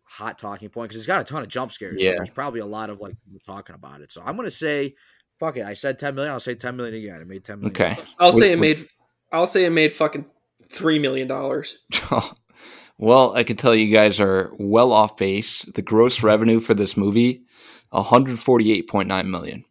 hot 0.05 0.39
talking 0.39 0.69
point 0.69 0.89
because 0.91 0.99
it's 1.01 1.07
got 1.09 1.21
a 1.21 1.25
ton 1.25 1.43
of 1.43 1.49
jump 1.49 1.73
scares. 1.73 2.01
So 2.01 2.07
Yeah. 2.07 2.17
there's 2.19 2.31
probably 2.31 2.61
a 2.61 2.67
lot 2.67 2.89
of 2.91 3.01
like 3.01 3.17
talking 3.47 3.75
about 3.75 4.01
it. 4.01 4.13
So 4.13 4.23
I'm 4.25 4.37
gonna 4.37 4.49
say, 4.51 4.95
fuck 5.39 5.57
it. 5.57 5.65
I 5.65 5.75
said 5.75 5.99
10 5.99 6.15
million. 6.15 6.33
I'll 6.33 6.41
say 6.41 6.55
10 6.55 6.77
million 6.77 6.95
again. 6.95 7.21
It 7.21 7.27
made 7.27 7.45
10 7.45 7.61
million. 7.61 7.73
Okay. 7.73 7.97
I'll 8.19 8.33
say 8.33 8.53
it 8.53 8.61
wait. 8.61 8.79
made. 8.79 8.89
I'll 9.33 9.47
say 9.47 9.65
it 9.65 9.71
made 9.71 9.93
fucking 9.93 10.25
three 10.71 10.99
million 10.99 11.29
dollars. 11.29 11.79
well, 12.99 13.35
I 13.37 13.45
can 13.45 13.57
tell 13.57 13.75
you 13.75 13.93
guys 13.93 14.21
are 14.21 14.53
well 14.59 14.93
off 14.93 15.17
base. 15.17 15.63
The 15.63 15.83
gross 15.83 16.23
revenue 16.23 16.61
for 16.61 16.75
this 16.75 16.97
movie, 16.97 17.43
148.9 17.93 19.29
million. 19.29 19.65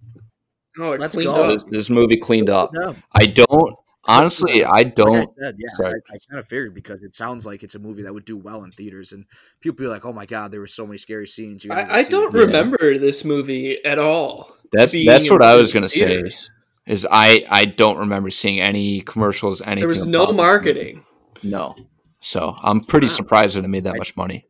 Oh, 0.77 0.91
it 0.91 0.99
Let's 0.99 1.15
go. 1.15 1.31
up. 1.53 1.53
This, 1.53 1.63
this 1.69 1.89
movie 1.89 2.17
cleaned 2.17 2.49
up. 2.49 2.71
Yeah. 2.77 2.93
I 3.13 3.27
don't 3.27 3.73
honestly. 4.05 4.63
I 4.63 4.69
Like 4.69 4.85
I 4.87 4.89
don't. 4.89 5.29
said, 5.39 5.55
yeah, 5.57 5.85
I, 5.85 5.89
I 5.89 6.17
kind 6.29 6.39
of 6.39 6.47
figured 6.47 6.73
because 6.73 7.01
it 7.01 7.15
sounds 7.15 7.45
like 7.45 7.63
it's 7.63 7.75
a 7.75 7.79
movie 7.79 8.03
that 8.03 8.13
would 8.13 8.25
do 8.25 8.37
well 8.37 8.63
in 8.63 8.71
theaters, 8.71 9.11
and 9.11 9.25
people 9.61 9.85
be 9.85 9.87
like, 9.87 10.05
"Oh 10.05 10.13
my 10.13 10.25
god, 10.25 10.51
there 10.51 10.59
were 10.59 10.67
so 10.67 10.85
many 10.85 10.97
scary 10.97 11.27
scenes." 11.27 11.63
You 11.63 11.71
I, 11.71 11.99
I 11.99 12.03
don't 12.03 12.33
it." 12.33 12.37
Yeah. 12.37 12.45
remember 12.45 12.97
this 12.97 13.23
movie 13.25 13.83
at 13.85 13.99
all. 13.99 14.54
That's 14.71 14.91
being 14.91 15.07
that's 15.07 15.29
what 15.29 15.41
I 15.41 15.55
was 15.55 15.71
gonna 15.73 15.89
say. 15.89 16.23
Is 16.87 17.05
I 17.09 17.45
I 17.49 17.65
don't 17.65 17.97
remember 17.97 18.29
seeing 18.29 18.59
any 18.61 19.01
commercials. 19.01 19.61
Anything. 19.61 19.79
There 19.79 19.87
was 19.87 20.05
no 20.05 20.31
marketing. 20.31 21.03
movie. 21.43 21.47
No. 21.55 21.75
So 22.21 22.53
I'm 22.63 22.81
pretty 22.83 23.07
Wow. 23.07 23.13
surprised 23.13 23.55
that 23.55 23.65
it 23.65 23.67
made 23.67 23.83
that 23.85 23.95
I- 23.95 23.97
much 23.97 24.15
money. 24.15 24.47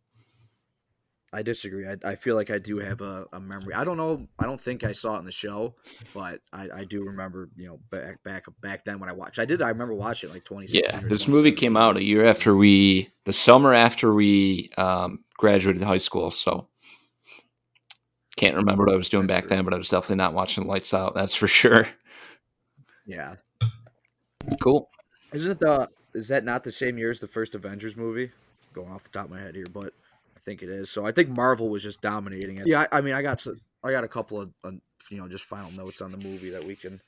I 1.34 1.41
disagree. 1.41 1.86
I, 1.86 1.97
I 2.06 2.15
feel 2.15 2.36
like 2.36 2.49
I 2.49 2.60
do 2.60 2.78
have 2.80 3.01
a, 3.01 3.25
a 3.34 3.41
memory. 3.41 3.73
I 3.73 3.84
don't 3.84 3.97
know. 3.97 4.25
I 4.39 4.45
don't 4.45 4.62
think 4.62 4.86
I 4.86 4.93
saw 4.93 5.17
it 5.17 5.19
in 5.19 5.25
the 5.25 5.34
show, 5.34 5.75
but 6.13 6.39
I, 6.54 6.69
I 6.73 6.84
do 6.86 7.04
remember. 7.04 7.49
You 7.58 7.67
know, 7.67 7.80
back 7.91 8.23
back 8.23 8.45
back 8.62 8.86
then 8.86 8.99
when 8.99 9.10
I 9.10 9.12
watched, 9.13 9.38
I 9.39 9.43
did. 9.43 9.62
I 9.62 9.67
remember 9.67 9.95
watching 9.95 10.30
it 10.30 10.34
like 10.34 10.45
2016. 10.45 11.01
Yeah, 11.01 11.08
this 11.10 11.28
movie 11.28 11.51
came 11.51 11.75
out 11.75 11.97
a 11.97 12.04
year 12.04 12.23
after 12.25 12.56
we, 12.56 13.10
the 13.25 13.34
summer 13.34 13.73
after 13.73 14.13
we 14.13 14.69
um, 14.78 15.25
graduated 15.38 15.82
high 15.84 15.97
school. 15.97 16.32
So 16.32 16.69
can't 18.38 18.56
remember 18.56 18.86
what 18.86 18.93
I 18.93 18.98
was 18.98 19.10
doing 19.10 19.28
That's 19.28 19.41
back 19.41 19.48
true. 19.48 19.56
then, 19.58 19.65
but 19.65 19.74
I 19.74 19.78
was 19.78 19.89
definitely 19.89 20.17
not 20.17 20.34
watching 20.34 20.67
Lights 20.67 20.93
Out. 20.93 21.15
That's 21.15 21.36
for 21.36 21.48
sure. 21.62 21.88
Yeah. 23.06 23.36
Cool. 24.62 24.89
Isn't 25.34 25.52
it 25.52 25.60
the 25.60 25.89
is 26.13 26.28
that 26.30 26.43
not 26.45 26.63
the 26.63 26.71
same 26.71 26.98
year 26.98 27.10
as 27.10 27.19
the 27.19 27.28
first 27.28 27.56
Avengers 27.56 27.98
movie? 27.98 28.32
Going 28.74 28.91
off 28.91 29.04
the 29.04 29.10
top 29.10 29.26
of 29.26 29.32
my 29.32 29.39
head 29.39 29.56
here, 29.56 29.65
but 29.71 29.93
I 30.36 30.39
think 30.39 30.63
it 30.63 30.69
is. 30.69 30.89
So 30.89 31.06
I 31.06 31.12
think 31.12 31.30
Marvel 31.30 31.69
was 31.69 31.84
just 31.84 32.02
dominating 32.02 32.58
it. 32.58 32.67
Yeah, 32.67 32.86
I, 32.91 32.98
I 32.98 33.02
mean, 33.02 33.13
I 33.13 33.21
got 33.21 33.39
some, 33.39 33.60
I 33.84 33.91
got 33.91 34.04
a 34.04 34.08
couple 34.08 34.41
of 34.41 34.52
uh, 34.63 34.71
you 35.10 35.17
know 35.17 35.28
just 35.28 35.45
final 35.45 35.71
notes 35.71 36.02
on 36.02 36.12
the 36.12 36.17
movie 36.17 36.50
that 36.52 36.63
we 36.63 36.76
can 36.76 37.02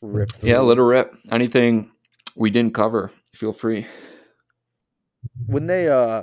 rip. 0.00 0.32
Through. 0.32 0.48
Yeah, 0.48 0.60
little 0.60 0.84
rip. 0.86 1.14
Anything 1.30 1.90
we 2.36 2.50
didn't 2.50 2.74
cover, 2.74 3.12
feel 3.34 3.52
free. 3.52 3.86
when 5.46 5.66
they 5.66 5.88
uh 5.88 6.22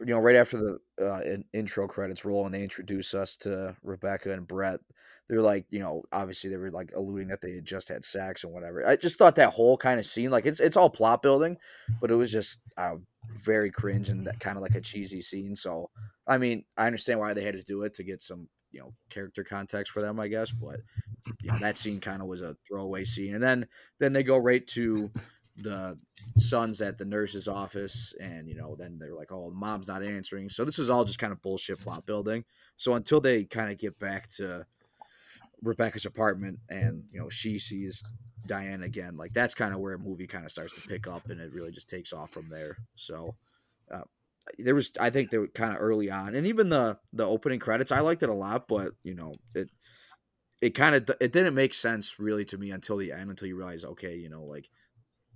you 0.00 0.14
know 0.14 0.18
right 0.18 0.36
after 0.36 0.56
the 0.58 0.78
uh, 1.00 1.20
in, 1.20 1.44
intro 1.52 1.86
credits 1.86 2.24
roll 2.24 2.44
and 2.44 2.54
they 2.54 2.62
introduce 2.62 3.14
us 3.14 3.36
to 3.36 3.76
Rebecca 3.82 4.32
and 4.32 4.46
Brett 4.46 4.80
they're 5.28 5.40
like 5.40 5.66
you 5.70 5.78
know 5.78 6.02
obviously 6.12 6.50
they 6.50 6.56
were 6.56 6.70
like 6.70 6.90
alluding 6.96 7.28
that 7.28 7.40
they 7.40 7.54
had 7.54 7.64
just 7.64 7.88
had 7.88 8.04
sex 8.04 8.42
and 8.42 8.52
whatever. 8.52 8.86
I 8.86 8.96
just 8.96 9.16
thought 9.16 9.36
that 9.36 9.52
whole 9.52 9.76
kind 9.76 10.00
of 10.00 10.06
scene 10.06 10.30
like 10.30 10.46
it's 10.46 10.60
it's 10.60 10.76
all 10.76 10.90
plot 10.90 11.22
building 11.22 11.56
but 12.00 12.10
it 12.10 12.16
was 12.16 12.32
just 12.32 12.58
uh, 12.76 12.96
very 13.32 13.70
cringe 13.70 14.08
and 14.08 14.26
that 14.26 14.40
kind 14.40 14.56
of 14.56 14.62
like 14.62 14.74
a 14.74 14.80
cheesy 14.80 15.20
scene 15.20 15.54
so 15.54 15.90
I 16.26 16.38
mean 16.38 16.64
I 16.76 16.86
understand 16.86 17.20
why 17.20 17.32
they 17.34 17.44
had 17.44 17.54
to 17.54 17.62
do 17.62 17.82
it 17.82 17.94
to 17.94 18.04
get 18.04 18.22
some 18.22 18.48
you 18.72 18.80
know 18.80 18.92
character 19.08 19.44
context 19.44 19.92
for 19.92 20.00
them 20.00 20.18
I 20.18 20.28
guess 20.28 20.50
but 20.50 20.80
you 21.42 21.52
know 21.52 21.58
that 21.58 21.76
scene 21.76 22.00
kind 22.00 22.22
of 22.22 22.28
was 22.28 22.40
a 22.40 22.56
throwaway 22.66 23.04
scene 23.04 23.34
and 23.34 23.42
then 23.42 23.66
then 23.98 24.12
they 24.12 24.22
go 24.22 24.38
right 24.38 24.66
to 24.68 25.10
the 25.56 25.98
son's 26.36 26.80
at 26.80 26.96
the 26.98 27.04
nurse's 27.04 27.48
office 27.48 28.14
and 28.20 28.48
you 28.48 28.54
know 28.54 28.76
then 28.76 28.98
they're 28.98 29.14
like 29.14 29.32
oh 29.32 29.50
mom's 29.50 29.88
not 29.88 30.02
answering. 30.02 30.48
So 30.48 30.64
this 30.64 30.78
is 30.78 30.90
all 30.90 31.04
just 31.04 31.18
kind 31.18 31.32
of 31.32 31.42
bullshit 31.42 31.80
plot 31.80 32.06
building. 32.06 32.44
So 32.76 32.94
until 32.94 33.20
they 33.20 33.44
kind 33.44 33.70
of 33.70 33.78
get 33.78 33.98
back 33.98 34.30
to 34.36 34.66
rebecca's 35.62 36.06
apartment 36.06 36.58
and 36.70 37.04
you 37.12 37.20
know 37.20 37.28
she 37.28 37.58
sees 37.58 38.02
diana 38.46 38.86
again 38.86 39.18
like 39.18 39.34
that's 39.34 39.54
kind 39.54 39.74
of 39.74 39.80
where 39.80 39.92
a 39.92 39.98
movie 39.98 40.26
kind 40.26 40.46
of 40.46 40.50
starts 40.50 40.72
to 40.72 40.80
pick 40.88 41.06
up 41.06 41.28
and 41.28 41.38
it 41.38 41.52
really 41.52 41.70
just 41.70 41.88
takes 41.88 42.12
off 42.12 42.30
from 42.30 42.48
there. 42.48 42.76
So 42.96 43.34
uh, 43.92 44.02
there 44.58 44.74
was 44.74 44.90
i 44.98 45.10
think 45.10 45.30
they 45.30 45.38
were 45.38 45.48
kind 45.48 45.72
of 45.72 45.80
early 45.80 46.10
on 46.10 46.34
and 46.34 46.46
even 46.46 46.68
the 46.68 46.98
the 47.12 47.26
opening 47.26 47.58
credits 47.58 47.92
i 47.92 48.00
liked 48.00 48.22
it 48.22 48.28
a 48.28 48.34
lot 48.34 48.66
but 48.68 48.92
you 49.02 49.14
know 49.14 49.34
it 49.54 49.68
it 50.60 50.70
kind 50.70 50.94
of 50.94 51.10
it 51.20 51.32
didn't 51.32 51.54
make 51.54 51.74
sense 51.74 52.18
really 52.18 52.44
to 52.44 52.58
me 52.58 52.70
until 52.70 52.96
the 52.96 53.12
end 53.12 53.30
until 53.30 53.48
you 53.48 53.56
realize 53.56 53.84
okay 53.84 54.16
you 54.16 54.28
know 54.28 54.44
like 54.44 54.70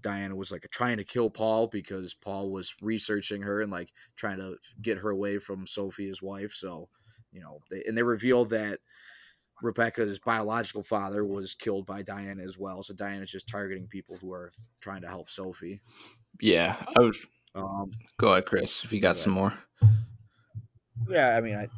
Diana 0.04 0.36
was 0.36 0.52
like 0.52 0.68
trying 0.70 0.98
to 0.98 1.04
kill 1.04 1.30
Paul 1.30 1.66
because 1.66 2.14
Paul 2.14 2.50
was 2.50 2.76
researching 2.80 3.42
her 3.42 3.60
and 3.60 3.72
like 3.72 3.92
trying 4.14 4.36
to 4.38 4.58
get 4.80 4.98
her 4.98 5.10
away 5.10 5.38
from 5.38 5.66
Sophie, 5.66 6.06
his 6.06 6.22
wife. 6.22 6.52
So, 6.52 6.88
you 7.32 7.40
know, 7.40 7.58
they, 7.70 7.82
and 7.88 7.98
they 7.98 8.04
revealed 8.04 8.50
that 8.50 8.78
Rebecca's 9.62 10.20
biological 10.20 10.82
father 10.84 11.24
was 11.24 11.54
killed 11.54 11.86
by 11.86 12.02
Diana 12.02 12.42
as 12.44 12.58
well. 12.58 12.82
So 12.84 12.94
Diana's 12.94 13.32
just 13.32 13.48
targeting 13.48 13.88
people 13.88 14.16
who 14.20 14.32
are 14.32 14.52
trying 14.80 15.02
to 15.02 15.08
help 15.08 15.30
Sophie. 15.30 15.80
Yeah, 16.40 16.76
I 16.96 17.00
would 17.00 17.16
Um, 17.54 17.90
go 18.18 18.32
ahead, 18.32 18.46
Chris, 18.46 18.84
if 18.84 18.92
you 18.92 19.00
got 19.00 19.16
Go 19.16 19.20
some 19.22 19.32
more. 19.32 19.54
yeah, 21.08 21.36
I 21.36 21.40
mean, 21.40 21.56
I. 21.56 21.68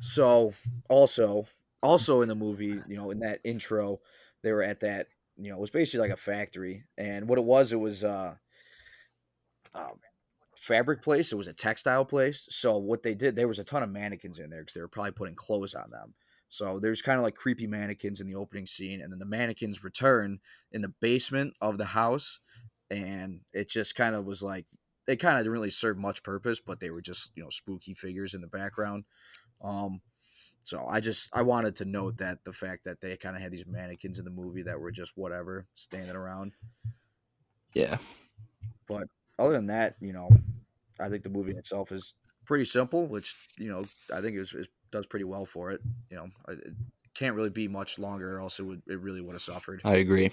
So 0.00 0.54
also, 0.88 1.46
also 1.82 2.20
in 2.22 2.28
the 2.28 2.34
movie, 2.34 2.82
you 2.86 2.96
know, 2.96 3.10
in 3.10 3.20
that 3.20 3.40
intro, 3.44 4.00
they 4.42 4.52
were 4.52 4.62
at 4.62 4.80
that 4.80 5.08
you 5.36 5.50
know, 5.50 5.56
it 5.56 5.60
was 5.60 5.70
basically 5.70 6.08
like 6.08 6.16
a 6.16 6.20
factory. 6.20 6.84
And 6.96 7.28
what 7.28 7.38
it 7.38 7.44
was, 7.44 7.72
it 7.72 7.80
was 7.80 8.04
uh, 8.04 8.34
um, 9.74 9.98
fabric 10.56 11.02
place. 11.02 11.32
It 11.32 11.36
was 11.36 11.48
a 11.48 11.52
textile 11.52 12.04
place. 12.04 12.46
So 12.50 12.78
what 12.78 13.02
they 13.02 13.14
did, 13.14 13.36
there 13.36 13.48
was 13.48 13.58
a 13.58 13.64
ton 13.64 13.82
of 13.82 13.90
mannequins 13.90 14.38
in 14.38 14.50
there 14.50 14.60
because 14.60 14.74
they 14.74 14.80
were 14.80 14.88
probably 14.88 15.12
putting 15.12 15.34
clothes 15.34 15.74
on 15.74 15.90
them. 15.90 16.14
So 16.48 16.78
there's 16.78 17.02
kind 17.02 17.18
of 17.18 17.24
like 17.24 17.34
creepy 17.34 17.66
mannequins 17.66 18.20
in 18.20 18.28
the 18.28 18.36
opening 18.36 18.66
scene, 18.66 19.00
and 19.00 19.10
then 19.10 19.18
the 19.18 19.24
mannequins 19.24 19.82
return 19.82 20.38
in 20.70 20.82
the 20.82 20.92
basement 21.00 21.54
of 21.60 21.78
the 21.78 21.84
house, 21.84 22.38
and 22.90 23.40
it 23.52 23.68
just 23.68 23.96
kind 23.96 24.14
of 24.14 24.24
was 24.24 24.40
like 24.40 24.66
they 25.06 25.16
kind 25.16 25.36
of 25.36 25.40
didn't 25.40 25.52
really 25.52 25.70
serve 25.70 25.98
much 25.98 26.22
purpose, 26.22 26.60
but 26.60 26.78
they 26.78 26.90
were 26.90 27.00
just 27.00 27.32
you 27.34 27.42
know 27.42 27.50
spooky 27.50 27.92
figures 27.92 28.34
in 28.34 28.40
the 28.40 28.46
background. 28.46 29.04
Um, 29.62 30.00
so 30.64 30.86
I 30.88 31.00
just 31.00 31.28
I 31.32 31.42
wanted 31.42 31.76
to 31.76 31.84
note 31.84 32.16
that 32.16 32.38
the 32.44 32.52
fact 32.52 32.84
that 32.84 33.00
they 33.00 33.16
kind 33.18 33.36
of 33.36 33.42
had 33.42 33.52
these 33.52 33.66
mannequins 33.66 34.18
in 34.18 34.24
the 34.24 34.30
movie 34.30 34.62
that 34.62 34.80
were 34.80 34.90
just 34.90 35.12
whatever 35.14 35.66
standing 35.74 36.16
around. 36.16 36.52
Yeah, 37.74 37.98
But 38.88 39.08
Other 39.38 39.52
than 39.52 39.66
that, 39.66 39.96
you 40.00 40.12
know, 40.12 40.30
I 40.98 41.08
think 41.08 41.22
the 41.22 41.28
movie 41.28 41.52
itself 41.52 41.92
is 41.92 42.14
pretty 42.46 42.64
simple, 42.64 43.06
which 43.06 43.36
you 43.58 43.68
know 43.68 43.84
I 44.12 44.22
think 44.22 44.38
is 44.38 44.54
it 44.54 44.68
does 44.90 45.06
pretty 45.06 45.24
well 45.24 45.44
for 45.44 45.70
it. 45.70 45.82
You 46.10 46.16
know, 46.16 46.28
it 46.48 46.58
it 46.64 46.72
can't 47.14 47.36
really 47.36 47.50
be 47.50 47.68
much 47.68 47.98
longer, 47.98 48.36
or 48.36 48.40
else 48.40 48.58
it 48.58 48.62
would 48.62 48.82
it 48.88 49.00
really 49.00 49.20
would 49.20 49.34
have 49.34 49.42
suffered. 49.42 49.82
I 49.84 49.96
agree. 49.96 50.30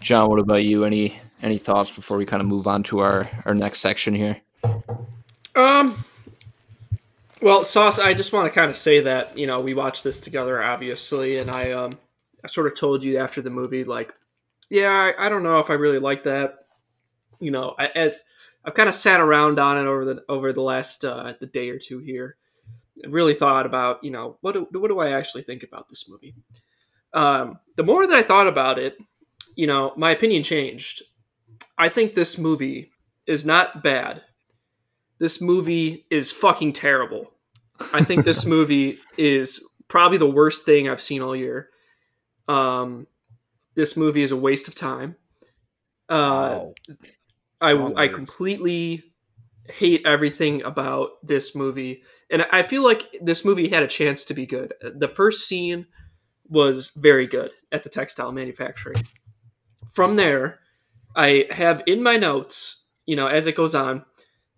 John, 0.00 0.30
what 0.30 0.38
about 0.38 0.64
you? 0.64 0.84
Any 0.84 1.20
any 1.42 1.58
thoughts 1.58 1.90
before 1.90 2.16
we 2.16 2.24
kind 2.24 2.40
of 2.40 2.46
move 2.46 2.66
on 2.66 2.82
to 2.84 3.00
our 3.00 3.28
our 3.44 3.54
next 3.54 3.80
section 3.80 4.14
here? 4.14 4.40
Um. 5.54 6.02
Well, 7.42 7.64
Sauce, 7.64 7.98
I 7.98 8.12
just 8.12 8.34
want 8.34 8.52
to 8.52 8.58
kind 8.58 8.68
of 8.68 8.76
say 8.76 9.00
that 9.00 9.36
you 9.36 9.46
know 9.46 9.60
we 9.60 9.72
watched 9.72 10.04
this 10.04 10.20
together, 10.20 10.62
obviously, 10.62 11.38
and 11.38 11.50
I 11.50 11.70
um 11.70 11.92
I 12.44 12.48
sort 12.48 12.66
of 12.66 12.76
told 12.78 13.02
you 13.02 13.18
after 13.18 13.40
the 13.40 13.50
movie, 13.50 13.84
like, 13.84 14.12
yeah, 14.68 14.90
I, 14.90 15.26
I 15.26 15.28
don't 15.28 15.42
know 15.42 15.58
if 15.58 15.70
I 15.70 15.74
really 15.74 15.98
like 15.98 16.24
that. 16.24 16.66
You 17.38 17.50
know, 17.50 17.74
I, 17.78 17.86
as 17.88 18.22
I've 18.64 18.74
kind 18.74 18.88
of 18.90 18.94
sat 18.94 19.20
around 19.20 19.58
on 19.58 19.78
it 19.78 19.88
over 19.88 20.04
the 20.04 20.24
over 20.28 20.52
the 20.52 20.60
last 20.60 21.04
uh, 21.04 21.32
the 21.40 21.46
day 21.46 21.70
or 21.70 21.78
two 21.78 21.98
here, 21.98 22.36
really 23.06 23.34
thought 23.34 23.64
about 23.64 24.04
you 24.04 24.10
know 24.10 24.36
what 24.42 24.52
do, 24.52 24.68
what 24.78 24.88
do 24.88 25.00
I 25.00 25.12
actually 25.12 25.42
think 25.42 25.62
about 25.62 25.88
this 25.88 26.08
movie. 26.10 26.34
Um, 27.14 27.58
the 27.76 27.82
more 27.82 28.06
that 28.06 28.16
I 28.18 28.22
thought 28.22 28.48
about 28.48 28.78
it, 28.78 28.98
you 29.56 29.66
know, 29.66 29.94
my 29.96 30.10
opinion 30.10 30.42
changed. 30.42 31.02
I 31.78 31.88
think 31.88 32.14
this 32.14 32.36
movie 32.36 32.92
is 33.26 33.46
not 33.46 33.82
bad 33.82 34.22
this 35.20 35.40
movie 35.40 36.06
is 36.10 36.32
fucking 36.32 36.72
terrible. 36.72 37.30
I 37.94 38.02
think 38.02 38.24
this 38.24 38.44
movie 38.56 38.98
is 39.16 39.64
probably 39.86 40.18
the 40.18 40.30
worst 40.30 40.64
thing 40.64 40.88
I've 40.88 41.00
seen 41.00 41.22
all 41.22 41.36
year. 41.36 41.68
Um, 42.48 43.06
this 43.76 43.96
movie 43.96 44.22
is 44.22 44.32
a 44.32 44.36
waste 44.36 44.66
of 44.66 44.74
time. 44.74 45.14
Uh, 46.08 46.58
Wow. 46.58 46.74
I 47.60 48.04
I 48.04 48.08
completely 48.08 49.04
hate 49.68 50.00
everything 50.06 50.62
about 50.62 51.10
this 51.22 51.54
movie, 51.54 52.02
and 52.30 52.46
I 52.50 52.62
feel 52.62 52.82
like 52.82 53.02
this 53.20 53.44
movie 53.44 53.68
had 53.68 53.82
a 53.82 53.86
chance 53.86 54.24
to 54.24 54.34
be 54.34 54.46
good. 54.46 54.72
The 54.80 55.08
first 55.08 55.46
scene 55.46 55.86
was 56.48 56.90
very 56.96 57.26
good 57.26 57.50
at 57.70 57.82
the 57.82 57.90
textile 57.90 58.32
manufacturing. 58.32 59.02
From 59.92 60.16
there, 60.16 60.60
I 61.14 61.46
have 61.50 61.82
in 61.86 62.02
my 62.02 62.16
notes, 62.16 62.82
you 63.04 63.14
know, 63.14 63.26
as 63.26 63.46
it 63.46 63.56
goes 63.56 63.74
on, 63.74 64.04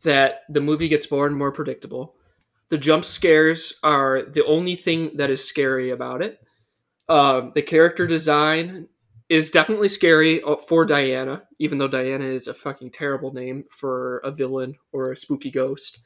that 0.03 0.41
the 0.49 0.61
movie 0.61 0.89
gets 0.89 1.11
more 1.11 1.27
and 1.27 1.37
more 1.37 1.53
predictable. 1.53 2.17
The 2.69 2.79
jump 2.79 3.05
scares 3.05 3.75
are 3.83 4.23
the 4.23 4.45
only 4.45 4.75
thing 4.75 5.17
that 5.17 5.31
is 5.31 5.47
scary 5.47 5.91
about 5.91 6.23
it. 6.23 6.41
Um, 7.09 7.53
the 7.55 7.63
character 7.63 8.07
design 8.07 8.89
is 9.29 9.51
definitely 9.51 9.89
scary 9.89 10.43
uh, 10.43 10.57
for 10.57 10.85
Diana, 10.85 11.43
even 11.59 11.79
though 11.79 11.89
Diana 11.89 12.25
is 12.25 12.47
a 12.47 12.55
fucking 12.55 12.91
terrible 12.91 13.33
name 13.33 13.65
for 13.71 14.19
a 14.19 14.31
villain 14.31 14.77
or 14.93 15.11
a 15.11 15.17
spooky 15.17 15.51
ghost, 15.51 15.99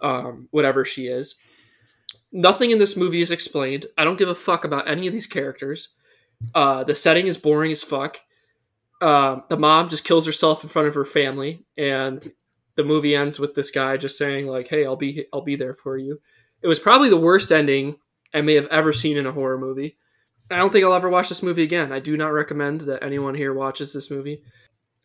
um, 0.00 0.48
whatever 0.50 0.84
she 0.84 1.06
is. 1.06 1.36
Nothing 2.32 2.70
in 2.70 2.78
this 2.78 2.96
movie 2.96 3.20
is 3.20 3.30
explained. 3.30 3.86
I 3.96 4.04
don't 4.04 4.18
give 4.18 4.28
a 4.28 4.34
fuck 4.34 4.64
about 4.64 4.88
any 4.88 5.06
of 5.06 5.12
these 5.12 5.26
characters. 5.26 5.90
Uh, 6.54 6.84
the 6.84 6.94
setting 6.94 7.26
is 7.26 7.38
boring 7.38 7.72
as 7.72 7.82
fuck. 7.82 8.20
Uh, 9.00 9.40
the 9.48 9.56
mom 9.56 9.88
just 9.88 10.04
kills 10.04 10.26
herself 10.26 10.62
in 10.62 10.68
front 10.68 10.88
of 10.88 10.94
her 10.94 11.04
family, 11.04 11.64
and 11.76 12.26
the 12.76 12.84
movie 12.84 13.16
ends 13.16 13.40
with 13.40 13.54
this 13.54 13.70
guy 13.70 13.96
just 13.96 14.18
saying 14.18 14.46
like, 14.46 14.68
"Hey, 14.68 14.84
I'll 14.84 14.96
be 14.96 15.26
I'll 15.32 15.42
be 15.42 15.56
there 15.56 15.74
for 15.74 15.96
you." 15.96 16.20
It 16.62 16.68
was 16.68 16.78
probably 16.78 17.08
the 17.08 17.16
worst 17.16 17.50
ending 17.50 17.96
I 18.32 18.42
may 18.42 18.54
have 18.54 18.66
ever 18.66 18.92
seen 18.92 19.16
in 19.16 19.26
a 19.26 19.32
horror 19.32 19.58
movie. 19.58 19.96
I 20.50 20.58
don't 20.58 20.72
think 20.72 20.84
I'll 20.84 20.94
ever 20.94 21.08
watch 21.08 21.28
this 21.28 21.42
movie 21.42 21.62
again. 21.62 21.92
I 21.92 21.98
do 21.98 22.16
not 22.16 22.32
recommend 22.32 22.82
that 22.82 23.02
anyone 23.02 23.34
here 23.34 23.52
watches 23.52 23.92
this 23.92 24.10
movie. 24.10 24.42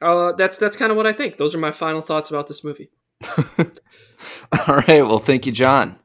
Uh, 0.01 0.33
that's 0.33 0.57
that's 0.57 0.75
kind 0.75 0.91
of 0.91 0.97
what 0.97 1.07
I 1.07 1.13
think. 1.13 1.37
Those 1.37 1.55
are 1.55 1.59
my 1.59 1.71
final 1.71 2.01
thoughts 2.01 2.29
about 2.29 2.47
this 2.47 2.63
movie. 2.63 2.91
All 3.59 4.75
right. 4.75 5.03
Well, 5.03 5.19
thank 5.19 5.45
you, 5.45 5.51
John. 5.51 5.97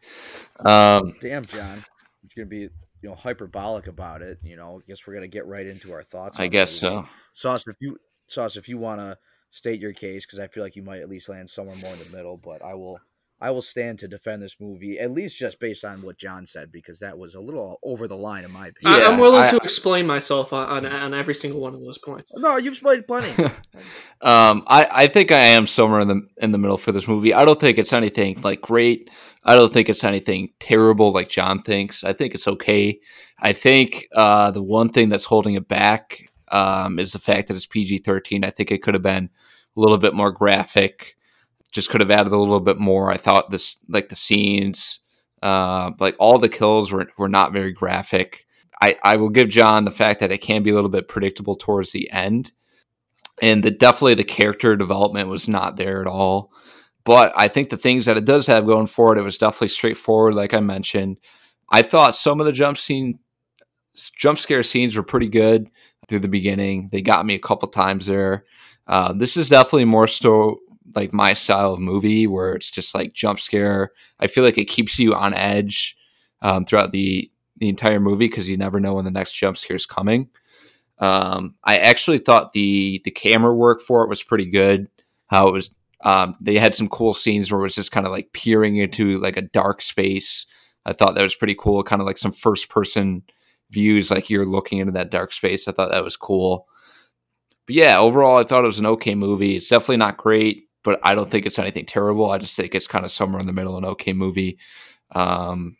Um, 0.60 1.14
Damn, 1.20 1.44
John, 1.44 1.84
it's 2.24 2.34
gonna 2.34 2.46
be 2.46 2.60
you 2.60 2.70
know 3.02 3.14
hyperbolic 3.14 3.88
about 3.88 4.22
it. 4.22 4.38
You 4.42 4.56
know, 4.56 4.80
I 4.82 4.88
guess 4.88 5.06
we're 5.06 5.14
gonna 5.14 5.28
get 5.28 5.46
right 5.46 5.66
into 5.66 5.92
our 5.92 6.02
thoughts. 6.02 6.38
I 6.38 6.48
guess 6.48 6.70
so. 6.70 7.06
Sauce, 7.32 7.64
if 7.66 7.76
you 7.80 7.98
Sauce, 8.28 8.56
if 8.56 8.68
you 8.68 8.78
want 8.78 9.00
to 9.00 9.18
state 9.50 9.80
your 9.80 9.92
case, 9.92 10.26
because 10.26 10.38
I 10.38 10.48
feel 10.48 10.62
like 10.62 10.76
you 10.76 10.82
might 10.82 11.00
at 11.00 11.08
least 11.08 11.28
land 11.28 11.48
somewhere 11.50 11.76
more 11.76 11.92
in 11.92 11.98
the 11.98 12.16
middle. 12.16 12.36
But 12.36 12.62
I 12.64 12.74
will, 12.74 12.98
I 13.40 13.50
will 13.50 13.62
stand 13.62 13.98
to 14.00 14.08
defend 14.08 14.42
this 14.42 14.56
movie 14.60 14.98
at 14.98 15.10
least 15.12 15.36
just 15.36 15.60
based 15.60 15.84
on 15.84 16.00
what 16.02 16.18
John 16.18 16.46
said, 16.46 16.72
because 16.72 17.00
that 17.00 17.18
was 17.18 17.34
a 17.34 17.40
little 17.40 17.78
over 17.82 18.08
the 18.08 18.16
line 18.16 18.44
in 18.44 18.50
my 18.52 18.68
opinion. 18.68 19.00
I, 19.00 19.02
Yeah, 19.04 19.08
I'm 19.12 19.20
willing 19.20 19.42
I- 19.42 19.48
to 19.48 19.56
explain 19.58 20.06
myself 20.06 20.52
on, 20.52 20.84
on 20.84 20.86
on 20.86 21.14
every 21.14 21.34
single 21.34 21.60
one 21.60 21.74
of 21.74 21.80
those 21.80 21.98
points. 21.98 22.30
No, 22.34 22.56
you've 22.56 22.74
explained 22.74 23.06
plenty. 23.06 23.30
Um, 24.22 24.64
I, 24.66 24.88
I 24.90 25.06
think 25.08 25.30
I 25.30 25.40
am 25.40 25.66
somewhere 25.66 26.00
in 26.00 26.08
the 26.08 26.26
in 26.38 26.52
the 26.52 26.58
middle 26.58 26.78
for 26.78 26.90
this 26.90 27.06
movie. 27.06 27.34
I 27.34 27.44
don't 27.44 27.60
think 27.60 27.76
it's 27.76 27.92
anything 27.92 28.40
like 28.42 28.62
great. 28.62 29.10
I 29.44 29.54
don't 29.54 29.70
think 29.72 29.90
it's 29.90 30.02
anything 30.04 30.48
terrible 30.58 31.12
like 31.12 31.28
John 31.28 31.62
thinks. 31.62 32.02
I 32.02 32.14
think 32.14 32.34
it's 32.34 32.48
okay. 32.48 32.98
I 33.40 33.52
think 33.52 34.06
uh, 34.16 34.50
the 34.52 34.62
one 34.62 34.88
thing 34.88 35.10
that's 35.10 35.24
holding 35.26 35.54
it 35.54 35.68
back 35.68 36.30
um, 36.48 36.98
is 36.98 37.12
the 37.12 37.18
fact 37.18 37.48
that 37.48 37.54
it's 37.54 37.66
PG 37.66 37.98
13. 37.98 38.44
I 38.44 38.50
think 38.50 38.70
it 38.70 38.82
could 38.82 38.94
have 38.94 39.02
been 39.02 39.30
a 39.76 39.80
little 39.80 39.98
bit 39.98 40.14
more 40.14 40.30
graphic, 40.30 41.16
just 41.70 41.90
could 41.90 42.00
have 42.00 42.10
added 42.10 42.32
a 42.32 42.36
little 42.36 42.60
bit 42.60 42.78
more. 42.78 43.10
I 43.10 43.16
thought 43.16 43.50
this, 43.50 43.84
like 43.88 44.08
the 44.08 44.16
scenes, 44.16 45.00
uh, 45.42 45.92
like 45.98 46.16
all 46.18 46.38
the 46.38 46.48
kills 46.48 46.92
were, 46.92 47.08
were 47.18 47.28
not 47.28 47.52
very 47.52 47.72
graphic. 47.72 48.46
I, 48.80 48.96
I 49.02 49.16
will 49.16 49.30
give 49.30 49.48
John 49.48 49.84
the 49.84 49.90
fact 49.90 50.20
that 50.20 50.32
it 50.32 50.38
can 50.38 50.62
be 50.62 50.70
a 50.70 50.74
little 50.74 50.90
bit 50.90 51.08
predictable 51.08 51.56
towards 51.56 51.92
the 51.92 52.10
end. 52.10 52.52
And 53.42 53.62
the, 53.62 53.70
definitely 53.70 54.14
the 54.14 54.24
character 54.24 54.76
development 54.76 55.28
was 55.28 55.48
not 55.48 55.76
there 55.76 56.00
at 56.00 56.06
all. 56.06 56.52
But 57.04 57.32
I 57.36 57.48
think 57.48 57.68
the 57.68 57.76
things 57.76 58.06
that 58.06 58.16
it 58.16 58.24
does 58.24 58.46
have 58.48 58.66
going 58.66 58.86
for 58.86 59.14
it, 59.14 59.18
it 59.18 59.22
was 59.22 59.38
definitely 59.38 59.68
straightforward, 59.68 60.34
like 60.34 60.52
I 60.52 60.60
mentioned. 60.60 61.18
I 61.70 61.82
thought 61.82 62.16
some 62.16 62.40
of 62.40 62.46
the 62.46 62.52
jump 62.52 62.78
scene 62.78 63.18
jump 64.16 64.38
scare 64.38 64.62
scenes 64.62 64.94
were 64.94 65.02
pretty 65.02 65.28
good 65.28 65.70
through 66.08 66.20
the 66.20 66.28
beginning. 66.28 66.88
They 66.90 67.02
got 67.02 67.26
me 67.26 67.34
a 67.34 67.40
couple 67.40 67.68
times 67.68 68.06
there. 68.06 68.44
Uh, 68.86 69.12
this 69.12 69.36
is 69.36 69.48
definitely 69.48 69.84
more 69.84 70.08
so 70.08 70.58
like 70.94 71.12
my 71.12 71.32
style 71.32 71.74
of 71.74 71.80
movie 71.80 72.26
where 72.26 72.54
it's 72.54 72.70
just 72.70 72.94
like 72.94 73.12
jump 73.12 73.40
scare. 73.40 73.92
I 74.20 74.28
feel 74.28 74.44
like 74.44 74.58
it 74.58 74.66
keeps 74.66 74.98
you 74.98 75.14
on 75.14 75.34
edge 75.34 75.96
um, 76.42 76.64
throughout 76.64 76.92
the 76.92 77.30
the 77.58 77.68
entire 77.68 78.00
movie 78.00 78.28
because 78.28 78.48
you 78.48 78.56
never 78.56 78.80
know 78.80 78.94
when 78.94 79.04
the 79.04 79.10
next 79.10 79.32
jump 79.32 79.56
scare 79.56 79.76
is 79.76 79.86
coming. 79.86 80.28
Um, 80.98 81.56
I 81.64 81.78
actually 81.78 82.18
thought 82.18 82.52
the 82.52 83.00
the 83.04 83.10
camera 83.10 83.54
work 83.54 83.80
for 83.80 84.04
it 84.04 84.08
was 84.08 84.22
pretty 84.22 84.46
good. 84.46 84.88
How 85.26 85.48
it 85.48 85.52
was 85.52 85.70
um, 86.02 86.36
they 86.40 86.54
had 86.56 86.74
some 86.74 86.88
cool 86.88 87.14
scenes 87.14 87.50
where 87.50 87.60
it 87.60 87.64
was 87.64 87.74
just 87.74 87.92
kind 87.92 88.06
of 88.06 88.12
like 88.12 88.32
peering 88.32 88.76
into 88.76 89.18
like 89.18 89.36
a 89.36 89.42
dark 89.42 89.82
space. 89.82 90.46
I 90.84 90.92
thought 90.92 91.16
that 91.16 91.22
was 91.22 91.34
pretty 91.34 91.56
cool, 91.58 91.82
kind 91.82 92.00
of 92.00 92.06
like 92.06 92.18
some 92.18 92.32
first 92.32 92.68
person 92.68 93.24
views, 93.70 94.10
like 94.10 94.30
you're 94.30 94.46
looking 94.46 94.78
into 94.78 94.92
that 94.92 95.10
dark 95.10 95.32
space. 95.32 95.66
I 95.66 95.72
thought 95.72 95.90
that 95.90 96.04
was 96.04 96.16
cool. 96.16 96.66
But 97.66 97.74
yeah, 97.74 97.98
overall, 97.98 98.36
I 98.36 98.44
thought 98.44 98.64
it 98.64 98.68
was 98.68 98.78
an 98.78 98.86
okay 98.86 99.14
movie. 99.14 99.56
It's 99.56 99.68
definitely 99.68 99.96
not 99.96 100.16
great, 100.16 100.64
but 100.84 101.00
I 101.02 101.14
don't 101.14 101.30
think 101.30 101.46
it's 101.46 101.58
anything 101.58 101.86
terrible. 101.86 102.30
I 102.30 102.38
just 102.38 102.54
think 102.54 102.74
it's 102.74 102.86
kind 102.86 103.04
of 103.04 103.10
somewhere 103.10 103.40
in 103.40 103.46
the 103.46 103.52
middle, 103.52 103.76
an 103.76 103.84
okay 103.84 104.12
movie. 104.12 104.58
Um, 105.12 105.76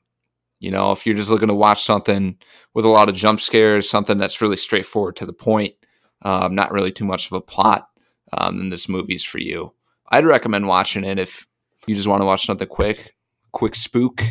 you 0.58 0.70
know, 0.70 0.90
if 0.90 1.06
you're 1.06 1.14
just 1.14 1.30
looking 1.30 1.48
to 1.48 1.54
watch 1.54 1.84
something 1.84 2.36
with 2.74 2.84
a 2.84 2.88
lot 2.88 3.08
of 3.08 3.14
jump 3.14 3.40
scares, 3.40 3.88
something 3.88 4.18
that's 4.18 4.40
really 4.40 4.56
straightforward 4.56 5.16
to 5.16 5.26
the 5.26 5.32
point, 5.32 5.74
um, 6.22 6.54
not 6.54 6.72
really 6.72 6.90
too 6.90 7.04
much 7.04 7.26
of 7.26 7.32
a 7.32 7.40
plot, 7.40 7.88
um, 8.32 8.58
then 8.58 8.70
this 8.70 8.88
movie's 8.88 9.22
for 9.22 9.38
you. 9.38 9.72
I'd 10.08 10.24
recommend 10.24 10.66
watching 10.66 11.04
it 11.04 11.18
if 11.18 11.46
you 11.86 11.94
just 11.94 12.08
want 12.08 12.22
to 12.22 12.26
watch 12.26 12.46
something 12.46 12.66
quick, 12.66 13.14
quick 13.52 13.74
spook. 13.74 14.24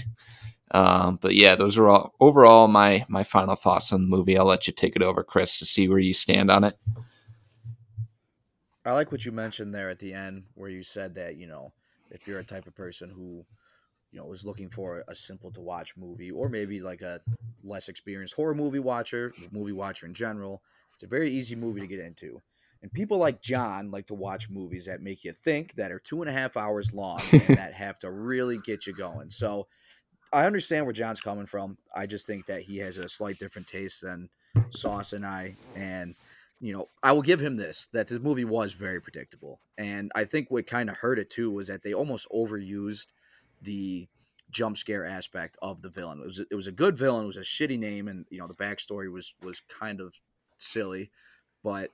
Um, 0.72 1.20
but 1.22 1.36
yeah, 1.36 1.56
those 1.56 1.78
are 1.78 1.88
all 1.88 2.16
overall 2.20 2.68
my 2.68 3.06
my 3.08 3.24
final 3.24 3.56
thoughts 3.56 3.94
on 3.94 4.02
the 4.02 4.08
movie. 4.08 4.38
I'll 4.38 4.46
let 4.46 4.68
you 4.68 4.74
take 4.74 4.96
it 4.96 5.04
over, 5.04 5.24
Chris, 5.24 5.60
to 5.60 5.66
see 5.66 5.88
where 5.88 6.00
you 6.00 6.14
stand 6.14 6.50
on 6.50 6.64
it. 6.64 6.78
I 8.84 8.94
like 8.94 9.12
what 9.12 9.26
you 9.26 9.32
mentioned 9.32 9.74
there 9.74 9.90
at 9.90 10.00
the 10.00 10.14
end, 10.14 10.44
where 10.56 10.70
you 10.70 10.84
said 10.84 11.16
that 11.16 11.38
you 11.38 11.48
know 11.48 11.72
if 12.10 12.28
you're 12.28 12.40
a 12.40 12.44
type 12.44 12.68
of 12.68 12.76
person 12.76 13.10
who 13.10 13.46
you 14.12 14.20
know 14.20 14.32
is 14.32 14.46
looking 14.46 14.70
for 14.70 15.04
a 15.08 15.16
simple 15.16 15.52
to 15.52 15.62
watch 15.62 15.96
movie, 15.98 16.32
or 16.32 16.50
maybe 16.50 16.80
like 16.80 17.02
a 17.02 17.22
less 17.64 17.88
experienced 17.88 18.34
horror 18.34 18.56
movie 18.56 18.80
watcher, 18.80 19.34
movie 19.52 19.72
watcher 19.72 20.08
in 20.08 20.14
general, 20.14 20.62
it's 20.94 21.04
a 21.04 21.08
very 21.08 21.30
easy 21.30 21.56
movie 21.56 21.82
to 21.82 21.88
get 21.88 22.00
into. 22.00 22.42
And 22.82 22.94
people 22.94 23.18
like 23.18 23.42
John 23.42 23.90
like 23.90 24.08
to 24.08 24.14
watch 24.14 24.50
movies 24.50 24.86
that 24.86 25.02
make 25.02 25.24
you 25.24 25.34
think, 25.34 25.74
that 25.76 25.92
are 25.92 25.98
two 26.00 26.22
and 26.22 26.30
a 26.30 26.34
half 26.34 26.56
hours 26.56 26.94
long, 26.94 27.20
and 27.32 27.58
that 27.58 27.74
have 27.74 27.98
to 28.00 28.12
really 28.12 28.60
get 28.60 28.86
you 28.86 28.94
going. 28.94 29.32
So 29.32 29.68
I 30.36 30.46
understand 30.46 30.86
where 30.86 30.92
John's 30.92 31.22
coming 31.22 31.46
from. 31.46 31.78
I 31.96 32.08
just 32.08 32.28
think 32.28 32.46
that 32.48 32.62
he 32.62 32.78
has 32.80 32.98
a 32.98 33.08
slight 33.08 33.40
different 33.40 33.70
taste 33.70 34.02
than 34.02 34.30
Sauce 34.70 35.14
and 35.14 35.26
I. 35.26 35.56
And, 35.78 36.14
you 36.60 36.76
know, 36.76 36.90
I 37.02 37.14
will 37.14 37.22
give 37.22 37.40
him 37.40 37.56
this 37.56 37.88
that 37.94 38.10
this 38.10 38.20
movie 38.20 38.44
was 38.44 38.74
very 38.74 39.02
predictable. 39.02 39.62
And 39.78 40.12
I 40.14 40.26
think 40.26 40.52
what 40.52 40.68
kind 40.68 40.90
of 40.90 40.98
hurt 40.98 41.20
it 41.20 41.30
too 41.30 41.52
was 41.52 41.70
that 41.70 41.84
they 41.84 41.94
almost 41.94 42.28
overused 42.36 43.08
the 43.62 44.10
jump 44.52 44.76
scare 44.78 45.06
aspect 45.06 45.58
of 45.62 45.82
the 45.82 45.88
villain. 45.88 46.20
It 46.20 46.26
was 46.26 46.42
it 46.52 46.56
was 46.56 46.68
a 46.68 46.74
good 46.74 46.98
villain, 46.98 47.24
it 47.24 47.28
was 47.28 47.38
a 47.38 47.42
shitty 47.42 47.80
name, 47.80 48.10
and 48.10 48.26
you 48.30 48.40
know, 48.40 48.48
the 48.48 48.56
backstory 48.56 49.10
was 49.10 49.36
was 49.42 49.62
kind 49.62 50.02
of 50.02 50.20
silly, 50.58 51.12
but 51.64 51.92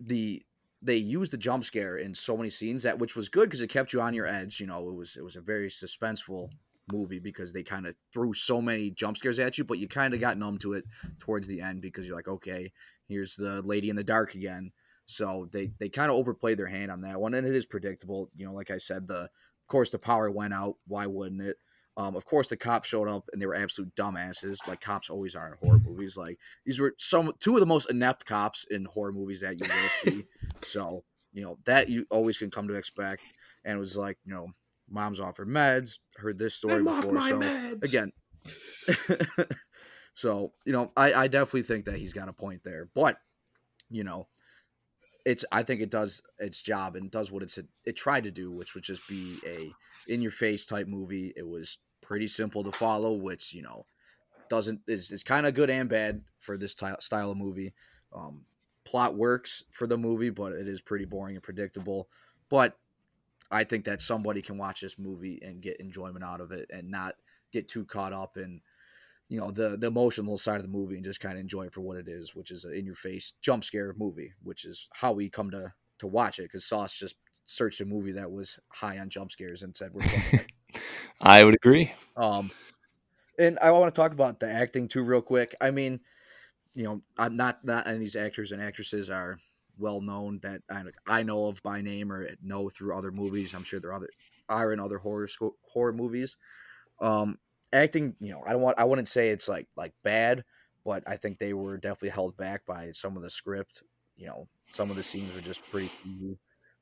the 0.00 0.42
they 0.80 0.96
used 0.96 1.30
the 1.30 1.36
jump 1.36 1.64
scare 1.64 1.98
in 1.98 2.14
so 2.14 2.38
many 2.38 2.48
scenes 2.48 2.84
that 2.84 2.98
which 2.98 3.16
was 3.16 3.28
good 3.28 3.50
because 3.50 3.60
it 3.60 3.68
kept 3.68 3.92
you 3.92 4.00
on 4.00 4.14
your 4.14 4.26
edge. 4.26 4.60
You 4.60 4.66
know, 4.66 4.88
it 4.88 4.94
was 4.94 5.18
it 5.18 5.22
was 5.22 5.36
a 5.36 5.42
very 5.42 5.68
suspenseful 5.68 6.48
movie 6.92 7.18
because 7.18 7.52
they 7.52 7.62
kind 7.62 7.86
of 7.86 7.94
threw 8.12 8.32
so 8.32 8.60
many 8.60 8.90
jump 8.90 9.16
scares 9.16 9.38
at 9.38 9.58
you, 9.58 9.64
but 9.64 9.78
you 9.78 9.88
kind 9.88 10.14
of 10.14 10.20
got 10.20 10.38
numb 10.38 10.58
to 10.58 10.74
it 10.74 10.84
towards 11.18 11.46
the 11.46 11.60
end 11.60 11.80
because 11.80 12.06
you're 12.06 12.16
like, 12.16 12.28
okay, 12.28 12.72
here's 13.08 13.34
the 13.36 13.62
lady 13.62 13.90
in 13.90 13.96
the 13.96 14.04
dark 14.04 14.34
again. 14.34 14.72
So 15.06 15.48
they 15.52 15.72
they 15.78 15.88
kind 15.88 16.10
of 16.10 16.16
overplayed 16.16 16.58
their 16.58 16.68
hand 16.68 16.90
on 16.90 17.00
that 17.02 17.20
one, 17.20 17.34
and 17.34 17.46
it 17.46 17.54
is 17.54 17.66
predictable. 17.66 18.30
You 18.36 18.46
know, 18.46 18.52
like 18.52 18.70
I 18.70 18.78
said, 18.78 19.08
the 19.08 19.22
of 19.22 19.66
course 19.66 19.90
the 19.90 19.98
power 19.98 20.30
went 20.30 20.54
out. 20.54 20.76
Why 20.86 21.06
wouldn't 21.06 21.42
it? 21.42 21.56
Um, 21.96 22.14
of 22.16 22.24
course, 22.24 22.48
the 22.48 22.56
cops 22.56 22.88
showed 22.88 23.08
up 23.08 23.28
and 23.32 23.42
they 23.42 23.46
were 23.46 23.54
absolute 23.54 23.94
dumbasses, 23.94 24.66
like 24.66 24.80
cops 24.80 25.10
always 25.10 25.34
are 25.34 25.48
in 25.48 25.68
horror 25.68 25.80
movies. 25.84 26.16
Like 26.16 26.38
these 26.64 26.80
were 26.80 26.94
some 26.98 27.32
two 27.40 27.54
of 27.54 27.60
the 27.60 27.66
most 27.66 27.90
inept 27.90 28.24
cops 28.24 28.64
in 28.70 28.84
horror 28.84 29.12
movies 29.12 29.40
that 29.40 29.60
you 29.60 29.66
will 29.68 29.88
see. 30.12 30.26
so 30.62 31.04
you 31.32 31.42
know 31.42 31.58
that 31.64 31.88
you 31.88 32.06
always 32.10 32.38
can 32.38 32.50
come 32.50 32.68
to 32.68 32.74
expect. 32.74 33.22
And 33.64 33.76
it 33.76 33.80
was 33.80 33.96
like 33.96 34.16
you 34.24 34.32
know 34.32 34.46
mom's 34.90 35.20
off 35.20 35.36
her 35.36 35.46
meds. 35.46 35.98
Heard 36.16 36.38
this 36.38 36.54
story 36.54 36.76
I'm 36.76 36.84
before, 36.84 37.20
so 37.20 37.38
meds. 37.38 37.84
again. 37.88 38.12
so 40.14 40.52
you 40.64 40.72
know, 40.72 40.92
I, 40.96 41.12
I 41.12 41.28
definitely 41.28 41.62
think 41.62 41.84
that 41.86 41.96
he's 41.96 42.12
got 42.12 42.28
a 42.28 42.32
point 42.32 42.62
there, 42.64 42.88
but 42.94 43.18
you 43.88 44.04
know, 44.04 44.28
it's 45.24 45.44
I 45.52 45.62
think 45.62 45.80
it 45.80 45.90
does 45.90 46.22
its 46.38 46.62
job 46.62 46.96
and 46.96 47.10
does 47.10 47.30
what 47.30 47.42
it's 47.42 47.58
it 47.84 47.96
tried 47.96 48.24
to 48.24 48.30
do, 48.30 48.50
which 48.50 48.74
would 48.74 48.84
just 48.84 49.06
be 49.08 49.38
a 49.46 49.70
in 50.10 50.22
your 50.22 50.30
face 50.30 50.66
type 50.66 50.86
movie. 50.86 51.32
It 51.36 51.46
was 51.46 51.78
pretty 52.00 52.28
simple 52.28 52.64
to 52.64 52.72
follow, 52.72 53.12
which 53.12 53.52
you 53.52 53.62
know 53.62 53.86
doesn't 54.48 54.80
is 54.86 55.10
is 55.10 55.22
kind 55.22 55.46
of 55.46 55.54
good 55.54 55.70
and 55.70 55.88
bad 55.88 56.22
for 56.38 56.56
this 56.56 56.74
ty- 56.74 56.96
style 57.00 57.30
of 57.30 57.36
movie. 57.36 57.72
Um, 58.14 58.44
plot 58.84 59.16
works 59.16 59.64
for 59.70 59.86
the 59.86 59.96
movie, 59.96 60.30
but 60.30 60.52
it 60.52 60.66
is 60.66 60.80
pretty 60.80 61.04
boring 61.04 61.36
and 61.36 61.42
predictable. 61.42 62.08
But 62.48 62.76
I 63.50 63.64
think 63.64 63.84
that 63.86 64.00
somebody 64.00 64.42
can 64.42 64.58
watch 64.58 64.80
this 64.80 64.98
movie 64.98 65.40
and 65.42 65.60
get 65.60 65.80
enjoyment 65.80 66.24
out 66.24 66.40
of 66.40 66.52
it 66.52 66.70
and 66.72 66.90
not 66.90 67.14
get 67.52 67.68
too 67.68 67.84
caught 67.84 68.12
up 68.12 68.36
in 68.36 68.60
you 69.28 69.38
know 69.38 69.50
the 69.50 69.76
the 69.76 69.86
emotional 69.86 70.38
side 70.38 70.56
of 70.56 70.62
the 70.62 70.68
movie 70.68 70.96
and 70.96 71.04
just 71.04 71.20
kind 71.20 71.34
of 71.34 71.40
enjoy 71.40 71.66
it 71.66 71.72
for 71.72 71.80
what 71.80 71.96
it 71.96 72.08
is, 72.08 72.34
which 72.34 72.50
is 72.50 72.64
an 72.64 72.74
in 72.74 72.86
your 72.86 72.94
face 72.94 73.32
jump 73.40 73.64
scare 73.64 73.94
movie, 73.96 74.32
which 74.42 74.64
is 74.64 74.88
how 74.92 75.12
we 75.12 75.28
come 75.28 75.50
to 75.50 75.72
to 75.98 76.06
watch 76.06 76.38
it 76.38 76.44
because 76.44 76.64
Sauce 76.64 76.98
just 76.98 77.16
searched 77.44 77.80
a 77.80 77.84
movie 77.84 78.12
that 78.12 78.30
was 78.30 78.58
high 78.68 78.98
on 78.98 79.08
jump 79.08 79.32
scares 79.32 79.62
and 79.62 79.76
said 79.76 79.90
we're 79.92 80.02
I 81.20 81.44
would 81.44 81.54
agree. 81.54 81.92
Um, 82.16 82.50
and 83.38 83.58
I 83.60 83.70
want 83.70 83.92
to 83.92 83.98
talk 83.98 84.12
about 84.12 84.40
the 84.40 84.50
acting 84.50 84.88
too, 84.88 85.02
real 85.02 85.22
quick. 85.22 85.54
I 85.60 85.70
mean, 85.70 86.00
you 86.74 86.84
know, 86.84 87.02
I'm 87.16 87.36
not 87.36 87.64
not 87.64 87.86
any 87.86 87.96
of 87.96 88.00
these 88.00 88.16
actors 88.16 88.52
and 88.52 88.62
actresses 88.62 89.10
are 89.10 89.38
well 89.80 90.00
known 90.00 90.40
that 90.42 90.62
I, 90.70 90.84
I 91.06 91.22
know 91.22 91.46
of 91.46 91.62
by 91.62 91.80
name 91.80 92.12
or 92.12 92.28
know 92.42 92.68
through 92.68 92.96
other 92.96 93.10
movies. 93.10 93.54
I'm 93.54 93.64
sure 93.64 93.80
there 93.80 93.90
are 93.90 93.94
other 93.94 94.10
are 94.48 94.72
in 94.72 94.80
other 94.80 94.98
horror 94.98 95.28
horror 95.62 95.92
movies. 95.92 96.36
Um, 97.00 97.38
acting, 97.72 98.14
you 98.20 98.32
know, 98.32 98.42
I 98.46 98.52
don't 98.52 98.62
want 98.62 98.78
I 98.78 98.84
wouldn't 98.84 99.08
say 99.08 99.30
it's 99.30 99.48
like 99.48 99.68
like 99.76 99.94
bad, 100.02 100.44
but 100.84 101.02
I 101.06 101.16
think 101.16 101.38
they 101.38 101.52
were 101.54 101.76
definitely 101.76 102.10
held 102.10 102.36
back 102.36 102.66
by 102.66 102.92
some 102.92 103.16
of 103.16 103.22
the 103.22 103.30
script. 103.30 103.82
You 104.16 104.26
know, 104.26 104.48
some 104.70 104.90
of 104.90 104.96
the 104.96 105.02
scenes 105.02 105.34
were 105.34 105.40
just 105.40 105.68
pretty 105.70 105.90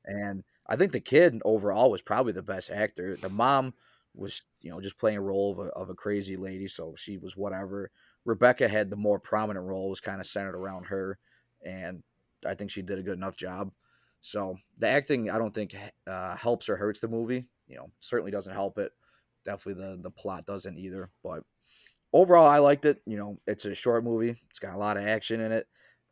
and 0.05 0.43
I 0.67 0.77
think 0.77 0.93
the 0.93 1.01
kid 1.01 1.41
overall 1.45 1.91
was 1.91 2.03
probably 2.03 2.33
the 2.33 2.43
best 2.43 2.71
actor. 2.71 3.17
The 3.17 3.31
mom 3.31 3.75
was, 4.15 4.43
you 4.61 4.71
know, 4.71 4.81
just 4.81 4.99
playing 4.99 5.19
a 5.19 5.23
role 5.23 5.53
of 5.53 5.59
a, 5.59 5.71
of 5.71 5.91
a 5.91 5.95
crazy 5.95 6.37
lady, 6.37 6.69
so 6.69 6.95
she 6.97 7.19
was 7.19 7.37
whatever. 7.37 7.91
Rebecca 8.25 8.69
had 8.69 8.91
the 8.91 8.97
more 8.97 9.19
prominent 9.19 9.65
role, 9.65 9.91
was 9.91 10.01
kind 10.01 10.21
of 10.21 10.27
centered 10.27 10.57
around 10.57 10.85
her, 10.85 11.19
and 11.65 12.03
I 12.47 12.55
think 12.55 12.71
she 12.71 12.83
did 12.83 12.99
a 12.99 13.03
good 13.03 13.19
enough 13.19 13.37
job. 13.37 13.73
So 14.21 14.57
the 14.79 14.89
acting, 14.89 15.31
I 15.31 15.39
don't 15.39 15.55
think 15.55 15.77
uh, 16.07 16.37
helps 16.37 16.69
or 16.69 16.77
hurts 16.77 17.01
the 17.01 17.09
movie. 17.09 17.47
You 17.67 17.77
know, 17.77 17.91
certainly 18.01 18.31
doesn't 18.31 18.53
help 18.53 18.79
it. 18.79 18.93
Definitely 19.45 19.83
the 19.83 20.03
the 20.03 20.11
plot 20.11 20.47
doesn't 20.47 20.79
either. 20.79 21.11
But 21.23 21.45
overall, 22.13 22.47
I 22.47 22.59
liked 22.59 22.85
it. 22.85 23.01
You 23.07 23.17
know, 23.17 23.39
it's 23.47 23.65
a 23.65 23.75
short 23.75 24.05
movie. 24.05 24.41
It's 24.51 24.59
got 24.59 24.75
a 24.75 24.79
lot 24.79 24.97
of 24.97 25.07
action 25.07 25.41
in 25.41 25.53
it, 25.53 25.67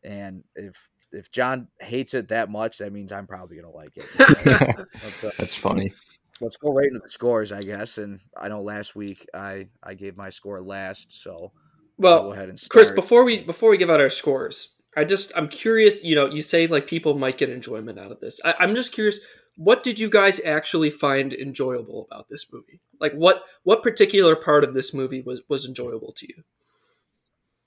and 0.04 0.44
if 0.54 0.88
if 1.12 1.30
John 1.30 1.68
hates 1.80 2.14
it 2.14 2.28
that 2.28 2.50
much, 2.50 2.78
that 2.78 2.92
means 2.92 3.12
I'm 3.12 3.26
probably 3.26 3.56
gonna 3.56 3.74
like 3.74 3.96
it. 3.96 4.06
uh, 5.24 5.30
That's 5.38 5.54
funny. 5.54 5.92
Let's 6.40 6.56
go 6.56 6.72
right 6.72 6.86
into 6.86 7.00
the 7.02 7.08
scores, 7.08 7.50
I 7.50 7.60
guess. 7.60 7.96
And 7.96 8.20
I 8.36 8.48
know 8.48 8.60
last 8.60 8.94
week 8.94 9.26
I 9.34 9.68
I 9.82 9.94
gave 9.94 10.16
my 10.16 10.30
score 10.30 10.60
last, 10.60 11.22
so 11.22 11.52
well, 11.98 12.24
go 12.24 12.32
ahead 12.32 12.48
and 12.48 12.58
start. 12.58 12.70
Chris. 12.70 12.90
Before 12.90 13.24
we 13.24 13.42
before 13.42 13.70
we 13.70 13.78
give 13.78 13.90
out 13.90 14.00
our 14.00 14.10
scores, 14.10 14.75
I 14.96 15.04
just 15.04 15.32
I'm 15.36 15.48
curious. 15.48 16.02
You 16.02 16.14
know, 16.14 16.26
you 16.26 16.42
say 16.42 16.66
like 16.66 16.86
people 16.86 17.16
might 17.18 17.38
get 17.38 17.50
enjoyment 17.50 17.98
out 17.98 18.10
of 18.10 18.20
this. 18.20 18.40
I, 18.44 18.54
I'm 18.58 18.74
just 18.74 18.92
curious. 18.92 19.20
what 19.56 19.82
did 19.82 19.98
you 20.00 20.08
guys 20.10 20.40
actually 20.44 20.90
find 20.90 21.32
enjoyable 21.32 22.06
about 22.10 22.28
this 22.28 22.46
movie? 22.52 22.80
Like 22.98 23.12
what 23.12 23.44
what 23.62 23.82
particular 23.82 24.34
part 24.34 24.64
of 24.64 24.74
this 24.74 24.94
movie 24.94 25.20
was 25.20 25.42
was 25.48 25.66
enjoyable 25.66 26.12
to 26.12 26.26
you? 26.26 26.42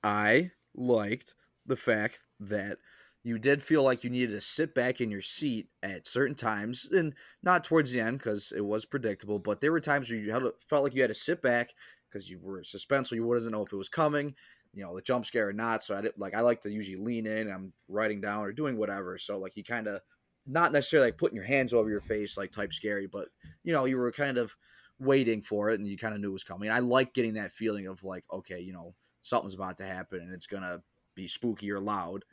I 0.04 0.52
liked 0.76 1.36
the 1.66 1.76
fact 1.76 2.20
that 2.40 2.78
you 3.24 3.38
did 3.38 3.62
feel 3.62 3.84
like 3.84 4.04
you 4.04 4.10
needed 4.10 4.32
to 4.32 4.42
sit 4.42 4.74
back 4.74 5.02
in 5.02 5.12
your 5.12 5.22
seat 5.22 5.68
at 5.84 6.08
certain 6.08 6.36
times, 6.36 6.88
and 6.92 7.14
not 7.44 7.64
towards 7.64 7.92
the 7.92 8.00
end 8.00 8.18
because 8.18 8.54
it 8.56 8.66
was 8.66 8.86
predictable. 8.86 9.40
But 9.40 9.62
there 9.62 9.72
were 9.72 9.82
times 9.82 10.10
where 10.10 10.20
you 10.20 10.54
felt 10.68 10.84
like 10.84 10.96
you 10.96 11.02
had 11.02 11.10
to 11.10 11.16
sit 11.16 11.42
back 11.42 11.72
because 12.10 12.30
you 12.30 12.40
were 12.42 12.62
suspenseful. 12.62 13.12
You 13.14 13.26
wouldn't 13.26 13.52
know 13.52 13.66
if 13.66 13.74
it 13.74 13.78
was 13.78 13.90
coming, 13.90 14.36
you 14.74 14.84
know, 14.84 14.96
the 14.96 15.02
jump 15.02 15.26
scare 15.26 15.50
or 15.50 15.54
not. 15.54 15.84
So 15.84 15.98
I 15.98 16.02
did, 16.02 16.14
like 16.18 16.36
I 16.36 16.42
like 16.42 16.62
to 16.62 16.72
usually 16.72 16.98
lean 16.98 17.26
in. 17.26 17.50
I'm 17.50 17.74
writing 17.88 18.22
down 18.22 18.44
or 18.44 18.52
doing 18.52 18.78
whatever. 18.78 19.18
So 19.18 19.38
like 19.38 19.56
you 19.56 19.64
kind 19.64 19.88
of 19.88 20.02
not 20.46 20.72
necessarily 20.72 21.08
like 21.08 21.18
putting 21.18 21.36
your 21.36 21.46
hands 21.46 21.74
over 21.74 21.90
your 21.90 22.02
face 22.02 22.38
like 22.38 22.52
type 22.52 22.74
scary, 22.74 23.08
but 23.08 23.30
you 23.64 23.74
know 23.74 23.86
you 23.86 23.98
were 23.98 24.12
kind 24.12 24.38
of 24.38 24.56
waiting 25.00 25.42
for 25.42 25.70
it 25.70 25.80
and 25.80 25.88
you 25.88 25.98
kind 25.98 26.14
of 26.14 26.22
knew 26.22 26.30
it 26.30 26.34
was 26.34 26.44
coming. 26.44 26.72
I 26.72 26.80
like 26.80 27.14
getting 27.14 27.36
that 27.36 27.52
feeling 27.52 27.88
of 27.88 28.04
like 28.04 28.26
okay, 28.32 28.60
you 28.60 28.74
know 28.74 28.94
something's 29.22 29.56
about 29.56 29.78
to 29.78 29.86
happen 29.86 30.20
and 30.20 30.34
it's 30.34 30.48
gonna 30.48 30.82
be 31.16 31.28
spooky 31.28 31.72
or 31.72 31.80
loud. 31.80 32.24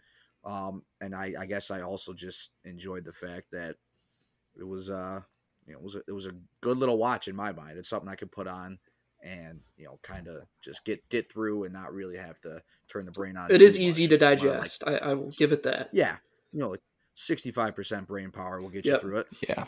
Um, 0.44 0.84
and 1.00 1.14
I, 1.14 1.34
I 1.40 1.46
guess 1.46 1.70
I 1.70 1.82
also 1.82 2.12
just 2.12 2.52
enjoyed 2.64 3.04
the 3.04 3.12
fact 3.12 3.50
that 3.50 3.76
it 4.56 4.66
was 4.66 4.88
uh 4.90 5.20
you 5.66 5.72
know 5.72 5.78
it 5.80 5.84
was 5.84 5.96
a, 5.96 6.02
it 6.06 6.12
was 6.12 6.26
a 6.26 6.36
good 6.60 6.78
little 6.78 6.98
watch 6.98 7.28
in 7.28 7.36
my 7.36 7.52
mind. 7.52 7.78
It's 7.78 7.88
something 7.88 8.08
I 8.08 8.14
could 8.14 8.32
put 8.32 8.46
on 8.46 8.78
and 9.22 9.60
you 9.76 9.84
know 9.84 9.98
kind 10.02 10.28
of 10.28 10.42
just 10.62 10.84
get 10.84 11.06
get 11.08 11.30
through 11.30 11.64
and 11.64 11.72
not 11.72 11.92
really 11.92 12.16
have 12.16 12.40
to 12.40 12.62
turn 12.88 13.04
the 13.04 13.12
brain 13.12 13.36
on. 13.36 13.50
It 13.50 13.62
is 13.62 13.78
easy 13.78 14.04
much. 14.04 14.10
to 14.10 14.18
digest. 14.18 14.84
I, 14.86 14.96
I, 14.96 15.14
will 15.14 15.30
give 15.38 15.52
it 15.52 15.62
that. 15.64 15.90
Yeah, 15.92 16.16
you 16.52 16.60
know, 16.60 16.70
like 16.70 16.82
sixty 17.14 17.50
five 17.50 17.74
percent 17.74 18.06
brain 18.06 18.30
power 18.30 18.58
will 18.60 18.68
get 18.68 18.86
yep. 18.86 18.94
you 18.94 19.00
through 19.00 19.18
it. 19.18 19.26
Yeah. 19.48 19.64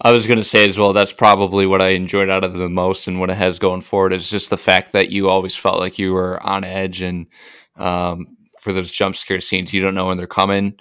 I 0.00 0.10
was 0.10 0.26
going 0.26 0.38
to 0.38 0.44
say 0.44 0.68
as 0.68 0.76
well, 0.76 0.92
that's 0.92 1.12
probably 1.12 1.66
what 1.66 1.80
I 1.80 1.90
enjoyed 1.90 2.28
out 2.28 2.44
of 2.44 2.52
the 2.52 2.68
most 2.68 3.06
and 3.06 3.18
what 3.18 3.30
it 3.30 3.36
has 3.36 3.58
going 3.58 3.80
forward 3.80 4.12
is 4.12 4.28
just 4.28 4.50
the 4.50 4.58
fact 4.58 4.92
that 4.92 5.08
you 5.08 5.28
always 5.28 5.56
felt 5.56 5.78
like 5.78 5.98
you 5.98 6.12
were 6.12 6.42
on 6.42 6.64
edge 6.64 7.00
and 7.00 7.28
um, 7.76 8.36
for 8.60 8.72
those 8.72 8.90
jump 8.90 9.16
scare 9.16 9.40
scenes. 9.40 9.72
You 9.72 9.80
don't 9.80 9.94
know 9.94 10.06
when 10.06 10.18
they're 10.18 10.26
coming. 10.26 10.74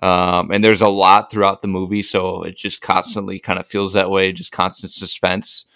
Um, 0.00 0.50
and 0.50 0.62
there's 0.62 0.80
a 0.80 0.88
lot 0.88 1.30
throughout 1.30 1.62
the 1.62 1.68
movie, 1.68 2.02
so 2.02 2.42
it 2.42 2.56
just 2.56 2.80
constantly 2.80 3.38
kind 3.38 3.58
of 3.58 3.66
feels 3.66 3.92
that 3.94 4.10
way, 4.10 4.32
just 4.32 4.52
constant 4.52 4.92
suspense. 4.92 5.66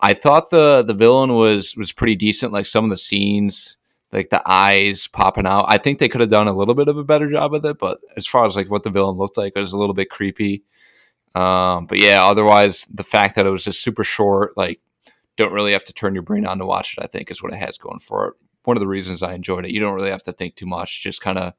I 0.00 0.14
thought 0.14 0.50
the 0.50 0.82
the 0.82 0.94
villain 0.94 1.32
was 1.32 1.76
was 1.76 1.92
pretty 1.92 2.16
decent. 2.16 2.52
Like 2.52 2.66
some 2.66 2.84
of 2.84 2.90
the 2.90 2.96
scenes, 2.96 3.76
like 4.12 4.30
the 4.30 4.42
eyes 4.46 5.06
popping 5.06 5.46
out. 5.46 5.66
I 5.68 5.78
think 5.78 5.98
they 5.98 6.08
could 6.08 6.20
have 6.20 6.30
done 6.30 6.48
a 6.48 6.56
little 6.56 6.74
bit 6.74 6.88
of 6.88 6.98
a 6.98 7.04
better 7.04 7.30
job 7.30 7.52
with 7.52 7.64
it, 7.64 7.78
but 7.78 8.00
as 8.16 8.26
far 8.26 8.46
as 8.46 8.56
like 8.56 8.70
what 8.70 8.82
the 8.82 8.90
villain 8.90 9.16
looked 9.16 9.36
like, 9.36 9.54
it 9.56 9.60
was 9.60 9.72
a 9.72 9.78
little 9.78 9.94
bit 9.94 10.10
creepy. 10.10 10.64
Um, 11.34 11.86
but 11.86 11.98
yeah, 11.98 12.24
otherwise 12.24 12.88
the 12.92 13.04
fact 13.04 13.36
that 13.36 13.46
it 13.46 13.50
was 13.50 13.64
just 13.64 13.82
super 13.82 14.04
short, 14.04 14.56
like 14.56 14.80
don't 15.36 15.52
really 15.52 15.72
have 15.72 15.84
to 15.84 15.92
turn 15.92 16.14
your 16.14 16.22
brain 16.22 16.46
on 16.46 16.58
to 16.58 16.66
watch 16.66 16.96
it. 16.96 17.04
I 17.04 17.06
think 17.06 17.30
is 17.30 17.42
what 17.42 17.52
it 17.52 17.58
has 17.58 17.78
going 17.78 17.98
for 17.98 18.28
it 18.28 18.34
one 18.66 18.76
of 18.76 18.80
the 18.80 18.88
reasons 18.88 19.22
I 19.22 19.34
enjoyed 19.34 19.64
it. 19.64 19.70
You 19.70 19.80
don't 19.80 19.94
really 19.94 20.10
have 20.10 20.24
to 20.24 20.32
think 20.32 20.56
too 20.56 20.66
much, 20.66 21.02
just 21.02 21.20
kind 21.20 21.38
of 21.38 21.54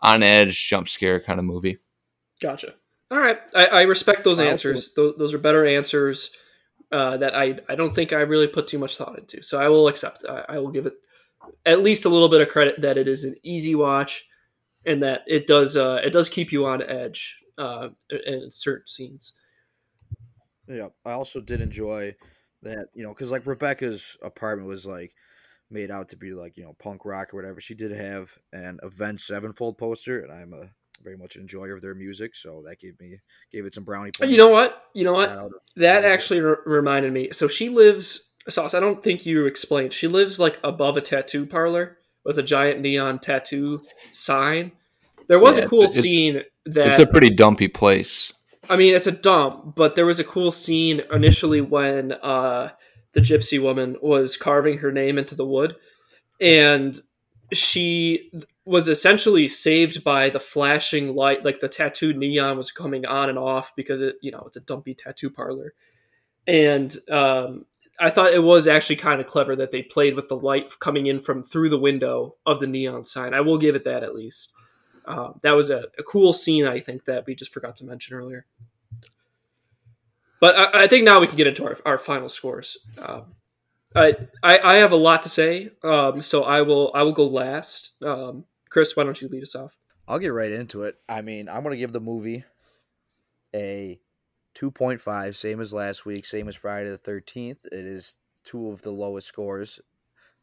on 0.00 0.22
edge, 0.22 0.68
jump 0.68 0.88
scare 0.88 1.20
kind 1.20 1.38
of 1.38 1.44
movie. 1.44 1.78
Gotcha. 2.40 2.74
All 3.10 3.18
right, 3.18 3.38
I, 3.54 3.66
I 3.66 3.82
respect 3.82 4.24
those 4.24 4.40
answers. 4.40 4.92
Those, 4.94 5.16
those, 5.16 5.34
are 5.34 5.38
better 5.38 5.66
answers 5.66 6.30
uh, 6.94 7.16
that 7.16 7.34
I 7.34 7.58
I 7.68 7.74
don't 7.74 7.92
think 7.92 8.12
I 8.12 8.20
really 8.20 8.46
put 8.46 8.68
too 8.68 8.78
much 8.78 8.96
thought 8.96 9.18
into. 9.18 9.42
So 9.42 9.60
I 9.60 9.68
will 9.68 9.88
accept. 9.88 10.24
I, 10.28 10.44
I 10.48 10.58
will 10.60 10.70
give 10.70 10.86
it 10.86 10.94
at 11.66 11.80
least 11.80 12.04
a 12.04 12.08
little 12.08 12.28
bit 12.28 12.40
of 12.40 12.48
credit 12.48 12.80
that 12.82 12.96
it 12.96 13.08
is 13.08 13.24
an 13.24 13.34
easy 13.42 13.74
watch 13.74 14.24
and 14.86 15.02
that 15.02 15.22
it 15.26 15.48
does 15.48 15.76
uh, 15.76 16.00
it 16.04 16.10
does 16.10 16.28
keep 16.28 16.52
you 16.52 16.66
on 16.66 16.82
edge 16.82 17.40
uh, 17.58 17.88
in 18.24 18.48
certain 18.50 18.86
scenes. 18.86 19.32
Yeah, 20.68 20.88
I 21.04 21.12
also 21.12 21.40
did 21.40 21.60
enjoy 21.60 22.14
that 22.62 22.86
you 22.94 23.02
know 23.02 23.10
because 23.10 23.32
like 23.32 23.44
Rebecca's 23.44 24.16
apartment 24.22 24.68
was 24.68 24.86
like 24.86 25.12
made 25.70 25.90
out 25.90 26.10
to 26.10 26.16
be 26.16 26.32
like 26.32 26.56
you 26.56 26.62
know 26.62 26.76
punk 26.78 27.04
rock 27.04 27.34
or 27.34 27.38
whatever. 27.38 27.60
She 27.60 27.74
did 27.74 27.90
have 27.90 28.38
an 28.52 28.78
Avenged 28.84 29.24
Sevenfold 29.24 29.78
poster, 29.78 30.20
and 30.20 30.32
I'm 30.32 30.52
a 30.52 30.68
very 31.04 31.16
much 31.16 31.36
an 31.36 31.42
enjoyer 31.42 31.74
of 31.74 31.82
their 31.82 31.94
music, 31.94 32.34
so 32.34 32.62
that 32.66 32.80
gave 32.80 32.98
me 32.98 33.18
gave 33.52 33.64
it 33.64 33.74
some 33.74 33.84
brownie 33.84 34.10
points. 34.10 34.32
You 34.32 34.38
know 34.38 34.48
what? 34.48 34.84
You 34.94 35.04
know 35.04 35.12
what? 35.12 35.50
That 35.76 36.04
actually 36.04 36.40
re- 36.40 36.56
reminded 36.64 37.12
me. 37.12 37.30
So 37.32 37.46
she 37.48 37.68
lives. 37.68 38.30
Sauce. 38.48 38.74
I 38.74 38.80
don't 38.80 39.02
think 39.02 39.24
you 39.24 39.46
explained. 39.46 39.92
She 39.92 40.06
lives 40.08 40.38
like 40.38 40.58
above 40.62 40.96
a 40.96 41.00
tattoo 41.00 41.46
parlor 41.46 41.98
with 42.24 42.38
a 42.38 42.42
giant 42.42 42.80
neon 42.80 43.18
tattoo 43.18 43.82
sign. 44.12 44.72
There 45.28 45.38
was 45.38 45.56
yeah, 45.56 45.64
a 45.64 45.68
cool 45.68 45.88
scene 45.88 46.42
that 46.66 46.88
it's 46.88 46.98
a 46.98 47.06
pretty 47.06 47.30
dumpy 47.30 47.68
place. 47.68 48.32
I 48.68 48.76
mean, 48.76 48.94
it's 48.94 49.06
a 49.06 49.12
dump, 49.12 49.74
but 49.74 49.94
there 49.94 50.06
was 50.06 50.18
a 50.18 50.24
cool 50.24 50.50
scene 50.50 51.02
initially 51.12 51.60
when 51.60 52.12
uh, 52.12 52.70
the 53.12 53.20
gypsy 53.20 53.62
woman 53.62 53.96
was 54.02 54.36
carving 54.36 54.78
her 54.78 54.90
name 54.90 55.18
into 55.18 55.34
the 55.34 55.44
wood 55.44 55.76
and 56.40 57.00
she 57.52 58.30
was 58.64 58.88
essentially 58.88 59.46
saved 59.46 60.02
by 60.02 60.30
the 60.30 60.40
flashing 60.40 61.14
light 61.14 61.44
like 61.44 61.60
the 61.60 61.68
tattooed 61.68 62.16
neon 62.16 62.56
was 62.56 62.72
coming 62.72 63.04
on 63.04 63.28
and 63.28 63.38
off 63.38 63.74
because 63.76 64.00
it 64.00 64.16
you 64.20 64.30
know 64.30 64.42
it's 64.46 64.56
a 64.56 64.60
dumpy 64.60 64.94
tattoo 64.94 65.30
parlor 65.30 65.74
and 66.46 66.96
um, 67.10 67.66
i 68.00 68.08
thought 68.08 68.32
it 68.32 68.42
was 68.42 68.66
actually 68.66 68.96
kind 68.96 69.20
of 69.20 69.26
clever 69.26 69.54
that 69.54 69.70
they 69.70 69.82
played 69.82 70.14
with 70.14 70.28
the 70.28 70.36
light 70.36 70.78
coming 70.80 71.06
in 71.06 71.20
from 71.20 71.42
through 71.42 71.68
the 71.68 71.78
window 71.78 72.36
of 72.46 72.60
the 72.60 72.66
neon 72.66 73.04
sign 73.04 73.34
i 73.34 73.40
will 73.40 73.58
give 73.58 73.74
it 73.74 73.84
that 73.84 74.02
at 74.02 74.14
least 74.14 74.52
uh, 75.06 75.32
that 75.42 75.52
was 75.52 75.68
a, 75.68 75.84
a 75.98 76.02
cool 76.02 76.32
scene 76.32 76.66
i 76.66 76.80
think 76.80 77.04
that 77.04 77.26
we 77.26 77.34
just 77.34 77.52
forgot 77.52 77.76
to 77.76 77.84
mention 77.84 78.16
earlier 78.16 78.46
but 80.40 80.56
I, 80.56 80.84
I, 80.84 80.86
think 80.88 81.04
now 81.04 81.20
we 81.20 81.26
can 81.26 81.36
get 81.36 81.46
into 81.46 81.64
our, 81.64 81.78
our 81.86 81.96
final 81.96 82.28
scores. 82.28 82.76
Um, 82.98 83.34
I, 83.94 84.14
I, 84.42 84.58
I 84.62 84.74
have 84.74 84.92
a 84.92 84.96
lot 84.96 85.22
to 85.22 85.30
say, 85.30 85.70
um, 85.82 86.20
so 86.20 86.42
I 86.42 86.60
will 86.60 86.90
I 86.94 87.02
will 87.02 87.12
go 87.12 87.26
last. 87.26 87.92
Um, 88.02 88.44
Chris, 88.74 88.96
why 88.96 89.04
don't 89.04 89.22
you 89.22 89.28
lead 89.28 89.44
us 89.44 89.54
off? 89.54 89.78
I'll 90.08 90.18
get 90.18 90.32
right 90.32 90.50
into 90.50 90.82
it. 90.82 90.96
I 91.08 91.22
mean, 91.22 91.48
I'm 91.48 91.62
gonna 91.62 91.76
give 91.76 91.92
the 91.92 92.00
movie 92.00 92.42
a 93.54 94.00
2.5, 94.56 95.36
same 95.36 95.60
as 95.60 95.72
last 95.72 96.04
week, 96.04 96.24
same 96.24 96.48
as 96.48 96.56
Friday 96.56 96.90
the 96.90 96.98
13th. 96.98 97.66
It 97.66 97.86
is 97.86 98.16
two 98.42 98.72
of 98.72 98.82
the 98.82 98.90
lowest 98.90 99.28
scores 99.28 99.78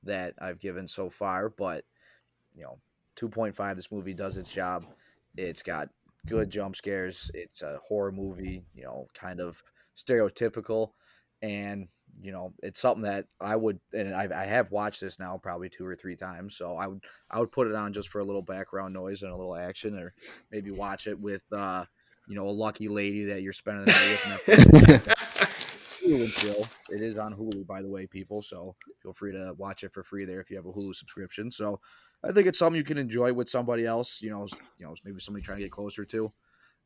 that 0.03 0.33
I've 0.39 0.61
given 0.61 0.87
so 0.87 1.09
far, 1.09 1.49
but 1.49 1.83
you 2.55 2.63
know, 2.63 2.79
2.5. 3.17 3.75
This 3.75 3.91
movie 3.91 4.13
does 4.13 4.37
its 4.37 4.53
job. 4.53 4.85
It's 5.35 5.61
got 5.61 5.89
good 6.25 6.49
jump 6.49 6.77
scares. 6.77 7.31
It's 7.33 7.61
a 7.61 7.81
horror 7.85 8.13
movie, 8.13 8.63
you 8.73 8.85
know, 8.85 9.09
kind 9.13 9.41
of 9.41 9.61
stereotypical, 9.97 10.93
and 11.41 11.89
you 12.21 12.31
know 12.31 12.53
it's 12.61 12.79
something 12.79 13.03
that 13.03 13.25
I 13.39 13.55
would 13.55 13.79
and 13.93 14.13
I, 14.13 14.27
I 14.33 14.45
have 14.45 14.71
watched 14.71 15.01
this 15.01 15.19
now 15.19 15.37
probably 15.37 15.69
two 15.69 15.85
or 15.85 15.95
three 15.95 16.15
times, 16.15 16.55
so 16.55 16.75
I 16.77 16.87
would 16.87 17.03
I 17.29 17.39
would 17.39 17.51
put 17.51 17.67
it 17.67 17.75
on 17.75 17.93
just 17.93 18.09
for 18.09 18.19
a 18.19 18.25
little 18.25 18.41
background 18.41 18.93
noise 18.93 19.23
and 19.23 19.31
a 19.31 19.35
little 19.35 19.55
action, 19.55 19.97
or 19.97 20.13
maybe 20.51 20.71
watch 20.71 21.07
it 21.07 21.19
with 21.19 21.43
uh, 21.51 21.85
you 22.27 22.35
know 22.35 22.47
a 22.47 22.51
lucky 22.51 22.87
lady 22.87 23.25
that 23.25 23.41
you're 23.41 23.53
spending 23.53 23.85
the 23.85 23.91
night 23.91 24.47
with. 24.47 25.17
Hulu 26.01 26.67
It 26.89 27.01
is 27.01 27.17
on 27.17 27.33
Hulu, 27.33 27.65
by 27.65 27.81
the 27.81 27.89
way, 27.89 28.07
people. 28.07 28.41
So 28.41 28.75
feel 29.01 29.13
free 29.13 29.31
to 29.33 29.53
watch 29.57 29.83
it 29.83 29.93
for 29.93 30.03
free 30.03 30.25
there 30.25 30.41
if 30.41 30.49
you 30.49 30.57
have 30.57 30.65
a 30.65 30.71
Hulu 30.71 30.95
subscription. 30.95 31.51
So 31.51 31.79
I 32.23 32.31
think 32.31 32.47
it's 32.47 32.59
something 32.59 32.77
you 32.77 32.83
can 32.83 32.97
enjoy 32.97 33.33
with 33.33 33.49
somebody 33.49 33.85
else. 33.85 34.21
You 34.21 34.31
know, 34.31 34.47
you 34.77 34.85
know, 34.85 34.95
maybe 35.03 35.19
somebody 35.19 35.43
trying 35.43 35.59
to 35.59 35.63
get 35.63 35.71
closer 35.71 36.05
to. 36.05 36.31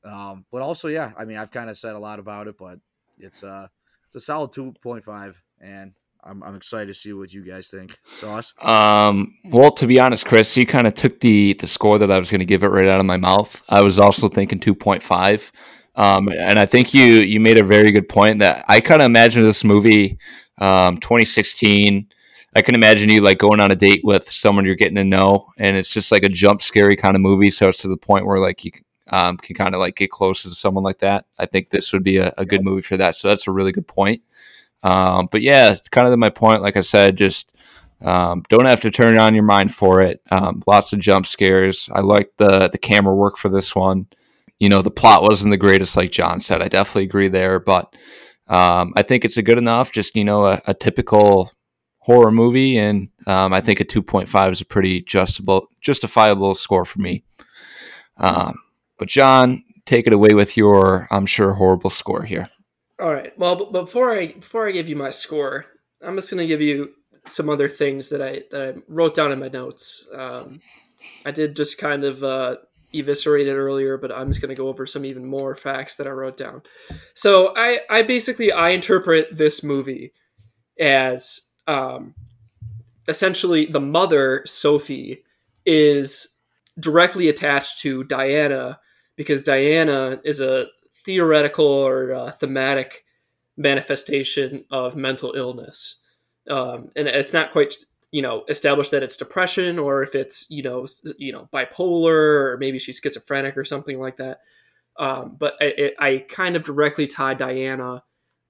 Um, 0.04 0.46
but 0.52 0.62
also, 0.62 0.88
yeah, 0.88 1.14
I 1.18 1.26
mean, 1.26 1.38
I've 1.38 1.52
kind 1.52 1.70
of 1.70 1.78
said 1.78 1.96
a 1.96 2.00
lot 2.00 2.20
about 2.20 2.48
it, 2.48 2.58
but 2.58 2.80
it's 3.18 3.44
uh 3.44 3.68
it's 4.16 4.24
a 4.24 4.26
solid 4.26 4.52
two 4.52 4.74
point 4.82 5.04
five, 5.04 5.42
and 5.60 5.94
I'm 6.24 6.42
I'm 6.42 6.56
excited 6.56 6.88
to 6.88 6.94
see 6.94 7.14
what 7.14 7.34
you 7.34 7.44
guys 7.44 7.68
think. 7.68 8.00
Sauce. 8.06 8.54
Um. 8.62 9.36
Well, 9.46 9.72
to 9.72 9.88
be 9.88 10.00
honest, 10.00 10.26
Chris, 10.26 10.56
you 10.56 10.66
kind 10.66 10.88
of 10.88 10.94
took 10.94 11.20
the 11.20 11.54
the 11.54 11.68
score 11.68 12.00
that 12.00 12.12
I 12.12 12.18
was 12.18 12.32
going 12.32 12.40
to 12.40 12.46
give 12.46 12.64
it 12.64 12.70
right 12.70 12.88
out 12.88 13.00
of 13.00 13.06
my 13.06 13.18
mouth. 13.18 13.62
I 13.70 13.82
was 13.82 14.00
also 14.00 14.30
thinking 14.30 14.60
two 14.60 14.76
point 14.76 15.04
five. 15.04 15.52
Um, 15.98 16.28
and 16.30 16.60
I 16.60 16.66
think 16.66 16.94
you 16.94 17.04
you 17.04 17.40
made 17.40 17.58
a 17.58 17.64
very 17.64 17.92
good 17.92 18.10
point 18.10 18.40
that 18.40 18.66
I 18.68 18.82
kind 18.82 19.02
of 19.02 19.06
imagine 19.06 19.44
this 19.44 19.64
movie, 19.64 20.18
um, 20.60 20.98
2016. 20.98 22.08
I 22.54 22.62
can 22.62 22.76
imagine 22.76 23.10
you 23.10 23.22
like 23.22 23.38
going 23.38 23.60
on 23.60 23.72
a 23.72 23.76
date 23.76 24.02
with 24.04 24.30
someone 24.30 24.66
you're 24.66 24.76
getting 24.76 24.96
to 24.96 25.04
know, 25.04 25.48
and 25.58 25.76
it's 25.76 25.90
just 25.90 26.12
like 26.12 26.24
a 26.24 26.30
jump 26.30 26.62
scary 26.62 26.96
kind 26.96 27.16
of 27.16 27.22
movie. 27.22 27.52
So 27.52 27.70
it's 27.70 27.80
to 27.80 27.90
the 27.90 27.98
point 27.98 28.26
where 28.26 28.40
like 28.40 28.64
you 28.64 28.72
um, 29.08 29.38
can 29.38 29.56
kind 29.56 29.76
of 29.76 29.80
like 29.80 29.96
get 29.96 30.12
closer 30.12 30.50
to 30.50 30.56
someone 30.56 30.84
like 30.84 31.00
that. 31.00 31.26
I 31.38 31.46
think 31.46 31.70
this 31.70 31.94
would 31.94 32.04
be 32.04 32.18
a, 32.18 32.34
a 32.38 32.46
good 32.46 32.64
movie 32.64 32.82
for 32.82 32.98
that. 32.98 33.16
So 33.16 33.28
that's 33.28 33.48
a 33.48 33.52
really 33.52 33.72
good 33.72 33.88
point. 33.88 34.22
Um, 34.84 35.28
but 35.32 35.42
yeah, 35.42 35.76
kind 35.92 36.08
of 36.08 36.18
my 36.20 36.30
point. 36.30 36.62
Like 36.62 36.78
I 36.78 36.82
said, 36.82 37.18
just 37.18 37.52
um, 38.02 38.44
don't 38.50 38.66
have 38.66 38.82
to 38.82 38.92
turn 38.92 39.18
on 39.18 39.34
your 39.34 39.44
mind 39.44 39.74
for 39.74 40.02
it. 40.02 40.22
Um, 40.30 40.62
lots 40.68 40.94
of 40.94 41.00
jump 41.00 41.26
scares. 41.26 41.90
I 41.92 42.02
like 42.02 42.32
the 42.38 42.70
the 42.70 42.78
camera 42.78 43.16
work 43.16 43.38
for 43.38 43.50
this 43.50 43.76
one. 43.76 44.08
You 44.60 44.70
know, 44.70 44.82
the 44.82 44.92
plot 44.92 45.24
wasn't 45.24 45.52
the 45.52 45.58
greatest, 45.58 45.98
like 45.98 46.12
John 46.12 46.40
said. 46.40 46.62
I 46.62 46.68
definitely 46.68 47.04
agree 47.04 47.28
there, 47.28 47.60
but 47.60 47.96
um, 48.48 48.94
I 48.96 49.02
think 49.02 49.26
it's 49.26 49.38
a 49.38 49.42
good 49.44 49.58
enough. 49.58 49.92
Just 49.92 50.16
you 50.16 50.24
know, 50.24 50.46
a, 50.46 50.62
a 50.68 50.74
typical 50.74 51.52
horror 52.00 52.32
movie, 52.32 52.78
and 52.78 53.10
um, 53.26 53.54
I 53.54 53.62
think 53.62 53.80
a 53.80 53.86
two 53.86 54.04
point 54.04 54.30
five 54.30 54.54
is 54.54 54.62
a 54.62 54.66
pretty 54.66 55.02
justifiable 55.02 55.68
justifiable 55.82 56.54
score 56.54 56.86
for 56.86 57.00
me. 57.00 57.24
Um, 58.18 58.56
but 58.98 59.08
John, 59.08 59.64
take 59.86 60.08
it 60.08 60.14
away 60.14 60.34
with 60.34 60.58
your, 60.58 61.08
I'm 61.12 61.26
sure, 61.26 61.54
horrible 61.54 61.90
score 61.90 62.24
here. 62.24 62.50
All 63.00 63.14
right. 63.14 63.38
Well, 63.38 63.56
b- 63.56 63.68
before 63.72 64.18
I 64.18 64.28
before 64.28 64.68
I 64.68 64.72
give 64.72 64.88
you 64.88 64.96
my 64.96 65.10
score, 65.10 65.66
I'm 66.04 66.16
just 66.16 66.32
going 66.32 66.40
to 66.40 66.48
give 66.48 66.62
you 66.62 66.92
some 67.26 67.50
other 67.50 67.68
things 67.68 68.10
that 68.10 68.22
I 68.22 68.44
that 68.52 68.76
I 68.76 68.80
wrote 68.88 69.16
down 69.16 69.32
in 69.32 69.40
my 69.40 69.50
notes. 69.50 70.08
Um, 70.16 70.62
I 71.26 71.32
did 71.32 71.56
just 71.56 71.78
kind 71.78 72.04
of 72.06 72.24
uh, 72.24 72.56
eviscerate 72.94 73.48
it 73.48 73.56
earlier, 73.56 73.98
but 73.98 74.12
I'm 74.12 74.30
just 74.30 74.42
going 74.42 74.56
to 74.56 74.60
go 74.60 74.70
over 74.70 74.86
some 74.86 75.04
even 75.04 75.26
more 75.26 75.56
facts 75.56 75.98
that 75.98 76.08
I 76.08 76.12
wrote 76.12 76.38
down. 76.38 76.62
So 77.14 77.54
I 77.56 77.82
I 77.90 78.04
basically 78.04 78.52
I 78.52 78.70
interpret 78.70 79.36
this 79.36 79.62
movie 79.62 80.14
as 80.80 81.42
um, 81.68 82.16
essentially 83.08 83.66
the 83.66 83.82
mother 83.82 84.44
Sophie 84.46 85.24
is 85.66 86.40
directly 86.80 87.28
attached 87.28 87.80
to 87.80 88.04
Diana 88.06 88.80
because 89.16 89.42
Diana 89.42 90.20
is 90.24 90.40
a 90.40 90.68
theoretical 91.06 91.66
or 91.66 92.14
uh, 92.14 92.32
thematic 92.32 93.04
manifestation 93.58 94.66
of 94.72 94.96
mental 94.96 95.34
illness, 95.36 95.98
um, 96.50 96.92
and 96.96 97.08
it's 97.08 97.34
not 97.34 97.52
quite 97.52 97.76
you 98.12 98.22
know 98.22 98.44
established 98.50 98.92
that 98.92 99.04
it's 99.04 99.18
depression 99.18 99.80
or 99.80 100.04
if 100.04 100.16
it's 100.16 100.50
you 100.50 100.64
know 100.64 100.86
you 101.18 101.32
know 101.32 101.50
bipolar 101.54 102.54
or 102.54 102.58
maybe 102.60 102.80
she's 102.80 103.00
schizophrenic 103.00 103.58
or 103.58 103.66
something 103.66 104.00
like 104.00 104.18
that. 104.18 104.40
Um, 104.98 105.36
but 105.38 105.56
I, 105.60 105.92
I 106.00 106.26
kind 106.30 106.56
of 106.56 106.64
directly 106.64 107.08
tie 107.08 107.34
Diana. 107.34 108.04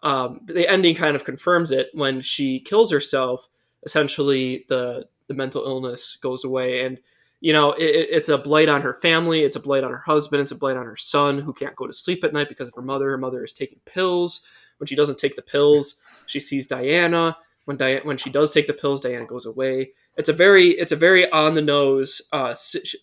Um, 0.04 0.42
the 0.46 0.70
ending 0.70 0.96
kind 0.96 1.16
of 1.16 1.24
confirms 1.24 1.72
it 1.72 1.88
when 1.94 2.22
she 2.22 2.60
kills 2.60 2.92
herself. 2.92 3.48
Essentially, 3.84 4.66
the 4.70 5.08
the 5.28 5.34
mental 5.34 5.64
illness 5.66 6.18
goes 6.22 6.44
away, 6.44 6.86
and 6.86 7.00
you 7.46 7.54
know 7.54 7.74
it, 7.74 8.08
it's 8.10 8.30
a 8.30 8.40
blight 8.40 8.70
on 8.70 8.82
her 8.82 8.96
family. 8.96 9.44
It's 9.44 9.56
a 9.56 9.60
blight 9.60 9.84
on 9.84 9.92
her 9.92 10.04
husband. 10.04 10.42
It's 10.42 10.52
a 10.52 10.56
blight 10.56 10.78
on 10.78 10.88
her 10.88 10.96
son 10.96 11.38
who 11.38 11.54
can't 11.54 11.76
go 11.76 11.86
to 11.86 11.94
sleep 11.94 12.24
at 12.24 12.34
night 12.34 12.50
because 12.50 12.68
of 12.68 12.74
her 12.74 12.82
mother. 12.82 13.12
Her 13.12 13.20
mother 13.20 13.44
is 13.44 13.54
taking 13.54 13.80
pills. 13.86 14.42
When 14.80 14.88
she 14.88 14.96
doesn't 14.96 15.20
take 15.20 15.36
the 15.36 15.44
pills, 15.44 16.02
she 16.26 16.40
sees 16.40 16.66
Diana. 16.66 17.38
When 17.66 17.78
Diana, 17.78 18.02
when 18.02 18.18
she 18.18 18.32
does 18.32 18.50
take 18.50 18.66
the 18.66 18.74
pills, 18.74 19.00
Diana 19.00 19.28
goes 19.28 19.46
away. 19.46 19.92
It's 20.18 20.28
a 20.28 20.34
very 20.34 20.72
it's 20.72 20.92
a 20.92 20.96
very 20.96 21.30
on 21.30 21.54
the 21.54 21.62
nose. 21.62 22.20
Uh, 22.34 22.56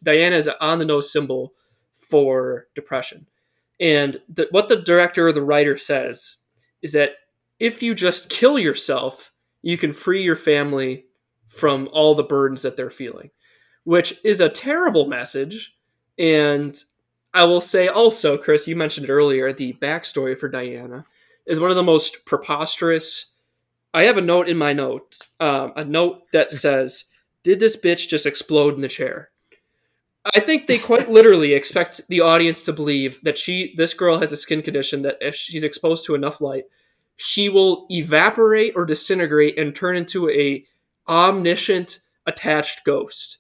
Diana 0.03 0.35
is 0.35 0.49
an 0.49 0.55
on 0.61 0.81
the 0.81 0.87
nose 0.87 1.13
symbol 1.13 1.53
for 1.95 2.67
depression. 2.75 3.29
And 3.79 4.21
the, 4.29 4.49
what 4.51 4.69
the 4.69 4.77
director 4.77 5.29
or 5.29 5.33
the 5.33 5.41
writer 5.41 5.79
says 5.79 6.39
is 6.83 6.95
that 6.95 7.13
if 7.61 7.81
you 7.81 7.95
just 7.95 8.29
kill 8.29 8.59
yourself, 8.59 9.31
you 9.63 9.79
can 9.79 9.93
free 9.93 10.25
your 10.25 10.35
family 10.35 11.05
from 11.47 11.89
all 11.93 12.17
the 12.17 12.25
burdens 12.25 12.63
that 12.63 12.77
they're 12.77 12.91
feeling, 12.91 13.31
which 13.85 14.19
is 14.25 14.41
a 14.41 14.49
terrible 14.49 15.07
message. 15.07 15.77
And 16.19 16.77
I 17.35 17.45
will 17.45 17.61
say 17.61 17.89
also, 17.89 18.37
Chris, 18.37 18.69
you 18.69 18.77
mentioned 18.77 19.11
earlier, 19.11 19.53
the 19.53 19.73
backstory 19.75 20.39
for 20.39 20.49
Diana 20.49 21.05
is 21.47 21.59
one 21.59 21.71
of 21.71 21.77
the 21.77 21.83
most 21.83 22.25
preposterous. 22.25 23.33
I 23.95 24.05
have 24.05 24.19
a 24.19 24.23
note 24.23 24.49
in 24.49 24.57
my 24.57 24.73
notes, 24.73 25.31
um, 25.41 25.73
a 25.77 25.85
note 25.85 26.31
that 26.33 26.53
says, 26.53 27.07
Did 27.43 27.61
this 27.61 27.77
bitch 27.77 28.09
just 28.09 28.27
explode 28.27 28.75
in 28.75 28.81
the 28.81 28.89
chair? 28.89 29.31
I 30.35 30.41
think 30.41 30.67
they 30.67 30.79
quite 30.79 31.11
literally 31.11 31.53
expect 31.53 32.07
the 32.09 32.21
audience 32.21 32.63
to 32.65 32.73
believe 32.73 33.19
that 33.23 33.39
she, 33.39 33.75
this 33.77 33.95
girl, 33.95 34.19
has 34.19 34.33
a 34.33 34.37
skin 34.37 34.63
condition 34.63 35.03
that 35.03 35.19
if 35.21 35.35
she's 35.35 35.65
exposed 35.65 36.05
to 36.07 36.15
enough 36.15 36.41
light, 36.41 36.65
she 37.17 37.49
will 37.49 37.87
evaporate 37.91 38.75
or 38.77 38.87
disintegrate 38.87 39.59
and 39.59 39.75
turn 39.75 39.97
into 39.97 40.31
a 40.31 40.65
omniscient 41.09 41.99
attached 42.27 42.85
ghost 42.85 43.39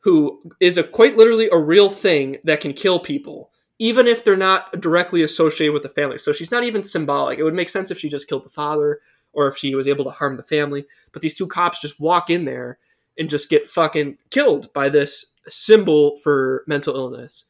who 0.00 0.40
is 0.60 0.78
a 0.78 0.82
quite 0.82 1.16
literally 1.16 1.48
a 1.52 1.58
real 1.58 1.88
thing 1.88 2.38
that 2.44 2.60
can 2.60 2.72
kill 2.72 2.98
people 2.98 3.50
even 3.80 4.08
if 4.08 4.24
they're 4.24 4.36
not 4.36 4.80
directly 4.80 5.22
associated 5.22 5.72
with 5.72 5.82
the 5.82 5.88
family 5.88 6.18
so 6.18 6.32
she's 6.32 6.50
not 6.50 6.64
even 6.64 6.82
symbolic 6.82 7.38
it 7.38 7.44
would 7.44 7.54
make 7.54 7.68
sense 7.68 7.90
if 7.90 7.98
she 7.98 8.08
just 8.08 8.28
killed 8.28 8.44
the 8.44 8.50
father 8.50 9.00
or 9.32 9.46
if 9.48 9.56
she 9.56 9.74
was 9.74 9.88
able 9.88 10.04
to 10.04 10.10
harm 10.10 10.36
the 10.36 10.42
family 10.42 10.84
but 11.12 11.22
these 11.22 11.34
two 11.34 11.46
cops 11.46 11.80
just 11.80 12.00
walk 12.00 12.30
in 12.30 12.44
there 12.44 12.78
and 13.18 13.28
just 13.28 13.50
get 13.50 13.66
fucking 13.66 14.16
killed 14.30 14.72
by 14.72 14.88
this 14.88 15.34
symbol 15.46 16.16
for 16.18 16.64
mental 16.66 16.94
illness. 16.94 17.44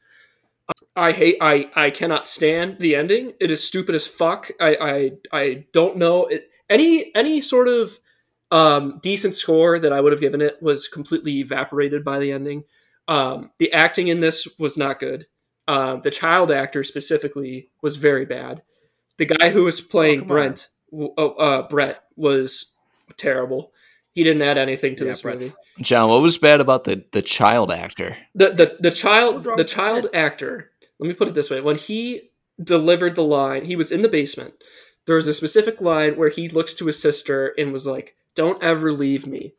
I 0.95 1.11
hate 1.11 1.37
I 1.41 1.69
I 1.75 1.89
cannot 1.91 2.27
stand 2.27 2.77
the 2.79 2.95
ending. 2.95 3.33
It 3.39 3.51
is 3.51 3.65
stupid 3.65 3.95
as 3.95 4.05
fuck. 4.05 4.51
I 4.59 4.75
I, 4.75 5.11
I 5.31 5.65
don't 5.71 5.97
know 5.97 6.25
it, 6.25 6.49
any 6.69 7.11
any 7.15 7.41
sort 7.41 7.67
of 7.67 7.99
um, 8.51 8.99
decent 9.01 9.35
score 9.35 9.79
that 9.79 9.93
I 9.93 10.01
would 10.01 10.11
have 10.11 10.21
given 10.21 10.41
it 10.41 10.61
was 10.61 10.87
completely 10.87 11.39
evaporated 11.39 12.03
by 12.03 12.19
the 12.19 12.31
ending. 12.31 12.63
Um, 13.07 13.51
the 13.59 13.71
acting 13.73 14.07
in 14.07 14.19
this 14.19 14.47
was 14.57 14.77
not 14.77 14.99
good. 14.99 15.27
Uh, 15.67 15.97
the 15.97 16.11
child 16.11 16.51
actor 16.51 16.83
specifically 16.83 17.69
was 17.81 17.97
very 17.97 18.25
bad. 18.25 18.63
The 19.17 19.25
guy 19.25 19.49
who 19.49 19.63
was 19.63 19.81
playing 19.81 20.21
oh, 20.21 20.25
Brent, 20.25 20.67
uh, 21.17 21.63
Brett, 21.63 22.03
was 22.15 22.73
terrible. 23.17 23.71
He 24.13 24.23
didn't 24.23 24.41
add 24.41 24.57
anything 24.57 24.95
to 24.95 25.03
yeah, 25.03 25.11
this 25.11 25.21
Brett. 25.21 25.39
movie. 25.39 25.53
John, 25.81 26.09
what 26.09 26.21
was 26.21 26.37
bad 26.37 26.61
about 26.61 26.85
the 26.85 27.05
the 27.11 27.21
child 27.21 27.71
actor? 27.71 28.17
The 28.33 28.49
the 28.49 28.77
the 28.79 28.91
child 28.91 29.47
the 29.57 29.63
child 29.63 30.07
actor. 30.13 30.71
Let 30.97 31.07
me 31.07 31.13
put 31.13 31.27
it 31.27 31.35
this 31.35 31.49
way: 31.49 31.61
when 31.61 31.75
he 31.75 32.31
delivered 32.61 33.15
the 33.15 33.23
line, 33.23 33.65
he 33.65 33.75
was 33.75 33.91
in 33.91 34.01
the 34.01 34.09
basement. 34.09 34.55
There 35.05 35.15
was 35.15 35.27
a 35.27 35.33
specific 35.33 35.81
line 35.81 36.15
where 36.17 36.29
he 36.29 36.49
looks 36.49 36.73
to 36.75 36.85
his 36.85 37.01
sister 37.01 37.53
and 37.57 37.71
was 37.71 37.87
like, 37.87 38.15
"Don't 38.39 38.63
ever 38.63 38.93
leave 38.93 39.27
me." 39.27 39.53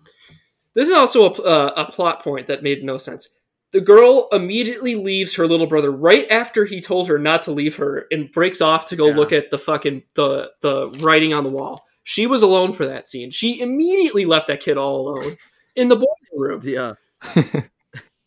This 0.74 0.88
is 0.88 0.94
also 0.94 1.26
a, 1.26 1.42
uh, 1.42 1.72
a 1.76 1.92
plot 1.92 2.22
point 2.24 2.46
that 2.46 2.62
made 2.62 2.82
no 2.82 2.96
sense. 2.96 3.28
The 3.72 3.82
girl 3.82 4.28
immediately 4.32 4.94
leaves 4.94 5.34
her 5.34 5.46
little 5.46 5.66
brother 5.66 5.90
right 5.90 6.26
after 6.30 6.64
he 6.64 6.80
told 6.80 7.06
her 7.08 7.18
not 7.18 7.42
to 7.42 7.52
leave 7.52 7.76
her 7.76 8.06
and 8.10 8.32
breaks 8.32 8.62
off 8.62 8.86
to 8.86 8.96
go 8.96 9.08
yeah. 9.08 9.16
look 9.16 9.32
at 9.32 9.50
the 9.50 9.58
fucking 9.58 10.04
the 10.14 10.50
the 10.62 10.86
writing 11.02 11.34
on 11.34 11.44
the 11.44 11.50
wall. 11.50 11.84
She 12.04 12.26
was 12.26 12.40
alone 12.40 12.72
for 12.72 12.86
that 12.86 13.06
scene. 13.06 13.30
She 13.30 13.60
immediately 13.60 14.24
left 14.24 14.46
that 14.48 14.60
kid 14.60 14.78
all 14.78 15.00
alone 15.00 15.36
in 15.76 15.88
the 15.88 15.96
boiler 15.96 16.08
room. 16.32 16.60
Yeah. 16.64 16.94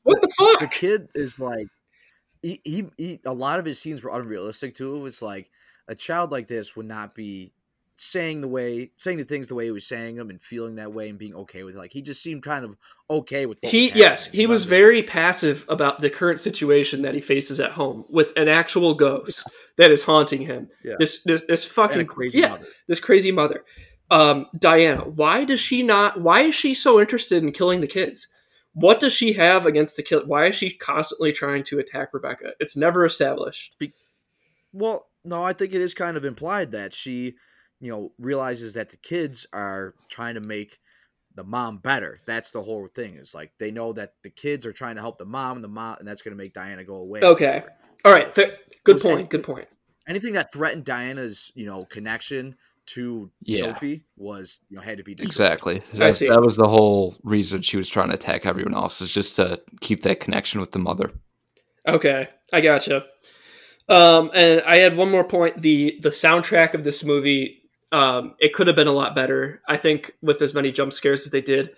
what 0.03 0.21
the 0.21 0.31
fuck? 0.37 0.59
The 0.59 0.69
kid 0.71 1.09
is 1.15 1.39
like, 1.39 1.67
he, 2.43 2.61
he, 2.63 2.85
he, 2.97 3.19
a 3.25 3.33
lot 3.33 3.59
of 3.59 3.65
his 3.65 3.79
scenes 3.79 4.03
were 4.03 4.11
unrealistic 4.11 4.75
too. 4.75 5.05
It's 5.07 5.23
like 5.23 5.49
a 5.87 5.95
child 5.95 6.31
like 6.31 6.47
this 6.47 6.75
would 6.75 6.85
not 6.85 7.15
be 7.15 7.51
saying 7.95 8.41
the 8.41 8.47
way 8.47 8.91
saying 8.97 9.17
the 9.17 9.23
things 9.23 9.47
the 9.47 9.55
way 9.55 9.65
he 9.65 9.71
was 9.71 9.85
saying 9.85 10.15
them 10.15 10.29
and 10.29 10.41
feeling 10.41 10.75
that 10.75 10.91
way 10.91 11.09
and 11.09 11.19
being 11.19 11.35
okay 11.35 11.63
with 11.63 11.75
it. 11.75 11.77
like 11.77 11.91
he 11.91 12.01
just 12.01 12.23
seemed 12.23 12.41
kind 12.41 12.65
of 12.65 12.75
okay 13.09 13.45
with 13.45 13.59
he 13.61 13.91
yes 13.91 14.31
he 14.31 14.47
was 14.47 14.65
very 14.65 15.03
passive 15.03 15.63
about 15.69 16.01
the 16.01 16.09
current 16.09 16.39
situation 16.39 17.03
that 17.03 17.13
he 17.13 17.19
faces 17.19 17.59
at 17.59 17.71
home 17.71 18.03
with 18.09 18.33
an 18.35 18.47
actual 18.47 18.95
ghost 18.95 19.47
that 19.77 19.91
is 19.91 20.01
haunting 20.01 20.41
him 20.41 20.67
yeah. 20.83 20.95
this 20.97 21.21
this 21.23 21.45
this 21.45 21.63
fucking 21.63 22.05
crazy 22.07 22.39
yeah, 22.39 22.49
mother. 22.49 22.65
this 22.87 22.99
crazy 22.99 23.31
mother 23.31 23.63
um 24.09 24.47
diana 24.57 25.01
why 25.01 25.43
does 25.43 25.59
she 25.59 25.83
not 25.83 26.19
why 26.19 26.41
is 26.41 26.55
she 26.55 26.73
so 26.73 26.99
interested 26.99 27.43
in 27.43 27.51
killing 27.51 27.79
the 27.79 27.87
kids 27.87 28.27
what 28.73 28.99
does 28.99 29.13
she 29.13 29.33
have 29.33 29.67
against 29.67 29.97
the 29.97 30.03
kid 30.03 30.23
why 30.25 30.47
is 30.47 30.55
she 30.55 30.71
constantly 30.71 31.31
trying 31.31 31.63
to 31.63 31.77
attack 31.77 32.09
rebecca 32.11 32.53
it's 32.59 32.75
never 32.75 33.05
established 33.05 33.75
well 34.71 35.09
no 35.23 35.43
i 35.43 35.53
think 35.53 35.73
it 35.73 35.81
is 35.81 35.93
kind 35.93 36.17
of 36.17 36.25
implied 36.25 36.71
that 36.71 36.91
she 36.91 37.35
you 37.83 37.91
know 37.91 38.13
realizes 38.17 38.75
that 38.75 38.89
the 38.89 38.97
kids 38.97 39.45
are 39.51 39.93
trying 40.09 40.35
to 40.35 40.39
make 40.39 40.79
the 41.35 41.43
mom 41.43 41.79
better. 41.79 42.17
That's 42.25 42.51
the 42.51 42.63
whole 42.63 42.87
thing. 42.87 43.15
Is 43.15 43.35
like 43.35 43.51
they 43.59 43.71
know 43.71 43.91
that 43.93 44.13
the 44.23 44.29
kids 44.29 44.65
are 44.65 44.71
trying 44.71 44.95
to 44.95 45.01
help 45.01 45.17
the 45.17 45.25
mom, 45.25 45.57
and 45.57 45.63
the 45.63 45.67
mom, 45.67 45.97
and 45.99 46.07
that's 46.07 46.21
going 46.21 46.35
to 46.35 46.41
make 46.41 46.53
Diana 46.53 46.85
go 46.85 46.95
away. 46.95 47.19
Okay, 47.21 47.61
all 48.05 48.13
right, 48.13 48.33
fair. 48.33 48.55
good 48.85 49.01
point. 49.01 49.19
Any, 49.19 49.27
good 49.27 49.43
point. 49.43 49.67
Anything 50.07 50.33
that 50.33 50.53
threatened 50.53 50.85
Diana's, 50.85 51.51
you 51.55 51.65
know, 51.65 51.81
connection 51.81 52.55
to 52.85 53.29
yeah. 53.41 53.59
Sophie 53.59 54.05
was, 54.15 54.61
you 54.69 54.77
know, 54.77 54.83
had 54.83 54.97
to 54.97 55.03
be 55.03 55.15
destroyed. 55.15 55.29
exactly. 55.31 55.79
That, 55.93 56.19
that 56.19 56.41
was 56.41 56.55
the 56.55 56.67
whole 56.67 57.15
reason 57.23 57.61
she 57.61 57.77
was 57.77 57.89
trying 57.89 58.09
to 58.09 58.15
attack 58.15 58.45
everyone 58.45 58.75
else 58.75 59.01
is 59.01 59.11
just 59.11 59.35
to 59.37 59.61
keep 59.81 60.03
that 60.03 60.19
connection 60.19 60.61
with 60.61 60.71
the 60.71 60.79
mother. 60.79 61.11
Okay, 61.87 62.29
I 62.53 62.61
gotcha. 62.61 63.05
Um, 63.89 64.31
and 64.33 64.61
I 64.61 64.77
had 64.77 64.95
one 64.95 65.11
more 65.11 65.25
point. 65.25 65.61
the 65.61 65.97
The 66.01 66.09
soundtrack 66.09 66.73
of 66.73 66.83
this 66.85 67.03
movie 67.03 67.62
um, 67.93 68.33
it 68.39 68.53
could 68.53 68.65
have 68.65 68.75
been 68.75 68.87
a 68.87 68.91
lot 68.91 69.13
better. 69.13 69.61
I 69.67 69.77
think 69.77 70.15
with 70.21 70.41
as 70.41 70.55
many 70.55 70.71
jump 70.71 70.91
scares 70.91 71.25
as 71.25 71.31
they 71.31 71.41
did, 71.41 71.75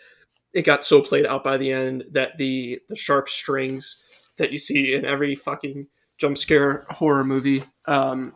it 0.53 0.63
got 0.63 0.83
so 0.83 1.01
played 1.01 1.25
out 1.25 1.43
by 1.43 1.57
the 1.57 1.71
end 1.71 2.05
that 2.11 2.37
the 2.37 2.79
the 2.87 2.95
sharp 2.95 3.27
strings 3.27 4.03
that 4.37 4.51
you 4.51 4.57
see 4.57 4.93
in 4.93 5.03
every 5.05 5.35
fucking 5.35 5.87
jump 6.17 6.37
scare 6.37 6.85
horror 6.89 7.25
movie, 7.25 7.63
um, 7.85 8.33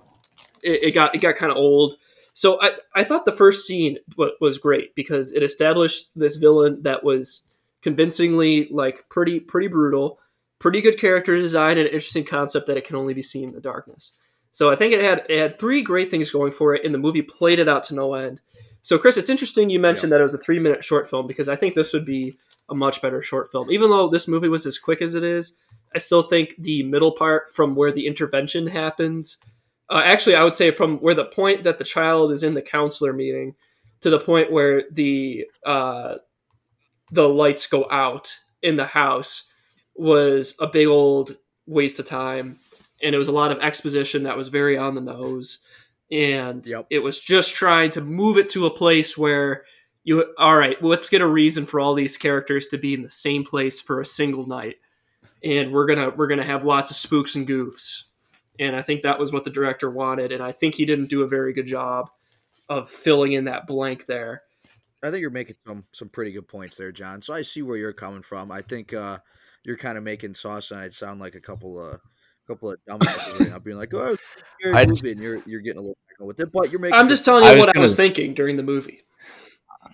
it, 0.61 0.83
it 0.83 0.91
got 0.91 1.15
it 1.15 1.21
got 1.21 1.37
kind 1.37 1.51
of 1.51 1.57
old. 1.57 1.95
So 2.33 2.61
I, 2.61 2.71
I 2.95 3.03
thought 3.05 3.25
the 3.25 3.31
first 3.31 3.65
scene 3.65 3.97
was 4.39 4.57
great 4.57 4.93
because 4.93 5.31
it 5.31 5.41
established 5.41 6.09
this 6.15 6.35
villain 6.35 6.83
that 6.83 7.03
was 7.03 7.47
convincingly 7.81 8.67
like 8.71 9.07
pretty 9.09 9.39
pretty 9.39 9.67
brutal, 9.67 10.19
pretty 10.59 10.81
good 10.81 10.99
character 10.99 11.37
design, 11.37 11.77
and 11.77 11.87
an 11.87 11.93
interesting 11.93 12.25
concept 12.25 12.67
that 12.67 12.77
it 12.77 12.83
can 12.83 12.97
only 12.97 13.13
be 13.13 13.21
seen 13.21 13.47
in 13.47 13.55
the 13.55 13.61
darkness. 13.61 14.17
So 14.51 14.69
I 14.69 14.75
think 14.75 14.93
it 14.93 15.01
had 15.01 15.25
it 15.29 15.39
had 15.39 15.59
three 15.59 15.81
great 15.81 16.09
things 16.09 16.31
going 16.31 16.51
for 16.51 16.73
it, 16.73 16.85
and 16.85 16.93
the 16.93 16.99
movie 16.99 17.21
played 17.21 17.59
it 17.59 17.67
out 17.67 17.83
to 17.85 17.95
no 17.95 18.13
end. 18.13 18.41
So, 18.81 18.97
Chris, 18.97 19.17
it's 19.17 19.29
interesting 19.29 19.69
you 19.69 19.79
mentioned 19.79 20.11
that 20.11 20.19
it 20.19 20.23
was 20.23 20.33
a 20.33 20.39
three 20.39 20.59
minute 20.59 20.83
short 20.83 21.09
film 21.09 21.27
because 21.27 21.49
I 21.49 21.55
think 21.55 21.75
this 21.75 21.93
would 21.93 22.05
be 22.05 22.35
a 22.69 22.75
much 22.75 23.01
better 23.01 23.21
short 23.21 23.51
film. 23.51 23.69
Even 23.71 23.89
though 23.89 24.09
this 24.09 24.27
movie 24.27 24.47
was 24.47 24.65
as 24.65 24.79
quick 24.79 25.01
as 25.01 25.15
it 25.15 25.23
is, 25.23 25.55
I 25.93 25.99
still 25.99 26.21
think 26.21 26.55
the 26.57 26.83
middle 26.83 27.11
part 27.11 27.53
from 27.53 27.75
where 27.75 27.91
the 27.91 28.07
intervention 28.07 28.67
happens. 28.67 29.37
Uh, 29.89 30.01
actually, 30.05 30.35
I 30.35 30.43
would 30.43 30.55
say 30.55 30.71
from 30.71 30.97
where 30.97 31.15
the 31.15 31.25
point 31.25 31.63
that 31.63 31.77
the 31.77 31.83
child 31.83 32.31
is 32.31 32.43
in 32.43 32.53
the 32.53 32.61
counselor 32.61 33.11
meeting 33.11 33.55
to 34.01 34.09
the 34.09 34.19
point 34.19 34.51
where 34.51 34.83
the 34.91 35.45
uh, 35.65 36.15
the 37.11 37.27
lights 37.27 37.67
go 37.67 37.87
out 37.89 38.35
in 38.61 38.75
the 38.75 38.85
house 38.85 39.49
was 39.95 40.55
a 40.59 40.67
big 40.67 40.87
old 40.87 41.37
waste 41.65 41.99
of 41.99 42.05
time, 42.05 42.57
and 43.01 43.13
it 43.15 43.17
was 43.17 43.27
a 43.27 43.33
lot 43.33 43.51
of 43.51 43.59
exposition 43.59 44.23
that 44.23 44.37
was 44.37 44.49
very 44.49 44.77
on 44.77 44.95
the 44.95 45.01
nose, 45.01 45.59
and 46.11 46.65
Yep. 46.65 46.87
it 46.89 46.99
was 46.99 47.19
just 47.19 47.53
trying 47.55 47.91
to 47.91 48.01
move 48.01 48.37
it 48.37 48.49
to 48.49 48.65
a 48.65 48.71
place 48.71 49.17
where 49.17 49.63
you 50.03 50.33
all 50.37 50.55
right. 50.55 50.81
Let's 50.81 51.09
get 51.09 51.21
a 51.21 51.27
reason 51.27 51.65
for 51.65 51.79
all 51.79 51.93
these 51.93 52.17
characters 52.17 52.67
to 52.67 52.77
be 52.77 52.93
in 52.93 53.03
the 53.03 53.09
same 53.09 53.43
place 53.43 53.79
for 53.81 54.01
a 54.01 54.05
single 54.05 54.47
night 54.47 54.77
and 55.43 55.71
we're 55.71 55.85
gonna 55.85 56.09
we're 56.09 56.27
gonna 56.27 56.43
have 56.43 56.63
lots 56.65 56.91
of 56.91 56.97
spooks 56.97 57.35
and 57.35 57.47
goofs 57.47 58.03
and 58.59 58.75
i 58.75 58.81
think 58.81 59.03
that 59.03 59.17
was 59.17 59.31
what 59.31 59.45
the 59.45 59.49
director 59.49 59.89
wanted 59.89 60.33
and 60.33 60.43
i 60.43 60.51
think 60.51 60.75
he 60.75 60.85
didn't 60.85 61.09
do 61.09 61.21
a 61.23 61.27
very 61.27 61.53
good 61.53 61.65
job 61.65 62.09
of 62.67 62.89
filling 62.89 63.31
in 63.33 63.45
that 63.45 63.65
blank 63.65 64.05
there 64.05 64.41
I 65.01 65.09
think 65.11 65.21
you're 65.21 65.29
making 65.29 65.55
some 65.65 65.85
some 65.93 66.09
pretty 66.09 66.33
good 66.33 66.49
points 66.49 66.75
there, 66.75 66.91
John. 66.91 67.21
So 67.21 67.33
I 67.33 67.41
see 67.41 67.61
where 67.61 67.77
you're 67.77 67.93
coming 67.93 68.21
from. 68.21 68.51
I 68.51 68.61
think 68.61 68.93
uh, 68.93 69.19
you're 69.63 69.77
kind 69.77 69.97
of 69.97 70.03
making 70.03 70.35
Sauce 70.35 70.71
and 70.71 70.81
I'd 70.81 70.93
sound 70.93 71.21
like 71.21 71.35
a 71.35 71.39
couple 71.39 71.79
of 71.79 72.01
couple 72.49 72.71
of 72.71 72.79
dumbasses 72.89 73.39
right 73.39 73.49
now, 73.51 73.59
being 73.59 73.77
like, 73.77 73.93
"Oh, 73.93 74.07
it's 74.13 74.21
a 74.23 74.39
scary 74.59 74.75
I 74.75 74.85
movie," 74.85 74.91
just- 74.91 75.03
and 75.03 75.21
you're 75.21 75.41
you're 75.45 75.61
getting 75.61 75.77
a 75.77 75.81
little 75.81 75.97
technical 76.07 76.27
with 76.27 76.39
it. 76.39 76.51
But 76.51 76.71
you're 76.71 76.79
making. 76.81 76.95
i'm 76.95 77.07
just 77.09 77.23
telling 77.23 77.43
I 77.43 77.51
you 77.51 77.57
was 77.59 77.67
what 77.67 77.77
i 77.77 77.79
was 77.79 77.95
gonna- 77.95 78.07
thinking 78.07 78.33
during 78.33 78.57
the 78.57 78.63
movie 78.63 79.01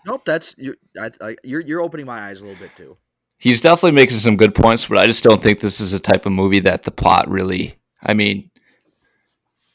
Nope, 0.08 0.24
that's 0.26 0.56
you're 0.58 0.76
I, 0.99 1.12
I, 1.22 1.36
you're 1.43 1.62
you're 1.62 1.82
opening 1.82 2.06
my 2.06 2.20
eyes 2.28 2.41
a 2.41 2.45
little 2.45 2.60
bit 2.60 2.76
too. 2.76 2.97
He's 3.38 3.60
definitely 3.62 3.91
making 3.91 4.18
some 4.18 4.36
good 4.38 4.53
points, 4.56 4.88
but 4.88 4.97
I 4.97 5.06
just 5.08 5.24
don't 5.24 5.41
think 5.41 5.60
this 5.60 5.80
is 5.80 5.93
a 5.93 5.99
type 5.99 6.26
of 6.26 6.32
movie 6.32 6.60
that 6.62 6.84
the 6.84 6.91
plot 6.91 7.28
really. 7.30 7.76
I 8.03 8.14
mean, 8.14 8.49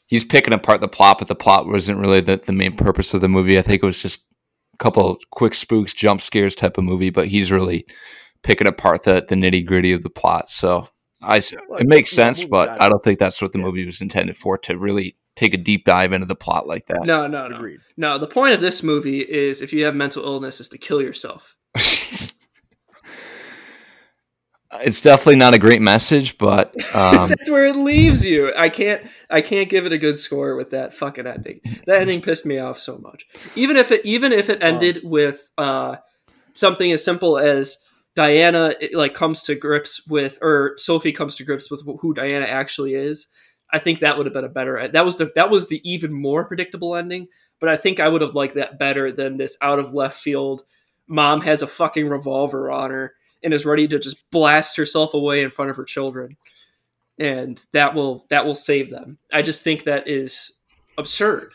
he's 0.07 0.23
picking 0.25 0.53
apart 0.53 0.81
the 0.81 0.87
plot, 0.87 1.19
but 1.19 1.27
the 1.27 1.35
plot 1.35 1.67
wasn't 1.67 1.99
really 1.99 2.21
the, 2.21 2.37
the 2.37 2.53
main 2.53 2.75
purpose 2.75 3.13
of 3.13 3.21
the 3.21 3.29
movie. 3.29 3.57
I 3.57 3.61
think 3.61 3.83
it 3.83 3.85
was 3.85 4.01
just 4.01 4.21
a 4.73 4.77
couple 4.77 5.09
of 5.11 5.17
quick 5.31 5.53
spooks, 5.53 5.93
jump 5.93 6.21
scares 6.21 6.55
type 6.55 6.77
of 6.77 6.83
movie, 6.83 7.09
but 7.09 7.27
he's 7.27 7.51
really 7.51 7.85
picking 8.43 8.67
apart 8.67 9.03
the, 9.03 9.25
the 9.27 9.35
nitty 9.35 9.65
gritty 9.65 9.91
of 9.93 10.03
the 10.03 10.09
plot. 10.09 10.49
So 10.49 10.87
I, 11.21 11.37
s- 11.37 11.53
Well, 11.67 11.79
it 11.79 11.87
makes 11.87 12.11
sense, 12.11 12.43
but 12.43 12.81
I 12.81 12.89
don't 12.89 13.03
think 13.03 13.19
that's 13.19 13.41
what 13.41 13.51
the 13.51 13.59
movie 13.59 13.85
was 13.85 14.01
intended 14.01 14.37
for 14.37 14.57
to 14.59 14.77
really 14.77 15.15
take 15.35 15.53
a 15.53 15.57
deep 15.57 15.85
dive 15.85 16.11
into 16.13 16.25
the 16.25 16.35
plot 16.35 16.67
like 16.67 16.87
that. 16.87 17.05
no 17.05 17.25
no 17.27 17.47
no. 17.47 17.55
Agreed. 17.55 17.79
no 17.97 18.17
the 18.17 18.27
point 18.27 18.53
of 18.53 18.59
this 18.61 18.83
movie 18.83 19.21
is 19.21 19.61
if 19.61 19.71
you 19.71 19.85
have 19.85 19.95
mental 19.95 20.23
illness 20.23 20.59
is 20.59 20.69
to 20.69 20.77
kill 20.77 21.01
yourself. 21.01 21.55
It's 24.83 25.01
definitely 25.01 25.35
not 25.35 25.53
a 25.53 25.59
great 25.59 25.81
message, 25.81 26.37
but 26.37 26.73
um, 26.95 27.27
that's 27.29 27.49
where 27.49 27.67
it 27.67 27.75
leaves 27.75 28.25
you. 28.25 28.53
I 28.55 28.69
can't 28.69 29.05
i 29.29 29.41
can't 29.41 29.67
give 29.69 29.85
it 29.85 29.91
a 29.91 29.97
good 29.97 30.17
score 30.17 30.55
with 30.55 30.69
that 30.71 30.93
fucking 30.93 31.27
ending. 31.27 31.59
That 31.87 31.99
ending 32.01 32.21
pissed 32.21 32.45
me 32.45 32.57
off 32.57 32.79
so 32.79 32.97
much. 32.97 33.25
Even 33.55 33.75
if 33.75 33.91
it 33.91 34.05
even 34.05 34.31
if 34.31 34.49
it 34.49 34.63
ended 34.63 35.01
with 35.03 35.51
uh 35.57 35.97
something 36.53 36.89
as 36.91 37.03
simple 37.03 37.37
as 37.37 37.77
diana 38.15 38.73
like 38.93 39.13
comes 39.13 39.43
to 39.43 39.55
grips 39.55 40.05
with 40.07 40.37
or 40.41 40.73
sophie 40.77 41.11
comes 41.11 41.35
to 41.35 41.43
grips 41.43 41.71
with 41.71 41.81
who 41.99 42.13
diana 42.13 42.45
actually 42.45 42.93
is 42.93 43.27
i 43.71 43.79
think 43.79 43.99
that 43.99 44.17
would 44.17 44.25
have 44.25 44.33
been 44.33 44.43
a 44.43 44.49
better 44.49 44.87
that 44.87 45.05
was 45.05 45.17
the 45.17 45.31
that 45.35 45.49
was 45.49 45.67
the 45.67 45.81
even 45.89 46.11
more 46.11 46.45
predictable 46.45 46.95
ending 46.95 47.27
but 47.59 47.69
i 47.69 47.77
think 47.77 47.99
i 47.99 48.07
would 48.07 48.21
have 48.21 48.35
liked 48.35 48.55
that 48.55 48.77
better 48.77 49.11
than 49.11 49.37
this 49.37 49.57
out 49.61 49.79
of 49.79 49.93
left 49.93 50.19
field 50.19 50.63
mom 51.07 51.41
has 51.41 51.61
a 51.61 51.67
fucking 51.67 52.07
revolver 52.07 52.71
on 52.71 52.91
her 52.91 53.13
and 53.43 53.53
is 53.53 53.65
ready 53.65 53.87
to 53.87 53.99
just 53.99 54.29
blast 54.31 54.77
herself 54.77 55.13
away 55.13 55.41
in 55.41 55.49
front 55.49 55.71
of 55.71 55.77
her 55.77 55.83
children. 55.83 56.37
And 57.19 57.63
that 57.71 57.93
will 57.93 58.25
that 58.29 58.45
will 58.45 58.55
save 58.55 58.89
them. 58.89 59.17
I 59.31 59.41
just 59.41 59.63
think 59.63 59.83
that 59.83 60.07
is 60.07 60.53
absurd. 60.97 61.51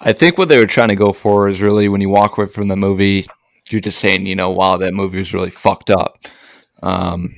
I 0.00 0.12
think 0.12 0.38
what 0.38 0.48
they 0.48 0.58
were 0.58 0.66
trying 0.66 0.88
to 0.88 0.96
go 0.96 1.12
for 1.12 1.48
is 1.48 1.62
really 1.62 1.88
when 1.88 2.00
you 2.00 2.10
walk 2.10 2.36
away 2.36 2.46
from 2.46 2.68
the 2.68 2.76
movie, 2.76 3.26
you're 3.70 3.80
just 3.80 3.98
saying, 3.98 4.26
you 4.26 4.36
know, 4.36 4.50
wow, 4.50 4.76
that 4.76 4.94
movie 4.94 5.18
was 5.18 5.34
really 5.34 5.50
fucked 5.50 5.90
up. 5.90 6.18
Um, 6.82 7.36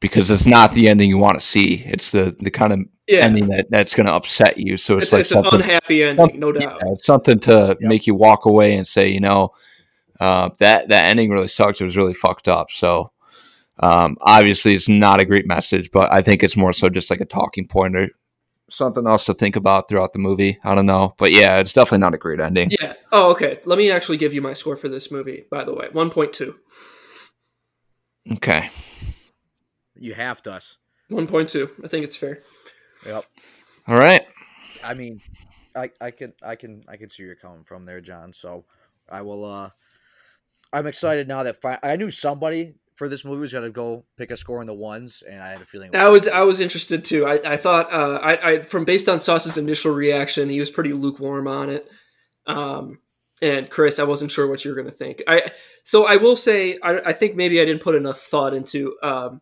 because 0.00 0.30
it's 0.30 0.46
not 0.46 0.74
the 0.74 0.88
ending 0.88 1.08
you 1.08 1.16
want 1.16 1.40
to 1.40 1.46
see. 1.46 1.82
It's 1.86 2.10
the, 2.10 2.36
the 2.38 2.50
kind 2.50 2.72
of 2.74 2.80
yeah 3.06 3.20
ending 3.20 3.48
that, 3.48 3.70
that's 3.70 3.94
going 3.94 4.06
to 4.06 4.12
upset 4.12 4.58
you. 4.58 4.76
So 4.76 4.98
it's, 4.98 5.04
it's, 5.04 5.12
like 5.12 5.20
it's 5.22 5.30
an 5.32 5.44
something, 5.44 5.60
unhappy 5.62 6.04
ending 6.04 6.40
no 6.40 6.52
yeah, 6.52 6.60
doubt 6.60 6.82
it's 6.86 7.06
something 7.06 7.38
to 7.40 7.76
make 7.80 8.06
you 8.06 8.14
walk 8.14 8.44
away 8.44 8.76
and 8.76 8.86
say, 8.86 9.08
you 9.08 9.20
know, 9.20 9.54
uh, 10.20 10.50
that 10.58 10.88
that 10.88 11.04
ending 11.06 11.30
really 11.30 11.48
sucked. 11.48 11.80
It 11.80 11.84
was 11.84 11.96
really 11.96 12.12
fucked 12.12 12.48
up. 12.48 12.70
So 12.70 13.12
um, 13.80 14.16
obviously, 14.20 14.74
it's 14.74 14.88
not 14.88 15.20
a 15.20 15.24
great 15.24 15.46
message, 15.46 15.90
but 15.90 16.12
I 16.12 16.20
think 16.20 16.42
it's 16.42 16.56
more 16.56 16.74
so 16.74 16.88
just 16.88 17.10
like 17.10 17.20
a 17.20 17.26
talking 17.26 17.66
point 17.66 17.96
or 17.96 18.10
something 18.70 19.06
else 19.06 19.24
to 19.26 19.34
think 19.34 19.56
about 19.56 19.88
throughout 19.88 20.12
the 20.12 20.18
movie. 20.18 20.58
I 20.64 20.74
don't 20.74 20.86
know, 20.86 21.14
but 21.18 21.32
yeah, 21.32 21.58
it's 21.58 21.72
definitely 21.72 21.98
not 21.98 22.14
a 22.14 22.18
great 22.18 22.40
ending. 22.40 22.70
yeah 22.80 22.94
oh 23.12 23.30
okay 23.30 23.60
let 23.64 23.78
me 23.78 23.90
actually 23.90 24.16
give 24.16 24.32
you 24.34 24.40
my 24.42 24.52
score 24.54 24.76
for 24.76 24.88
this 24.88 25.10
movie 25.10 25.44
by 25.50 25.62
the 25.64 25.72
way 25.74 25.88
1.2 25.88 26.54
Okay. 28.32 28.70
You 29.94 30.14
have 30.14 30.42
to 30.42 30.52
us. 30.52 30.78
1.2 31.12 31.84
i 31.84 31.88
think 31.88 32.04
it's 32.04 32.16
fair 32.16 32.40
Yep. 33.06 33.24
All 33.86 33.96
right. 33.98 34.22
I 34.82 34.94
mean, 34.94 35.20
I 35.76 35.90
I 36.00 36.10
can 36.10 36.32
I 36.42 36.56
can 36.56 36.82
I 36.88 36.96
can 36.96 37.10
see 37.10 37.22
where 37.22 37.26
you're 37.28 37.36
coming 37.36 37.64
from 37.64 37.84
there, 37.84 38.00
John. 38.00 38.32
So 38.32 38.64
I 39.10 39.20
will. 39.20 39.44
uh 39.44 39.70
I'm 40.72 40.86
excited 40.86 41.28
now 41.28 41.42
that 41.42 41.60
fi- 41.60 41.78
I 41.82 41.96
knew 41.96 42.10
somebody 42.10 42.74
for 42.94 43.08
this 43.08 43.24
movie 43.24 43.40
was 43.40 43.52
gonna 43.52 43.70
go 43.70 44.04
pick 44.16 44.30
a 44.30 44.36
score 44.36 44.60
in 44.60 44.66
the 44.66 44.74
ones, 44.74 45.22
and 45.28 45.42
I 45.42 45.48
had 45.48 45.60
a 45.60 45.64
feeling. 45.64 45.94
I 45.94 46.08
was 46.08 46.28
I 46.28 46.42
was 46.42 46.60
interested 46.60 47.04
too. 47.04 47.26
I, 47.26 47.52
I 47.52 47.56
thought 47.56 47.92
uh, 47.92 48.18
I, 48.22 48.50
I 48.50 48.62
from 48.62 48.84
based 48.84 49.08
on 49.08 49.18
Sauce's 49.18 49.56
initial 49.56 49.92
reaction, 49.92 50.48
he 50.48 50.60
was 50.60 50.70
pretty 50.70 50.92
lukewarm 50.92 51.48
on 51.48 51.70
it. 51.70 51.88
Um, 52.46 52.98
and 53.42 53.68
Chris, 53.68 53.98
I 53.98 54.04
wasn't 54.04 54.30
sure 54.30 54.46
what 54.46 54.64
you 54.64 54.70
were 54.70 54.76
going 54.76 54.90
to 54.90 54.96
think. 54.96 55.22
I 55.26 55.50
so 55.82 56.06
I 56.06 56.16
will 56.16 56.36
say 56.36 56.78
I, 56.82 57.00
I 57.06 57.12
think 57.12 57.36
maybe 57.36 57.60
I 57.60 57.64
didn't 57.64 57.82
put 57.82 57.96
enough 57.96 58.20
thought 58.20 58.54
into 58.54 58.96
um, 59.02 59.40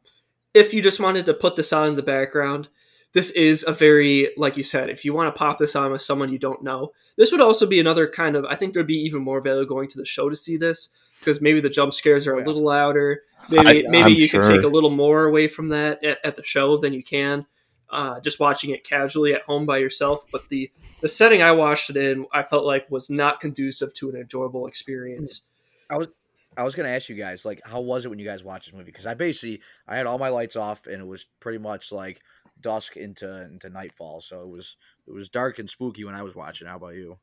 if 0.55 0.72
you 0.72 0.82
just 0.82 1.00
wanted 1.00 1.26
to 1.26 1.34
put 1.34 1.57
this 1.57 1.72
on 1.72 1.88
in 1.88 1.96
the 1.96 2.03
background. 2.03 2.68
This 3.14 3.30
is 3.32 3.62
a 3.68 3.72
very 3.72 4.30
like 4.38 4.57
you 4.57 4.62
said. 4.62 4.88
If 4.88 5.05
you 5.05 5.12
want 5.12 5.32
to 5.32 5.38
pop 5.38 5.59
this 5.59 5.76
on 5.76 5.92
with 5.92 6.00
someone 6.00 6.32
you 6.32 6.38
don't 6.38 6.62
know, 6.62 6.92
this 7.18 7.30
would 7.30 7.42
also 7.42 7.66
be 7.66 7.78
another 7.78 8.09
kind 8.09 8.34
of. 8.34 8.46
I 8.46 8.55
think 8.55 8.72
there'd 8.72 8.86
be 8.86 8.94
even 8.94 9.22
more 9.22 9.42
value 9.42 9.66
going 9.66 9.88
to 9.88 9.98
the 9.98 10.07
show 10.07 10.30
to 10.30 10.36
see 10.36 10.57
this 10.57 10.88
because 11.22 11.40
maybe 11.40 11.60
the 11.60 11.70
jump 11.70 11.94
scares 11.94 12.26
are 12.26 12.34
a 12.34 12.40
Yeah. 12.40 12.46
little 12.46 12.62
louder. 12.64 13.22
Maybe 13.48 13.86
I- 13.86 13.88
maybe 13.88 14.02
I'm 14.02 14.08
you 14.12 14.28
can 14.28 14.42
sure. 14.42 14.52
take 14.52 14.62
a 14.62 14.68
little 14.68 14.90
more 14.90 15.24
away 15.24 15.48
from 15.48 15.68
that 15.68 16.02
at, 16.04 16.18
at 16.24 16.36
the 16.36 16.44
show 16.44 16.76
than 16.76 16.92
you 16.92 17.02
can 17.02 17.46
uh, 17.90 18.18
just 18.20 18.40
watching 18.40 18.70
it 18.70 18.84
casually 18.84 19.34
at 19.34 19.42
home 19.42 19.66
by 19.66 19.78
yourself. 19.78 20.24
But 20.32 20.48
the 20.48 20.70
the 21.00 21.08
setting 21.08 21.42
I 21.42 21.52
watched 21.52 21.90
it 21.90 21.96
in, 21.96 22.26
I 22.32 22.42
felt 22.42 22.64
like 22.64 22.90
was 22.90 23.10
not 23.10 23.38
conducive 23.40 23.92
to 23.94 24.08
an 24.10 24.16
enjoyable 24.16 24.66
experience. 24.66 25.42
I 25.90 25.96
was 25.96 26.08
I 26.56 26.64
was 26.64 26.74
gonna 26.74 26.88
ask 26.90 27.08
you 27.08 27.16
guys 27.16 27.44
like 27.44 27.60
how 27.64 27.80
was 27.80 28.04
it 28.04 28.08
when 28.08 28.18
you 28.18 28.26
guys 28.26 28.42
watched 28.42 28.66
this 28.66 28.74
movie? 28.74 28.86
Because 28.86 29.06
I 29.06 29.14
basically 29.14 29.60
I 29.86 29.96
had 29.96 30.06
all 30.06 30.18
my 30.18 30.28
lights 30.30 30.56
off 30.56 30.86
and 30.86 31.00
it 31.02 31.06
was 31.06 31.26
pretty 31.40 31.58
much 31.58 31.92
like 31.92 32.20
dusk 32.60 32.96
into 32.96 33.28
into 33.44 33.68
nightfall, 33.68 34.20
so 34.20 34.42
it 34.42 34.48
was 34.48 34.76
it 35.06 35.12
was 35.12 35.28
dark 35.28 35.58
and 35.58 35.68
spooky 35.68 36.04
when 36.04 36.14
I 36.14 36.22
was 36.22 36.34
watching. 36.34 36.68
How 36.68 36.76
about 36.76 36.94
you? 36.94 37.18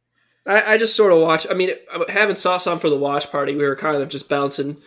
I, 0.46 0.74
I 0.74 0.78
just 0.78 0.96
sort 0.96 1.12
of 1.12 1.20
watched. 1.20 1.48
I 1.50 1.54
mean, 1.54 1.72
having 2.08 2.36
sauce 2.36 2.68
on 2.68 2.80
for 2.80 2.90
the 2.90 2.98
watch 2.98 3.32
party, 3.32 3.56
we 3.56 3.64
were 3.64 3.76
kind 3.76 3.96
of 3.96 4.10
just 4.10 4.30
bouncing. 4.30 4.78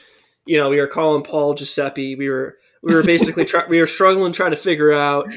You 0.45 0.59
know, 0.59 0.71
we 0.71 0.81
were 0.81 0.89
calling 0.89 1.23
Paul 1.23 1.55
Giuseppe. 1.55 2.17
We 2.17 2.29
were 2.29 2.57
we 2.83 2.95
were 2.95 3.03
basically 3.03 3.45
try, 3.45 3.65
we 3.69 3.81
were 3.81 3.87
struggling 3.87 4.33
trying 4.33 4.51
to 4.51 4.57
figure 4.57 4.93
out 4.93 5.33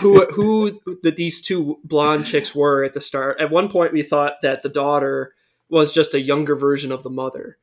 who 0.00 0.24
who 0.32 0.78
that 1.02 1.16
these 1.16 1.40
two 1.40 1.78
blonde 1.82 2.26
chicks 2.26 2.54
were 2.54 2.84
at 2.84 2.92
the 2.92 3.00
start. 3.00 3.40
At 3.40 3.50
one 3.50 3.70
point, 3.70 3.92
we 3.92 4.02
thought 4.02 4.42
that 4.42 4.62
the 4.62 4.68
daughter 4.68 5.32
was 5.70 5.92
just 5.92 6.14
a 6.14 6.20
younger 6.20 6.54
version 6.54 6.92
of 6.92 7.02
the 7.02 7.10
mother, 7.10 7.56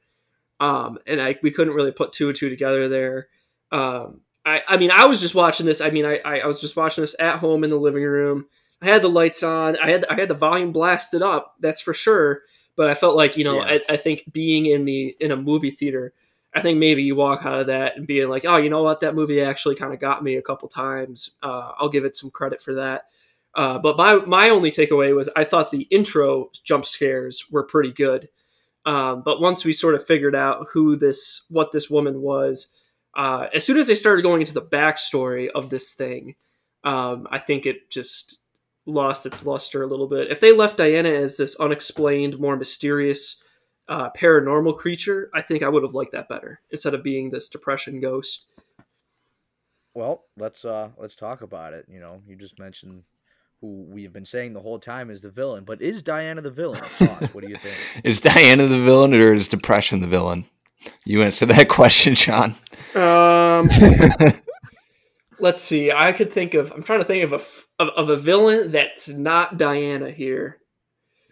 um, 0.59 0.97
and 1.05 1.21
I 1.21 1.37
we 1.43 1.51
couldn't 1.51 1.75
really 1.75 1.91
put 1.91 2.13
two 2.13 2.29
and 2.29 2.37
two 2.37 2.49
together 2.49 2.89
there. 2.89 3.27
Um, 3.71 4.21
I 4.43 4.63
I 4.67 4.77
mean, 4.77 4.91
I 4.91 5.05
was 5.05 5.21
just 5.21 5.35
watching 5.35 5.67
this. 5.67 5.81
I 5.81 5.91
mean, 5.91 6.05
I 6.05 6.19
I 6.25 6.39
I 6.39 6.47
was 6.47 6.59
just 6.59 6.75
watching 6.75 7.03
this 7.03 7.15
at 7.19 7.37
home 7.37 7.63
in 7.63 7.69
the 7.69 7.77
living 7.77 8.03
room. 8.03 8.47
I 8.81 8.85
had 8.85 9.01
the 9.01 9.09
lights 9.09 9.43
on. 9.43 9.77
I 9.77 9.91
had 9.91 10.05
I 10.09 10.15
had 10.15 10.27
the 10.29 10.33
volume 10.33 10.71
blasted 10.71 11.21
up. 11.21 11.55
That's 11.59 11.81
for 11.81 11.93
sure. 11.93 12.41
But 12.75 12.89
I 12.89 12.95
felt 12.95 13.15
like 13.15 13.37
you 13.37 13.43
know 13.43 13.57
Yeah. 13.57 13.77
I, 13.89 13.93
I 13.93 13.97
think 13.97 14.31
being 14.31 14.65
in 14.65 14.85
the 14.85 15.15
in 15.19 15.31
a 15.31 15.35
movie 15.35 15.71
theater, 15.71 16.13
I 16.53 16.61
think 16.61 16.79
maybe 16.79 17.03
you 17.03 17.15
walk 17.15 17.45
out 17.45 17.59
of 17.59 17.67
that 17.67 17.95
and 17.95 18.07
being 18.07 18.29
like, 18.29 18.45
oh, 18.45 18.57
you 18.57 18.69
know 18.69 18.83
what, 18.83 19.01
that 19.01 19.15
movie 19.15 19.41
actually 19.41 19.75
kind 19.75 19.93
of 19.93 19.99
got 19.99 20.23
me 20.23 20.35
a 20.35 20.41
couple 20.41 20.67
times. 20.67 21.31
Uh, 21.43 21.71
I'll 21.79 21.89
give 21.89 22.05
it 22.05 22.15
some 22.15 22.31
credit 22.31 22.61
for 22.61 22.73
that. 22.75 23.05
Uh, 23.53 23.77
but 23.79 23.97
my 23.97 24.15
my 24.25 24.49
only 24.49 24.71
takeaway 24.71 25.15
was 25.15 25.29
I 25.35 25.43
thought 25.43 25.71
the 25.71 25.87
intro 25.91 26.49
jump 26.63 26.85
scares 26.85 27.45
were 27.51 27.63
pretty 27.63 27.91
good. 27.91 28.29
Um, 28.85 29.21
but 29.23 29.39
once 29.39 29.63
we 29.63 29.73
sort 29.73 29.93
of 29.95 30.05
figured 30.05 30.35
out 30.35 30.67
who 30.73 30.95
this 30.95 31.45
what 31.49 31.71
this 31.71 31.89
woman 31.89 32.21
was, 32.21 32.69
uh, 33.15 33.47
as 33.53 33.65
soon 33.65 33.77
as 33.77 33.87
they 33.87 33.95
started 33.95 34.23
going 34.23 34.41
into 34.41 34.53
the 34.53 34.61
backstory 34.61 35.49
of 35.53 35.69
this 35.69 35.93
thing, 35.93 36.35
um, 36.83 37.27
I 37.29 37.37
think 37.37 37.65
it 37.65 37.91
just 37.91 38.40
lost 38.85 39.25
its 39.25 39.45
luster 39.45 39.83
a 39.83 39.87
little 39.87 40.07
bit. 40.07 40.31
If 40.31 40.39
they 40.39 40.51
left 40.51 40.77
Diana 40.77 41.09
as 41.09 41.37
this 41.37 41.55
unexplained, 41.55 42.39
more 42.39 42.57
mysterious 42.57 43.41
uh, 43.87 44.09
paranormal 44.11 44.77
creature, 44.77 45.29
I 45.33 45.41
think 45.41 45.63
I 45.63 45.69
would 45.69 45.83
have 45.83 45.93
liked 45.93 46.13
that 46.13 46.29
better 46.29 46.61
instead 46.71 46.93
of 46.93 47.03
being 47.03 47.29
this 47.29 47.49
depression 47.49 47.99
ghost. 47.99 48.47
Well, 49.93 50.23
let's 50.37 50.63
uh 50.63 50.89
let's 50.97 51.17
talk 51.17 51.41
about 51.41 51.73
it. 51.73 51.85
You 51.89 51.99
know, 51.99 52.21
you 52.25 52.37
just 52.37 52.59
mentioned 52.59 53.03
who 53.59 53.85
we've 53.89 54.13
been 54.13 54.25
saying 54.25 54.53
the 54.53 54.61
whole 54.61 54.79
time 54.79 55.09
is 55.09 55.21
the 55.21 55.29
villain, 55.29 55.65
but 55.65 55.81
is 55.81 56.01
Diana 56.01 56.41
the 56.41 56.49
villain? 56.49 56.81
Sauce, 56.85 57.33
what 57.33 57.43
do 57.43 57.49
you 57.49 57.57
think? 57.57 58.05
Is 58.05 58.21
Diana 58.21 58.67
the 58.67 58.79
villain 58.79 59.13
or 59.13 59.33
is 59.33 59.47
depression 59.47 59.99
the 59.99 60.07
villain? 60.07 60.45
You 61.05 61.21
answer 61.21 61.45
that 61.45 61.69
question, 61.69 62.15
Sean. 62.15 62.55
Um, 62.95 63.69
let's 65.41 65.61
see. 65.61 65.91
I 65.91 66.11
could 66.13 66.31
think 66.31 66.53
of. 66.53 66.71
I'm 66.71 66.83
trying 66.83 66.99
to 66.99 67.05
think 67.05 67.23
of 67.23 67.33
a 67.33 67.35
f- 67.35 67.65
of, 67.79 67.89
of 67.89 68.09
a 68.09 68.17
villain 68.17 68.71
that's 68.71 69.07
not 69.09 69.57
Diana 69.57 70.11
here. 70.11 70.57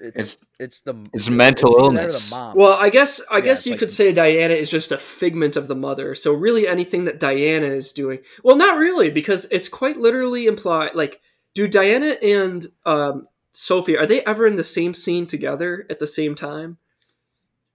It's 0.02 0.38
it's 0.60 0.82
the 0.82 0.96
It's 1.14 1.30
mental 1.30 1.72
either 1.74 1.80
illness. 1.84 2.30
The. 2.30 2.54
Well, 2.56 2.78
I 2.80 2.90
guess 2.90 3.20
I 3.30 3.38
Yeah, 3.38 3.44
guess 3.44 3.66
you 3.66 3.74
like- 3.74 3.80
could 3.80 3.92
say 3.92 4.12
Diana 4.14 4.54
is 4.54 4.72
just 4.72 4.92
a 4.92 4.98
figment 4.98 5.56
of 5.58 5.68
the 5.68 5.76
mother. 5.76 6.16
So 6.16 6.34
really, 6.34 6.68
anything 6.68 7.06
that 7.06 7.20
Diana 7.20 7.66
is 7.68 7.92
doing, 7.92 8.20
well, 8.44 8.56
not 8.56 8.78
really, 8.78 9.10
because 9.10 9.46
it's 9.52 9.68
quite 9.68 9.98
literally 9.98 10.46
implied. 10.46 10.96
Like, 10.96 11.20
do 11.54 11.68
Diana 11.68 12.16
and 12.24 12.66
um, 12.86 13.28
Sophie 13.52 13.98
are 13.98 14.06
they 14.06 14.24
ever 14.26 14.48
in 14.48 14.56
the 14.56 14.64
same 14.64 14.94
scene 14.94 15.28
together 15.28 15.86
at 15.90 16.00
the 16.00 16.08
same 16.08 16.34
time? 16.34 16.78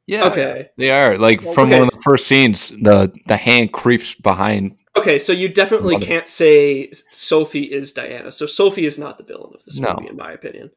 Yeah, 0.06 0.24
Okay. 0.26 0.70
they 0.78 0.90
are. 0.90 1.16
Like 1.18 1.42
Well, 1.42 1.52
from 1.54 1.68
okay. 1.68 1.78
one 1.78 1.88
of 1.88 1.90
the 1.94 2.02
first 2.02 2.26
scenes, 2.26 2.68
the 2.70 3.12
the 3.26 3.36
hand 3.36 3.72
creeps 3.72 4.14
behind. 4.14 4.76
Okay, 4.96 5.18
so 5.18 5.32
you 5.32 5.48
definitely 5.48 5.94
Mother. 5.96 6.06
can't 6.06 6.28
say 6.28 6.90
Sophie 7.10 7.64
is 7.64 7.92
Diana. 7.92 8.30
So 8.30 8.46
Sophie 8.46 8.86
is 8.86 8.98
not 8.98 9.18
the 9.18 9.24
villain 9.24 9.52
of 9.54 9.64
this 9.64 9.78
No. 9.78 9.94
movie, 9.98 10.08
in 10.10 10.16
my 10.16 10.32
opinion. 10.32 10.70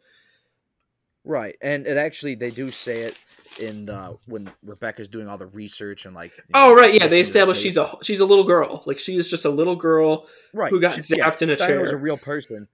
right, 1.24 1.55
and 1.61 1.86
it 1.86 1.97
actually 1.97 2.36
they 2.36 2.49
do 2.51 2.72
say 2.72 3.01
it 3.01 3.15
in 3.59 3.86
the 3.86 4.18
when 4.28 4.49
Rebecca's 4.63 5.07
doing 5.07 5.28
all 5.28 5.38
the 5.38 5.45
research 5.47 6.05
and 6.05 6.15
like. 6.15 6.32
Oh 6.53 6.70
know, 6.70 6.76
right, 6.76 6.93
yeah, 6.93 7.07
they 7.07 7.20
listening 7.20 7.43
to 7.43 7.45
the 7.45 7.51
establish 7.51 7.59
she's 7.59 7.78
a 7.78 7.97
she's 8.01 8.20
a 8.20 8.26
little 8.26 8.43
girl. 8.45 8.84
Like 8.86 8.97
she 8.99 9.18
is 9.18 9.28
just 9.28 9.45
a 9.45 9.49
little 9.49 9.76
girl 9.76 10.28
right 10.53 10.70
who 10.72 10.80
got 10.80 10.95
she- 10.95 11.15
zapped 11.18 11.41
in 11.41 11.49
a 11.49 11.55
Diana 11.55 11.80
was 11.82 11.91
a 11.91 11.97
real 11.97 12.18
person 12.18 12.68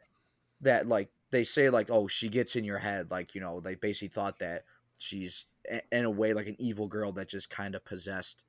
that 0.62 0.88
like 0.88 1.10
they 1.32 1.44
say 1.44 1.70
like 1.70 1.90
oh 1.92 2.08
she 2.08 2.30
gets 2.30 2.56
in 2.56 2.64
your 2.64 2.78
head 2.78 3.12
like 3.12 3.36
you 3.36 3.42
know 3.42 3.60
they 3.60 3.76
basically 3.76 4.08
thought 4.10 4.40
that 4.40 4.64
she's 4.98 5.46
in 5.92 6.06
a 6.06 6.10
way 6.12 6.34
like 6.34 6.48
an 6.48 6.56
evil 6.60 6.88
girl 6.88 7.12
that 7.14 7.28
just 7.28 7.50
kind 7.50 7.76
of 7.76 7.84
possessed 7.84 8.44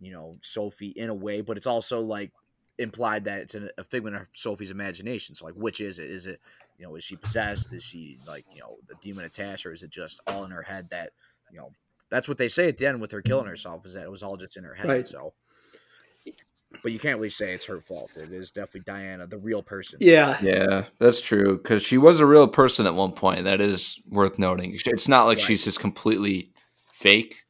you 0.00 0.12
know 0.12 0.36
Sophie 0.42 0.88
in 0.96 1.08
a 1.08 1.14
way 1.14 1.40
but 1.40 1.56
it's 1.56 1.66
also 1.66 2.00
like 2.00 2.32
implied 2.78 3.24
that 3.24 3.40
it's 3.40 3.54
an, 3.54 3.70
a 3.78 3.84
figment 3.84 4.16
of 4.16 4.26
Sophie's 4.34 4.70
imagination 4.70 5.34
so 5.34 5.44
like 5.44 5.54
which 5.54 5.80
is 5.80 5.98
it 5.98 6.10
is 6.10 6.26
it 6.26 6.40
you 6.78 6.86
know 6.86 6.94
is 6.96 7.04
she 7.04 7.16
possessed 7.16 7.72
is 7.72 7.82
she 7.82 8.18
like 8.26 8.44
you 8.54 8.60
know 8.60 8.76
the 8.88 8.94
demon 9.02 9.24
attached 9.24 9.66
or 9.66 9.72
is 9.72 9.82
it 9.82 9.90
just 9.90 10.20
all 10.26 10.44
in 10.44 10.50
her 10.50 10.62
head 10.62 10.88
that 10.90 11.10
you 11.52 11.58
know 11.58 11.70
that's 12.10 12.26
what 12.28 12.38
they 12.38 12.48
say 12.48 12.68
at 12.68 12.78
the 12.78 12.86
end 12.86 13.00
with 13.00 13.12
her 13.12 13.22
killing 13.22 13.46
herself 13.46 13.84
is 13.84 13.94
that 13.94 14.04
it 14.04 14.10
was 14.10 14.22
all 14.22 14.36
just 14.36 14.56
in 14.56 14.64
her 14.64 14.74
head 14.74 14.88
Right. 14.88 15.06
so 15.06 15.34
but 16.82 16.92
you 16.92 16.98
can't 16.98 17.18
really 17.18 17.28
say 17.28 17.52
it's 17.52 17.66
her 17.66 17.80
fault 17.80 18.16
it 18.16 18.32
is 18.32 18.50
definitely 18.50 18.80
Diana 18.80 19.26
the 19.26 19.38
real 19.38 19.62
person 19.62 19.98
Yeah, 20.00 20.38
Yeah, 20.42 20.84
that's 20.98 21.20
true. 21.20 21.58
Because 21.58 21.82
she 21.82 21.98
was 21.98 22.20
a 22.20 22.26
real 22.26 22.48
person 22.48 22.86
at 22.86 22.94
one 22.94 23.12
point. 23.12 23.44
That 23.44 23.60
is 23.60 24.00
worth 24.08 24.38
noting. 24.38 24.78
It's 24.86 25.08
not 25.08 25.24
like 25.24 25.36
Right. 25.38 25.46
she's 25.46 25.64
just 25.64 25.80
completely 25.80 26.52
fake. 26.92 27.42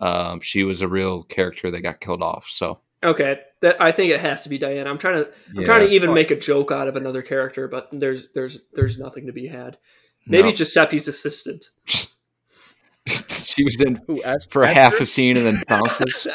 Um, 0.00 0.40
she 0.40 0.62
was 0.64 0.80
a 0.80 0.88
real 0.88 1.22
character 1.24 1.70
that 1.70 1.80
got 1.80 2.00
killed 2.00 2.22
off. 2.22 2.46
So 2.48 2.78
Okay, 3.02 3.38
that 3.60 3.80
I 3.80 3.92
think 3.92 4.10
it 4.12 4.20
has 4.20 4.42
to 4.42 4.48
be 4.48 4.58
Diana. 4.58 4.90
I'm 4.90 4.98
trying 4.98 5.24
to 5.24 5.30
I'm 5.56 5.64
trying 5.64 5.86
to 5.86 5.92
even 5.92 6.14
make 6.14 6.30
a 6.30 6.36
joke 6.36 6.72
out 6.72 6.88
of 6.88 6.96
another 6.96 7.22
character, 7.22 7.68
but 7.68 7.88
there's 7.92 8.28
there's 8.34 8.60
there's 8.74 8.98
nothing 8.98 9.26
to 9.26 9.32
be 9.32 9.46
had. 9.46 9.78
Maybe 10.26 10.48
No. 10.48 10.54
Giuseppe's 10.54 11.08
assistant. 11.08 11.70
she 13.06 13.64
was 13.64 13.80
in 13.80 14.00
Who 14.06 14.22
asked 14.22 14.50
for 14.50 14.66
half 14.66 15.00
a 15.00 15.06
scene 15.06 15.36
and 15.36 15.46
then 15.46 15.62
bounces. 15.68 16.26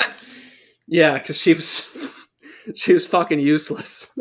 yeah, 0.87 1.13
because 1.17 1.37
she 1.37 1.53
was 1.53 1.87
she 2.75 2.93
was 2.93 3.05
fucking 3.05 3.39
useless. 3.39 4.17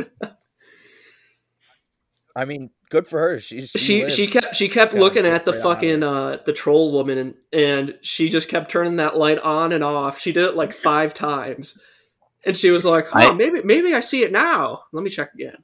I 2.34 2.44
mean, 2.44 2.70
good 2.92 3.08
for 3.08 3.18
her. 3.18 3.38
She's 3.40 3.70
she 3.70 3.78
she 3.78 4.00
lived. 4.02 4.12
she 4.12 4.26
kept 4.28 4.54
she 4.54 4.68
kept 4.68 4.92
Kinda 4.92 5.02
looking 5.04 5.26
at 5.26 5.46
the 5.46 5.52
right 5.52 5.62
fucking 5.62 6.02
uh 6.02 6.36
the 6.44 6.52
troll 6.52 6.92
woman 6.92 7.16
and 7.18 7.34
and 7.52 7.98
she 8.02 8.28
just 8.28 8.48
kept 8.50 8.70
turning 8.70 8.96
that 8.96 9.16
light 9.16 9.38
on 9.38 9.72
and 9.72 9.82
off. 9.82 10.20
She 10.20 10.30
did 10.30 10.44
it 10.44 10.54
like 10.54 10.72
five 10.74 11.14
times. 11.14 11.78
And 12.44 12.56
she 12.56 12.70
was 12.70 12.84
like, 12.84 13.06
"Huh, 13.06 13.30
I- 13.30 13.34
maybe 13.34 13.62
maybe 13.62 13.94
I 13.94 14.00
see 14.00 14.22
it 14.22 14.30
now. 14.30 14.82
Let 14.92 15.02
me 15.02 15.10
check 15.10 15.32
again." 15.34 15.56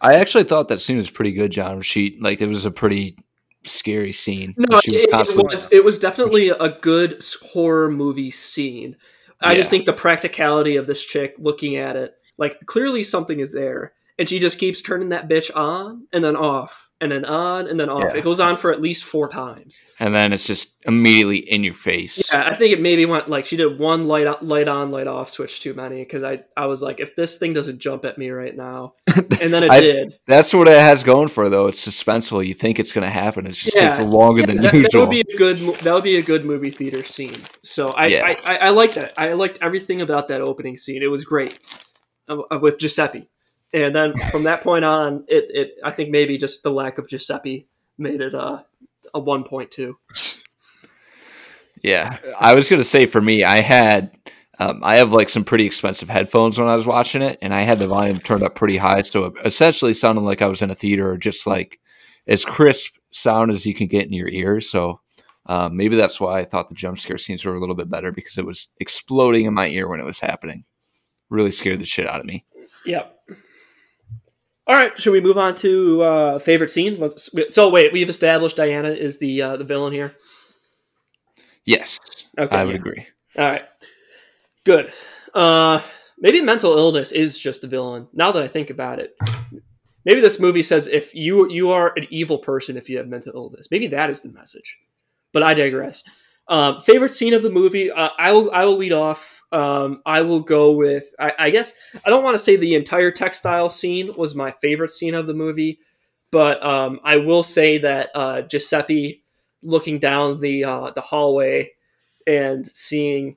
I 0.00 0.14
actually 0.14 0.44
thought 0.44 0.68
that 0.68 0.80
scene 0.80 0.98
was 0.98 1.10
pretty 1.10 1.32
good, 1.32 1.50
John. 1.50 1.80
She 1.80 2.18
like 2.20 2.40
it 2.40 2.48
was 2.48 2.64
a 2.66 2.70
pretty 2.70 3.16
scary 3.64 4.12
scene. 4.12 4.54
No, 4.58 4.80
she 4.80 4.92
was 4.92 5.02
it, 5.02 5.08
it 5.10 5.36
was 5.36 5.72
it 5.72 5.84
was 5.84 5.98
definitely 5.98 6.50
a 6.50 6.68
good 6.82 7.22
horror 7.52 7.90
movie 7.90 8.30
scene. 8.30 8.96
I 9.40 9.54
just 9.54 9.70
think 9.70 9.84
the 9.86 9.92
practicality 9.92 10.76
of 10.76 10.86
this 10.86 11.04
chick 11.04 11.34
looking 11.38 11.76
at 11.76 11.96
it, 11.96 12.14
like 12.38 12.64
clearly 12.66 13.02
something 13.02 13.40
is 13.40 13.52
there, 13.52 13.92
and 14.18 14.28
she 14.28 14.38
just 14.38 14.58
keeps 14.58 14.80
turning 14.82 15.10
that 15.10 15.28
bitch 15.28 15.54
on 15.56 16.06
and 16.12 16.22
then 16.24 16.36
off 16.36 16.88
and 17.00 17.10
then 17.10 17.24
on 17.24 17.66
and 17.66 17.78
then 17.78 17.88
off. 17.90 18.04
Yeah. 18.12 18.18
It 18.18 18.24
goes 18.24 18.38
on 18.40 18.56
for 18.56 18.72
at 18.72 18.80
least 18.80 19.02
four 19.04 19.28
times. 19.28 19.80
and 19.98 20.14
then 20.14 20.32
it's 20.32 20.46
just 20.46 20.74
immediately 20.86 21.38
in 21.38 21.64
your 21.64 21.74
face. 21.74 22.30
Yeah, 22.32 22.48
I 22.48 22.54
think 22.54 22.72
it 22.72 22.80
maybe 22.80 23.04
went 23.04 23.28
like 23.28 23.44
she 23.46 23.56
did 23.56 23.78
one 23.78 24.06
light 24.06 24.26
on, 24.28 24.36
light 24.42 24.68
on, 24.68 24.90
light 24.92 25.08
off 25.08 25.28
switch 25.28 25.60
too 25.60 25.74
many 25.74 25.98
because 26.04 26.22
I 26.22 26.44
I 26.56 26.66
was 26.66 26.80
like, 26.82 27.00
if 27.00 27.16
this 27.16 27.36
thing 27.36 27.52
doesn't 27.52 27.80
jump 27.80 28.04
at 28.04 28.16
me 28.16 28.30
right 28.30 28.56
now, 28.56 28.94
and 29.16 29.52
then 29.52 29.64
it 29.64 29.70
I- 29.72 29.80
did. 29.80 30.18
That's 30.28 30.54
what 30.54 30.68
it 30.68 30.78
has 30.78 31.02
going 31.02 31.28
for 31.28 31.48
though. 31.48 31.66
It's 31.66 31.84
suspenseful. 31.86 32.46
You 32.46 32.54
think 32.54 32.78
it's 32.78 32.92
going 32.92 33.04
to 33.06 33.10
happen. 33.12 33.46
It 33.46 33.52
just 33.52 33.74
Yeah. 33.74 33.90
takes 33.92 34.04
longer 34.06 34.40
Yeah, 34.42 34.46
than 34.46 34.56
that, 34.58 34.72
that 34.72 34.78
usual. 34.78 35.02
would 35.02 35.10
be 35.10 35.20
a 35.28 35.36
good 35.36 35.58
that 35.58 35.92
would 35.92 36.04
be 36.04 36.16
a 36.16 36.22
good 36.22 36.44
movie 36.44 36.70
theater 36.70 37.02
scene. 37.04 37.34
So 37.64 37.88
I. 37.88 38.06
I, 38.06 38.36
I, 38.46 38.56
I 38.56 38.70
liked 38.70 38.94
that. 38.94 39.12
I 39.18 39.32
liked 39.32 39.58
everything 39.60 40.00
about 40.00 40.28
that 40.28 40.40
opening 40.40 40.76
scene. 40.78 41.02
It 41.02 41.08
was 41.10 41.24
great 41.24 41.58
uh, 42.28 42.38
uh, 42.50 42.58
with 42.62 42.78
Giuseppe. 42.78 43.28
And 43.74 43.94
then 43.94 44.14
from 44.30 44.44
that 44.44 44.62
point 44.62 44.84
on, 44.84 45.24
it, 45.26 45.46
it 45.50 45.74
I 45.82 45.90
think 45.90 46.10
maybe 46.10 46.38
just 46.38 46.62
the 46.62 46.70
lack 46.70 46.96
of 46.98 47.08
Giuseppe 47.08 47.66
made 47.98 48.20
it 48.20 48.32
uh, 48.32 48.62
a 49.12 49.18
one 49.18 49.42
point 49.42 49.72
two. 49.72 49.98
Yeah, 51.82 52.16
I 52.40 52.54
was 52.54 52.68
gonna 52.68 52.84
say 52.84 53.06
for 53.06 53.20
me, 53.20 53.42
I 53.42 53.60
had, 53.60 54.16
um, 54.60 54.80
I 54.84 54.98
have 54.98 55.12
like 55.12 55.28
some 55.28 55.44
pretty 55.44 55.66
expensive 55.66 56.08
headphones 56.08 56.56
when 56.56 56.68
I 56.68 56.76
was 56.76 56.86
watching 56.86 57.20
it, 57.20 57.36
and 57.42 57.52
I 57.52 57.62
had 57.62 57.80
the 57.80 57.88
volume 57.88 58.18
turned 58.18 58.44
up 58.44 58.54
pretty 58.54 58.76
high, 58.76 59.02
so 59.02 59.24
it 59.24 59.32
essentially 59.44 59.92
sounded 59.92 60.22
like 60.22 60.40
I 60.40 60.46
was 60.46 60.62
in 60.62 60.70
a 60.70 60.76
theater, 60.76 61.10
or 61.10 61.18
just 61.18 61.44
like 61.44 61.80
as 62.28 62.44
crisp 62.44 62.94
sound 63.10 63.50
as 63.50 63.66
you 63.66 63.74
can 63.74 63.88
get 63.88 64.06
in 64.06 64.12
your 64.12 64.28
ears. 64.28 64.70
So 64.70 65.00
um, 65.46 65.76
maybe 65.76 65.96
that's 65.96 66.20
why 66.20 66.38
I 66.38 66.44
thought 66.44 66.68
the 66.68 66.74
jump 66.74 67.00
scare 67.00 67.18
scenes 67.18 67.44
were 67.44 67.56
a 67.56 67.60
little 67.60 67.74
bit 67.74 67.90
better 67.90 68.12
because 68.12 68.38
it 68.38 68.46
was 68.46 68.68
exploding 68.78 69.46
in 69.46 69.52
my 69.52 69.66
ear 69.66 69.88
when 69.88 70.00
it 70.00 70.06
was 70.06 70.20
happening. 70.20 70.64
Really 71.28 71.50
scared 71.50 71.80
the 71.80 71.86
shit 71.86 72.06
out 72.06 72.20
of 72.20 72.26
me. 72.26 72.44
Yep. 72.86 73.10
All 74.66 74.74
right, 74.74 74.96
should 74.98 75.12
we 75.12 75.20
move 75.20 75.36
on 75.36 75.54
to 75.56 76.02
uh, 76.02 76.38
favorite 76.38 76.70
scene? 76.70 77.10
So 77.50 77.68
wait, 77.68 77.92
we've 77.92 78.08
established 78.08 78.56
Diana 78.56 78.90
is 78.90 79.18
the 79.18 79.42
uh, 79.42 79.56
the 79.58 79.64
villain 79.64 79.92
here. 79.92 80.14
Yes, 81.66 81.98
Okay, 82.38 82.54
I 82.54 82.64
would 82.64 82.72
yeah. 82.72 82.76
agree. 82.76 83.06
All 83.36 83.44
right. 83.44 83.64
Good. 84.64 84.92
Uh 85.32 85.80
maybe 86.18 86.40
mental 86.40 86.76
illness 86.76 87.10
is 87.12 87.38
just 87.38 87.62
the 87.62 87.68
villain. 87.68 88.08
Now 88.12 88.32
that 88.32 88.42
I 88.42 88.48
think 88.48 88.70
about 88.70 88.98
it. 89.00 89.14
Maybe 90.04 90.20
this 90.20 90.38
movie 90.38 90.62
says 90.62 90.86
if 90.86 91.14
you 91.14 91.50
you 91.50 91.70
are 91.70 91.92
an 91.96 92.06
evil 92.10 92.38
person 92.38 92.76
if 92.76 92.88
you 92.88 92.98
have 92.98 93.08
mental 93.08 93.32
illness. 93.34 93.68
Maybe 93.70 93.86
that 93.88 94.10
is 94.10 94.22
the 94.22 94.32
message. 94.32 94.78
But 95.32 95.42
I 95.42 95.54
digress. 95.54 96.04
Um, 96.46 96.80
favorite 96.82 97.14
scene 97.14 97.32
of 97.34 97.42
the 97.42 97.50
movie? 97.50 97.90
Uh, 97.90 98.10
I 98.18 98.32
will 98.32 98.50
I 98.52 98.64
will 98.64 98.76
lead 98.76 98.92
off. 98.92 99.42
Um, 99.52 100.02
I 100.04 100.22
will 100.22 100.40
go 100.40 100.72
with 100.72 101.04
I, 101.18 101.32
I 101.38 101.50
guess 101.50 101.74
I 102.04 102.10
don't 102.10 102.24
want 102.24 102.34
to 102.36 102.42
say 102.42 102.56
the 102.56 102.74
entire 102.74 103.10
textile 103.10 103.70
scene 103.70 104.10
was 104.16 104.34
my 104.34 104.52
favorite 104.60 104.90
scene 104.90 105.14
of 105.14 105.26
the 105.26 105.34
movie, 105.34 105.78
but 106.30 106.64
um, 106.64 107.00
I 107.04 107.16
will 107.16 107.42
say 107.42 107.78
that 107.78 108.10
uh, 108.14 108.42
Giuseppe 108.42 109.22
looking 109.62 109.98
down 109.98 110.40
the 110.40 110.64
uh, 110.64 110.90
the 110.90 111.00
hallway 111.00 111.72
and 112.26 112.66
seeing 112.66 113.36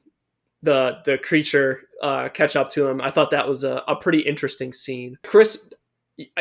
the 0.64 1.00
the 1.06 1.18
creature 1.18 1.84
uh, 2.02 2.30
catch 2.30 2.56
up 2.56 2.72
to 2.72 2.88
him. 2.88 3.00
I 3.00 3.12
thought 3.12 3.32
that 3.32 3.48
was 3.48 3.64
a, 3.64 3.84
a 3.88 3.96
pretty 3.96 4.20
interesting 4.20 4.74
scene. 4.74 5.18
Chris, 5.24 5.70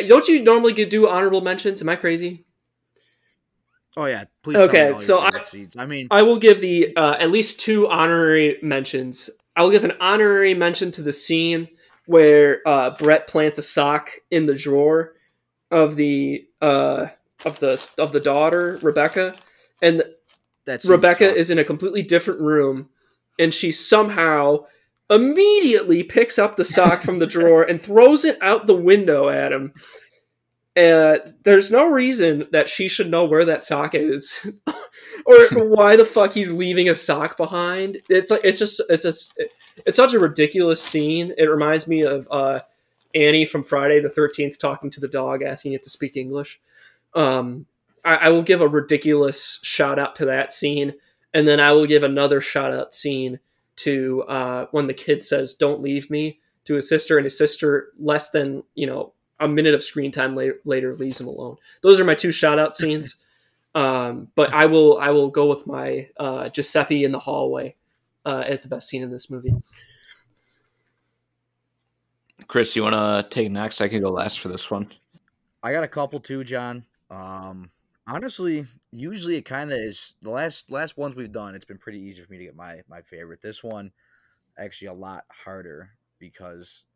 don't 0.06 0.26
you 0.26 0.42
normally 0.42 0.72
do 0.72 1.08
honorable 1.08 1.42
mentions? 1.42 1.82
Am 1.82 1.88
I 1.88 1.96
crazy? 1.96 2.45
Oh 3.96 4.06
yeah, 4.06 4.24
please. 4.42 4.56
Okay, 4.56 4.78
tell 4.78 4.86
me 4.88 4.92
all 4.92 4.92
your 4.92 5.00
so 5.00 5.20
I-. 5.20 5.82
I 5.82 5.86
mean, 5.86 6.08
I 6.10 6.22
will 6.22 6.38
give 6.38 6.60
the 6.60 6.94
uh, 6.96 7.16
at 7.18 7.30
least 7.30 7.60
two 7.60 7.88
honorary 7.88 8.58
mentions. 8.62 9.30
I 9.56 9.62
will 9.62 9.70
give 9.70 9.84
an 9.84 9.94
honorary 10.00 10.54
mention 10.54 10.90
to 10.92 11.02
the 11.02 11.12
scene 11.12 11.68
where 12.06 12.60
uh, 12.66 12.90
Brett 12.90 13.26
plants 13.26 13.58
a 13.58 13.62
sock 13.62 14.10
in 14.30 14.46
the 14.46 14.54
drawer 14.54 15.14
of 15.70 15.96
the 15.96 16.46
uh, 16.60 17.06
of 17.44 17.58
the 17.60 17.90
of 17.98 18.12
the 18.12 18.20
daughter 18.20 18.78
Rebecca, 18.82 19.34
and 19.82 20.02
that's 20.64 20.84
Rebecca 20.84 21.34
is 21.34 21.50
in 21.50 21.58
a 21.58 21.64
completely 21.64 22.02
different 22.02 22.40
room, 22.40 22.90
and 23.38 23.52
she 23.52 23.70
somehow 23.70 24.66
immediately 25.08 26.02
picks 26.02 26.38
up 26.38 26.56
the 26.56 26.64
sock 26.64 27.02
from 27.02 27.18
the 27.18 27.26
drawer 27.26 27.62
and 27.62 27.80
throws 27.80 28.24
it 28.24 28.36
out 28.42 28.66
the 28.66 28.74
window 28.74 29.28
at 29.28 29.52
him. 29.52 29.72
And 30.76 31.34
there's 31.42 31.70
no 31.70 31.88
reason 31.88 32.48
that 32.52 32.68
she 32.68 32.86
should 32.86 33.10
know 33.10 33.24
where 33.24 33.46
that 33.46 33.64
sock 33.64 33.94
is, 33.94 34.46
or 35.26 35.36
why 35.54 35.96
the 35.96 36.04
fuck 36.04 36.34
he's 36.34 36.52
leaving 36.52 36.90
a 36.90 36.94
sock 36.94 37.38
behind. 37.38 38.02
It's 38.10 38.30
like 38.30 38.42
it's 38.44 38.58
just 38.58 38.82
it's 38.90 39.06
a 39.06 39.44
it's 39.86 39.96
such 39.96 40.12
a 40.12 40.18
ridiculous 40.18 40.82
scene. 40.82 41.32
It 41.38 41.44
reminds 41.44 41.88
me 41.88 42.02
of 42.02 42.28
uh, 42.30 42.60
Annie 43.14 43.46
from 43.46 43.64
Friday 43.64 44.00
the 44.00 44.10
Thirteenth 44.10 44.58
talking 44.58 44.90
to 44.90 45.00
the 45.00 45.08
dog, 45.08 45.42
asking 45.42 45.72
it 45.72 45.82
to 45.84 45.90
speak 45.90 46.14
English. 46.14 46.60
Um, 47.14 47.64
I, 48.04 48.16
I 48.16 48.28
will 48.28 48.42
give 48.42 48.60
a 48.60 48.68
ridiculous 48.68 49.58
shout 49.62 49.98
out 49.98 50.14
to 50.16 50.26
that 50.26 50.52
scene, 50.52 50.92
and 51.32 51.48
then 51.48 51.58
I 51.58 51.72
will 51.72 51.86
give 51.86 52.02
another 52.02 52.42
shout 52.42 52.74
out 52.74 52.92
scene 52.92 53.40
to 53.76 54.24
uh, 54.24 54.66
when 54.72 54.88
the 54.88 54.94
kid 54.94 55.22
says 55.22 55.54
"Don't 55.54 55.80
leave 55.80 56.10
me" 56.10 56.38
to 56.66 56.74
his 56.74 56.86
sister, 56.86 57.16
and 57.16 57.24
his 57.24 57.38
sister 57.38 57.92
less 57.98 58.28
than 58.28 58.62
you 58.74 58.86
know 58.86 59.14
a 59.40 59.48
minute 59.48 59.74
of 59.74 59.82
screen 59.82 60.12
time 60.12 60.34
later, 60.34 60.60
later 60.64 60.96
leaves 60.96 61.20
him 61.20 61.26
alone. 61.26 61.56
Those 61.82 62.00
are 62.00 62.04
my 62.04 62.14
two 62.14 62.32
shout 62.32 62.58
out 62.58 62.76
scenes. 62.76 63.16
Um, 63.74 64.28
but 64.34 64.54
I 64.54 64.64
will 64.66 64.98
I 64.98 65.10
will 65.10 65.28
go 65.28 65.46
with 65.46 65.66
my 65.66 66.08
uh, 66.16 66.48
Giuseppe 66.48 67.04
in 67.04 67.12
the 67.12 67.18
hallway 67.18 67.76
uh, 68.24 68.42
as 68.46 68.62
the 68.62 68.68
best 68.68 68.88
scene 68.88 69.02
in 69.02 69.10
this 69.10 69.30
movie. 69.30 69.54
Chris, 72.48 72.74
you 72.74 72.82
want 72.82 72.94
to 72.94 73.26
take 73.28 73.50
next? 73.50 73.80
I 73.80 73.88
can 73.88 74.00
go 74.00 74.10
last 74.10 74.40
for 74.40 74.48
this 74.48 74.70
one. 74.70 74.88
I 75.62 75.72
got 75.72 75.84
a 75.84 75.88
couple 75.88 76.20
too, 76.20 76.42
John. 76.44 76.84
Um, 77.10 77.70
honestly, 78.06 78.64
usually 78.92 79.36
it 79.36 79.42
kind 79.42 79.72
of 79.72 79.78
is 79.78 80.14
the 80.22 80.30
last 80.30 80.70
last 80.70 80.96
ones 80.96 81.14
we've 81.14 81.32
done. 81.32 81.54
It's 81.54 81.64
been 81.64 81.76
pretty 81.76 82.00
easy 82.00 82.22
for 82.22 82.30
me 82.30 82.38
to 82.38 82.44
get 82.44 82.56
my 82.56 82.80
my 82.88 83.02
favorite. 83.02 83.42
This 83.42 83.62
one 83.62 83.90
actually 84.58 84.88
a 84.88 84.94
lot 84.94 85.24
harder 85.28 85.90
because 86.18 86.86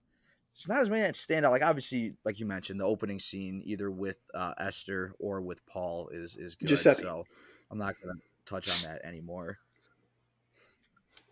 it's 0.61 0.69
not 0.69 0.83
as 0.83 0.91
many 0.91 1.01
that 1.01 1.17
stand 1.17 1.47
out. 1.47 1.53
Like 1.53 1.63
obviously, 1.65 2.13
like 2.23 2.39
you 2.39 2.45
mentioned, 2.45 2.79
the 2.79 2.85
opening 2.85 3.19
scene 3.19 3.63
either 3.65 3.91
with 3.91 4.19
uh, 4.35 4.53
Esther 4.59 5.15
or 5.19 5.41
with 5.41 5.65
Paul 5.65 6.11
is 6.13 6.37
is 6.37 6.55
good. 6.55 6.69
Giuseppe. 6.69 7.01
So 7.01 7.25
I'm 7.71 7.79
not 7.79 7.95
gonna 8.03 8.19
touch 8.45 8.69
on 8.69 8.91
that 8.91 9.03
anymore. 9.03 9.57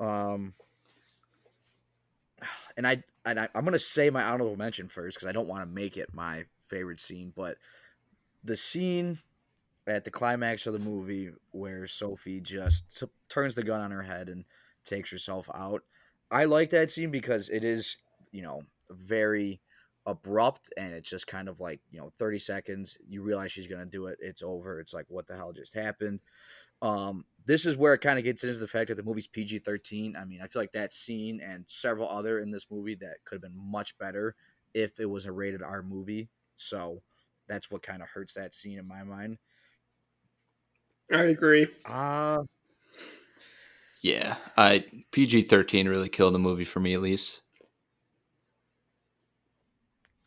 Um, 0.01 0.55
and 2.79 2.87
I 2.87 3.03
and 3.27 3.39
I, 3.39 3.51
I'm 3.55 3.67
gonna 3.67 3.79
say 3.79 4.09
my 4.09 4.25
honorable 4.25 4.57
mention 4.57 4.89
first 4.89 5.19
because 5.19 5.29
I 5.29 5.33
don't 5.33 5.47
want 5.47 5.63
to 5.63 5.67
make 5.67 5.99
it 5.99 6.15
my 6.15 6.45
favorite 6.67 6.99
scene, 6.99 7.31
but 7.37 7.59
the 8.43 8.57
scene 8.57 9.19
at 9.87 10.07
the 10.07 10.11
climax 10.11 10.67
of 10.67 10.73
the 10.73 10.79
movie 10.79 11.33
where 11.51 11.87
Sophie 11.87 12.41
just 12.41 12.99
t- 12.99 13.07
turns 13.29 13.55
the 13.55 13.63
gun 13.63 13.83
on 13.83 13.91
her 13.91 14.05
head 14.05 14.31
and 14.31 14.47
takes 14.87 15.11
herself 15.11 15.51
out. 15.53 15.83
I 16.31 16.47
like 16.47 16.71
that 16.71 16.91
scene 16.91 17.11
because 17.11 17.51
it 17.51 17.63
is, 17.63 17.99
you 18.33 18.41
know, 18.41 18.63
very 18.91 19.61
abrupt 20.07 20.73
and 20.79 20.95
it's 20.95 21.11
just 21.11 21.27
kind 21.27 21.49
of 21.49 21.61
like 21.61 21.81
you 21.91 22.01
know 22.01 22.11
30 22.19 22.39
seconds 22.39 22.97
you 23.07 23.23
realize 23.23 23.53
she's 23.53 23.67
going 23.67 23.81
to 23.85 23.91
do 23.91 24.07
it 24.07 24.19
it's 24.23 24.43
over 24.43 24.81
it's 24.81 24.95
like 24.95 25.05
what 25.09 25.27
the 25.27 25.37
hell 25.37 25.53
just 25.53 25.75
happened? 25.75 26.21
Um 26.81 27.25
this 27.45 27.67
is 27.67 27.77
where 27.77 27.95
it 27.95 28.01
kind 28.01 28.19
of 28.19 28.25
gets 28.25 28.45
into 28.45 28.59
the 28.59 28.69
fact 28.69 28.89
that 28.89 28.95
the 28.95 29.03
movie's 29.03 29.27
pg-13 29.27 30.17
i 30.17 30.25
mean 30.25 30.41
i 30.41 30.47
feel 30.47 30.63
like 30.63 30.73
that 30.73 30.93
scene 30.93 31.41
and 31.41 31.65
several 31.67 32.09
other 32.09 32.39
in 32.39 32.51
this 32.51 32.71
movie 32.71 32.95
that 32.95 33.25
could 33.25 33.37
have 33.37 33.43
been 33.43 33.71
much 33.71 33.99
better 33.99 34.35
if 34.75 35.01
it 35.01 35.07
was 35.07 35.27
a 35.27 35.33
rated 35.33 35.63
r 35.63 35.83
movie 35.83 36.29
so 36.57 37.03
that's 37.49 37.71
what 37.71 37.83
kind 37.83 38.03
of 38.03 38.09
hurts 38.09 38.35
that 38.35 38.53
scene 38.55 38.79
in 38.79 38.87
my 38.87 39.03
mind. 39.03 39.39
I 41.13 41.25
agree. 41.25 41.67
Uh 41.85 42.43
yeah 44.03 44.37
i 44.57 44.85
pg-13 45.11 45.89
really 45.89 46.09
killed 46.09 46.35
the 46.35 46.39
movie 46.39 46.65
for 46.65 46.81
me 46.81 46.95
at 46.95 47.01
least 47.01 47.43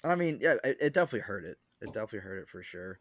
I 0.04 0.16
mean, 0.16 0.40
yeah, 0.42 0.56
it, 0.64 0.78
it, 0.82 0.94
definitely 0.94 1.22
hurt 1.22 1.46
it. 1.46 1.58
It 1.82 1.88
definitely 1.88 2.20
hurt 2.20 2.40
it 2.40 2.50
for 2.50 2.64
sure. 2.64 3.00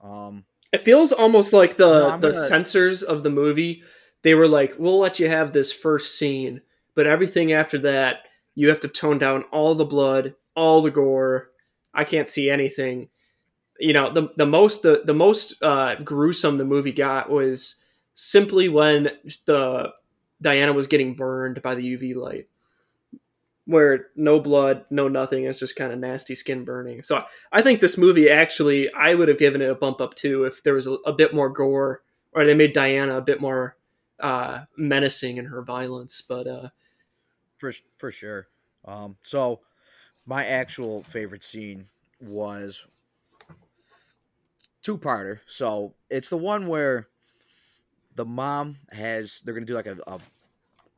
Um, 0.00 0.44
it 0.72 0.82
feels 0.82 1.12
almost 1.12 1.52
like 1.52 1.76
the 1.76 2.08
no, 2.08 2.18
the 2.18 2.32
gonna... 2.32 2.46
censors 2.46 3.02
of 3.02 3.22
the 3.22 3.30
movie. 3.30 3.82
They 4.22 4.34
were 4.34 4.48
like, 4.48 4.74
"We'll 4.78 4.98
let 4.98 5.20
you 5.20 5.28
have 5.28 5.52
this 5.52 5.72
first 5.72 6.18
scene, 6.18 6.62
but 6.94 7.06
everything 7.06 7.52
after 7.52 7.78
that, 7.78 8.22
you 8.54 8.68
have 8.68 8.80
to 8.80 8.88
tone 8.88 9.18
down 9.18 9.44
all 9.52 9.74
the 9.74 9.84
blood, 9.84 10.34
all 10.56 10.82
the 10.82 10.90
gore. 10.90 11.50
I 11.92 12.04
can't 12.04 12.28
see 12.28 12.50
anything." 12.50 13.08
You 13.78 13.92
know, 13.92 14.12
the 14.12 14.28
the 14.36 14.46
most 14.46 14.82
the 14.82 15.02
the 15.04 15.14
most 15.14 15.62
uh, 15.62 15.96
gruesome 15.96 16.56
the 16.56 16.64
movie 16.64 16.92
got 16.92 17.30
was 17.30 17.76
simply 18.14 18.68
when 18.68 19.10
the 19.46 19.92
Diana 20.40 20.72
was 20.72 20.86
getting 20.86 21.14
burned 21.14 21.62
by 21.62 21.74
the 21.74 21.96
UV 21.96 22.16
light 22.16 22.48
where 23.66 24.06
no 24.14 24.40
blood, 24.40 24.84
no 24.90 25.08
nothing. 25.08 25.44
It's 25.44 25.58
just 25.58 25.76
kind 25.76 25.92
of 25.92 25.98
nasty 25.98 26.34
skin 26.34 26.64
burning. 26.64 27.02
So 27.02 27.24
I 27.52 27.62
think 27.62 27.80
this 27.80 27.96
movie 27.96 28.28
actually, 28.28 28.92
I 28.92 29.14
would 29.14 29.28
have 29.28 29.38
given 29.38 29.62
it 29.62 29.70
a 29.70 29.74
bump 29.74 30.00
up 30.00 30.14
too 30.14 30.44
if 30.44 30.62
there 30.62 30.74
was 30.74 30.86
a, 30.86 30.92
a 31.06 31.12
bit 31.12 31.34
more 31.34 31.48
gore 31.48 32.02
or 32.32 32.44
they 32.44 32.54
made 32.54 32.72
Diana 32.72 33.16
a 33.16 33.22
bit 33.22 33.40
more 33.40 33.76
uh, 34.20 34.64
menacing 34.76 35.38
in 35.38 35.46
her 35.46 35.62
violence. 35.62 36.22
But 36.26 36.46
uh, 36.46 36.68
for 37.58 37.72
for 37.96 38.10
sure. 38.10 38.48
Um, 38.84 39.16
so 39.22 39.60
my 40.26 40.44
actual 40.44 41.02
favorite 41.02 41.42
scene 41.42 41.86
was 42.20 42.86
two 44.82 44.98
parter. 44.98 45.40
So 45.46 45.94
it's 46.10 46.28
the 46.28 46.36
one 46.36 46.66
where 46.66 47.08
the 48.14 48.26
mom 48.26 48.76
has 48.92 49.40
they're 49.44 49.54
gonna 49.54 49.64
do 49.64 49.74
like 49.74 49.86
a, 49.86 49.96
a 50.06 50.18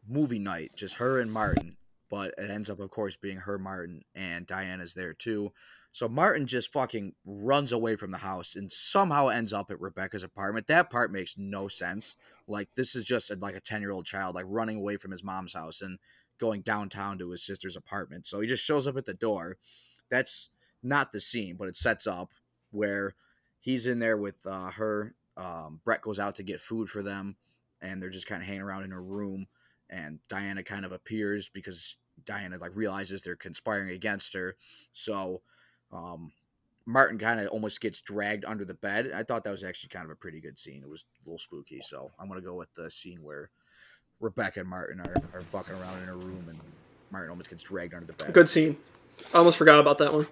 movie 0.09 0.41
night, 0.41 0.73
just 0.75 0.97
her 0.97 1.21
and 1.21 1.33
Martin 1.33 1.77
but 2.11 2.35
it 2.39 2.51
ends 2.51 2.71
up, 2.71 2.81
of 2.81 2.91
course, 2.91 3.17
being 3.17 3.39
her 3.39 3.59
Martin 3.59 4.03
and 4.15 4.47
Diana's 4.47 4.95
there 4.95 5.15
too. 5.15 5.53
So 5.93 6.09
Martin 6.09 6.47
just 6.47 6.75
fucking 6.75 7.15
runs 7.25 7.73
away 7.73 7.97
from 7.97 8.11
the 8.11 8.19
house 8.19 8.55
and 8.55 8.71
somehow 8.71 9.29
ends 9.29 9.55
up 9.55 9.71
at 9.71 9.81
Rebecca's 9.81 10.23
apartment. 10.23 10.67
That 10.67 10.91
part 10.91 11.11
makes 11.11 11.39
no 11.39 11.69
sense. 11.69 12.17
Like 12.47 12.69
this 12.77 12.95
is 12.95 13.05
just 13.05 13.35
like 13.41 13.57
a 13.57 13.61
ten 13.61 13.81
year 13.81 13.93
old 13.93 14.05
child 14.05 14.35
like 14.35 14.45
running 14.47 14.77
away 14.77 14.99
from 14.99 15.11
his 15.11 15.25
mom's 15.25 15.55
house 15.55 15.81
and 15.81 15.99
going 16.39 16.61
downtown 16.61 17.17
to 17.19 17.31
his 17.31 17.43
sister's 17.43 17.77
apartment. 17.77 18.27
So 18.27 18.41
he 18.41 18.47
just 18.47 18.63
shows 18.63 18.87
up 18.87 18.99
at 18.99 19.07
the 19.07 19.15
door. 19.15 19.57
That's 20.11 20.51
not 20.83 21.13
the 21.13 21.21
scene, 21.21 21.57
but 21.57 21.69
it 21.69 21.79
sets 21.79 22.07
up 22.07 22.31
where 22.73 23.15
he's 23.59 23.87
in 23.87 23.99
there 23.99 24.19
with 24.19 24.47
uh, 24.47 24.71
her. 24.73 25.15
Um, 25.39 25.81
Brett 25.83 26.03
goes 26.03 26.21
out 26.21 26.35
to 26.37 26.43
get 26.43 26.61
food 26.61 26.91
for 26.91 27.03
them, 27.03 27.37
and 27.81 28.03
they're 28.03 28.11
just 28.11 28.27
kind 28.27 28.43
of 28.43 28.47
hanging 28.47 28.63
around 28.63 28.85
in 28.85 28.91
her 28.91 29.03
room 29.03 29.47
and 29.91 30.19
Diana 30.29 30.63
kind 30.63 30.85
of 30.85 30.93
appears 30.93 31.49
because 31.49 31.97
Diana 32.25 32.59
like 32.59 32.73
realizes 32.75 33.23
they're 33.23 33.37
conspiring 33.37 33.91
against 33.91 34.33
her. 34.35 34.57
So 34.93 35.43
um, 35.93 36.33
Martin 36.87 37.19
kind 37.19 37.41
of 37.41 37.49
almost 37.49 37.81
gets 37.81 38.01
dragged 38.01 38.45
under 38.45 38.65
the 38.65 38.75
bed. 38.75 39.13
I 39.15 39.23
thought 39.23 39.45
that 39.45 39.51
was 39.51 39.65
actually 39.65 39.91
kind 39.91 40.05
of 40.05 40.11
a 40.11 40.17
pretty 40.17 40.41
good 40.41 40.59
scene. 40.59 40.83
It 40.83 40.89
was 40.89 41.05
a 41.23 41.29
little 41.29 41.39
spooky, 41.39 41.81
so 41.81 42.11
I'm 42.19 42.29
gonna 42.29 42.41
go 42.41 42.55
with 42.55 42.73
the 42.75 42.91
scene 42.91 43.23
where 43.23 43.51
Rebecca 44.21 44.61
and 44.61 44.69
Martin 44.69 45.01
are, 45.01 45.15
are 45.35 45.43
fucking 45.43 45.75
around 45.75 46.03
in 46.03 46.09
a 46.09 46.17
room 46.17 46.47
and 46.49 46.59
Martin 47.11 47.31
almost 47.31 47.51
gets 47.51 47.63
dragged 47.63 47.95
under 47.95 48.07
the 48.07 48.13
bed. 48.13 48.33
Good 48.33 48.49
scene. 48.49 48.77
I 49.33 49.39
almost 49.39 49.59
forgot 49.59 49.81
about 49.81 49.99
that 49.99 50.13
one. 50.13 50.27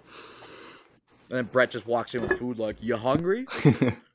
And 1.30 1.38
then 1.38 1.44
Brett 1.46 1.70
just 1.70 1.86
walks 1.86 2.14
in 2.14 2.22
with 2.22 2.38
food 2.38 2.58
like, 2.58 2.82
"You 2.82 2.96
hungry?" 2.96 3.46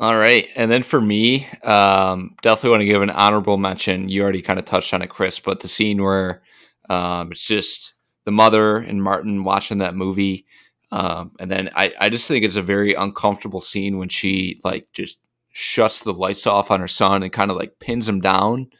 All 0.00 0.16
right. 0.16 0.48
And 0.56 0.70
then 0.70 0.82
for 0.82 1.00
me, 1.00 1.46
um, 1.62 2.34
definitely 2.42 2.70
want 2.70 2.80
to 2.80 2.86
give 2.86 3.02
an 3.02 3.10
honorable 3.10 3.58
mention. 3.58 4.08
You 4.08 4.22
already 4.22 4.42
kind 4.42 4.58
of 4.58 4.64
touched 4.64 4.92
on 4.92 5.02
it, 5.02 5.10
Chris, 5.10 5.38
but 5.38 5.60
the 5.60 5.68
scene 5.68 6.02
where 6.02 6.42
um, 6.90 7.30
it's 7.30 7.44
just 7.44 7.94
the 8.24 8.32
mother 8.32 8.78
and 8.78 9.02
Martin 9.02 9.44
watching 9.44 9.78
that 9.78 9.94
movie. 9.94 10.46
Um, 10.90 11.32
and 11.38 11.48
then 11.48 11.70
I, 11.76 11.92
I 12.00 12.08
just 12.08 12.26
think 12.26 12.44
it's 12.44 12.56
a 12.56 12.62
very 12.62 12.94
uncomfortable 12.94 13.60
scene 13.60 13.98
when 13.98 14.08
she 14.08 14.60
like 14.64 14.88
just 14.92 15.18
shuts 15.52 16.00
the 16.00 16.12
lights 16.12 16.46
off 16.46 16.72
on 16.72 16.80
her 16.80 16.88
son 16.88 17.22
and 17.22 17.32
kind 17.32 17.52
of 17.52 17.56
like 17.56 17.78
pins 17.78 18.08
him 18.08 18.20
down 18.20 18.70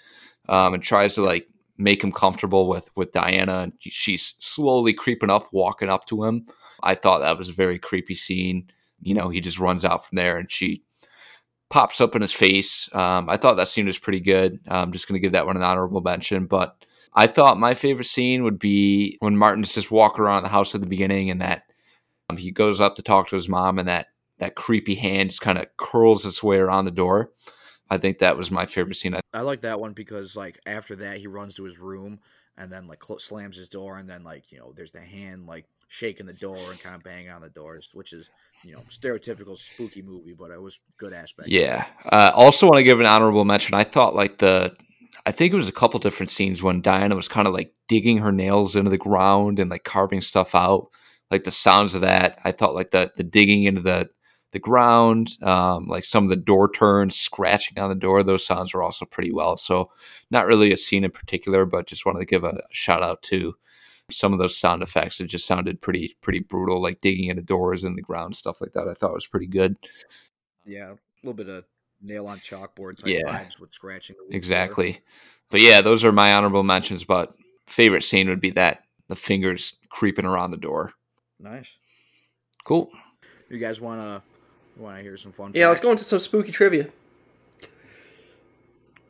um, 0.48 0.74
and 0.74 0.82
tries 0.82 1.14
to 1.14 1.22
like 1.22 1.46
make 1.78 2.02
him 2.02 2.10
comfortable 2.10 2.68
with 2.68 2.90
with 2.96 3.12
Diana. 3.12 3.58
And 3.60 3.72
she's 3.78 4.34
slowly 4.40 4.92
creeping 4.92 5.30
up, 5.30 5.46
walking 5.52 5.90
up 5.90 6.06
to 6.06 6.24
him. 6.24 6.46
I 6.82 6.96
thought 6.96 7.20
that 7.20 7.38
was 7.38 7.50
a 7.50 7.52
very 7.54 7.78
creepy 7.78 8.16
scene. 8.16 8.68
You 9.00 9.14
know, 9.14 9.28
he 9.28 9.40
just 9.40 9.60
runs 9.60 9.84
out 9.84 10.04
from 10.04 10.16
there 10.16 10.38
and 10.38 10.50
she 10.50 10.82
pops 11.74 12.00
up 12.00 12.14
in 12.14 12.22
his 12.22 12.32
face. 12.32 12.88
Um, 12.92 13.28
I 13.28 13.36
thought 13.36 13.56
that 13.56 13.66
scene 13.66 13.86
was 13.86 13.98
pretty 13.98 14.20
good. 14.20 14.60
I'm 14.68 14.92
just 14.92 15.08
going 15.08 15.20
to 15.20 15.20
give 15.20 15.32
that 15.32 15.44
one 15.44 15.56
an 15.56 15.62
honorable 15.64 16.02
mention. 16.02 16.46
But 16.46 16.76
I 17.12 17.26
thought 17.26 17.58
my 17.58 17.74
favorite 17.74 18.04
scene 18.04 18.44
would 18.44 18.60
be 18.60 19.16
when 19.18 19.36
Martin's 19.36 19.74
just 19.74 19.90
walking 19.90 20.22
around 20.22 20.44
the 20.44 20.50
house 20.50 20.72
at 20.76 20.82
the 20.82 20.86
beginning 20.86 21.32
and 21.32 21.40
that 21.40 21.64
um, 22.30 22.36
he 22.36 22.52
goes 22.52 22.80
up 22.80 22.94
to 22.94 23.02
talk 23.02 23.26
to 23.28 23.34
his 23.34 23.48
mom 23.48 23.80
and 23.80 23.88
that 23.88 24.06
that 24.38 24.54
creepy 24.54 24.94
hand 24.94 25.30
just 25.30 25.40
kind 25.40 25.58
of 25.58 25.66
curls 25.76 26.24
its 26.24 26.44
way 26.44 26.58
around 26.58 26.84
the 26.84 26.92
door. 26.92 27.32
I 27.90 27.98
think 27.98 28.20
that 28.20 28.38
was 28.38 28.52
my 28.52 28.66
favorite 28.66 28.94
scene. 28.94 29.16
I 29.32 29.40
like 29.40 29.62
that 29.62 29.80
one 29.80 29.94
because 29.94 30.36
like 30.36 30.60
after 30.66 30.94
that 30.94 31.18
he 31.18 31.26
runs 31.26 31.56
to 31.56 31.64
his 31.64 31.80
room 31.80 32.20
and 32.56 32.70
then 32.70 32.86
like 32.86 33.02
cl- 33.02 33.18
slams 33.18 33.56
his 33.56 33.68
door 33.68 33.98
and 33.98 34.08
then 34.08 34.22
like 34.22 34.52
you 34.52 34.58
know 34.58 34.72
there's 34.76 34.92
the 34.92 35.00
hand 35.00 35.48
like 35.48 35.66
shaking 35.88 36.26
the 36.26 36.32
door 36.32 36.56
and 36.70 36.80
kind 36.80 36.94
of 36.94 37.02
banging 37.02 37.30
on 37.30 37.42
the 37.42 37.50
doors, 37.50 37.90
which 37.92 38.12
is 38.12 38.30
you 38.64 38.74
know 38.74 38.82
stereotypical 38.88 39.56
spooky 39.56 40.02
movie, 40.02 40.32
but 40.32 40.50
it 40.50 40.60
was 40.60 40.78
good 40.98 41.12
aspect. 41.12 41.48
Yeah. 41.48 41.86
Uh, 42.10 42.32
also, 42.34 42.66
want 42.66 42.78
to 42.78 42.84
give 42.84 43.00
an 43.00 43.06
honorable 43.06 43.44
mention. 43.44 43.74
I 43.74 43.84
thought 43.84 44.14
like 44.14 44.38
the, 44.38 44.74
I 45.26 45.32
think 45.32 45.52
it 45.52 45.56
was 45.56 45.68
a 45.68 45.72
couple 45.72 46.00
different 46.00 46.30
scenes 46.30 46.62
when 46.62 46.80
Diana 46.80 47.16
was 47.16 47.28
kind 47.28 47.46
of 47.46 47.54
like 47.54 47.72
digging 47.88 48.18
her 48.18 48.32
nails 48.32 48.74
into 48.74 48.90
the 48.90 48.98
ground 48.98 49.58
and 49.58 49.70
like 49.70 49.84
carving 49.84 50.20
stuff 50.20 50.54
out 50.54 50.88
like 51.30 51.44
the 51.44 51.50
sounds 51.50 51.94
of 51.94 52.02
that. 52.02 52.38
I 52.44 52.52
thought 52.52 52.74
like 52.74 52.90
the 52.90 53.12
the 53.16 53.24
digging 53.24 53.64
into 53.64 53.80
the 53.80 54.08
the 54.52 54.60
ground, 54.60 55.32
um, 55.42 55.86
like 55.88 56.04
some 56.04 56.22
of 56.22 56.30
the 56.30 56.36
door 56.36 56.70
turns, 56.70 57.16
scratching 57.16 57.78
on 57.78 57.88
the 57.88 57.96
door. 57.96 58.22
Those 58.22 58.46
sounds 58.46 58.72
were 58.72 58.84
also 58.84 59.04
pretty 59.04 59.32
well. 59.32 59.56
So, 59.56 59.90
not 60.30 60.46
really 60.46 60.72
a 60.72 60.76
scene 60.76 61.02
in 61.02 61.10
particular, 61.10 61.66
but 61.66 61.88
just 61.88 62.06
wanted 62.06 62.20
to 62.20 62.24
give 62.24 62.44
a 62.44 62.62
shout 62.70 63.02
out 63.02 63.20
to 63.24 63.56
some 64.14 64.32
of 64.32 64.38
those 64.38 64.56
sound 64.56 64.82
effects. 64.82 65.20
It 65.20 65.26
just 65.26 65.46
sounded 65.46 65.80
pretty 65.80 66.16
pretty 66.20 66.40
brutal, 66.40 66.80
like 66.80 67.00
digging 67.00 67.28
into 67.30 67.42
doors 67.42 67.84
in 67.84 67.94
the 67.96 68.02
ground, 68.02 68.36
stuff 68.36 68.60
like 68.60 68.72
that. 68.72 68.88
I 68.88 68.94
thought 68.94 69.12
was 69.14 69.26
pretty 69.26 69.46
good. 69.46 69.76
Yeah, 70.64 70.92
a 70.92 70.96
little 71.22 71.34
bit 71.34 71.48
of 71.48 71.64
nail 72.02 72.26
on 72.26 72.38
chalkboard 72.38 72.96
type 72.98 73.06
Yeah. 73.06 73.22
vibes 73.26 73.58
with 73.58 73.72
scratching. 73.72 74.16
the 74.16 74.22
wood 74.24 74.30
floor. 74.30 74.36
Exactly. 74.36 75.00
But 75.50 75.60
yeah, 75.60 75.80
those 75.80 76.04
are 76.04 76.12
my 76.12 76.32
honorable 76.34 76.62
mentions. 76.62 77.04
But 77.04 77.34
favorite 77.66 78.02
scene 78.04 78.28
would 78.28 78.40
be 78.40 78.50
that 78.50 78.84
the 79.08 79.16
fingers 79.16 79.74
creeping 79.90 80.24
around 80.26 80.50
the 80.50 80.56
door. 80.56 80.92
Nice. 81.38 81.78
Cool. 82.64 82.90
You 83.50 83.58
guys 83.58 83.80
want 83.80 84.00
to 84.00 84.22
want 84.80 84.96
to 84.96 85.02
hear 85.02 85.16
some 85.16 85.32
fun? 85.32 85.52
Yeah, 85.54 85.68
let's 85.68 85.80
go 85.80 85.90
into 85.90 86.04
some 86.04 86.18
spooky 86.18 86.50
trivia. 86.50 86.88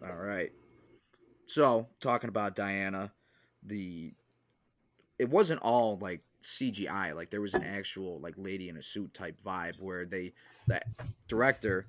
All 0.05 0.17
right. 0.17 0.53
So, 1.47 1.87
talking 2.01 2.29
about 2.29 2.57
Diana, 2.57 3.13
the 3.63 4.13
it 5.19 5.29
wasn't 5.29 5.61
all 5.63 5.99
like 5.99 6.23
CGI. 6.43 7.15
Like 7.15 7.31
there 7.31 7.41
was 7.41 7.55
an 7.55 7.65
actual 7.65 8.21
like 8.21 8.35
lady 8.37 8.69
in 8.69 8.77
a 8.77 8.83
suit 8.83 9.15
type 9.15 9.41
vibe 9.45 9.81
where 9.81 10.05
they 10.05 10.33
that 10.67 10.87
director, 11.29 11.87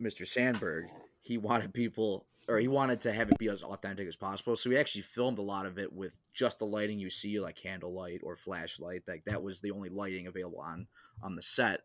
Mr. 0.00 0.26
Sandberg, 0.26 0.86
he 1.22 1.38
wanted 1.38 1.72
people 1.72 2.26
or 2.46 2.58
he 2.58 2.68
wanted 2.68 3.00
to 3.00 3.12
have 3.12 3.30
it 3.30 3.38
be 3.38 3.48
as 3.48 3.62
authentic 3.62 4.06
as 4.06 4.16
possible. 4.16 4.54
So 4.54 4.70
he 4.70 4.76
actually 4.76 5.02
filmed 5.02 5.38
a 5.38 5.42
lot 5.42 5.66
of 5.66 5.78
it 5.78 5.92
with 5.92 6.14
just 6.34 6.58
the 6.58 6.66
lighting 6.66 6.98
you 6.98 7.08
see, 7.08 7.40
like 7.40 7.56
candlelight 7.56 8.20
or 8.22 8.36
flashlight. 8.36 9.02
Like 9.08 9.24
that 9.24 9.42
was 9.42 9.60
the 9.60 9.70
only 9.70 9.88
lighting 9.88 10.26
available 10.26 10.60
on 10.60 10.86
on 11.22 11.36
the 11.36 11.42
set. 11.42 11.80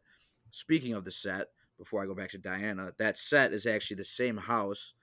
Speaking 0.51 0.93
of 0.93 1.05
the 1.05 1.11
set, 1.11 1.47
before 1.77 2.03
I 2.03 2.07
go 2.07 2.15
back 2.15 2.31
to 2.31 2.37
Diana, 2.37 2.91
that 2.97 3.17
set 3.17 3.53
is 3.53 3.65
actually 3.65 3.97
the 3.97 4.03
same 4.03 4.37
house 4.37 4.93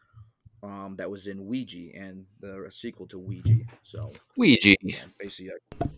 um, 0.62 0.94
that 0.98 1.10
was 1.10 1.26
in 1.26 1.46
Ouija 1.46 1.90
and 1.94 2.24
the 2.40 2.66
sequel 2.70 3.06
to 3.08 3.18
Ouija. 3.18 3.56
So 3.82 4.10
Ouija. 4.36 4.74
yeah, 4.82 4.96
basically 5.18 5.52
a 5.80 5.88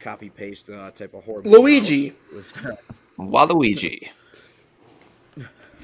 copy 0.00 0.30
paste 0.30 0.70
uh, 0.70 0.90
type 0.90 1.14
of 1.14 1.24
horror. 1.24 1.42
Luigi. 1.44 2.08
house 2.08 2.16
With, 2.34 2.78
Waluigi. 3.18 4.08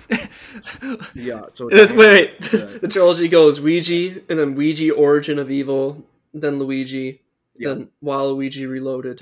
yeah. 1.14 1.42
So 1.54 1.68
It's- 1.70 1.92
wait, 1.92 1.98
wait. 2.40 2.42
the- 2.42 2.78
the 2.82 2.88
trilogy 2.88 3.28
goes 3.28 3.60
Ouija, 3.60 4.20
and 4.28 4.38
then 4.38 4.54
Ouija 4.54 4.92
Origin 4.94 5.38
of 5.38 5.50
Evil, 5.50 6.04
then 6.34 6.58
Luigi, 6.58 7.22
Yeah. 7.56 7.70
then 7.74 7.88
Waluigi 8.04 8.68
Reloaded. 8.68 9.20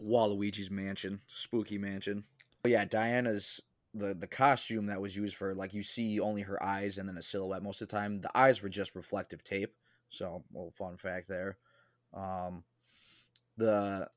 Waluigi's 0.00 0.70
mansion, 0.70 1.20
spooky 1.26 1.78
mansion. 1.78 2.24
But 2.62 2.72
yeah, 2.72 2.84
Diana's 2.84 3.60
the 3.94 4.14
the 4.14 4.26
costume 4.26 4.86
that 4.86 5.00
was 5.00 5.16
used 5.16 5.36
for 5.36 5.54
like 5.54 5.74
you 5.74 5.82
see 5.82 6.18
only 6.18 6.42
her 6.42 6.62
eyes 6.62 6.98
and 6.98 7.08
then 7.08 7.18
a 7.18 7.22
silhouette 7.22 7.62
most 7.62 7.82
of 7.82 7.88
the 7.88 7.96
time. 7.96 8.18
The 8.18 8.36
eyes 8.36 8.62
were 8.62 8.68
just 8.68 8.94
reflective 8.94 9.44
tape. 9.44 9.74
So, 10.08 10.44
little 10.52 10.72
fun 10.72 10.96
fact 10.96 11.28
there. 11.28 11.58
Um, 12.14 12.64
the 13.56 14.08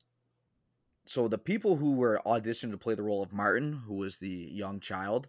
so 1.06 1.28
the 1.28 1.38
people 1.38 1.76
who 1.76 1.92
were 1.92 2.20
auditioned 2.26 2.72
to 2.72 2.78
play 2.78 2.94
the 2.94 3.02
role 3.02 3.22
of 3.22 3.32
Martin, 3.32 3.82
who 3.86 3.94
was 3.94 4.18
the 4.18 4.28
young 4.28 4.80
child, 4.80 5.28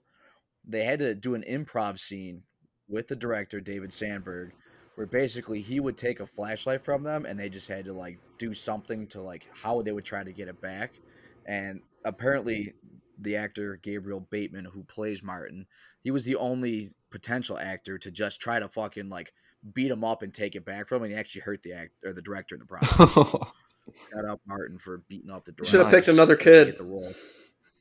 they 0.68 0.84
had 0.84 1.00
to 1.00 1.14
do 1.14 1.36
an 1.36 1.44
improv 1.48 2.00
scene 2.00 2.44
with 2.90 3.08
the 3.08 3.16
director 3.16 3.60
David 3.62 3.94
Sandberg, 3.94 4.54
where 4.96 5.08
basically 5.08 5.62
he 5.62 5.80
would 5.80 5.96
take 5.96 6.20
a 6.20 6.26
flashlight 6.26 6.82
from 6.82 7.04
them 7.04 7.26
and 7.26 7.40
they 7.40 7.50
just 7.50 7.68
had 7.68 7.86
to 7.86 7.94
like 7.94 8.18
do 8.40 8.54
something 8.54 9.08
to 9.08 9.22
like 9.22 9.48
how 9.54 9.82
they 9.82 9.92
would 9.92 10.06
try 10.06 10.24
to 10.24 10.34
get 10.34 10.48
it 10.48 10.60
back. 10.62 11.00
And 11.46 11.82
apparently, 12.04 12.74
the 13.18 13.36
actor 13.36 13.80
Gabriel 13.82 14.20
Bateman, 14.20 14.66
who 14.66 14.84
plays 14.84 15.24
Martin, 15.24 15.68
he 16.02 16.12
was 16.12 16.26
the 16.26 16.36
only 16.36 16.92
potential 17.10 17.58
actor 17.58 17.98
to 17.98 18.12
just 18.12 18.40
try 18.40 18.60
to 18.60 18.68
fucking 18.68 19.10
like 19.10 19.34
beat 19.74 19.92
him 19.92 20.04
up 20.04 20.22
and 20.22 20.34
take 20.34 20.56
it 20.56 20.66
back 20.66 20.88
from 20.88 20.98
him. 20.98 21.04
And 21.04 21.14
he 21.14 21.20
actually 21.20 21.42
hurt 21.42 21.64
the 21.64 21.74
act 21.74 21.92
or 22.06 22.14
the 22.14 22.22
director 22.22 22.56
in 22.56 22.60
the 22.60 22.66
process. 22.66 23.16
Shout 24.12 24.26
out 24.28 24.42
Martin 24.46 24.78
for 24.78 25.00
beating 25.08 25.32
up 25.32 25.46
the 25.46 25.52
director. 25.52 25.72
Should 25.72 25.82
have 25.82 25.92
picked 25.92 26.08
another 26.08 26.36
just 26.36 26.46
to 26.46 26.66
kid. 26.66 26.78
The 26.78 26.84
role. 26.84 27.14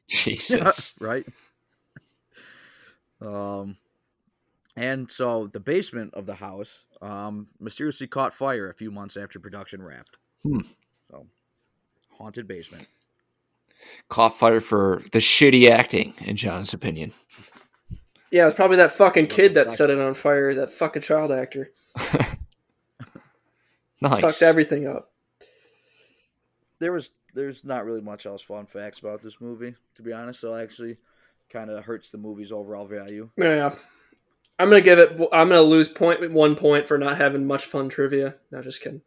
Jesus. 0.08 0.94
right? 1.00 1.26
Um, 3.20 3.76
and 4.76 5.10
so 5.10 5.46
the 5.46 5.60
basement 5.60 6.14
of 6.14 6.26
the 6.26 6.34
house 6.34 6.84
um, 7.02 7.48
mysteriously 7.58 8.06
caught 8.06 8.34
fire 8.34 8.68
a 8.68 8.74
few 8.74 8.90
months 8.90 9.16
after 9.16 9.40
production 9.40 9.82
wrapped. 9.82 10.18
Hmm. 10.42 10.60
So, 11.10 11.26
haunted 12.18 12.46
basement. 12.46 12.86
Caught 14.08 14.30
fire 14.36 14.60
for 14.60 15.02
the 15.12 15.18
shitty 15.18 15.68
acting, 15.70 16.14
in 16.20 16.36
John's 16.36 16.72
opinion. 16.72 17.12
Yeah, 18.30 18.42
it 18.42 18.46
was 18.46 18.54
probably 18.54 18.76
that 18.78 18.90
fucking 18.92 19.28
kid 19.28 19.54
that 19.54 19.70
set 19.70 19.90
it 19.90 19.98
on 19.98 20.14
fire. 20.14 20.54
That 20.54 20.72
fucking 20.72 21.02
child 21.02 21.30
actor 21.32 21.70
Nice. 24.00 24.20
fucked 24.20 24.42
everything 24.42 24.86
up. 24.86 25.10
There 26.78 26.92
was 26.92 27.12
there's 27.34 27.64
not 27.64 27.84
really 27.84 28.00
much 28.02 28.26
else 28.26 28.42
fun 28.42 28.66
facts 28.66 28.98
about 28.98 29.22
this 29.22 29.40
movie, 29.40 29.74
to 29.94 30.02
be 30.02 30.12
honest. 30.12 30.40
So 30.40 30.54
actually, 30.54 30.98
kind 31.50 31.70
of 31.70 31.84
hurts 31.84 32.10
the 32.10 32.18
movie's 32.18 32.52
overall 32.52 32.86
value. 32.86 33.30
Yeah, 33.36 33.74
I'm 34.58 34.68
gonna 34.68 34.80
give 34.82 34.98
it. 34.98 35.12
I'm 35.32 35.48
gonna 35.48 35.62
lose 35.62 35.88
point 35.88 36.30
one 36.30 36.56
point 36.56 36.86
for 36.88 36.98
not 36.98 37.16
having 37.16 37.46
much 37.46 37.64
fun 37.64 37.88
trivia. 37.88 38.36
No, 38.50 38.60
just 38.62 38.82
kidding. 38.82 39.02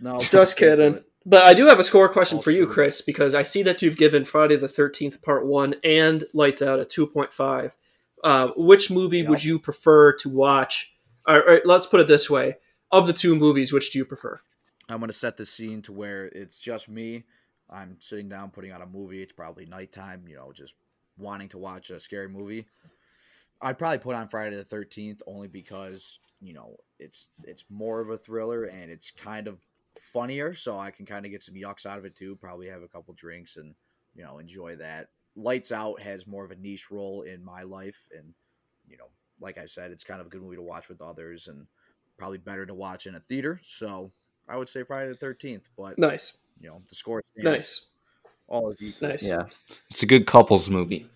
No, 0.00 0.18
Just 0.20 0.56
kidding. 0.58 1.02
But 1.26 1.42
I 1.42 1.52
do 1.54 1.66
have 1.66 1.78
a 1.78 1.84
score 1.84 2.08
question 2.08 2.36
All 2.38 2.42
for 2.42 2.50
you. 2.50 2.66
Chris, 2.66 3.02
because 3.02 3.34
I 3.34 3.42
see 3.42 3.62
that 3.64 3.82
you've 3.82 3.96
given 3.96 4.24
Friday 4.24 4.56
the 4.56 4.68
Thirteenth 4.68 5.20
Part 5.20 5.46
One 5.46 5.74
and 5.84 6.24
Lights 6.32 6.62
Out 6.62 6.80
a 6.80 6.84
two 6.84 7.06
point 7.06 7.32
five. 7.32 7.76
Uh, 8.24 8.48
which 8.56 8.90
movie 8.90 9.18
Yep. 9.18 9.28
would 9.28 9.44
you 9.44 9.58
prefer 9.58 10.12
to 10.18 10.28
watch? 10.28 10.92
Or, 11.26 11.42
or 11.42 11.60
let's 11.64 11.86
put 11.86 12.00
it 12.00 12.08
this 12.08 12.28
way: 12.30 12.56
of 12.90 13.06
the 13.06 13.12
two 13.12 13.36
movies, 13.36 13.72
which 13.72 13.92
do 13.92 13.98
you 13.98 14.04
prefer? 14.04 14.40
I'm 14.88 15.00
gonna 15.00 15.12
set 15.12 15.36
the 15.36 15.46
scene 15.46 15.82
to 15.82 15.92
where 15.92 16.26
it's 16.26 16.58
just 16.58 16.88
me. 16.88 17.24
I'm 17.68 17.96
sitting 18.00 18.28
down 18.28 18.50
putting 18.50 18.72
on 18.72 18.82
a 18.82 18.86
movie. 18.86 19.22
It's 19.22 19.32
probably 19.32 19.66
nighttime. 19.66 20.24
You 20.26 20.36
know, 20.36 20.52
just 20.52 20.74
wanting 21.18 21.48
to 21.50 21.58
watch 21.58 21.90
a 21.90 22.00
scary 22.00 22.28
movie. 22.28 22.66
I'd 23.60 23.78
probably 23.78 23.98
put 23.98 24.16
on 24.16 24.28
Friday 24.28 24.56
the 24.56 24.64
Thirteenth 24.64 25.22
only 25.26 25.48
because 25.48 26.18
you 26.40 26.54
know 26.54 26.76
it's 26.98 27.28
it's 27.44 27.64
more 27.68 28.00
of 28.00 28.08
a 28.08 28.16
thriller 28.16 28.64
and 28.64 28.90
it's 28.90 29.10
kind 29.10 29.46
of 29.46 29.60
funnier, 29.98 30.54
so 30.54 30.78
I 30.78 30.90
can 30.90 31.06
kind 31.06 31.24
of 31.24 31.30
get 31.30 31.42
some 31.42 31.54
yucks 31.54 31.86
out 31.86 31.98
of 31.98 32.04
it 32.04 32.14
too. 32.14 32.36
Probably 32.36 32.68
have 32.68 32.82
a 32.82 32.88
couple 32.88 33.14
drinks 33.14 33.56
and 33.56 33.74
you 34.14 34.24
know 34.24 34.38
enjoy 34.38 34.76
that. 34.76 35.08
Lights 35.36 35.72
Out 35.72 36.00
has 36.00 36.26
more 36.26 36.44
of 36.44 36.50
a 36.50 36.56
niche 36.56 36.90
role 36.90 37.22
in 37.22 37.44
my 37.44 37.62
life, 37.62 38.08
and 38.16 38.34
you 38.88 38.96
know, 38.96 39.08
like 39.40 39.58
I 39.58 39.64
said, 39.64 39.90
it's 39.90 40.04
kind 40.04 40.20
of 40.20 40.26
a 40.26 40.30
good 40.30 40.42
movie 40.42 40.56
to 40.56 40.62
watch 40.62 40.88
with 40.88 41.00
others 41.00 41.48
and 41.48 41.66
probably 42.18 42.38
better 42.38 42.66
to 42.66 42.74
watch 42.74 43.06
in 43.06 43.14
a 43.14 43.20
theater. 43.20 43.60
So 43.64 44.10
I 44.48 44.56
would 44.56 44.68
say 44.68 44.82
Friday 44.82 45.08
the 45.08 45.16
Thirteenth, 45.16 45.68
but 45.76 45.98
Nice, 45.98 46.38
you 46.60 46.68
know 46.68 46.82
the 46.88 46.94
score 46.94 47.22
stands 47.32 47.44
nice, 47.44 47.86
all 48.48 48.70
of 48.70 48.80
you, 48.80 48.92
nice. 49.00 49.22
Yeah. 49.22 49.44
It's 49.88 50.02
a 50.02 50.06
good 50.06 50.26
couples 50.26 50.68
movie. 50.68 51.08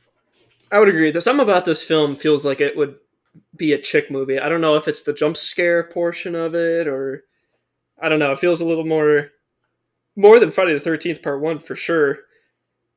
I 0.73 0.78
would 0.78 0.89
agree. 0.89 1.11
There's 1.11 1.24
something 1.24 1.44
about 1.44 1.65
this 1.65 1.82
film 1.82 2.16
feels 2.16 2.44
like 2.44 2.61
it 2.61 2.77
would 2.77 2.97
be 3.57 3.73
a 3.73 3.81
chick 3.81 4.11
movie. 4.11 4.39
I 4.39 4.48
don't 4.48 4.61
know 4.61 4.77
if 4.77 4.89
it's 4.89 5.03
the 5.03 5.12
jump 5.12 5.36
scare 5.36 5.85
portion 5.85 6.35
of 6.35 6.55
it 6.55 6.89
or 6.89 7.24
I 8.05 8.09
don't 8.10 8.18
know. 8.18 8.32
It 8.32 8.39
feels 8.39 8.60
a 8.60 8.64
little 8.66 8.85
more 8.85 9.31
more 10.16 10.39
than 10.39 10.51
Friday 10.51 10.74
the 10.74 10.81
Thirteenth 10.81 11.22
Part 11.22 11.40
One 11.40 11.59
for 11.59 11.74
sure. 11.74 12.18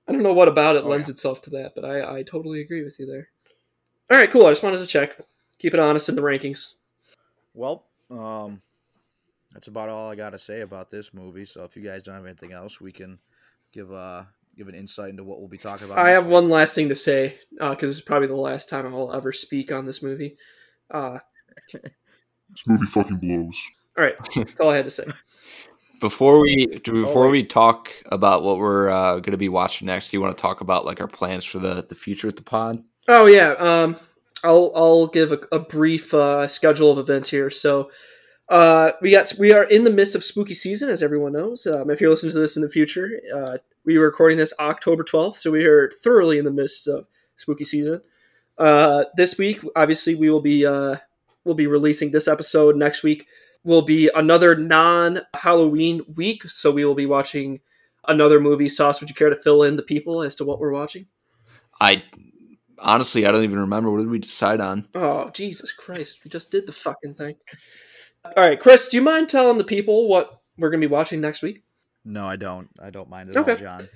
I 0.08 0.12
don't 0.12 0.24
know 0.24 0.34
what 0.34 0.48
about 0.48 0.76
it 0.76 0.84
Oh, 0.84 0.90
lends 0.90 1.08
yeah. 1.10 1.14
itself 1.14 1.42
to 1.44 1.50
that, 1.52 1.74
but 1.76 1.86
I, 1.86 2.18
I 2.20 2.24
totally 2.24 2.62
agree 2.62 2.84
with 2.84 2.98
you 3.00 3.06
there. 3.06 3.30
All 4.12 4.18
right, 4.18 4.30
cool. 4.32 4.46
I 4.46 4.52
just 4.52 4.64
wanted 4.64 4.80
to 4.80 4.86
check. 4.88 5.18
Keep 5.60 5.74
it 5.74 5.80
honest 5.80 6.08
in 6.10 6.16
the 6.16 6.22
rankings. 6.22 6.76
Well, 7.54 7.86
um, 8.10 8.62
that's 9.54 9.68
about 9.68 9.90
all 9.90 10.10
I 10.12 10.16
got 10.16 10.30
to 10.32 10.40
say 10.40 10.62
about 10.62 10.92
this 10.92 11.14
movie. 11.14 11.46
So 11.46 11.64
if 11.64 11.76
you 11.76 11.82
guys 11.84 12.04
don't 12.04 12.16
have 12.16 12.26
anything 12.26 12.52
else, 12.54 12.80
we 12.80 12.92
can 12.92 13.18
give 13.74 13.92
uh 13.92 14.24
give 14.58 14.68
an 14.68 14.76
insight 14.76 15.10
into 15.10 15.24
what 15.24 15.40
we'll 15.40 15.48
be 15.48 15.58
talking 15.58 15.86
about. 15.86 16.00
I 16.00 16.10
have 16.12 16.26
week. 16.26 16.34
one 16.34 16.50
last 16.50 16.74
thing 16.76 16.90
to 16.90 16.96
say 16.96 17.40
because 17.58 17.92
it's 17.92 18.02
probably 18.02 18.28
the 18.28 18.36
last 18.36 18.70
time 18.70 18.86
I'll 18.88 19.14
ever 19.14 19.32
speak 19.32 19.72
on 19.72 19.86
this 19.86 20.04
movie. 20.04 20.38
Uh, 20.92 21.20
This 21.74 22.66
movie 22.66 22.86
fucking 22.86 23.18
blows. 23.18 23.60
All 23.98 24.04
right, 24.04 24.16
that's 24.36 24.60
all 24.60 24.70
I 24.70 24.76
had 24.76 24.86
to 24.86 24.92
say. 24.92 25.06
Before 26.00 26.40
we 26.42 26.80
before 26.84 27.30
we 27.30 27.44
talk 27.44 27.92
about 28.12 28.44
what 28.44 28.58
we're 28.58 28.90
uh, 28.90 29.14
going 29.16 29.32
to 29.32 29.38
be 29.38 29.50
watching 29.50 29.88
next, 29.88 30.10
do 30.10 30.18
you 30.18 30.22
want 30.22 30.38
to 30.38 30.42
talk 30.42 30.62
about 30.62 30.86
like 30.86 31.02
our 31.02 31.08
plans 31.08 31.44
for 31.44 31.60
the 31.60 31.86
the 31.88 31.96
future 31.96 32.28
with 32.28 32.36
the 32.36 32.44
pod? 32.44 32.84
Oh 33.08 33.26
yeah, 33.26 33.54
um, 33.54 33.96
I'll 34.44 34.72
I'll 34.76 35.08
give 35.08 35.32
a, 35.32 35.40
a 35.52 35.60
brief 35.60 36.14
uh, 36.14 36.48
schedule 36.48 36.92
of 36.92 37.00
events 37.00 37.30
here. 37.30 37.50
So, 37.50 37.90
uh, 38.50 38.92
we 39.02 39.12
got 39.12 39.34
we 39.40 39.52
are 39.54 39.64
in 39.64 39.86
the 39.86 39.90
midst 39.90 40.16
of 40.16 40.24
spooky 40.24 40.54
season, 40.54 40.90
as 40.90 41.02
everyone 41.02 41.34
knows. 41.34 41.66
Um, 41.66 41.90
if 41.90 42.00
you're 42.00 42.12
listening 42.12 42.34
to 42.34 42.40
this 42.40 42.56
in 42.56 42.62
the 42.62 42.70
future, 42.70 43.10
uh, 43.36 43.58
we 43.84 43.98
were 43.98 44.06
recording 44.06 44.38
this 44.38 44.54
October 44.60 45.04
twelfth, 45.04 45.40
so 45.40 45.50
we 45.50 45.66
are 45.66 45.90
thoroughly 46.04 46.38
in 46.38 46.46
the 46.46 46.52
midst 46.52 46.88
of 46.88 47.08
spooky 47.38 47.64
season. 47.64 48.02
Uh, 48.58 49.06
this 49.16 49.38
week, 49.38 49.62
obviously, 49.76 50.14
we 50.14 50.30
will 50.30 50.42
be 50.42 50.66
uh, 50.66 50.98
we'll 51.44 51.56
be 51.56 51.68
releasing 51.68 52.12
this 52.12 52.28
episode 52.28 52.76
next 52.76 53.02
week. 53.02 53.26
Will 53.64 53.82
be 53.82 54.10
another 54.14 54.56
non 54.56 55.22
Halloween 55.34 56.02
week. 56.16 56.50
So 56.50 56.72
we 56.72 56.86
will 56.86 56.96
be 56.96 57.06
watching 57.06 57.60
another 58.08 58.40
movie. 58.40 58.70
Sauce, 58.70 59.00
would 59.00 59.10
you 59.10 59.16
care 59.16 59.30
to 59.30 59.36
fill 59.36 59.64
in 59.64 59.76
the 59.76 59.84
people 59.84 60.22
as 60.22 60.36
to 60.38 60.46
what 60.46 60.60
we're 60.60 60.72
watching? 60.72 61.08
I 61.80 62.04
honestly, 62.80 63.26
I 63.26 63.32
don't 63.32 63.44
even 63.44 63.60
remember. 63.60 63.92
What 63.92 64.00
did 64.00 64.10
we 64.10 64.20
decide 64.20 64.60
on? 64.60 64.88
Oh, 64.96 65.30
Jesus 65.32 65.72
Christ. 65.72 66.22
We 66.24 66.30
just 66.30 66.52
did 66.52 66.66
the 66.68 66.72
fucking 66.72 67.16
thing. 67.16 67.36
All 68.26 68.44
right, 68.44 68.60
Chris, 68.60 68.88
do 68.90 68.98
you 68.98 69.04
mind 69.04 69.30
telling 69.30 69.58
the 69.58 69.64
people 69.64 70.08
what 70.08 70.42
we're 70.58 70.70
going 70.70 70.82
to 70.82 70.88
be 70.88 70.92
watching 70.92 71.22
next 71.22 71.42
week? 71.42 71.64
No, 72.04 72.26
I 72.26 72.36
don't. 72.36 72.70
I 72.82 72.90
don't 72.90 73.10
mind 73.10 73.30
at 73.30 73.38
Okay. 73.38 73.52
all, 73.52 73.58
John. 73.58 73.88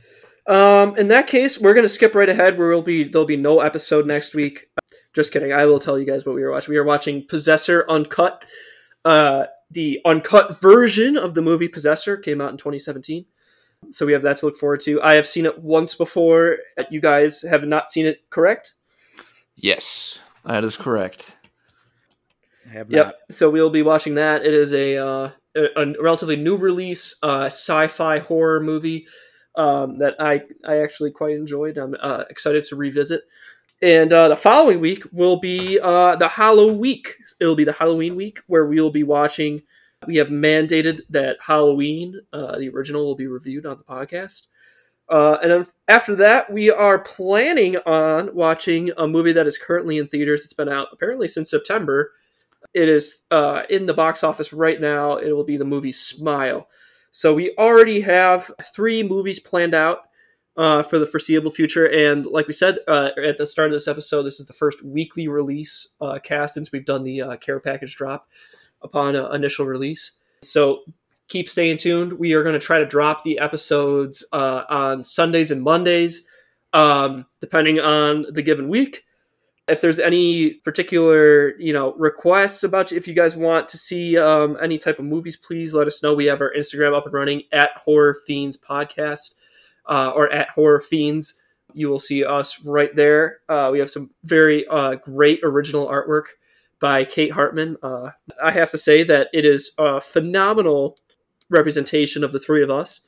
Um, 0.47 0.97
in 0.97 1.07
that 1.09 1.27
case, 1.27 1.59
we're 1.59 1.73
gonna 1.75 1.87
skip 1.87 2.15
right 2.15 2.27
ahead. 2.27 2.57
Where 2.57 2.69
we 2.69 2.73
will 2.75 2.81
be 2.81 3.03
there'll 3.03 3.27
be 3.27 3.37
no 3.37 3.59
episode 3.59 4.07
next 4.07 4.33
week. 4.33 4.69
Just 5.13 5.31
kidding. 5.31 5.53
I 5.53 5.65
will 5.65 5.79
tell 5.79 5.99
you 5.99 6.05
guys 6.05 6.25
what 6.25 6.35
we 6.35 6.41
were 6.41 6.51
watching. 6.51 6.71
We 6.73 6.77
are 6.77 6.83
watching 6.83 7.25
Possessor 7.27 7.85
Uncut. 7.87 8.43
Uh, 9.05 9.45
the 9.69 9.99
uncut 10.05 10.59
version 10.61 11.17
of 11.17 11.33
the 11.33 11.41
movie 11.41 11.67
Possessor 11.67 12.17
came 12.17 12.41
out 12.41 12.51
in 12.51 12.57
2017. 12.57 13.25
So 13.89 14.05
we 14.05 14.13
have 14.13 14.21
that 14.23 14.37
to 14.37 14.45
look 14.45 14.57
forward 14.57 14.81
to. 14.81 15.01
I 15.01 15.13
have 15.13 15.27
seen 15.27 15.45
it 15.45 15.59
once 15.59 15.95
before. 15.95 16.57
You 16.91 17.01
guys 17.01 17.41
have 17.41 17.63
not 17.63 17.91
seen 17.91 18.05
it, 18.05 18.29
correct? 18.29 18.73
Yes, 19.55 20.19
that 20.45 20.63
is 20.63 20.75
correct. 20.75 21.37
I 22.69 22.73
have 22.73 22.91
Yep. 22.91 23.05
not. 23.05 23.15
So 23.29 23.49
we'll 23.49 23.69
be 23.69 23.81
watching 23.81 24.15
that. 24.15 24.45
It 24.45 24.53
is 24.53 24.73
a 24.73 24.97
uh, 24.97 25.29
a, 25.55 25.67
a 25.75 26.01
relatively 26.01 26.35
new 26.35 26.57
release, 26.57 27.15
uh, 27.23 27.45
sci-fi 27.45 28.19
horror 28.19 28.59
movie 28.59 29.07
um, 29.55 29.97
that 29.97 30.15
I 30.19 30.43
I 30.65 30.81
actually 30.81 31.11
quite 31.11 31.35
enjoyed. 31.35 31.77
I'm 31.77 31.95
uh, 31.99 32.25
excited 32.29 32.63
to 32.65 32.75
revisit. 32.75 33.23
And 33.81 34.13
uh, 34.13 34.27
the 34.27 34.37
following 34.37 34.79
week 34.79 35.03
will 35.11 35.39
be 35.39 35.79
uh, 35.79 36.15
the 36.15 36.27
Halloween 36.27 36.77
week. 36.77 37.15
It'll 37.39 37.55
be 37.55 37.63
the 37.63 37.73
Halloween 37.73 38.15
week 38.15 38.39
where 38.47 38.67
we 38.67 38.79
will 38.79 38.91
be 38.91 39.03
watching. 39.03 39.63
We 40.05 40.17
have 40.17 40.27
mandated 40.27 41.01
that 41.09 41.37
Halloween, 41.41 42.19
uh, 42.31 42.57
the 42.57 42.69
original, 42.69 43.05
will 43.05 43.15
be 43.15 43.27
reviewed 43.27 43.65
on 43.65 43.77
the 43.77 43.83
podcast. 43.83 44.47
Uh, 45.09 45.37
and 45.41 45.51
then 45.51 45.65
after 45.87 46.15
that, 46.15 46.51
we 46.51 46.71
are 46.71 46.99
planning 46.99 47.77
on 47.85 48.33
watching 48.33 48.91
a 48.97 49.07
movie 49.07 49.33
that 49.33 49.47
is 49.47 49.57
currently 49.57 49.97
in 49.97 50.07
theaters. 50.07 50.43
It's 50.43 50.53
been 50.53 50.69
out 50.69 50.87
apparently 50.91 51.27
since 51.27 51.49
September. 51.49 52.13
It 52.73 52.87
is 52.87 53.23
uh, 53.31 53.63
in 53.69 53.87
the 53.87 53.93
box 53.93 54.23
office 54.23 54.53
right 54.53 54.79
now. 54.79 55.17
It 55.17 55.31
will 55.33 55.43
be 55.43 55.57
the 55.57 55.65
movie 55.65 55.91
Smile. 55.91 56.67
So 57.09 57.33
we 57.33 57.53
already 57.57 57.99
have 58.01 58.51
three 58.73 59.03
movies 59.03 59.39
planned 59.39 59.73
out 59.73 60.03
uh, 60.57 60.83
for 60.83 60.99
the 60.99 61.05
foreseeable 61.05 61.51
future. 61.51 61.85
And 61.85 62.25
like 62.25 62.47
we 62.47 62.53
said 62.53 62.79
uh, 62.87 63.09
at 63.23 63.37
the 63.37 63.45
start 63.45 63.67
of 63.67 63.73
this 63.73 63.87
episode, 63.87 64.23
this 64.23 64.39
is 64.39 64.47
the 64.47 64.53
first 64.53 64.83
weekly 64.83 65.27
release 65.27 65.87
uh, 66.01 66.19
cast 66.19 66.55
since 66.55 66.71
we've 66.71 66.85
done 66.85 67.03
the 67.03 67.21
uh, 67.21 67.35
care 67.37 67.59
package 67.59 67.95
drop 67.95 68.27
upon 68.81 69.15
uh, 69.15 69.29
initial 69.31 69.65
release. 69.65 70.13
So 70.43 70.81
keep 71.27 71.47
staying 71.47 71.77
tuned. 71.77 72.13
We 72.13 72.33
are 72.33 72.43
going 72.43 72.59
to 72.59 72.65
try 72.65 72.79
to 72.79 72.85
drop 72.85 73.23
the 73.23 73.39
episodes 73.39 74.25
uh, 74.33 74.63
on 74.69 75.03
Sundays 75.03 75.51
and 75.51 75.61
Mondays, 75.61 76.25
um, 76.73 77.25
depending 77.39 77.79
on 77.79 78.25
the 78.31 78.41
given 78.41 78.67
week. 78.67 79.03
If 79.67 79.79
there's 79.79 79.99
any 79.99 80.55
particular, 80.65 81.55
you 81.57 81.71
know, 81.71 81.93
requests 81.93 82.63
about 82.63 82.91
if 82.91 83.07
you 83.07 83.13
guys 83.13 83.37
want 83.37 83.69
to 83.69 83.77
see 83.77 84.17
um, 84.17 84.57
any 84.61 84.77
type 84.77 84.99
of 84.99 85.05
movies, 85.05 85.37
please 85.37 85.73
let 85.73 85.87
us 85.87 86.03
know. 86.03 86.13
We 86.13 86.25
have 86.25 86.41
our 86.41 86.51
Instagram 86.57 86.97
up 86.97 87.05
and 87.05 87.13
running 87.13 87.43
at 87.53 87.69
Horror 87.77 88.17
Fiends 88.25 88.57
Podcast 88.57 89.35
uh, 89.91 90.09
or 90.15 90.31
at 90.33 90.49
Horror 90.49 90.79
Fiends. 90.81 91.39
You 91.73 91.87
will 91.89 91.99
see 91.99 92.25
us 92.25 92.59
right 92.65 92.93
there. 92.95 93.41
Uh, 93.47 93.69
we 93.71 93.77
have 93.79 93.91
some 93.91 94.09
very 94.23 94.65
uh, 94.67 94.95
great 94.95 95.39
original 95.43 95.87
artwork 95.87 96.25
by 96.79 97.05
Kate 97.05 97.31
Hartman. 97.31 97.77
Uh, 97.83 98.09
I 98.43 98.51
have 98.51 98.71
to 98.71 98.77
say 98.77 99.03
that 99.03 99.27
it 99.33 99.45
is 99.45 99.71
a 99.77 100.01
phenomenal 100.01 100.97
representation 101.49 102.23
of 102.23 102.31
the 102.33 102.39
three 102.39 102.63
of 102.63 102.71
us. 102.71 103.01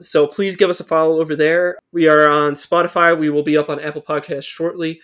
So 0.00 0.26
please 0.26 0.56
give 0.56 0.70
us 0.70 0.80
a 0.80 0.84
follow 0.84 1.20
over 1.20 1.34
there. 1.36 1.78
We 1.92 2.08
are 2.08 2.28
on 2.28 2.54
Spotify. 2.54 3.18
We 3.18 3.30
will 3.30 3.42
be 3.42 3.56
up 3.56 3.68
on 3.70 3.80
Apple 3.80 4.02
Podcasts 4.02 4.44
shortly. 4.44 5.00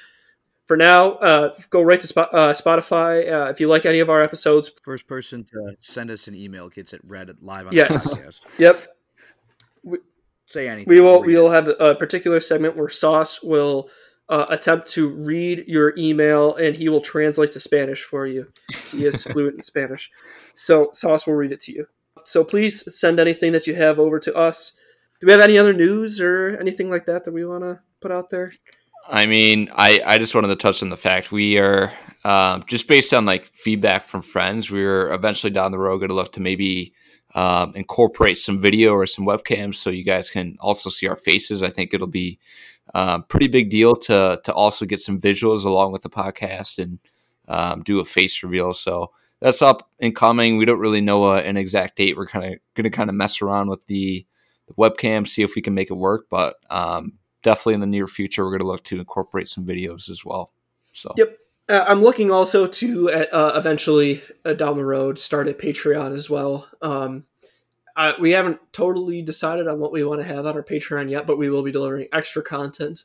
For 0.66 0.76
now, 0.76 1.12
uh, 1.12 1.54
go 1.70 1.80
right 1.82 2.00
to 2.00 2.20
uh, 2.20 2.52
Spotify. 2.52 3.30
Uh, 3.32 3.50
if 3.50 3.60
you 3.60 3.68
like 3.68 3.86
any 3.86 4.00
of 4.00 4.10
our 4.10 4.22
episodes, 4.22 4.70
First 4.84 5.06
person 5.06 5.44
to 5.44 5.76
send 5.80 6.10
us 6.10 6.26
an 6.28 6.34
email 6.34 6.68
gets 6.68 6.92
it 6.92 7.00
read 7.04 7.30
live 7.40 7.68
on 7.68 7.72
Yes. 7.72 8.10
the 8.10 8.16
podcast. 8.16 8.40
yep, 8.58 8.86
Say 10.46 10.68
anything. 10.68 10.88
we 10.88 11.00
will 11.00 11.22
We 11.22 11.36
will 11.36 11.50
have 11.50 11.68
a 11.68 11.94
particular 11.94 12.40
segment 12.40 12.76
where 12.76 12.88
Sauce 12.88 13.42
will 13.42 13.90
uh, 14.28 14.46
attempt 14.48 14.88
to 14.92 15.08
read 15.08 15.64
your 15.66 15.94
email 15.98 16.54
and 16.56 16.76
he 16.76 16.88
will 16.88 17.00
translate 17.00 17.52
to 17.52 17.60
Spanish 17.60 18.02
for 18.02 18.26
you. 18.26 18.46
He 18.90 19.04
is 19.04 19.22
fluent 19.32 19.56
in 19.56 19.62
Spanish, 19.62 20.10
so 20.54 20.88
Sauce 20.92 21.26
will 21.26 21.34
read 21.34 21.52
it 21.52 21.60
to 21.60 21.72
you. 21.72 21.86
So 22.24 22.42
please 22.42 22.96
send 22.98 23.20
anything 23.20 23.52
that 23.52 23.66
you 23.66 23.74
have 23.74 23.98
over 23.98 24.18
to 24.20 24.34
us. 24.34 24.72
Do 25.20 25.26
we 25.26 25.32
have 25.32 25.40
any 25.40 25.58
other 25.58 25.72
news 25.72 26.20
or 26.20 26.56
anything 26.60 26.90
like 26.90 27.06
that 27.06 27.24
that 27.24 27.32
we 27.32 27.44
want 27.44 27.62
to 27.62 27.80
put 28.00 28.10
out 28.10 28.30
there? 28.30 28.52
I 29.08 29.26
mean, 29.26 29.68
I, 29.74 30.02
I 30.04 30.18
just 30.18 30.34
wanted 30.34 30.48
to 30.48 30.56
touch 30.56 30.82
on 30.82 30.90
the 30.90 30.96
fact 30.96 31.30
we 31.30 31.58
are 31.58 31.92
um, 32.24 32.64
just 32.66 32.88
based 32.88 33.14
on 33.14 33.24
like 33.24 33.46
feedback 33.54 34.04
from 34.04 34.22
friends. 34.22 34.70
We're 34.70 35.12
eventually 35.12 35.52
down 35.52 35.70
the 35.70 35.78
road 35.78 35.98
going 35.98 36.08
to 36.08 36.14
look 36.14 36.32
to 36.32 36.40
maybe 36.40 36.92
um, 37.36 37.72
incorporate 37.76 38.38
some 38.38 38.60
video 38.60 38.92
or 38.92 39.06
some 39.06 39.26
webcams 39.26 39.76
so 39.76 39.90
you 39.90 40.02
guys 40.02 40.30
can 40.30 40.56
also 40.58 40.88
see 40.88 41.06
our 41.06 41.16
faces. 41.16 41.62
I 41.62 41.68
think 41.68 41.92
it'll 41.92 42.06
be 42.06 42.38
a 42.94 43.20
pretty 43.20 43.46
big 43.46 43.70
deal 43.70 43.94
to 43.94 44.40
to 44.42 44.52
also 44.54 44.86
get 44.86 45.00
some 45.00 45.20
visuals 45.20 45.64
along 45.64 45.92
with 45.92 46.02
the 46.02 46.10
podcast 46.10 46.78
and 46.78 46.98
um, 47.46 47.82
do 47.82 48.00
a 48.00 48.04
face 48.04 48.42
reveal. 48.42 48.72
So 48.72 49.12
that's 49.40 49.60
up 49.60 49.88
and 50.00 50.16
coming. 50.16 50.56
We 50.56 50.64
don't 50.64 50.80
really 50.80 51.02
know 51.02 51.32
uh, 51.32 51.36
an 51.36 51.58
exact 51.58 51.96
date. 51.96 52.16
We're 52.16 52.26
kind 52.26 52.46
of 52.46 52.58
going 52.74 52.84
to 52.84 52.90
kind 52.90 53.10
of 53.10 53.14
mess 53.14 53.42
around 53.42 53.68
with 53.68 53.86
the, 53.86 54.26
the 54.66 54.74
webcam, 54.74 55.28
see 55.28 55.42
if 55.42 55.54
we 55.54 55.62
can 55.62 55.74
make 55.74 55.90
it 55.90 55.94
work, 55.94 56.26
but. 56.30 56.56
Um, 56.70 57.18
definitely 57.42 57.74
in 57.74 57.80
the 57.80 57.86
near 57.86 58.08
future 58.08 58.42
we're 58.44 58.50
going 58.50 58.60
to 58.60 58.66
look 58.66 58.82
to 58.82 58.98
incorporate 58.98 59.48
some 59.48 59.64
videos 59.64 60.10
as 60.10 60.24
well 60.24 60.50
so 60.92 61.14
Yep. 61.16 61.38
Uh, 61.68 61.84
I'm 61.86 62.00
looking 62.00 62.30
also 62.30 62.66
to 62.66 63.10
uh, 63.10 63.52
eventually 63.56 64.22
uh, 64.44 64.52
down 64.52 64.76
the 64.76 64.84
road 64.84 65.18
start 65.18 65.48
a 65.48 65.52
Patreon 65.52 66.14
as 66.14 66.30
well. 66.30 66.68
Um, 66.80 67.24
uh, 67.96 68.12
we 68.20 68.32
haven't 68.32 68.60
totally 68.72 69.22
decided 69.22 69.66
on 69.66 69.80
what 69.80 69.90
we 69.90 70.04
want 70.04 70.20
to 70.20 70.26
have 70.26 70.46
on 70.46 70.54
our 70.54 70.62
Patreon 70.62 71.10
yet, 71.10 71.26
but 71.26 71.38
we 71.38 71.50
will 71.50 71.62
be 71.62 71.72
delivering 71.72 72.08
extra 72.12 72.42
content 72.42 73.04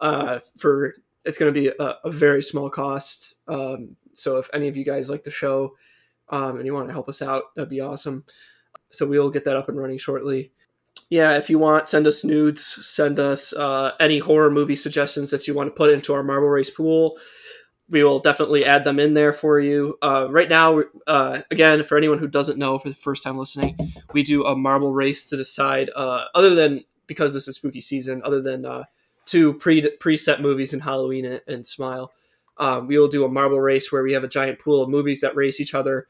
uh, 0.00 0.40
for. 0.56 0.94
It's 1.22 1.36
going 1.36 1.52
to 1.52 1.60
be 1.60 1.68
a, 1.68 1.96
a 2.04 2.10
very 2.10 2.42
small 2.42 2.70
cost. 2.70 3.34
Um, 3.46 3.96
so 4.14 4.38
if 4.38 4.48
any 4.54 4.68
of 4.68 4.76
you 4.78 4.84
guys 4.86 5.10
like 5.10 5.22
the 5.22 5.30
show 5.30 5.76
um, 6.30 6.56
and 6.56 6.64
you 6.64 6.72
want 6.72 6.88
to 6.88 6.94
help 6.94 7.10
us 7.10 7.20
out, 7.20 7.54
that'd 7.54 7.68
be 7.68 7.82
awesome. 7.82 8.24
So 8.88 9.06
we 9.06 9.18
will 9.18 9.28
get 9.28 9.44
that 9.44 9.56
up 9.56 9.68
and 9.68 9.76
running 9.76 9.98
shortly. 9.98 10.52
Yeah, 11.10 11.36
if 11.36 11.50
you 11.50 11.58
want, 11.58 11.88
send 11.88 12.06
us 12.06 12.24
nudes, 12.24 12.64
send 12.64 13.18
us 13.18 13.52
uh, 13.52 13.92
any 14.00 14.18
horror 14.18 14.50
movie 14.50 14.76
suggestions 14.76 15.30
that 15.30 15.46
you 15.46 15.52
want 15.52 15.66
to 15.66 15.76
put 15.76 15.90
into 15.90 16.14
our 16.14 16.22
Marble 16.22 16.48
Race 16.48 16.70
pool 16.70 17.18
we 17.90 18.04
will 18.04 18.20
definitely 18.20 18.64
add 18.64 18.84
them 18.84 18.98
in 18.98 19.14
there 19.14 19.32
for 19.32 19.58
you. 19.58 19.98
Uh, 20.00 20.28
right 20.30 20.48
now, 20.48 20.82
uh, 21.06 21.42
again, 21.50 21.82
for 21.82 21.98
anyone 21.98 22.18
who 22.18 22.28
doesn't 22.28 22.58
know 22.58 22.78
for 22.78 22.88
the 22.88 22.94
first 22.94 23.22
time 23.22 23.36
listening, 23.36 23.76
we 24.12 24.22
do 24.22 24.44
a 24.44 24.56
marble 24.56 24.92
race 24.92 25.26
to 25.26 25.36
decide, 25.36 25.90
uh, 25.96 26.24
other 26.34 26.54
than 26.54 26.84
because 27.06 27.34
this 27.34 27.48
is 27.48 27.56
spooky 27.56 27.80
season, 27.80 28.22
other 28.24 28.40
than 28.40 28.64
uh, 28.64 28.84
two 29.26 29.54
pre 29.54 29.82
preset 29.82 30.40
movies 30.40 30.72
in 30.72 30.80
Halloween 30.80 31.24
and, 31.24 31.42
and 31.48 31.66
Smile, 31.66 32.12
um, 32.58 32.86
we 32.86 32.98
will 32.98 33.08
do 33.08 33.24
a 33.24 33.28
marble 33.28 33.60
race 33.60 33.90
where 33.90 34.02
we 34.02 34.12
have 34.12 34.24
a 34.24 34.28
giant 34.28 34.60
pool 34.60 34.82
of 34.82 34.88
movies 34.88 35.20
that 35.22 35.34
race 35.34 35.60
each 35.60 35.74
other 35.74 36.06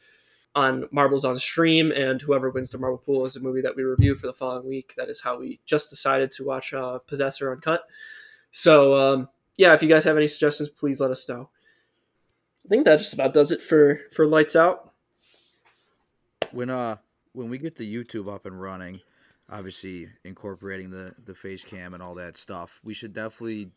on 0.54 0.86
marbles 0.90 1.24
on 1.24 1.38
stream, 1.38 1.92
and 1.92 2.20
whoever 2.20 2.50
wins 2.50 2.70
the 2.70 2.78
marble 2.78 2.98
pool 2.98 3.24
is 3.24 3.36
a 3.36 3.40
movie 3.40 3.60
that 3.62 3.76
we 3.76 3.84
review 3.84 4.14
for 4.14 4.26
the 4.26 4.32
following 4.32 4.68
week. 4.68 4.94
That 4.96 5.08
is 5.08 5.20
how 5.20 5.38
we 5.38 5.60
just 5.64 5.88
decided 5.88 6.30
to 6.32 6.44
watch 6.44 6.74
uh, 6.74 6.98
Possessor 6.98 7.52
Uncut. 7.52 7.84
So, 8.50 8.96
um, 8.96 9.28
yeah, 9.56 9.74
if 9.74 9.82
you 9.82 9.88
guys 9.88 10.04
have 10.04 10.16
any 10.16 10.26
suggestions, 10.26 10.68
please 10.68 11.00
let 11.00 11.12
us 11.12 11.28
know. 11.28 11.50
I 12.64 12.68
think 12.68 12.84
that 12.84 12.98
just 12.98 13.14
about 13.14 13.34
does 13.34 13.50
it 13.50 13.60
for 13.62 14.00
for 14.12 14.26
lights 14.26 14.54
out. 14.56 14.92
when 16.52 16.70
uh 16.70 16.96
when 17.32 17.48
we 17.48 17.58
get 17.58 17.76
the 17.76 17.94
YouTube 17.94 18.32
up 18.32 18.44
and 18.46 18.60
running, 18.60 19.00
obviously 19.48 20.08
incorporating 20.24 20.90
the 20.90 21.14
the 21.24 21.34
face 21.34 21.64
cam 21.64 21.94
and 21.94 22.02
all 22.02 22.14
that 22.16 22.36
stuff, 22.36 22.80
we 22.84 22.94
should 22.94 23.12
definitely 23.12 23.70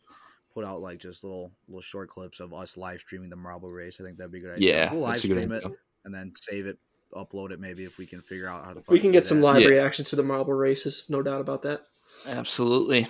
put 0.52 0.64
out 0.64 0.80
like 0.80 0.98
just 0.98 1.24
little 1.24 1.50
little 1.68 1.80
short 1.80 2.08
clips 2.08 2.40
of 2.40 2.52
us 2.52 2.76
live 2.76 3.00
streaming 3.00 3.30
the 3.30 3.36
marble 3.36 3.70
race. 3.72 3.98
I 4.00 4.04
think 4.04 4.18
that'd 4.18 4.32
be 4.32 4.38
a 4.38 4.42
good 4.42 4.56
idea. 4.56 4.74
yeah 4.74 4.92
we'll 4.92 5.02
live 5.02 5.12
that's 5.12 5.24
a 5.24 5.28
good 5.28 5.34
stream 5.38 5.52
it 5.52 5.64
and 6.04 6.14
then 6.14 6.32
save 6.36 6.66
it, 6.66 6.78
upload 7.14 7.50
it 7.50 7.58
maybe 7.60 7.84
if 7.84 7.96
we 7.98 8.06
can 8.06 8.20
figure 8.20 8.48
out 8.48 8.64
how 8.64 8.72
to. 8.74 8.82
We 8.88 9.00
can 9.00 9.10
get 9.12 9.24
some 9.26 9.40
that. 9.40 9.46
live 9.46 9.62
Yeah. 9.62 9.68
reaction 9.68 10.04
to 10.06 10.16
the 10.16 10.22
marble 10.22 10.52
races, 10.52 11.06
no 11.08 11.22
doubt 11.22 11.40
about 11.40 11.62
that. 11.62 11.82
absolutely 12.26 13.08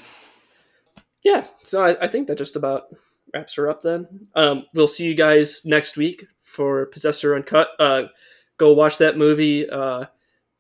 Yeah, 1.23 1.45
so 1.63 1.83
I, 1.83 2.05
I 2.05 2.09
think 2.09 2.29
that 2.29 2.39
just 2.39 2.55
about 2.57 2.85
wraps 3.35 3.55
her 3.55 3.69
up. 3.69 3.83
Then 3.83 4.29
um, 4.35 4.65
we'll 4.73 4.87
see 4.87 5.05
you 5.05 5.15
guys 5.15 5.63
next 5.65 5.97
week 5.97 6.27
for 6.43 6.87
Possessor 6.87 7.35
Uncut. 7.35 7.69
Uh, 7.79 8.05
go 8.57 8.73
watch 8.73 8.99
that 8.99 9.19
movie. 9.19 9.69
Uh, 9.69 10.07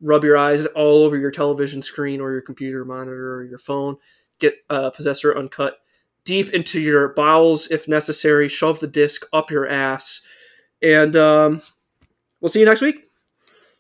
rub 0.02 0.24
your 0.24 0.36
eyes 0.36 0.66
all 0.66 1.04
over 1.04 1.16
your 1.16 1.30
television 1.30 1.80
screen 1.80 2.20
or 2.20 2.32
your 2.32 2.42
computer 2.42 2.84
monitor 2.84 3.34
or 3.34 3.44
your 3.44 3.58
phone. 3.58 3.96
Get 4.40 4.56
uh, 4.68 4.90
Possessor 4.90 5.36
Uncut 5.36 5.78
deep 6.24 6.50
into 6.50 6.80
your 6.80 7.08
bowels 7.14 7.70
if 7.70 7.86
necessary. 7.86 8.48
Shove 8.48 8.80
the 8.80 8.86
disc 8.86 9.24
up 9.32 9.50
your 9.50 9.68
ass, 9.68 10.22
and 10.82 11.14
um, 11.16 11.62
we'll 12.40 12.48
see 12.48 12.60
you 12.60 12.66
next 12.66 12.80
week. 12.80 13.03